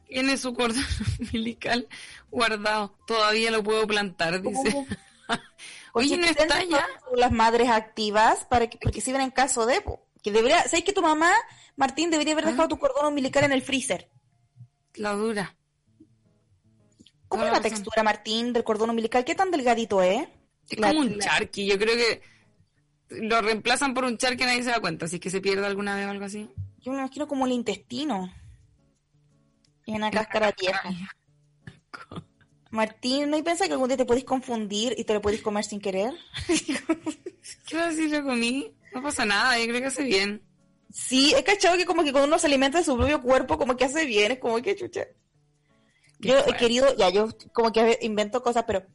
tiene 0.07 0.37
su 0.37 0.53
cordón 0.53 0.83
umbilical 1.19 1.87
guardado. 2.31 2.95
Todavía 3.07 3.51
lo 3.51 3.63
puedo 3.63 3.85
plantar, 3.87 4.41
dice. 4.41 4.85
Oye, 5.93 6.17
no 6.17 6.25
está 6.25 6.63
ya. 6.63 6.85
Las 7.15 7.31
madres 7.31 7.69
activas 7.69 8.45
para 8.45 8.67
que, 8.67 8.77
porque 8.77 9.01
sirven 9.01 9.21
en 9.21 9.31
caso 9.31 9.65
de. 9.65 9.83
Que 10.21 10.31
debería, 10.31 10.63
¿sabes 10.63 10.83
que 10.83 10.93
tu 10.93 11.01
mamá, 11.01 11.31
Martín, 11.75 12.09
debería 12.09 12.33
haber 12.33 12.45
dejado 12.45 12.67
tu 12.67 12.79
cordón 12.79 13.05
umbilical 13.05 13.43
en 13.43 13.51
el 13.51 13.61
freezer? 13.61 14.09
La 14.95 15.13
dura. 15.13 15.55
¿Cómo 17.27 17.45
es 17.45 17.51
la 17.51 17.61
textura, 17.61 18.01
Martín, 18.01 18.51
del 18.51 18.63
cordón 18.63 18.89
umbilical? 18.89 19.23
¿Qué 19.23 19.35
tan 19.35 19.51
delgadito 19.51 20.01
es? 20.01 20.27
Es 20.69 20.79
La- 20.79 20.87
como 20.89 21.01
un 21.01 21.17
la- 21.17 21.23
charqui. 21.25 21.65
Yo 21.67 21.77
creo 21.77 21.95
que 21.95 22.21
lo 23.09 23.41
reemplazan 23.41 23.93
por 23.93 24.03
un 24.05 24.17
charqui 24.17 24.43
y 24.43 24.45
nadie 24.45 24.63
se 24.63 24.71
da 24.71 24.79
cuenta. 24.79 25.05
Así 25.05 25.19
que 25.19 25.29
se 25.29 25.41
pierde 25.41 25.65
alguna 25.65 25.95
vez 25.95 26.07
o 26.07 26.09
algo 26.11 26.25
así. 26.25 26.49
Yo 26.81 26.91
me 26.91 26.99
imagino 26.99 27.27
como 27.27 27.45
el 27.45 27.51
intestino. 27.51 28.33
Y 29.85 29.93
una 29.95 30.09
cáscara 30.11 30.53
vieja. 30.59 30.89
Martín, 32.71 33.29
¿no 33.29 33.35
hay 33.37 33.43
pensado 33.43 33.67
que 33.69 33.73
algún 33.73 33.87
día 33.87 33.97
te 33.97 34.05
podéis 34.05 34.25
confundir 34.25 34.95
y 34.97 35.03
te 35.05 35.13
lo 35.13 35.21
podéis 35.21 35.41
comer 35.41 35.63
sin 35.63 35.79
querer? 35.79 36.13
¿Qué 37.67 37.75
vas 37.77 37.85
a 37.85 37.89
decir? 37.89 38.09
Lo 38.11 38.23
comí. 38.23 38.73
No 38.93 39.01
pasa 39.01 39.25
nada, 39.25 39.57
yo 39.59 39.65
creo 39.67 39.79
que 39.81 39.87
hace 39.87 40.03
bien. 40.03 40.41
Sí, 40.91 41.33
he 41.35 41.43
cachado 41.43 41.77
que 41.77 41.85
como 41.85 42.03
que 42.03 42.11
cuando 42.11 42.27
uno 42.27 42.39
se 42.39 42.47
alimenta 42.47 42.79
de 42.79 42.83
su 42.83 42.95
propio 42.97 43.21
cuerpo, 43.21 43.57
como 43.57 43.77
que 43.77 43.85
hace 43.85 44.05
bien, 44.05 44.31
es 44.33 44.39
como 44.39 44.61
que 44.61 44.75
chucha. 44.75 45.05
Qué 46.21 46.29
Yo 46.29 46.39
he 46.39 46.55
querido, 46.57 46.95
ya, 46.97 47.09
yo 47.09 47.27
como 47.53 47.71
que 47.71 47.99
invento 48.01 48.41
cosas, 48.41 48.63
pero 48.65 48.85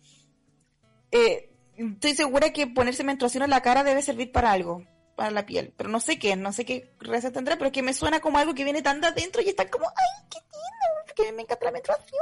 eh, 1.12 1.49
estoy 1.94 2.15
segura 2.15 2.52
que 2.52 2.66
ponerse 2.66 3.05
menstruación 3.05 3.43
en 3.44 3.51
la 3.51 3.61
cara 3.62 3.82
debe 3.85 4.02
servir 4.02 4.31
para 4.32 4.52
algo, 4.52 4.85
para 5.16 5.31
la 5.31 5.47
piel, 5.47 5.73
pero 5.77 5.89
no 5.90 6.01
sé 6.01 6.19
qué, 6.19 6.36
no 6.36 6.52
sé 6.52 6.65
qué 6.65 6.93
receta 7.01 7.32
tendrá, 7.35 7.57
pero 7.57 7.66
es 7.66 7.73
que 7.73 7.82
me 7.82 7.93
suena 7.94 8.20
como 8.20 8.39
algo 8.39 8.55
que 8.55 8.65
viene 8.65 8.82
tan 8.82 9.01
de 9.01 9.09
adentro 9.09 9.43
y 9.43 9.48
está 9.48 9.69
como, 9.69 9.86
ay, 9.89 10.27
qué 10.31 10.39
lindo, 10.39 11.15
que 11.15 11.32
me 11.32 11.43
encanta 11.43 11.65
la 11.66 11.73
menstruación. 11.73 12.20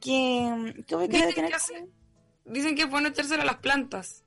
Que, 0.00 0.84
que 0.86 0.96
Dicen 1.08 1.34
tener 1.34 1.50
que, 1.50 1.54
hace- 1.56 1.88
dicen 2.44 2.76
que 2.76 2.82
es 2.82 2.90
bueno 2.90 3.08
echárselo 3.08 3.42
a 3.42 3.46
las 3.46 3.56
plantas. 3.56 4.22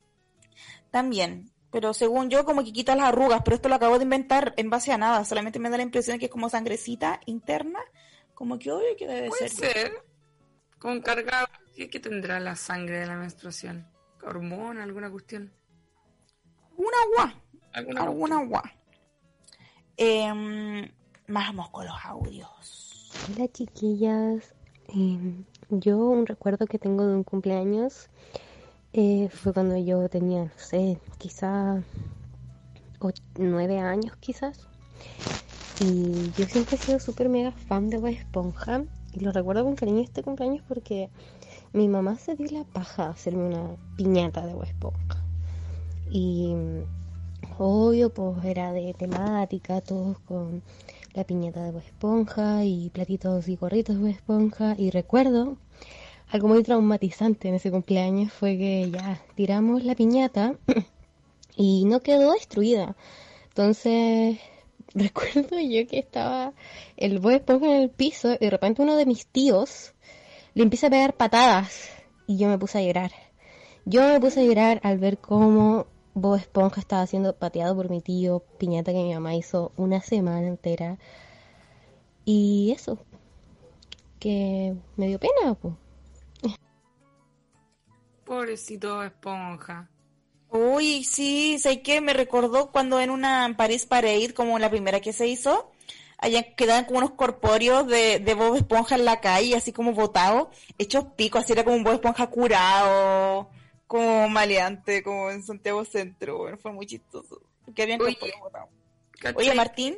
también. 0.92 1.52
Pero 1.72 1.94
según 1.94 2.32
yo, 2.32 2.46
como 2.46 2.64
que 2.64 2.74
quita 2.74 2.96
las 2.96 3.10
arrugas, 3.10 3.42
pero 3.46 3.54
esto 3.56 3.70
lo 3.70 3.76
acabo 3.76 4.00
de 4.00 4.04
inventar 4.04 4.56
en 4.58 4.72
base 4.72 4.92
a 4.92 4.98
nada. 4.98 5.24
Solamente 5.24 5.60
me 5.60 5.70
da 5.70 5.78
la 5.78 5.84
impresión 5.84 6.16
de 6.16 6.20
que 6.20 6.26
es 6.26 6.32
como 6.32 6.50
sangrecita 6.50 7.20
interna. 7.28 7.80
Como 8.34 8.58
que 8.58 8.72
obvio 8.72 8.98
que 8.98 9.06
debe 9.08 9.28
Puede 9.28 9.50
ser. 9.50 9.72
ser. 9.74 10.04
Con 10.80 11.00
carga. 11.02 11.48
¿Qué, 11.76 11.88
qué 11.88 12.00
tendrá 12.00 12.40
la 12.40 12.56
sangre 12.56 12.98
de 13.02 13.06
la 13.06 13.16
menstruación? 13.18 13.86
¿Hormona? 14.24 14.84
¿Alguna 14.84 15.10
cuestión? 15.10 15.52
Un 16.78 16.88
agua. 17.06 17.34
¿Alguna 17.74 18.02
Algún 18.04 18.34
agua. 18.34 18.64
Em, 19.98 20.90
vamos 21.28 21.70
con 21.70 21.86
los 21.86 21.96
audios. 22.06 23.12
Hola 23.36 23.48
chiquillas, 23.52 24.54
Em, 24.88 25.44
yo 25.70 25.98
un 26.00 26.26
recuerdo 26.26 26.66
que 26.66 26.80
tengo 26.80 27.06
de 27.06 27.14
un 27.14 27.24
cumpleaños 27.24 28.10
eh, 28.94 29.30
fue 29.30 29.54
cuando 29.54 29.78
yo 29.78 30.10
tenía, 30.10 30.46
no 30.46 30.52
sé, 30.58 31.00
quizá 31.20 31.84
o- 33.00 33.12
nueve 33.38 33.78
años 33.80 34.16
quizás. 34.20 34.68
Y 35.80 36.32
yo 36.32 36.46
siempre 36.48 36.76
he 36.76 36.80
sido 36.80 37.00
súper 37.00 37.30
mega 37.30 37.52
fan 37.52 37.88
de 37.90 37.98
Bob 37.98 38.08
Esponja 38.08 38.84
y 39.14 39.20
lo 39.20 39.32
recuerdo 39.32 39.64
con 39.64 39.76
cariño 39.76 40.02
este 40.02 40.24
cumpleaños 40.24 40.64
porque 40.68 41.10
mi 41.74 41.88
mamá 41.88 42.18
se 42.18 42.36
dio 42.36 42.48
la 42.52 42.64
paja 42.64 43.06
a 43.06 43.10
hacerme 43.12 43.46
una 43.46 43.76
piñata 43.96 44.46
de 44.46 44.54
Bob. 44.54 44.94
Y 46.10 46.56
obvio, 47.58 48.12
pues 48.12 48.44
era 48.44 48.74
de 48.74 48.94
temática, 48.94 49.82
todos 49.82 50.18
con 50.20 50.64
la 51.14 51.24
piñata 51.24 51.64
de 51.64 51.72
Bob 51.72 51.84
Esponja 51.86 52.66
y 52.66 52.90
platitos 52.90 53.48
y 53.48 53.56
gorritos 53.56 54.02
de 54.02 54.12
Esponja. 54.12 54.76
Y 54.78 54.90
recuerdo 54.90 55.58
algo 56.30 56.48
muy 56.48 56.64
traumatizante 56.64 57.50
en 57.50 57.56
ese 57.56 57.72
cumpleaños 57.72 58.32
fue 58.34 58.58
que 58.58 58.90
ya 58.92 59.22
tiramos 59.36 59.84
la 59.84 59.96
piñata 59.96 60.56
y 61.56 61.86
no 61.86 62.00
quedó 62.00 62.34
destruida. 62.34 62.96
Entonces 63.50 64.40
recuerdo 64.96 65.60
yo 65.60 65.88
que 65.88 66.00
estaba 66.00 66.54
el 66.98 67.20
Bob 67.20 67.32
Esponja 67.32 67.68
en 67.68 67.82
el 67.82 67.90
piso 67.92 68.34
y 68.34 68.38
de 68.38 68.50
repente 68.50 68.82
uno 68.82 68.96
de 68.96 69.06
mis 69.06 69.28
tíos 69.28 69.94
le 70.60 70.64
empieza 70.64 70.88
a 70.88 70.90
pegar 70.90 71.14
patadas 71.14 71.90
y 72.28 72.36
yo 72.36 72.50
me 72.50 72.58
puse 72.58 72.80
a 72.80 72.82
llorar. 72.82 73.12
Yo 73.86 74.06
me 74.06 74.20
puse 74.20 74.42
a 74.42 74.44
llorar 74.44 74.82
al 74.84 74.98
ver 74.98 75.18
cómo 75.18 75.88
Bob 76.14 76.36
Esponja 76.36 76.82
estaba 76.82 77.08
siendo 77.08 77.34
pateado 77.34 77.78
por 77.78 77.90
mi 77.90 78.02
tío, 78.02 78.44
piñata 78.58 78.92
que 78.92 79.02
mi 79.02 79.14
mamá 79.14 79.36
hizo 79.36 79.72
una 79.78 80.02
semana 80.02 80.46
entera. 80.46 80.98
Y 82.26 82.74
eso, 82.76 83.00
que 84.20 84.76
me 84.98 85.08
dio 85.08 85.18
pena, 85.18 85.54
pues. 85.54 85.76
Pobrecito 88.26 89.02
esponja. 89.02 89.90
Uy, 90.50 91.06
sí, 91.06 91.58
sé 91.58 91.82
que 91.82 92.02
me 92.02 92.12
recordó 92.12 92.70
cuando 92.70 93.00
en 93.00 93.12
una 93.12 93.56
Paris 93.58 93.86
Parade, 93.86 94.34
como 94.34 94.60
la 94.60 94.70
primera 94.70 95.00
que 95.00 95.14
se 95.14 95.26
hizo, 95.26 95.72
allá 96.20 96.54
quedaban 96.56 96.86
como 96.86 97.00
unos 97.00 97.12
corpóreos 97.12 97.88
de, 97.88 98.20
de 98.20 98.34
Bob 98.34 98.56
Esponja 98.56 98.96
en 98.96 99.06
la 99.06 99.20
calle, 99.22 99.56
así 99.56 99.72
como 99.74 99.94
botados, 99.94 100.50
hechos 100.78 101.06
picos, 101.16 101.44
así 101.44 101.54
era 101.54 101.64
como 101.64 101.76
un 101.78 101.84
Bob 101.84 101.94
Esponja 101.96 102.28
curado, 102.28 103.50
como 103.88 104.30
maleante, 104.30 105.02
como 105.02 105.32
en 105.32 105.44
Santiago 105.44 105.84
Centro, 105.86 106.38
bueno, 106.40 106.58
fue 106.58 106.72
muy 106.72 106.86
chistoso. 106.86 107.42
Que 107.76 107.84
habían 107.84 108.02
Oye. 108.02 108.18
Oye, 109.36 109.54
Martín, 109.54 109.98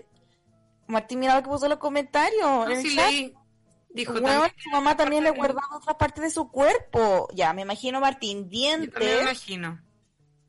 Martín, 0.88 1.19
mira 1.19 1.35
lo 1.35 1.43
que 1.43 1.49
puso 1.49 1.65
en 1.65 1.72
los 1.72 1.80
comentarios. 1.80 2.41
No, 2.41 2.69
en 2.69 2.81
sí 2.81 2.95
leí. 2.95 3.34
Dijo 3.93 4.15
su 4.15 4.22
mamá 4.72 4.95
también 4.95 5.23
le 5.23 5.31
guardaba 5.31 5.77
otra 5.77 5.98
parte 5.98 6.22
de 6.22 6.30
su 6.30 6.49
cuerpo. 6.49 7.27
Ya, 7.34 7.53
me 7.53 7.64
imagino 7.64 7.99
Martín, 7.99 8.49
Yo 8.49 8.52
también 8.52 8.80
me 8.80 8.88
dientes 8.88 9.22
imagino. 9.22 9.81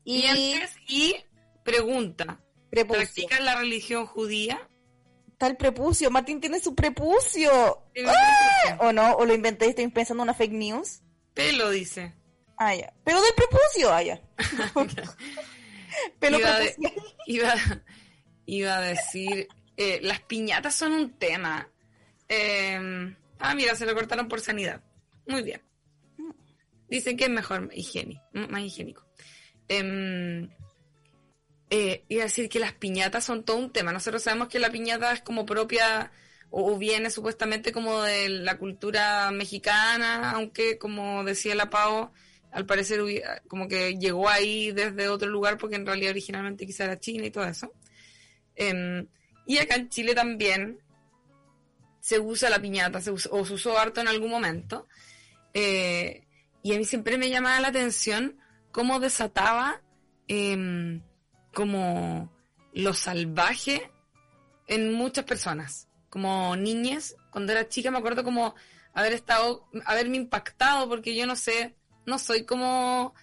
y 0.05 0.21
Dientes 0.21 0.75
y 0.87 1.15
pregunta. 1.63 2.39
prepucio. 2.69 3.01
¿Practicas 3.03 3.39
la 3.41 3.55
religión 3.55 4.05
judía? 4.05 4.67
Está 5.43 5.51
el 5.51 5.57
prepucio. 5.57 6.09
Martín 6.09 6.39
tiene 6.39 6.61
su 6.61 6.73
prepucio. 6.73 7.51
¡Ah! 8.07 8.77
¿O 8.79 8.93
no? 8.93 9.15
¿O 9.15 9.25
lo 9.25 9.33
inventé 9.33 9.65
y 9.65 9.69
estoy 9.71 9.85
pensando 9.89 10.23
en 10.23 10.29
una 10.29 10.33
fake 10.33 10.53
news? 10.53 11.01
Pelo, 11.33 11.69
dice. 11.69 12.13
Ah, 12.55 12.73
ya. 12.73 12.93
Pero 13.03 13.21
del 13.21 13.33
prepucio, 13.35 13.91
ah, 13.91 14.01
ya. 14.01 14.21
Pelo 16.19 16.39
Iba 16.39 16.59
de-. 16.59 16.75
Iba, 17.27 17.55
iba 18.45 18.77
a 18.77 18.81
decir, 18.81 19.49
eh, 19.75 19.99
las 20.01 20.21
piñatas 20.21 20.75
son 20.75 20.93
un 20.93 21.11
tema. 21.19 21.69
Eh, 22.29 23.13
ah, 23.39 23.53
mira, 23.53 23.75
se 23.75 23.85
lo 23.85 23.93
cortaron 23.93 24.29
por 24.29 24.39
sanidad. 24.39 24.81
Muy 25.27 25.43
bien. 25.43 25.61
Dicen 26.87 27.17
que 27.17 27.25
es 27.25 27.29
mejor 27.29 27.69
higiene, 27.73 28.21
más 28.31 28.61
higiénico. 28.61 29.05
Em, 29.67 30.49
eh, 31.75 32.03
decir 32.07 32.49
que 32.49 32.59
las 32.59 32.73
piñatas 32.73 33.23
son 33.23 33.43
todo 33.43 33.57
un 33.57 33.71
tema. 33.71 33.91
Nosotros 33.91 34.21
sabemos 34.21 34.47
que 34.47 34.59
la 34.59 34.69
piñata 34.69 35.11
es 35.11 35.21
como 35.21 35.43
propia 35.45 36.11
o, 36.51 36.77
viene 36.77 37.09
supuestamente 37.09 37.71
como 37.71 38.01
de 38.03 38.29
la 38.29 38.57
cultura 38.59 39.31
mexicana, 39.31 40.31
aunque 40.31 40.77
como 40.77 41.23
decía 41.23 41.55
la 41.55 41.71
Pau, 41.71 42.11
al 42.51 42.65
parecer 42.67 43.01
como 43.47 43.67
que 43.67 43.97
llegó 43.97 44.29
ahí 44.29 44.71
desde 44.71 45.07
otro 45.09 45.27
lugar 45.29 45.57
porque 45.57 45.75
en 45.75 45.85
realidad 45.87 46.11
originalmente 46.11 46.67
quizá 46.67 46.83
era 46.83 46.99
China 46.99 47.25
y 47.25 47.31
todo 47.31 47.45
eso. 47.45 47.73
Em, 48.55 49.07
y 49.47 49.57
acá 49.57 49.75
en 49.75 49.89
Chile 49.89 50.13
también 50.13 50.77
se 51.99 52.19
usa 52.19 52.51
la 52.51 52.61
piñata, 52.61 53.01
se 53.01 53.09
us- 53.09 53.29
o 53.31 53.43
se 53.45 53.53
usó 53.53 53.79
harto 53.79 53.99
en 54.01 54.07
algún 54.07 54.29
momento. 54.29 54.87
Eh, 55.55 56.27
y 56.61 56.75
a 56.75 56.77
mí 56.77 56.85
siempre 56.85 57.17
me 57.17 57.29
llamaba 57.31 57.59
la 57.61 57.69
atención 57.69 58.37
cómo 58.71 58.99
desataba 58.99 59.81
em, 60.27 61.01
como 61.53 62.31
lo 62.73 62.93
salvaje 62.93 63.91
en 64.67 64.93
muchas 64.93 65.25
personas. 65.25 65.87
Como 66.09 66.55
niñas, 66.55 67.15
cuando 67.31 67.51
era 67.51 67.69
chica 67.69 67.91
me 67.91 67.97
acuerdo 67.97 68.23
como 68.23 68.55
haber 68.93 69.13
estado, 69.13 69.67
haberme 69.85 70.17
impactado 70.17 70.87
porque 70.87 71.15
yo 71.15 71.25
no 71.25 71.35
sé, 71.35 71.75
no 72.05 72.19
soy 72.19 72.45
como 72.45 73.13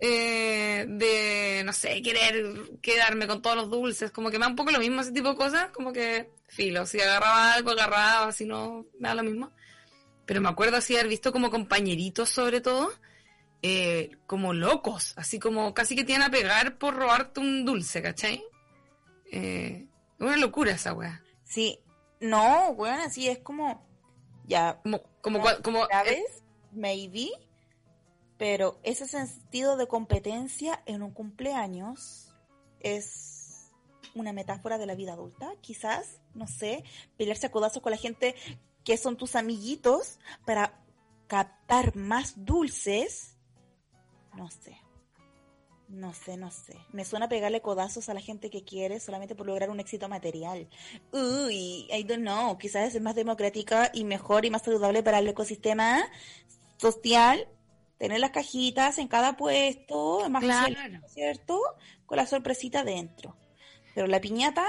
eh, 0.00 0.86
de, 0.88 1.62
no 1.64 1.72
sé, 1.72 2.02
querer 2.02 2.78
quedarme 2.80 3.26
con 3.26 3.42
todos 3.42 3.56
los 3.56 3.70
dulces, 3.70 4.10
como 4.10 4.30
que 4.30 4.38
me 4.38 4.44
da 4.44 4.50
un 4.50 4.56
poco 4.56 4.70
lo 4.70 4.78
mismo 4.78 5.00
ese 5.00 5.12
tipo 5.12 5.30
de 5.30 5.36
cosas, 5.36 5.70
como 5.70 5.92
que 5.92 6.30
filo, 6.46 6.86
si 6.86 7.00
agarraba 7.00 7.54
algo, 7.54 7.70
agarraba, 7.70 8.32
si 8.32 8.44
no, 8.44 8.86
me 8.98 9.08
da 9.08 9.14
lo 9.14 9.22
mismo. 9.22 9.50
Pero 10.26 10.40
me 10.40 10.48
acuerdo 10.48 10.76
así 10.76 10.94
haber 10.94 11.08
visto 11.08 11.32
como 11.32 11.50
compañeritos 11.50 12.28
sobre 12.28 12.60
todo, 12.60 12.92
eh, 13.62 14.10
como 14.26 14.52
locos, 14.52 15.14
así 15.16 15.38
como 15.38 15.74
casi 15.74 15.96
que 15.96 16.04
te 16.04 16.12
iban 16.12 16.22
a 16.22 16.30
pegar 16.30 16.78
por 16.78 16.94
robarte 16.94 17.40
un 17.40 17.64
dulce, 17.64 18.02
¿cachai? 18.02 18.42
Eh, 19.30 19.86
una 20.18 20.36
locura 20.36 20.72
esa 20.72 20.92
weá. 20.92 21.22
Sí. 21.44 21.80
No, 22.20 22.74
bueno, 22.74 23.02
así 23.02 23.28
es 23.28 23.38
como... 23.38 23.86
Ya, 24.46 24.80
Como, 24.82 25.02
como, 25.20 25.40
como, 25.62 25.84
eh, 25.84 25.88
¿sabes? 25.90 26.42
Maybe. 26.72 27.28
Pero 28.38 28.78
ese 28.82 29.06
sentido 29.06 29.76
de 29.76 29.86
competencia 29.86 30.82
en 30.86 31.02
un 31.02 31.10
cumpleaños 31.10 32.34
es 32.80 33.70
una 34.14 34.32
metáfora 34.32 34.78
de 34.78 34.86
la 34.86 34.94
vida 34.94 35.12
adulta, 35.12 35.52
quizás, 35.60 36.20
no 36.34 36.46
sé, 36.46 36.84
pelearse 37.16 37.46
a 37.46 37.50
codazos 37.50 37.82
con 37.82 37.90
la 37.90 37.98
gente 37.98 38.34
que 38.84 38.96
son 38.96 39.16
tus 39.16 39.36
amiguitos 39.36 40.18
para 40.46 40.80
captar 41.26 41.94
más 41.96 42.44
dulces. 42.44 43.36
No 44.38 44.48
sé. 44.50 44.76
No 45.88 46.12
sé, 46.14 46.36
no 46.36 46.50
sé. 46.50 46.76
Me 46.92 47.04
suena 47.04 47.28
pegarle 47.28 47.60
codazos 47.60 48.08
a 48.08 48.14
la 48.14 48.20
gente 48.20 48.50
que 48.50 48.62
quiere 48.62 49.00
solamente 49.00 49.34
por 49.34 49.46
lograr 49.46 49.68
un 49.68 49.80
éxito 49.80 50.08
material. 50.08 50.68
Uy, 51.12 51.88
I 51.90 52.04
don't 52.04 52.22
know. 52.22 52.56
Quizás 52.56 52.94
es 52.94 53.02
más 53.02 53.16
democrática 53.16 53.90
y 53.92 54.04
mejor 54.04 54.44
y 54.44 54.50
más 54.50 54.62
saludable 54.62 55.02
para 55.02 55.18
el 55.18 55.26
ecosistema 55.28 56.04
social. 56.76 57.48
Tener 57.98 58.20
las 58.20 58.30
cajitas 58.30 58.98
en 58.98 59.08
cada 59.08 59.36
puesto, 59.36 60.22
es 60.24 60.30
más 60.30 60.44
Claro. 60.44 60.74
fácil, 60.76 61.00
¿cierto? 61.08 61.58
Con 62.06 62.16
la 62.18 62.26
sorpresita 62.26 62.84
dentro. 62.84 63.36
Pero 63.94 64.06
la 64.06 64.20
piñata 64.20 64.64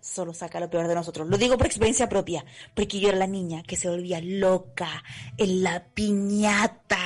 solo 0.00 0.34
saca 0.34 0.60
lo 0.60 0.70
peor 0.70 0.86
de 0.86 0.94
nosotros. 0.94 1.26
Lo 1.28 1.36
digo 1.38 1.56
por 1.56 1.66
experiencia 1.66 2.08
propia, 2.08 2.44
porque 2.76 3.00
yo 3.00 3.08
era 3.08 3.16
la 3.18 3.26
niña 3.26 3.62
que 3.64 3.74
se 3.76 3.88
volvía 3.88 4.20
loca 4.20 5.02
en 5.38 5.62
la 5.64 5.86
piñata. 5.88 6.98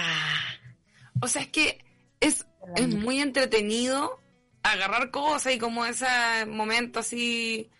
O 1.20 1.28
sea, 1.28 1.42
es 1.42 1.48
que 1.48 1.78
es, 2.20 2.46
es 2.76 2.88
muy 2.88 3.20
entretenido 3.20 4.20
agarrar 4.62 5.10
cosas 5.10 5.54
y 5.54 5.58
como 5.58 5.84
ese 5.86 6.06
momento 6.46 7.00
así, 7.00 7.70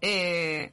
eh, 0.00 0.72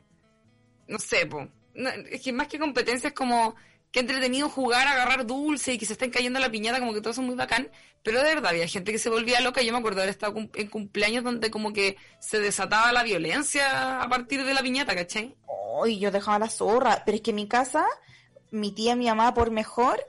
no 0.88 1.00
sé, 1.00 1.26
po. 1.26 1.48
No, 1.74 1.90
es 1.90 2.22
que 2.22 2.32
más 2.32 2.48
que 2.48 2.60
competencia 2.60 3.10
es 3.10 3.14
como 3.14 3.56
que 3.92 4.02
entretenido 4.02 4.50
jugar, 4.50 4.88
agarrar 4.88 5.26
dulce 5.26 5.74
y 5.74 5.78
que 5.78 5.86
se 5.86 5.94
estén 5.94 6.12
cayendo 6.12 6.40
la 6.40 6.52
piñata, 6.52 6.80
como 6.80 6.94
que 6.94 7.00
todo 7.02 7.12
eso 7.12 7.22
es 7.22 7.28
muy 7.28 7.36
bacán. 7.36 7.70
Pero 8.04 8.20
de 8.22 8.36
verdad, 8.36 8.52
había 8.52 8.68
gente 8.68 8.92
que 8.92 9.00
se 9.00 9.10
volvía 9.10 9.40
loca. 9.42 9.62
Yo 9.62 9.72
me 9.72 9.80
acuerdo 9.80 9.98
de 9.98 10.04
haber 10.04 10.12
estado 10.14 10.34
cum- 10.34 10.50
en 10.54 10.68
cumpleaños 10.68 11.24
donde 11.24 11.50
como 11.50 11.74
que 11.74 11.98
se 12.20 12.40
desataba 12.40 12.92
la 12.92 13.04
violencia 13.04 14.02
a 14.02 14.08
partir 14.10 14.44
de 14.46 14.54
la 14.54 14.62
piñata, 14.62 14.94
¿cachai? 14.94 15.36
Ay, 15.84 16.00
yo 16.00 16.12
dejaba 16.12 16.38
la 16.40 16.50
zorra. 16.50 17.02
Pero 17.06 17.16
es 17.16 17.22
que 17.22 17.32
en 17.32 17.36
mi 17.38 17.48
casa, 17.48 17.86
mi 18.52 18.72
tía 18.74 18.94
y 18.94 18.98
mi 18.98 19.06
mamá, 19.08 19.34
por 19.34 19.50
mejor, 19.50 20.00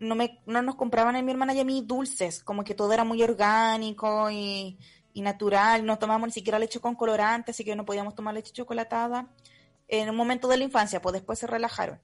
no, 0.00 0.14
me, 0.14 0.40
no 0.46 0.62
nos 0.62 0.74
compraban 0.76 1.16
a 1.16 1.22
mi 1.22 1.30
hermana 1.30 1.54
y 1.54 1.60
a 1.60 1.64
mí 1.64 1.82
dulces. 1.84 2.42
Como 2.42 2.64
que 2.64 2.74
todo 2.74 2.92
era 2.92 3.04
muy 3.04 3.22
orgánico 3.22 4.30
y, 4.30 4.78
y 5.12 5.22
natural. 5.22 5.84
No 5.84 5.98
tomábamos 5.98 6.28
ni 6.28 6.32
siquiera 6.32 6.58
leche 6.58 6.80
con 6.80 6.94
colorante, 6.94 7.50
así 7.50 7.64
que 7.64 7.76
no 7.76 7.84
podíamos 7.84 8.14
tomar 8.14 8.34
leche 8.34 8.52
chocolatada. 8.52 9.28
En 9.88 10.10
un 10.10 10.16
momento 10.16 10.48
de 10.48 10.56
la 10.56 10.64
infancia, 10.64 11.00
pues 11.00 11.12
después 11.14 11.38
se 11.38 11.46
relajaron. 11.46 12.00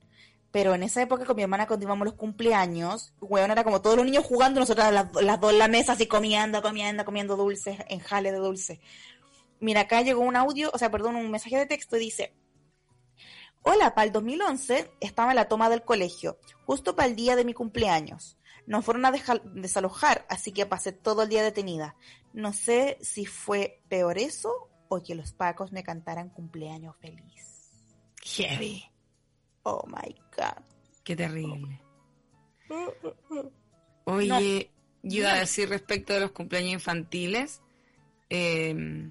Pero 0.52 0.74
en 0.74 0.82
esa 0.82 1.01
época 1.01 1.24
con 1.24 1.35
mi 1.35 1.43
hermana 1.43 1.64
a 1.64 1.97
los 2.05 2.14
cumpleaños, 2.14 3.14
weón, 3.20 3.51
era 3.51 3.64
como 3.64 3.81
todos 3.81 3.97
los 3.97 4.05
niños 4.05 4.24
jugando, 4.24 4.60
nosotras 4.60 4.93
las, 4.93 5.23
las 5.23 5.40
dos 5.40 5.52
en 5.52 5.59
la 5.59 5.66
mesa 5.66 5.93
así 5.93 6.06
comiendo, 6.06 6.60
comiendo, 6.60 7.06
comiendo 7.06 7.36
dulces, 7.36 7.78
en 7.89 8.01
jale 8.01 8.32
de 8.32 8.39
dulce. 8.39 8.78
Mira, 9.60 9.82
acá 9.82 10.02
llegó 10.02 10.20
un 10.20 10.36
audio, 10.36 10.70
o 10.74 10.78
sea, 10.78 10.90
perdón, 10.90 11.16
un 11.16 11.31
mensaje 11.31 11.56
de 11.56 11.64
texto 11.64 11.97
y 11.97 12.01
dice, 12.01 12.35
Hola, 13.64 13.94
para 13.94 14.06
el 14.06 14.12
2011 14.12 14.90
estaba 15.01 15.30
en 15.30 15.36
la 15.36 15.48
toma 15.48 15.70
del 15.70 15.82
colegio, 15.82 16.36
justo 16.66 16.97
para 16.97 17.09
el 17.09 17.14
día 17.14 17.36
de 17.36 17.44
mi 17.44 17.55
cumpleaños. 17.55 18.36
Nos 18.66 18.84
fueron 18.84 19.05
a 19.05 19.12
desalojar, 19.12 20.26
así 20.28 20.52
que 20.52 20.66
pasé 20.66 20.93
todo 20.93 21.22
el 21.22 21.28
día 21.28 21.44
detenida. 21.44 21.94
No 22.32 22.52
sé 22.52 22.98
si 23.01 23.24
fue 23.24 23.80
peor 23.89 24.18
eso 24.18 24.68
o 24.89 25.01
que 25.01 25.14
los 25.14 25.32
pacos 25.32 25.70
me 25.72 25.84
cantaran 25.84 26.28
cumpleaños 26.28 26.97
feliz. 26.97 27.70
Heavy. 28.24 28.84
Oh 29.62 29.84
my 29.86 30.12
god. 30.36 30.62
Qué 31.05 31.14
terrible. 31.14 31.80
Oye, 34.05 34.70
yo 35.02 35.20
iba 35.20 35.32
a 35.32 35.39
decir 35.39 35.68
respecto 35.68 36.12
de 36.14 36.20
los 36.20 36.32
cumpleaños 36.32 36.72
infantiles, 36.72 37.62
eh, 38.28 39.10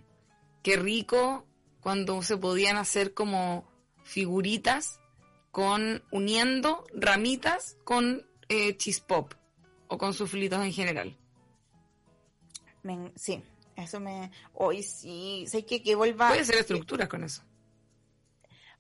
qué 0.62 0.76
rico 0.76 1.46
cuando 1.80 2.22
se 2.22 2.38
podían 2.38 2.76
hacer 2.76 3.14
como 3.14 3.71
figuritas 4.04 5.00
con 5.52 6.04
uniendo 6.12 6.86
ramitas 6.94 7.78
con 7.84 8.26
eh, 8.50 8.78
chispop 8.78 9.34
o 9.88 9.98
con 9.98 10.14
suflitos 10.14 10.64
en 10.64 10.74
general. 10.74 11.18
Me- 12.84 13.12
sí, 13.16 13.44
eso 13.76 14.00
me... 14.00 14.32
Hoy 14.54 14.82
sí, 14.84 15.46
sé 15.48 15.66
que, 15.66 15.84
que 15.84 15.96
vuelva... 15.96 16.30
Puede 16.30 16.46
ser 16.46 16.58
estructuras 16.58 17.08
con 17.08 17.24
eso. 17.24 17.44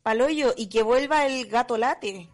Paloyo, 0.01 0.53
y 0.57 0.67
que 0.69 0.81
vuelva 0.81 1.27
el 1.27 1.45
gato 1.47 1.77
late. 1.77 2.29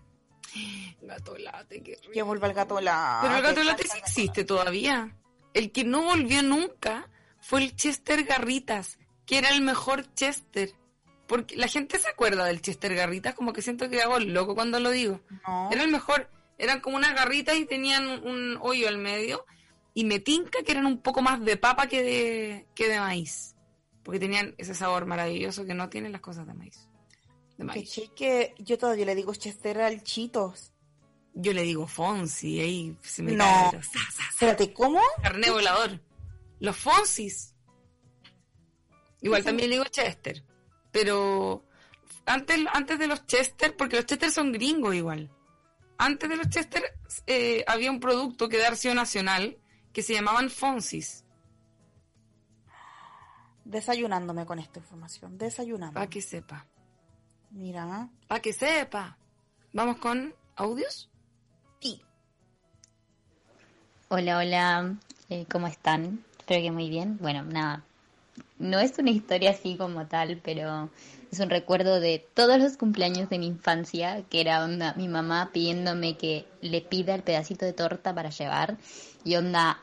Gato 1.01 1.37
late, 1.37 1.83
qué 1.83 1.95
rico. 2.01 2.13
Que 2.13 2.21
vuelva 2.21 2.47
el 2.47 2.53
gato 2.53 2.79
late. 2.79 3.27
Pero 3.27 3.35
el 3.37 3.43
gato 3.43 3.63
late 3.63 3.83
sí 3.83 3.97
existe 3.97 4.45
todavía. 4.45 5.17
El 5.53 5.71
que 5.71 5.83
no 5.83 6.03
volvió 6.03 6.41
nunca 6.43 7.09
fue 7.41 7.63
el 7.63 7.75
Chester 7.75 8.23
Garritas, 8.23 8.99
que 9.25 9.39
era 9.39 9.49
el 9.49 9.61
mejor 9.61 10.13
Chester. 10.13 10.73
Porque 11.27 11.55
la 11.57 11.67
gente 11.67 11.99
se 11.99 12.07
acuerda 12.07 12.45
del 12.45 12.61
Chester 12.61 12.95
Garritas, 12.95 13.35
como 13.35 13.51
que 13.53 13.61
siento 13.61 13.89
que 13.89 14.01
hago 14.01 14.17
el 14.17 14.33
loco 14.33 14.55
cuando 14.55 14.79
lo 14.79 14.89
digo. 14.91 15.19
No. 15.47 15.69
Era 15.71 15.83
el 15.83 15.91
mejor. 15.91 16.29
Eran 16.57 16.79
como 16.81 16.95
unas 16.97 17.13
garritas 17.13 17.55
y 17.57 17.65
tenían 17.65 18.07
un 18.25 18.57
hoyo 18.61 18.87
al 18.87 18.97
medio. 18.97 19.45
Y 19.93 20.05
me 20.05 20.19
tinca 20.19 20.63
que 20.63 20.71
eran 20.71 20.85
un 20.85 20.99
poco 21.01 21.21
más 21.21 21.43
de 21.43 21.57
papa 21.57 21.87
que 21.87 22.01
de, 22.03 22.67
que 22.75 22.87
de 22.87 22.99
maíz. 22.99 23.55
porque 24.03 24.19
tenían 24.19 24.55
ese 24.57 24.73
sabor 24.73 25.05
maravilloso 25.05 25.65
que 25.65 25.73
no 25.73 25.89
tienen 25.89 26.11
las 26.13 26.21
cosas 26.21 26.47
de 26.47 26.53
maíz. 26.53 26.87
De 27.57 27.63
maíz. 27.65 27.93
Que 27.93 28.13
que 28.15 28.55
yo 28.59 28.77
todavía 28.77 29.05
le 29.05 29.15
digo 29.15 29.33
Chester 29.35 29.81
al 29.81 30.03
Chitos. 30.03 30.71
Yo 31.33 31.51
le 31.53 31.61
digo 31.63 31.85
Fonsi, 31.87 32.59
ahí 32.61 32.97
se 33.01 33.21
me 33.21 33.33
No. 33.33 33.43
cae, 33.43 33.67
pero 33.71 33.83
sa, 33.83 33.99
sa, 34.11 34.11
sa. 34.23 34.29
Espérate, 34.29 34.71
¿cómo? 34.73 35.01
Carné 35.21 35.51
volador. 35.51 35.99
Los 36.59 36.77
Fonsis. 36.77 37.53
Igual 39.21 39.43
también 39.43 39.69
le 39.69 39.75
digo 39.75 39.85
Chester. 39.89 40.43
Pero 40.99 41.63
antes, 42.25 42.57
antes 42.73 42.97
de 42.97 43.05
los 43.05 43.27
Chester, 43.27 43.77
porque 43.77 43.97
los 43.97 44.07
Chester 44.07 44.31
son 44.31 44.51
gringos 44.51 44.95
igual. 44.95 45.29
Antes 45.99 46.27
de 46.27 46.37
los 46.37 46.49
Chester 46.49 46.81
eh, 47.27 47.63
había 47.67 47.91
un 47.91 47.99
producto 47.99 48.49
que 48.49 48.57
era 48.57 48.69
Arceo 48.69 48.95
Nacional 48.95 49.59
que 49.93 50.01
se 50.01 50.13
llamaban 50.13 50.49
Fonsis. 50.49 51.23
Desayunándome 53.63 54.47
con 54.47 54.57
esta 54.57 54.79
información. 54.79 55.37
Desayunando. 55.37 55.93
Para 55.93 56.09
que 56.09 56.19
sepa. 56.19 56.65
Mira. 57.51 58.09
Para 58.27 58.41
que 58.41 58.51
sepa. 58.53 59.19
Vamos 59.73 59.97
con 59.97 60.33
audios. 60.55 61.11
Sí. 61.79 62.01
Hola, 64.07 64.39
hola, 64.39 64.95
eh, 65.29 65.45
¿cómo 65.47 65.67
están? 65.67 66.25
Espero 66.39 66.63
que 66.63 66.71
muy 66.71 66.89
bien. 66.89 67.19
Bueno, 67.19 67.43
nada, 67.43 67.85
no 68.59 68.79
es 68.79 68.97
una 68.97 69.11
historia 69.11 69.51
así 69.51 69.75
como 69.75 70.07
tal, 70.07 70.39
pero 70.43 70.89
es 71.31 71.39
un 71.39 71.49
recuerdo 71.49 71.99
de 71.99 72.25
todos 72.33 72.59
los 72.59 72.77
cumpleaños 72.77 73.29
de 73.29 73.39
mi 73.39 73.47
infancia, 73.47 74.23
que 74.29 74.41
era 74.41 74.63
onda, 74.63 74.93
mi 74.95 75.07
mamá 75.07 75.51
pidiéndome 75.53 76.17
que 76.17 76.45
le 76.61 76.81
pida 76.81 77.15
el 77.15 77.23
pedacito 77.23 77.65
de 77.65 77.73
torta 77.73 78.13
para 78.13 78.29
llevar, 78.29 78.77
y 79.23 79.35
onda, 79.35 79.79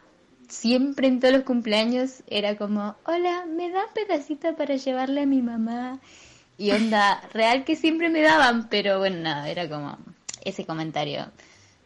siempre 0.48 1.06
en 1.09 1.20
todos 1.20 1.34
los 1.34 1.44
cumpleaños 1.44 2.22
era 2.26 2.56
como, 2.56 2.96
hola, 3.05 3.46
¿me 3.46 3.70
da 3.70 3.82
pedacito 3.94 4.56
para 4.56 4.76
llevarle 4.76 5.22
a 5.22 5.26
mi 5.26 5.42
mamá? 5.42 6.01
Y 6.56 6.70
onda, 6.70 7.20
real 7.32 7.64
que 7.64 7.76
siempre 7.76 8.10
me 8.10 8.22
daban, 8.22 8.68
pero 8.68 8.98
bueno, 8.98 9.18
nada, 9.18 9.48
era 9.48 9.68
como 9.68 9.98
ese 10.44 10.64
comentario 10.64 11.30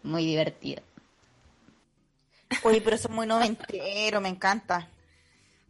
muy 0.03 0.25
divertido. 0.25 0.83
Oye, 2.63 2.81
pero 2.81 2.97
eso 2.97 3.09
es 3.09 3.15
muy 3.15 3.27
noventero, 3.27 4.21
me 4.21 4.29
encanta. 4.29 4.89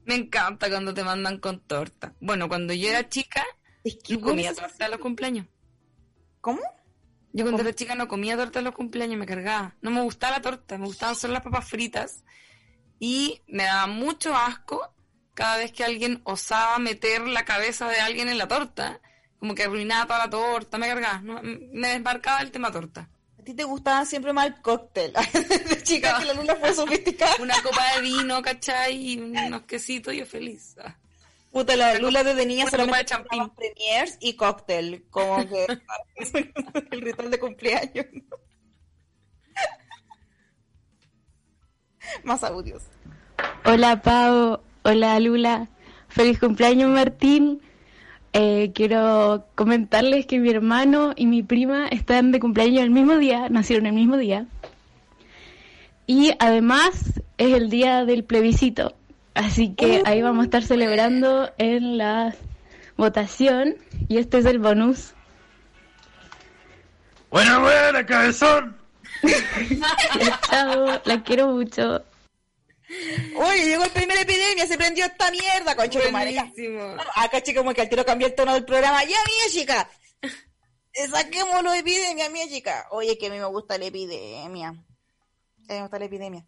Me 0.09 0.15
encanta 0.17 0.69
cuando 0.69 0.93
te 0.93 1.05
mandan 1.05 1.39
con 1.39 1.61
torta. 1.61 2.15
Bueno, 2.21 2.49
cuando 2.49 2.73
yo 2.73 2.89
era 2.89 3.09
chica, 3.09 3.45
Es 3.85 3.97
que 4.03 4.15
no 4.15 4.23
comía 4.23 4.55
¿cómo 4.55 4.55
se- 4.57 4.69
torta 4.69 4.87
a 4.87 4.89
los 4.89 4.99
cumpleaños. 5.01 5.47
¿Cómo? 6.41 6.61
Yo 7.33 7.45
cuando 7.45 7.61
era 7.63 7.75
chica 7.75 7.95
no 7.95 8.09
comía 8.09 8.37
torta 8.37 8.59
en 8.61 8.65
los 8.65 8.75
cumpleaños, 8.75 9.19
me 9.19 9.27
cargaba. 9.27 9.77
No 9.83 9.91
me 9.91 10.01
gustaba 10.01 10.37
la 10.37 10.43
torta, 10.43 10.79
me 10.79 10.87
gustaban 10.87 11.15
solo 11.15 11.35
las 11.35 11.43
papas 11.43 11.69
fritas. 11.69 12.25
Y 12.99 13.43
me 13.47 13.65
daba 13.65 13.87
mucho 13.87 14.35
asco 14.35 14.95
cada 15.35 15.59
vez 15.59 15.71
que 15.73 15.85
alguien 15.85 16.21
osaba 16.25 16.79
meter 16.79 17.29
la 17.29 17.45
cabeza 17.45 17.89
de 17.89 18.01
alguien 18.01 18.29
en 18.29 18.39
la 18.39 18.49
torta. 18.49 19.01
Como 19.39 19.55
que 19.55 19.65
arruinaba 19.65 20.07
toda 20.07 20.19
la 20.21 20.31
torta, 20.31 20.79
me 20.79 20.89
cargaba. 20.89 21.21
me 21.43 21.89
desmarcaba 21.89 22.41
el 22.41 22.51
tema 22.51 22.73
torta. 22.73 23.09
Ti 23.49 23.55
te 23.55 23.65
gustaba 23.65 24.05
siempre 24.05 24.35
más 24.35 24.49
el 24.49 24.61
cóctel. 24.61 25.15
De 25.71 25.83
chica 25.83 26.19
que 26.19 26.27
la 26.27 26.35
luna 26.35 26.55
fue 26.57 26.75
sofisticada. 26.75 27.37
Una 27.41 27.55
copa 27.63 27.83
de 27.95 28.03
vino, 28.03 28.43
¿cachai? 28.43 28.95
Y 28.95 29.19
unos 29.19 29.63
quesitos, 29.63 30.15
yo 30.15 30.27
feliz. 30.27 30.77
Ah. 30.79 30.99
Puta, 31.51 31.75
la 31.75 31.95
Lula 31.95 32.23
desde 32.25 32.45
niña 32.45 32.69
solamente 32.69 33.07
tomaban 33.07 33.55
premiers 33.55 34.19
y 34.21 34.35
cóctel. 34.35 35.07
Como 35.09 35.49
que 35.49 35.67
el 36.91 37.01
ritual 37.01 37.31
de 37.31 37.39
cumpleaños. 37.39 38.05
Más 42.25 42.45
audios. 42.45 42.83
Hola 43.65 44.03
Pau, 44.03 44.61
hola 44.83 45.19
Lula, 45.21 45.71
feliz 46.09 46.39
cumpleaños 46.39 46.91
Martín. 46.91 47.63
Eh, 48.41 48.71
quiero 48.73 49.49
comentarles 49.57 50.25
que 50.27 50.39
mi 50.39 50.49
hermano 50.49 51.13
y 51.17 51.27
mi 51.27 51.43
prima 51.43 51.89
están 51.89 52.31
de 52.31 52.39
cumpleaños 52.39 52.85
el 52.85 52.91
mismo 52.93 53.19
día, 53.19 53.49
nacieron 53.49 53.87
el 53.87 53.95
mismo 53.95 54.17
día. 54.17 54.47
Y 56.07 56.31
además 56.39 57.21
es 57.37 57.53
el 57.53 57.69
día 57.69 58.05
del 58.05 58.23
plebiscito, 58.23 58.95
así 59.35 59.75
que 59.75 60.03
ahí 60.05 60.23
vamos 60.23 60.43
a 60.43 60.45
estar 60.45 60.63
celebrando 60.63 61.51
en 61.59 61.99
la 61.99 62.33
votación 62.97 63.75
y 64.07 64.19
este 64.19 64.39
es 64.39 64.45
el 64.45 64.61
bonus. 64.61 65.15
Buena, 67.31 67.59
buena, 67.59 68.07
cabezón. 68.07 68.77
Chao, 70.49 71.01
la 71.05 71.23
quiero 71.25 71.49
mucho. 71.49 72.05
Oye, 73.37 73.67
llegó 73.67 73.85
el 73.85 73.91
primer 73.91 74.19
epidemia, 74.19 74.67
se 74.67 74.79
prendió 74.79 75.05
esta 75.05 75.31
mierda, 75.31 75.77
concha 75.77 76.01
ya. 76.03 76.11
Buenísimo. 76.11 76.97
Acá, 77.15 77.43
chica, 77.43 77.61
como 77.61 77.75
que 77.75 77.83
al 77.83 77.89
tiro 77.89 78.05
cambió 78.05 78.27
el 78.27 78.35
tono 78.35 78.55
del 78.55 78.65
programa. 78.65 79.03
Ya, 79.05 79.09
mía, 79.09 79.51
chica. 79.51 79.91
Eh, 80.23 81.07
Saquémoslo 81.09 81.71
de 81.73 81.79
epidemia, 81.79 82.31
mía, 82.31 82.49
chica. 82.49 82.87
Oye, 82.91 83.19
que 83.19 83.27
a 83.27 83.31
mí 83.31 83.39
me 83.39 83.45
gusta 83.45 83.77
la 83.79 83.87
epidemia. 83.87 84.69
A 84.69 84.73
mí 84.73 84.85
me 85.69 85.81
gusta 85.83 85.99
la 85.99 86.05
epidemia. 86.07 86.47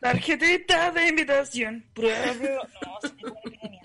Tarjetita 0.00 0.90
de 0.92 1.08
invitación. 1.08 1.90
Prueba. 1.94 2.26
No, 2.26 3.00
se 3.00 3.14
me 3.14 3.22
la 3.22 3.40
epidemia. 3.44 3.82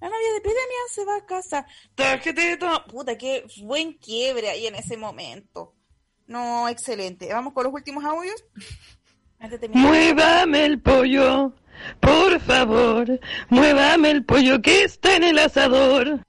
La 0.00 0.08
novia 0.08 0.30
de 0.30 0.38
epidemia 0.38 0.78
se 0.92 1.04
va 1.04 1.16
a 1.16 1.26
casa. 1.26 1.66
Tarjetita. 1.94 2.84
Puta, 2.84 3.16
qué 3.18 3.44
buen 3.62 3.94
quiebre 3.94 4.50
ahí 4.50 4.66
en 4.66 4.76
ese 4.76 4.96
momento. 4.96 5.74
No, 6.26 6.68
excelente. 6.68 7.32
Vamos 7.32 7.52
con 7.54 7.64
los 7.64 7.72
últimos 7.72 8.04
audios. 8.04 8.44
Muévame 9.70 10.66
el 10.66 10.80
pollo, 10.80 11.52
por 12.00 12.40
favor. 12.40 13.20
Muévame 13.48 14.10
el 14.10 14.24
pollo 14.24 14.60
que 14.60 14.84
está 14.84 15.16
en 15.16 15.24
el 15.24 15.38
asador. 15.38 16.08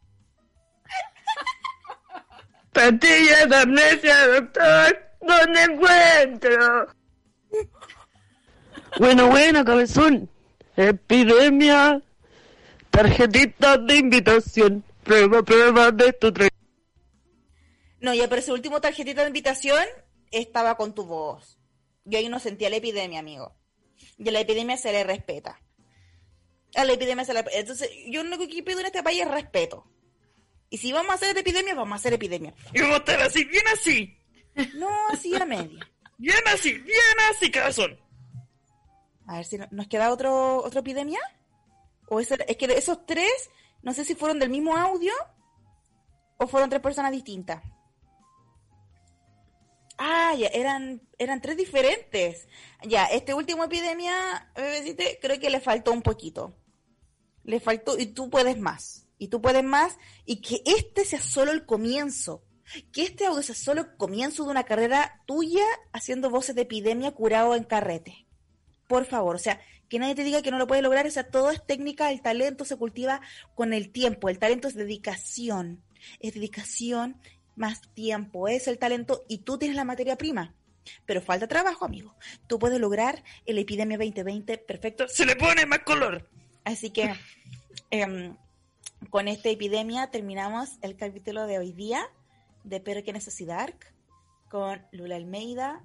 Pastillas 2.73 3.49
de 3.49 3.55
amnesia, 3.55 4.27
doctor. 4.27 5.05
¿Dónde 5.21 5.63
encuentro? 5.63 6.87
Bueno, 8.99 9.27
bueno, 9.27 9.65
cabezón. 9.65 10.29
Epidemia. 10.75 12.01
Tarjetitas 12.91 13.85
de 13.85 13.97
invitación. 13.97 14.83
Prueba, 15.03 15.43
prueba 15.43 15.91
de 15.91 16.13
tu 16.13 16.31
No, 18.01 18.13
ya, 18.13 18.29
pero 18.29 18.39
ese 18.39 18.53
último 18.53 18.79
tarjetita 18.79 19.21
de 19.21 19.27
invitación 19.27 19.83
estaba 20.31 20.75
con 20.75 20.93
tu 20.93 21.05
voz. 21.05 21.58
Yo 22.09 22.17
ahí 22.19 22.27
no 22.29 22.39
sentía 22.39 22.69
la 22.69 22.77
epidemia, 22.77 23.19
amigo. 23.19 23.55
Y 24.17 24.27
a 24.27 24.31
la 24.31 24.39
epidemia 24.39 24.77
se 24.77 24.91
le 24.91 25.03
respeta. 25.03 25.61
A 26.75 26.83
la 26.85 26.93
epidemia 26.93 27.25
se 27.25 27.33
le 27.33 27.43
Entonces, 27.53 27.89
yo 28.07 28.23
lo 28.23 28.29
único 28.35 28.47
que 28.51 28.63
pido 28.63 28.79
en 28.79 28.87
este 28.87 29.03
país 29.03 29.21
es 29.21 29.27
respeto. 29.31 29.85
Y 30.69 30.77
si 30.77 30.91
vamos 30.91 31.11
a 31.11 31.15
hacer 31.15 31.37
epidemia, 31.37 31.73
vamos 31.75 31.93
a 31.93 31.95
hacer 31.97 32.13
epidemia. 32.13 32.53
Y 32.73 32.79
vamos 32.81 32.95
a 32.95 32.99
estar 32.99 33.21
así, 33.21 33.43
bien 33.45 33.63
así. 33.73 34.17
No 34.75 34.89
así 35.09 35.35
a 35.35 35.45
media. 35.45 35.89
Bien 36.17 36.35
así, 36.47 36.73
bien 36.73 37.19
así, 37.31 37.49
cabezón. 37.49 37.99
A 39.25 39.37
ver 39.37 39.45
si 39.45 39.57
no- 39.57 39.67
nos 39.71 39.87
queda 39.87 40.11
otro 40.11 40.57
otra 40.63 40.81
epidemia. 40.81 41.19
O 42.07 42.19
ese- 42.19 42.43
es 42.47 42.57
que 42.57 42.65
esos 42.65 43.05
tres, 43.05 43.31
no 43.83 43.93
sé 43.93 44.03
si 44.05 44.15
fueron 44.15 44.39
del 44.39 44.49
mismo 44.49 44.75
audio 44.75 45.13
o 46.37 46.47
fueron 46.47 46.69
tres 46.69 46.81
personas 46.81 47.11
distintas. 47.11 47.63
Ah, 50.01 50.33
ya, 50.33 50.47
eran, 50.47 51.01
eran 51.17 51.41
tres 51.41 51.57
diferentes. 51.57 52.47
Ya, 52.87 53.03
este 53.05 53.33
último 53.33 53.65
epidemia, 53.65 54.49
bebecita, 54.55 55.03
creo 55.21 55.37
que 55.41 55.49
le 55.49 55.59
faltó 55.59 55.91
un 55.91 56.01
poquito. 56.01 56.55
Le 57.43 57.59
faltó, 57.59 57.99
y 57.99 58.05
tú 58.05 58.29
puedes 58.29 58.57
más. 58.57 59.07
Y 59.17 59.27
tú 59.27 59.41
puedes 59.41 59.63
más. 59.63 59.97
Y 60.25 60.39
que 60.39 60.61
este 60.65 61.03
sea 61.03 61.21
solo 61.21 61.51
el 61.51 61.65
comienzo. 61.65 62.45
Que 62.93 63.03
este 63.03 63.25
audio 63.25 63.43
sea 63.43 63.55
solo 63.55 63.81
el 63.81 63.97
comienzo 63.97 64.45
de 64.45 64.51
una 64.51 64.63
carrera 64.63 65.21
tuya 65.27 65.65
haciendo 65.91 66.29
voces 66.29 66.55
de 66.55 66.61
epidemia 66.61 67.11
curado 67.11 67.53
en 67.53 67.65
carrete. 67.65 68.25
Por 68.87 69.05
favor, 69.05 69.35
o 69.35 69.39
sea, 69.39 69.59
que 69.89 69.99
nadie 69.99 70.15
te 70.15 70.23
diga 70.23 70.41
que 70.41 70.51
no 70.51 70.57
lo 70.57 70.67
puedes 70.67 70.83
lograr, 70.83 71.05
o 71.07 71.11
sea, 71.11 71.29
todo 71.29 71.51
es 71.51 71.65
técnica, 71.65 72.09
el 72.09 72.21
talento 72.21 72.63
se 72.63 72.77
cultiva 72.77 73.21
con 73.53 73.73
el 73.73 73.91
tiempo, 73.91 74.29
el 74.29 74.39
talento 74.39 74.67
es 74.67 74.75
dedicación, 74.75 75.83
es 76.19 76.35
dedicación 76.35 77.19
más 77.59 77.81
tiempo, 77.93 78.47
es 78.47 78.67
el 78.67 78.79
talento 78.79 79.25
y 79.27 79.39
tú 79.39 79.57
tienes 79.57 79.75
la 79.75 79.83
materia 79.83 80.17
prima. 80.17 80.55
Pero 81.05 81.21
falta 81.21 81.47
trabajo, 81.47 81.85
amigo. 81.85 82.15
Tú 82.47 82.57
puedes 82.57 82.79
lograr 82.79 83.23
el 83.45 83.57
Epidemia 83.59 83.97
2020 83.97 84.57
perfecto. 84.59 85.07
Se 85.07 85.25
le 85.25 85.35
pone 85.35 85.65
más 85.65 85.79
color. 85.79 86.27
Así 86.63 86.89
que 86.89 87.13
em, 87.91 88.35
con 89.09 89.27
esta 89.27 89.49
epidemia 89.49 90.09
terminamos 90.09 90.77
el 90.81 90.95
capítulo 90.95 91.45
de 91.45 91.59
hoy 91.59 91.73
día 91.73 92.01
de 92.63 92.79
Pero 92.79 93.03
que 93.03 93.13
Necesidad 93.13 93.73
con 94.49 94.81
Lula 94.91 95.17
Almeida. 95.17 95.83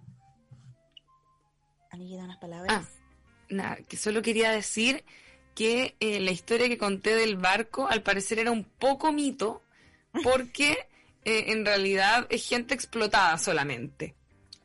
Amiguita, 1.91 2.25
unas 2.25 2.39
palabras. 2.39 2.73
Ah, 2.73 2.85
nada, 3.49 3.77
que 3.89 3.97
solo 3.97 4.23
quería 4.23 4.51
decir 4.51 5.05
que 5.55 5.97
eh, 6.01 6.21
la 6.21 6.31
historia 6.31 6.69
que 6.69 6.79
conté 6.79 7.15
del 7.15 7.37
barco 7.37 7.89
al 7.89 8.03
parecer 8.03 8.39
era 8.39 8.51
un 8.51 8.65
poco 8.65 9.13
mito 9.13 9.63
porque 10.23 10.77
eh, 11.25 11.45
en 11.53 11.65
realidad 11.65 12.27
es 12.31 12.47
gente 12.49 12.75
explotada 12.75 13.37
solamente, 13.39 14.15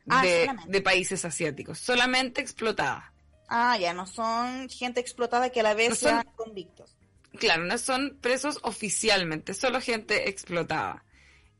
Ah, 0.08 0.22
de, 0.22 0.40
solamente. 0.46 0.70
de 0.72 0.80
países 0.82 1.24
asiáticos, 1.24 1.78
solamente 1.78 2.40
explotada. 2.40 3.12
Ah, 3.48 3.76
ya, 3.78 3.92
no 3.94 4.06
son 4.06 4.68
gente 4.68 5.00
explotada 5.00 5.50
que 5.50 5.60
a 5.60 5.62
la 5.64 5.74
vez 5.74 5.90
No 5.90 5.94
son- 5.96 6.22
convictos. 6.36 6.96
claro, 7.38 7.64
no 7.64 7.78
son 7.78 8.16
presos 8.20 8.58
oficialmente, 8.62 9.54
solo 9.54 9.80
gente 9.80 10.28
explotada. 10.28 11.04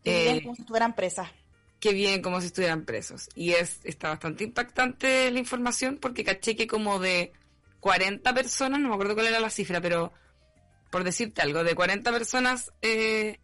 Y 0.04 0.10
viven 0.10 0.36
Eh, 0.36 0.42
como 0.42 0.54
si 0.54 0.62
estuvieran 0.62 0.94
presas. 0.94 1.28
que 1.80 1.92
viven 1.92 2.20
como 2.22 2.40
si 2.40 2.46
estuvieran 2.48 2.84
presos. 2.84 3.28
Y 3.34 3.52
es 3.52 3.80
está 3.84 4.08
bastante 4.10 4.44
impactante 4.44 5.30
la 5.30 5.38
información 5.38 5.96
porque 5.98 6.24
caché 6.24 6.54
que 6.56 6.66
como 6.66 6.98
de 6.98 7.32
40 7.80 8.34
personas, 8.34 8.80
no 8.80 8.88
me 8.88 8.94
acuerdo 8.94 9.14
cuál 9.14 9.28
era 9.28 9.40
la 9.40 9.48
cifra, 9.50 9.80
pero 9.80 10.12
por 10.90 11.04
decirte 11.04 11.40
algo, 11.42 11.64
de 11.64 11.74
40 11.74 12.12
personas 12.12 12.70
eh, 12.82 13.38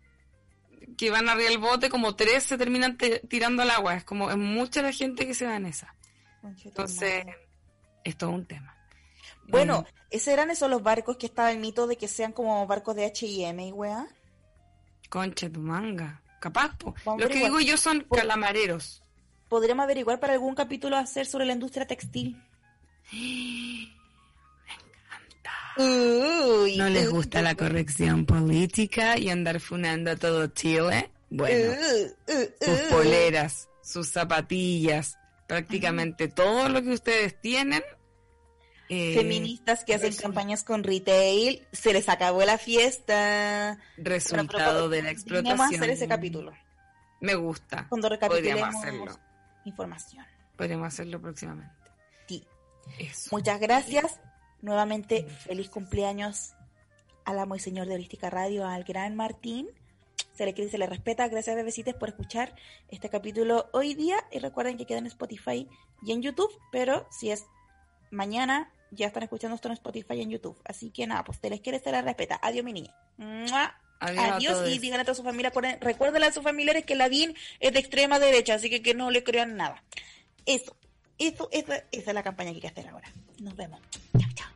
que 0.97 1.11
van 1.11 1.29
arriba 1.29 1.49
del 1.51 1.59
bote, 1.59 1.89
como 1.91 2.15
3 2.17 2.43
se 2.43 2.59
terminan 2.59 2.97
te- 2.97 3.21
tirando 3.21 3.63
al 3.63 3.71
agua. 3.71 3.95
Es 3.97 4.05
como, 4.05 4.31
es 4.31 4.37
mucha 4.37 4.83
la 4.83 4.93
gente 4.93 5.27
que 5.27 5.35
se 5.35 5.47
va 5.47 5.57
en 5.57 5.67
esa. 5.67 5.95
Entonces, 6.65 7.25
es 8.05 8.17
todo 8.17 8.31
un 8.31 8.47
tema. 8.47 8.75
Bueno, 9.49 9.83
Mm. 9.83 9.85
esos 10.11 10.29
eran 10.29 10.51
esos 10.51 10.71
los 10.71 10.83
barcos 10.83 11.17
que 11.17 11.27
estaba 11.27 11.51
el 11.53 11.59
mito 11.59 11.87
de 11.87 11.97
que 11.97 12.09
sean 12.09 12.33
como 12.33 12.67
barcos 12.67 12.97
de 12.97 13.05
H&M 13.07 13.67
y 13.67 13.73
weá. 13.73 14.07
Concha 15.09 15.49
tu 15.51 15.61
manga. 15.61 16.23
Capaz, 16.41 16.77
po. 16.79 16.95
Vamos 17.05 17.23
Lo 17.23 17.29
que 17.29 17.39
digo 17.45 17.61
yo 17.61 17.77
son 17.77 18.01
calamareros. 18.11 19.03
Podríamos 19.49 19.85
averiguar 19.85 20.19
para 20.21 20.33
algún 20.33 20.55
capítulo 20.55 20.97
hacer 20.97 21.27
sobre 21.27 21.47
la 21.47 21.53
industria 21.53 21.87
textil. 21.87 22.41
Uy, 25.77 26.77
¿No 26.77 26.89
les 26.89 27.11
gusta 27.11 27.43
la 27.43 27.55
corrección 27.55 28.25
política 28.25 29.19
y 29.19 29.29
andar 29.29 29.61
funando 29.61 30.11
a 30.11 30.17
todo 30.17 30.47
Chile? 30.49 31.11
Bueno, 31.29 31.73
uh, 31.73 32.33
uh, 32.33 32.47
sus 32.65 32.81
uh. 32.81 32.89
poleras, 32.91 33.69
sus 33.83 34.09
zapatillas, 34.09 35.19
prácticamente 35.47 36.29
todo 36.29 36.69
lo 36.69 36.83
que 36.83 36.91
ustedes 36.91 37.39
tienen. 37.41 37.83
eh, 38.89 39.15
Feministas 39.17 39.85
que 39.85 39.95
hacen 39.95 40.15
campañas 40.15 40.63
con 40.65 40.83
retail, 40.85 41.67
se 41.73 41.93
les 41.93 42.09
acabó 42.09 42.43
la 42.45 42.57
fiesta. 42.59 43.79
resultado 43.99 44.89
de 44.89 45.03
la 45.03 45.11
explotación. 45.11 45.61
hacer 45.61 45.91
ese 45.91 46.09
capítulo. 46.09 46.53
Me 47.21 47.35
gusta. 47.35 47.87
Cuando 47.89 48.09
recapitulemos 48.09 48.61
Podríamos 48.75 48.85
hacerlo. 48.85 49.21
información. 49.65 50.25
Podríamos 50.57 50.87
hacerlo 50.89 51.21
próximamente. 51.21 51.75
Sí. 52.29 52.47
Eso. 52.99 53.29
Muchas 53.33 53.61
gracias. 53.61 54.21
Nuevamente, 54.67 55.29
feliz 55.29 55.71
cumpleaños 55.71 56.55
al 57.25 57.39
amo 57.39 57.55
y 57.55 57.61
señor 57.61 57.87
de 57.87 57.95
Holística 57.95 58.31
Radio, 58.31 58.67
al 58.67 58.83
gran 58.83 59.15
Martín. 59.15 59.69
Se 60.35 60.45
le 60.45 60.55
quiere 60.55 60.67
y 60.67 60.73
se 60.73 60.77
le 60.77 60.89
respeta. 60.89 61.29
Gracias, 61.29 61.55
bebecites, 61.55 61.95
por 61.95 62.09
escuchar 62.09 62.53
este 62.89 63.09
capítulo 63.09 63.71
hoy 63.73 63.95
día. 63.95 64.17
Y 64.33 64.41
recuerden 64.41 64.77
que 64.77 64.85
queda 64.85 64.99
en 64.99 65.07
Spotify 65.07 65.69
y 66.03 66.11
en 66.11 66.21
YouTube. 66.21 66.51
Pero 66.73 67.07
si 67.13 67.31
es 67.31 67.47
mañana, 68.11 68.73
ya 68.91 69.07
están 69.07 69.23
escuchando 69.23 69.55
esto 69.55 69.69
en 69.69 69.75
Spotify 69.75 70.15
y 70.15 70.23
en 70.23 70.31
YouTube. 70.31 70.61
Así 70.65 70.91
que 70.91 71.07
nada, 71.07 71.23
pues 71.23 71.39
se 71.41 71.49
les 71.49 71.61
quiere 71.61 71.79
y 71.79 71.81
se 71.83 71.93
les 71.93 72.05
respeta. 72.05 72.41
Adiós, 72.43 72.65
mi 72.65 72.73
niña. 72.73 72.93
¡Mua! 73.19 73.73
Adiós 74.01 74.69
y 74.69 74.81
digan 74.81 74.99
a 74.99 75.05
toda 75.05 75.15
su 75.15 75.23
familia, 75.23 75.53
recuérdenle 75.81 76.27
a 76.27 76.33
sus 76.33 76.43
familiares 76.43 76.85
que 76.85 76.97
la 76.97 77.09
BIN 77.09 77.37
es 77.61 77.73
de 77.73 77.79
extrema 77.79 78.19
derecha, 78.19 78.55
así 78.55 78.69
que 78.69 78.83
que 78.83 78.95
no 78.95 79.13
le 79.13 79.23
crean 79.23 79.57
nada. 79.57 79.85
Eso, 80.45 80.77
eso, 81.19 81.49
esa, 81.53 81.77
esa 81.93 82.11
es 82.11 82.15
la 82.15 82.25
campaña 82.25 82.51
que 82.51 82.57
hay 82.57 82.63
que 82.63 82.69
hacer 82.69 82.89
ahora. 82.89 83.09
Nos 83.39 83.55
vemos. 83.55 83.81
Chao, 84.19 84.31
chao. 84.35 84.56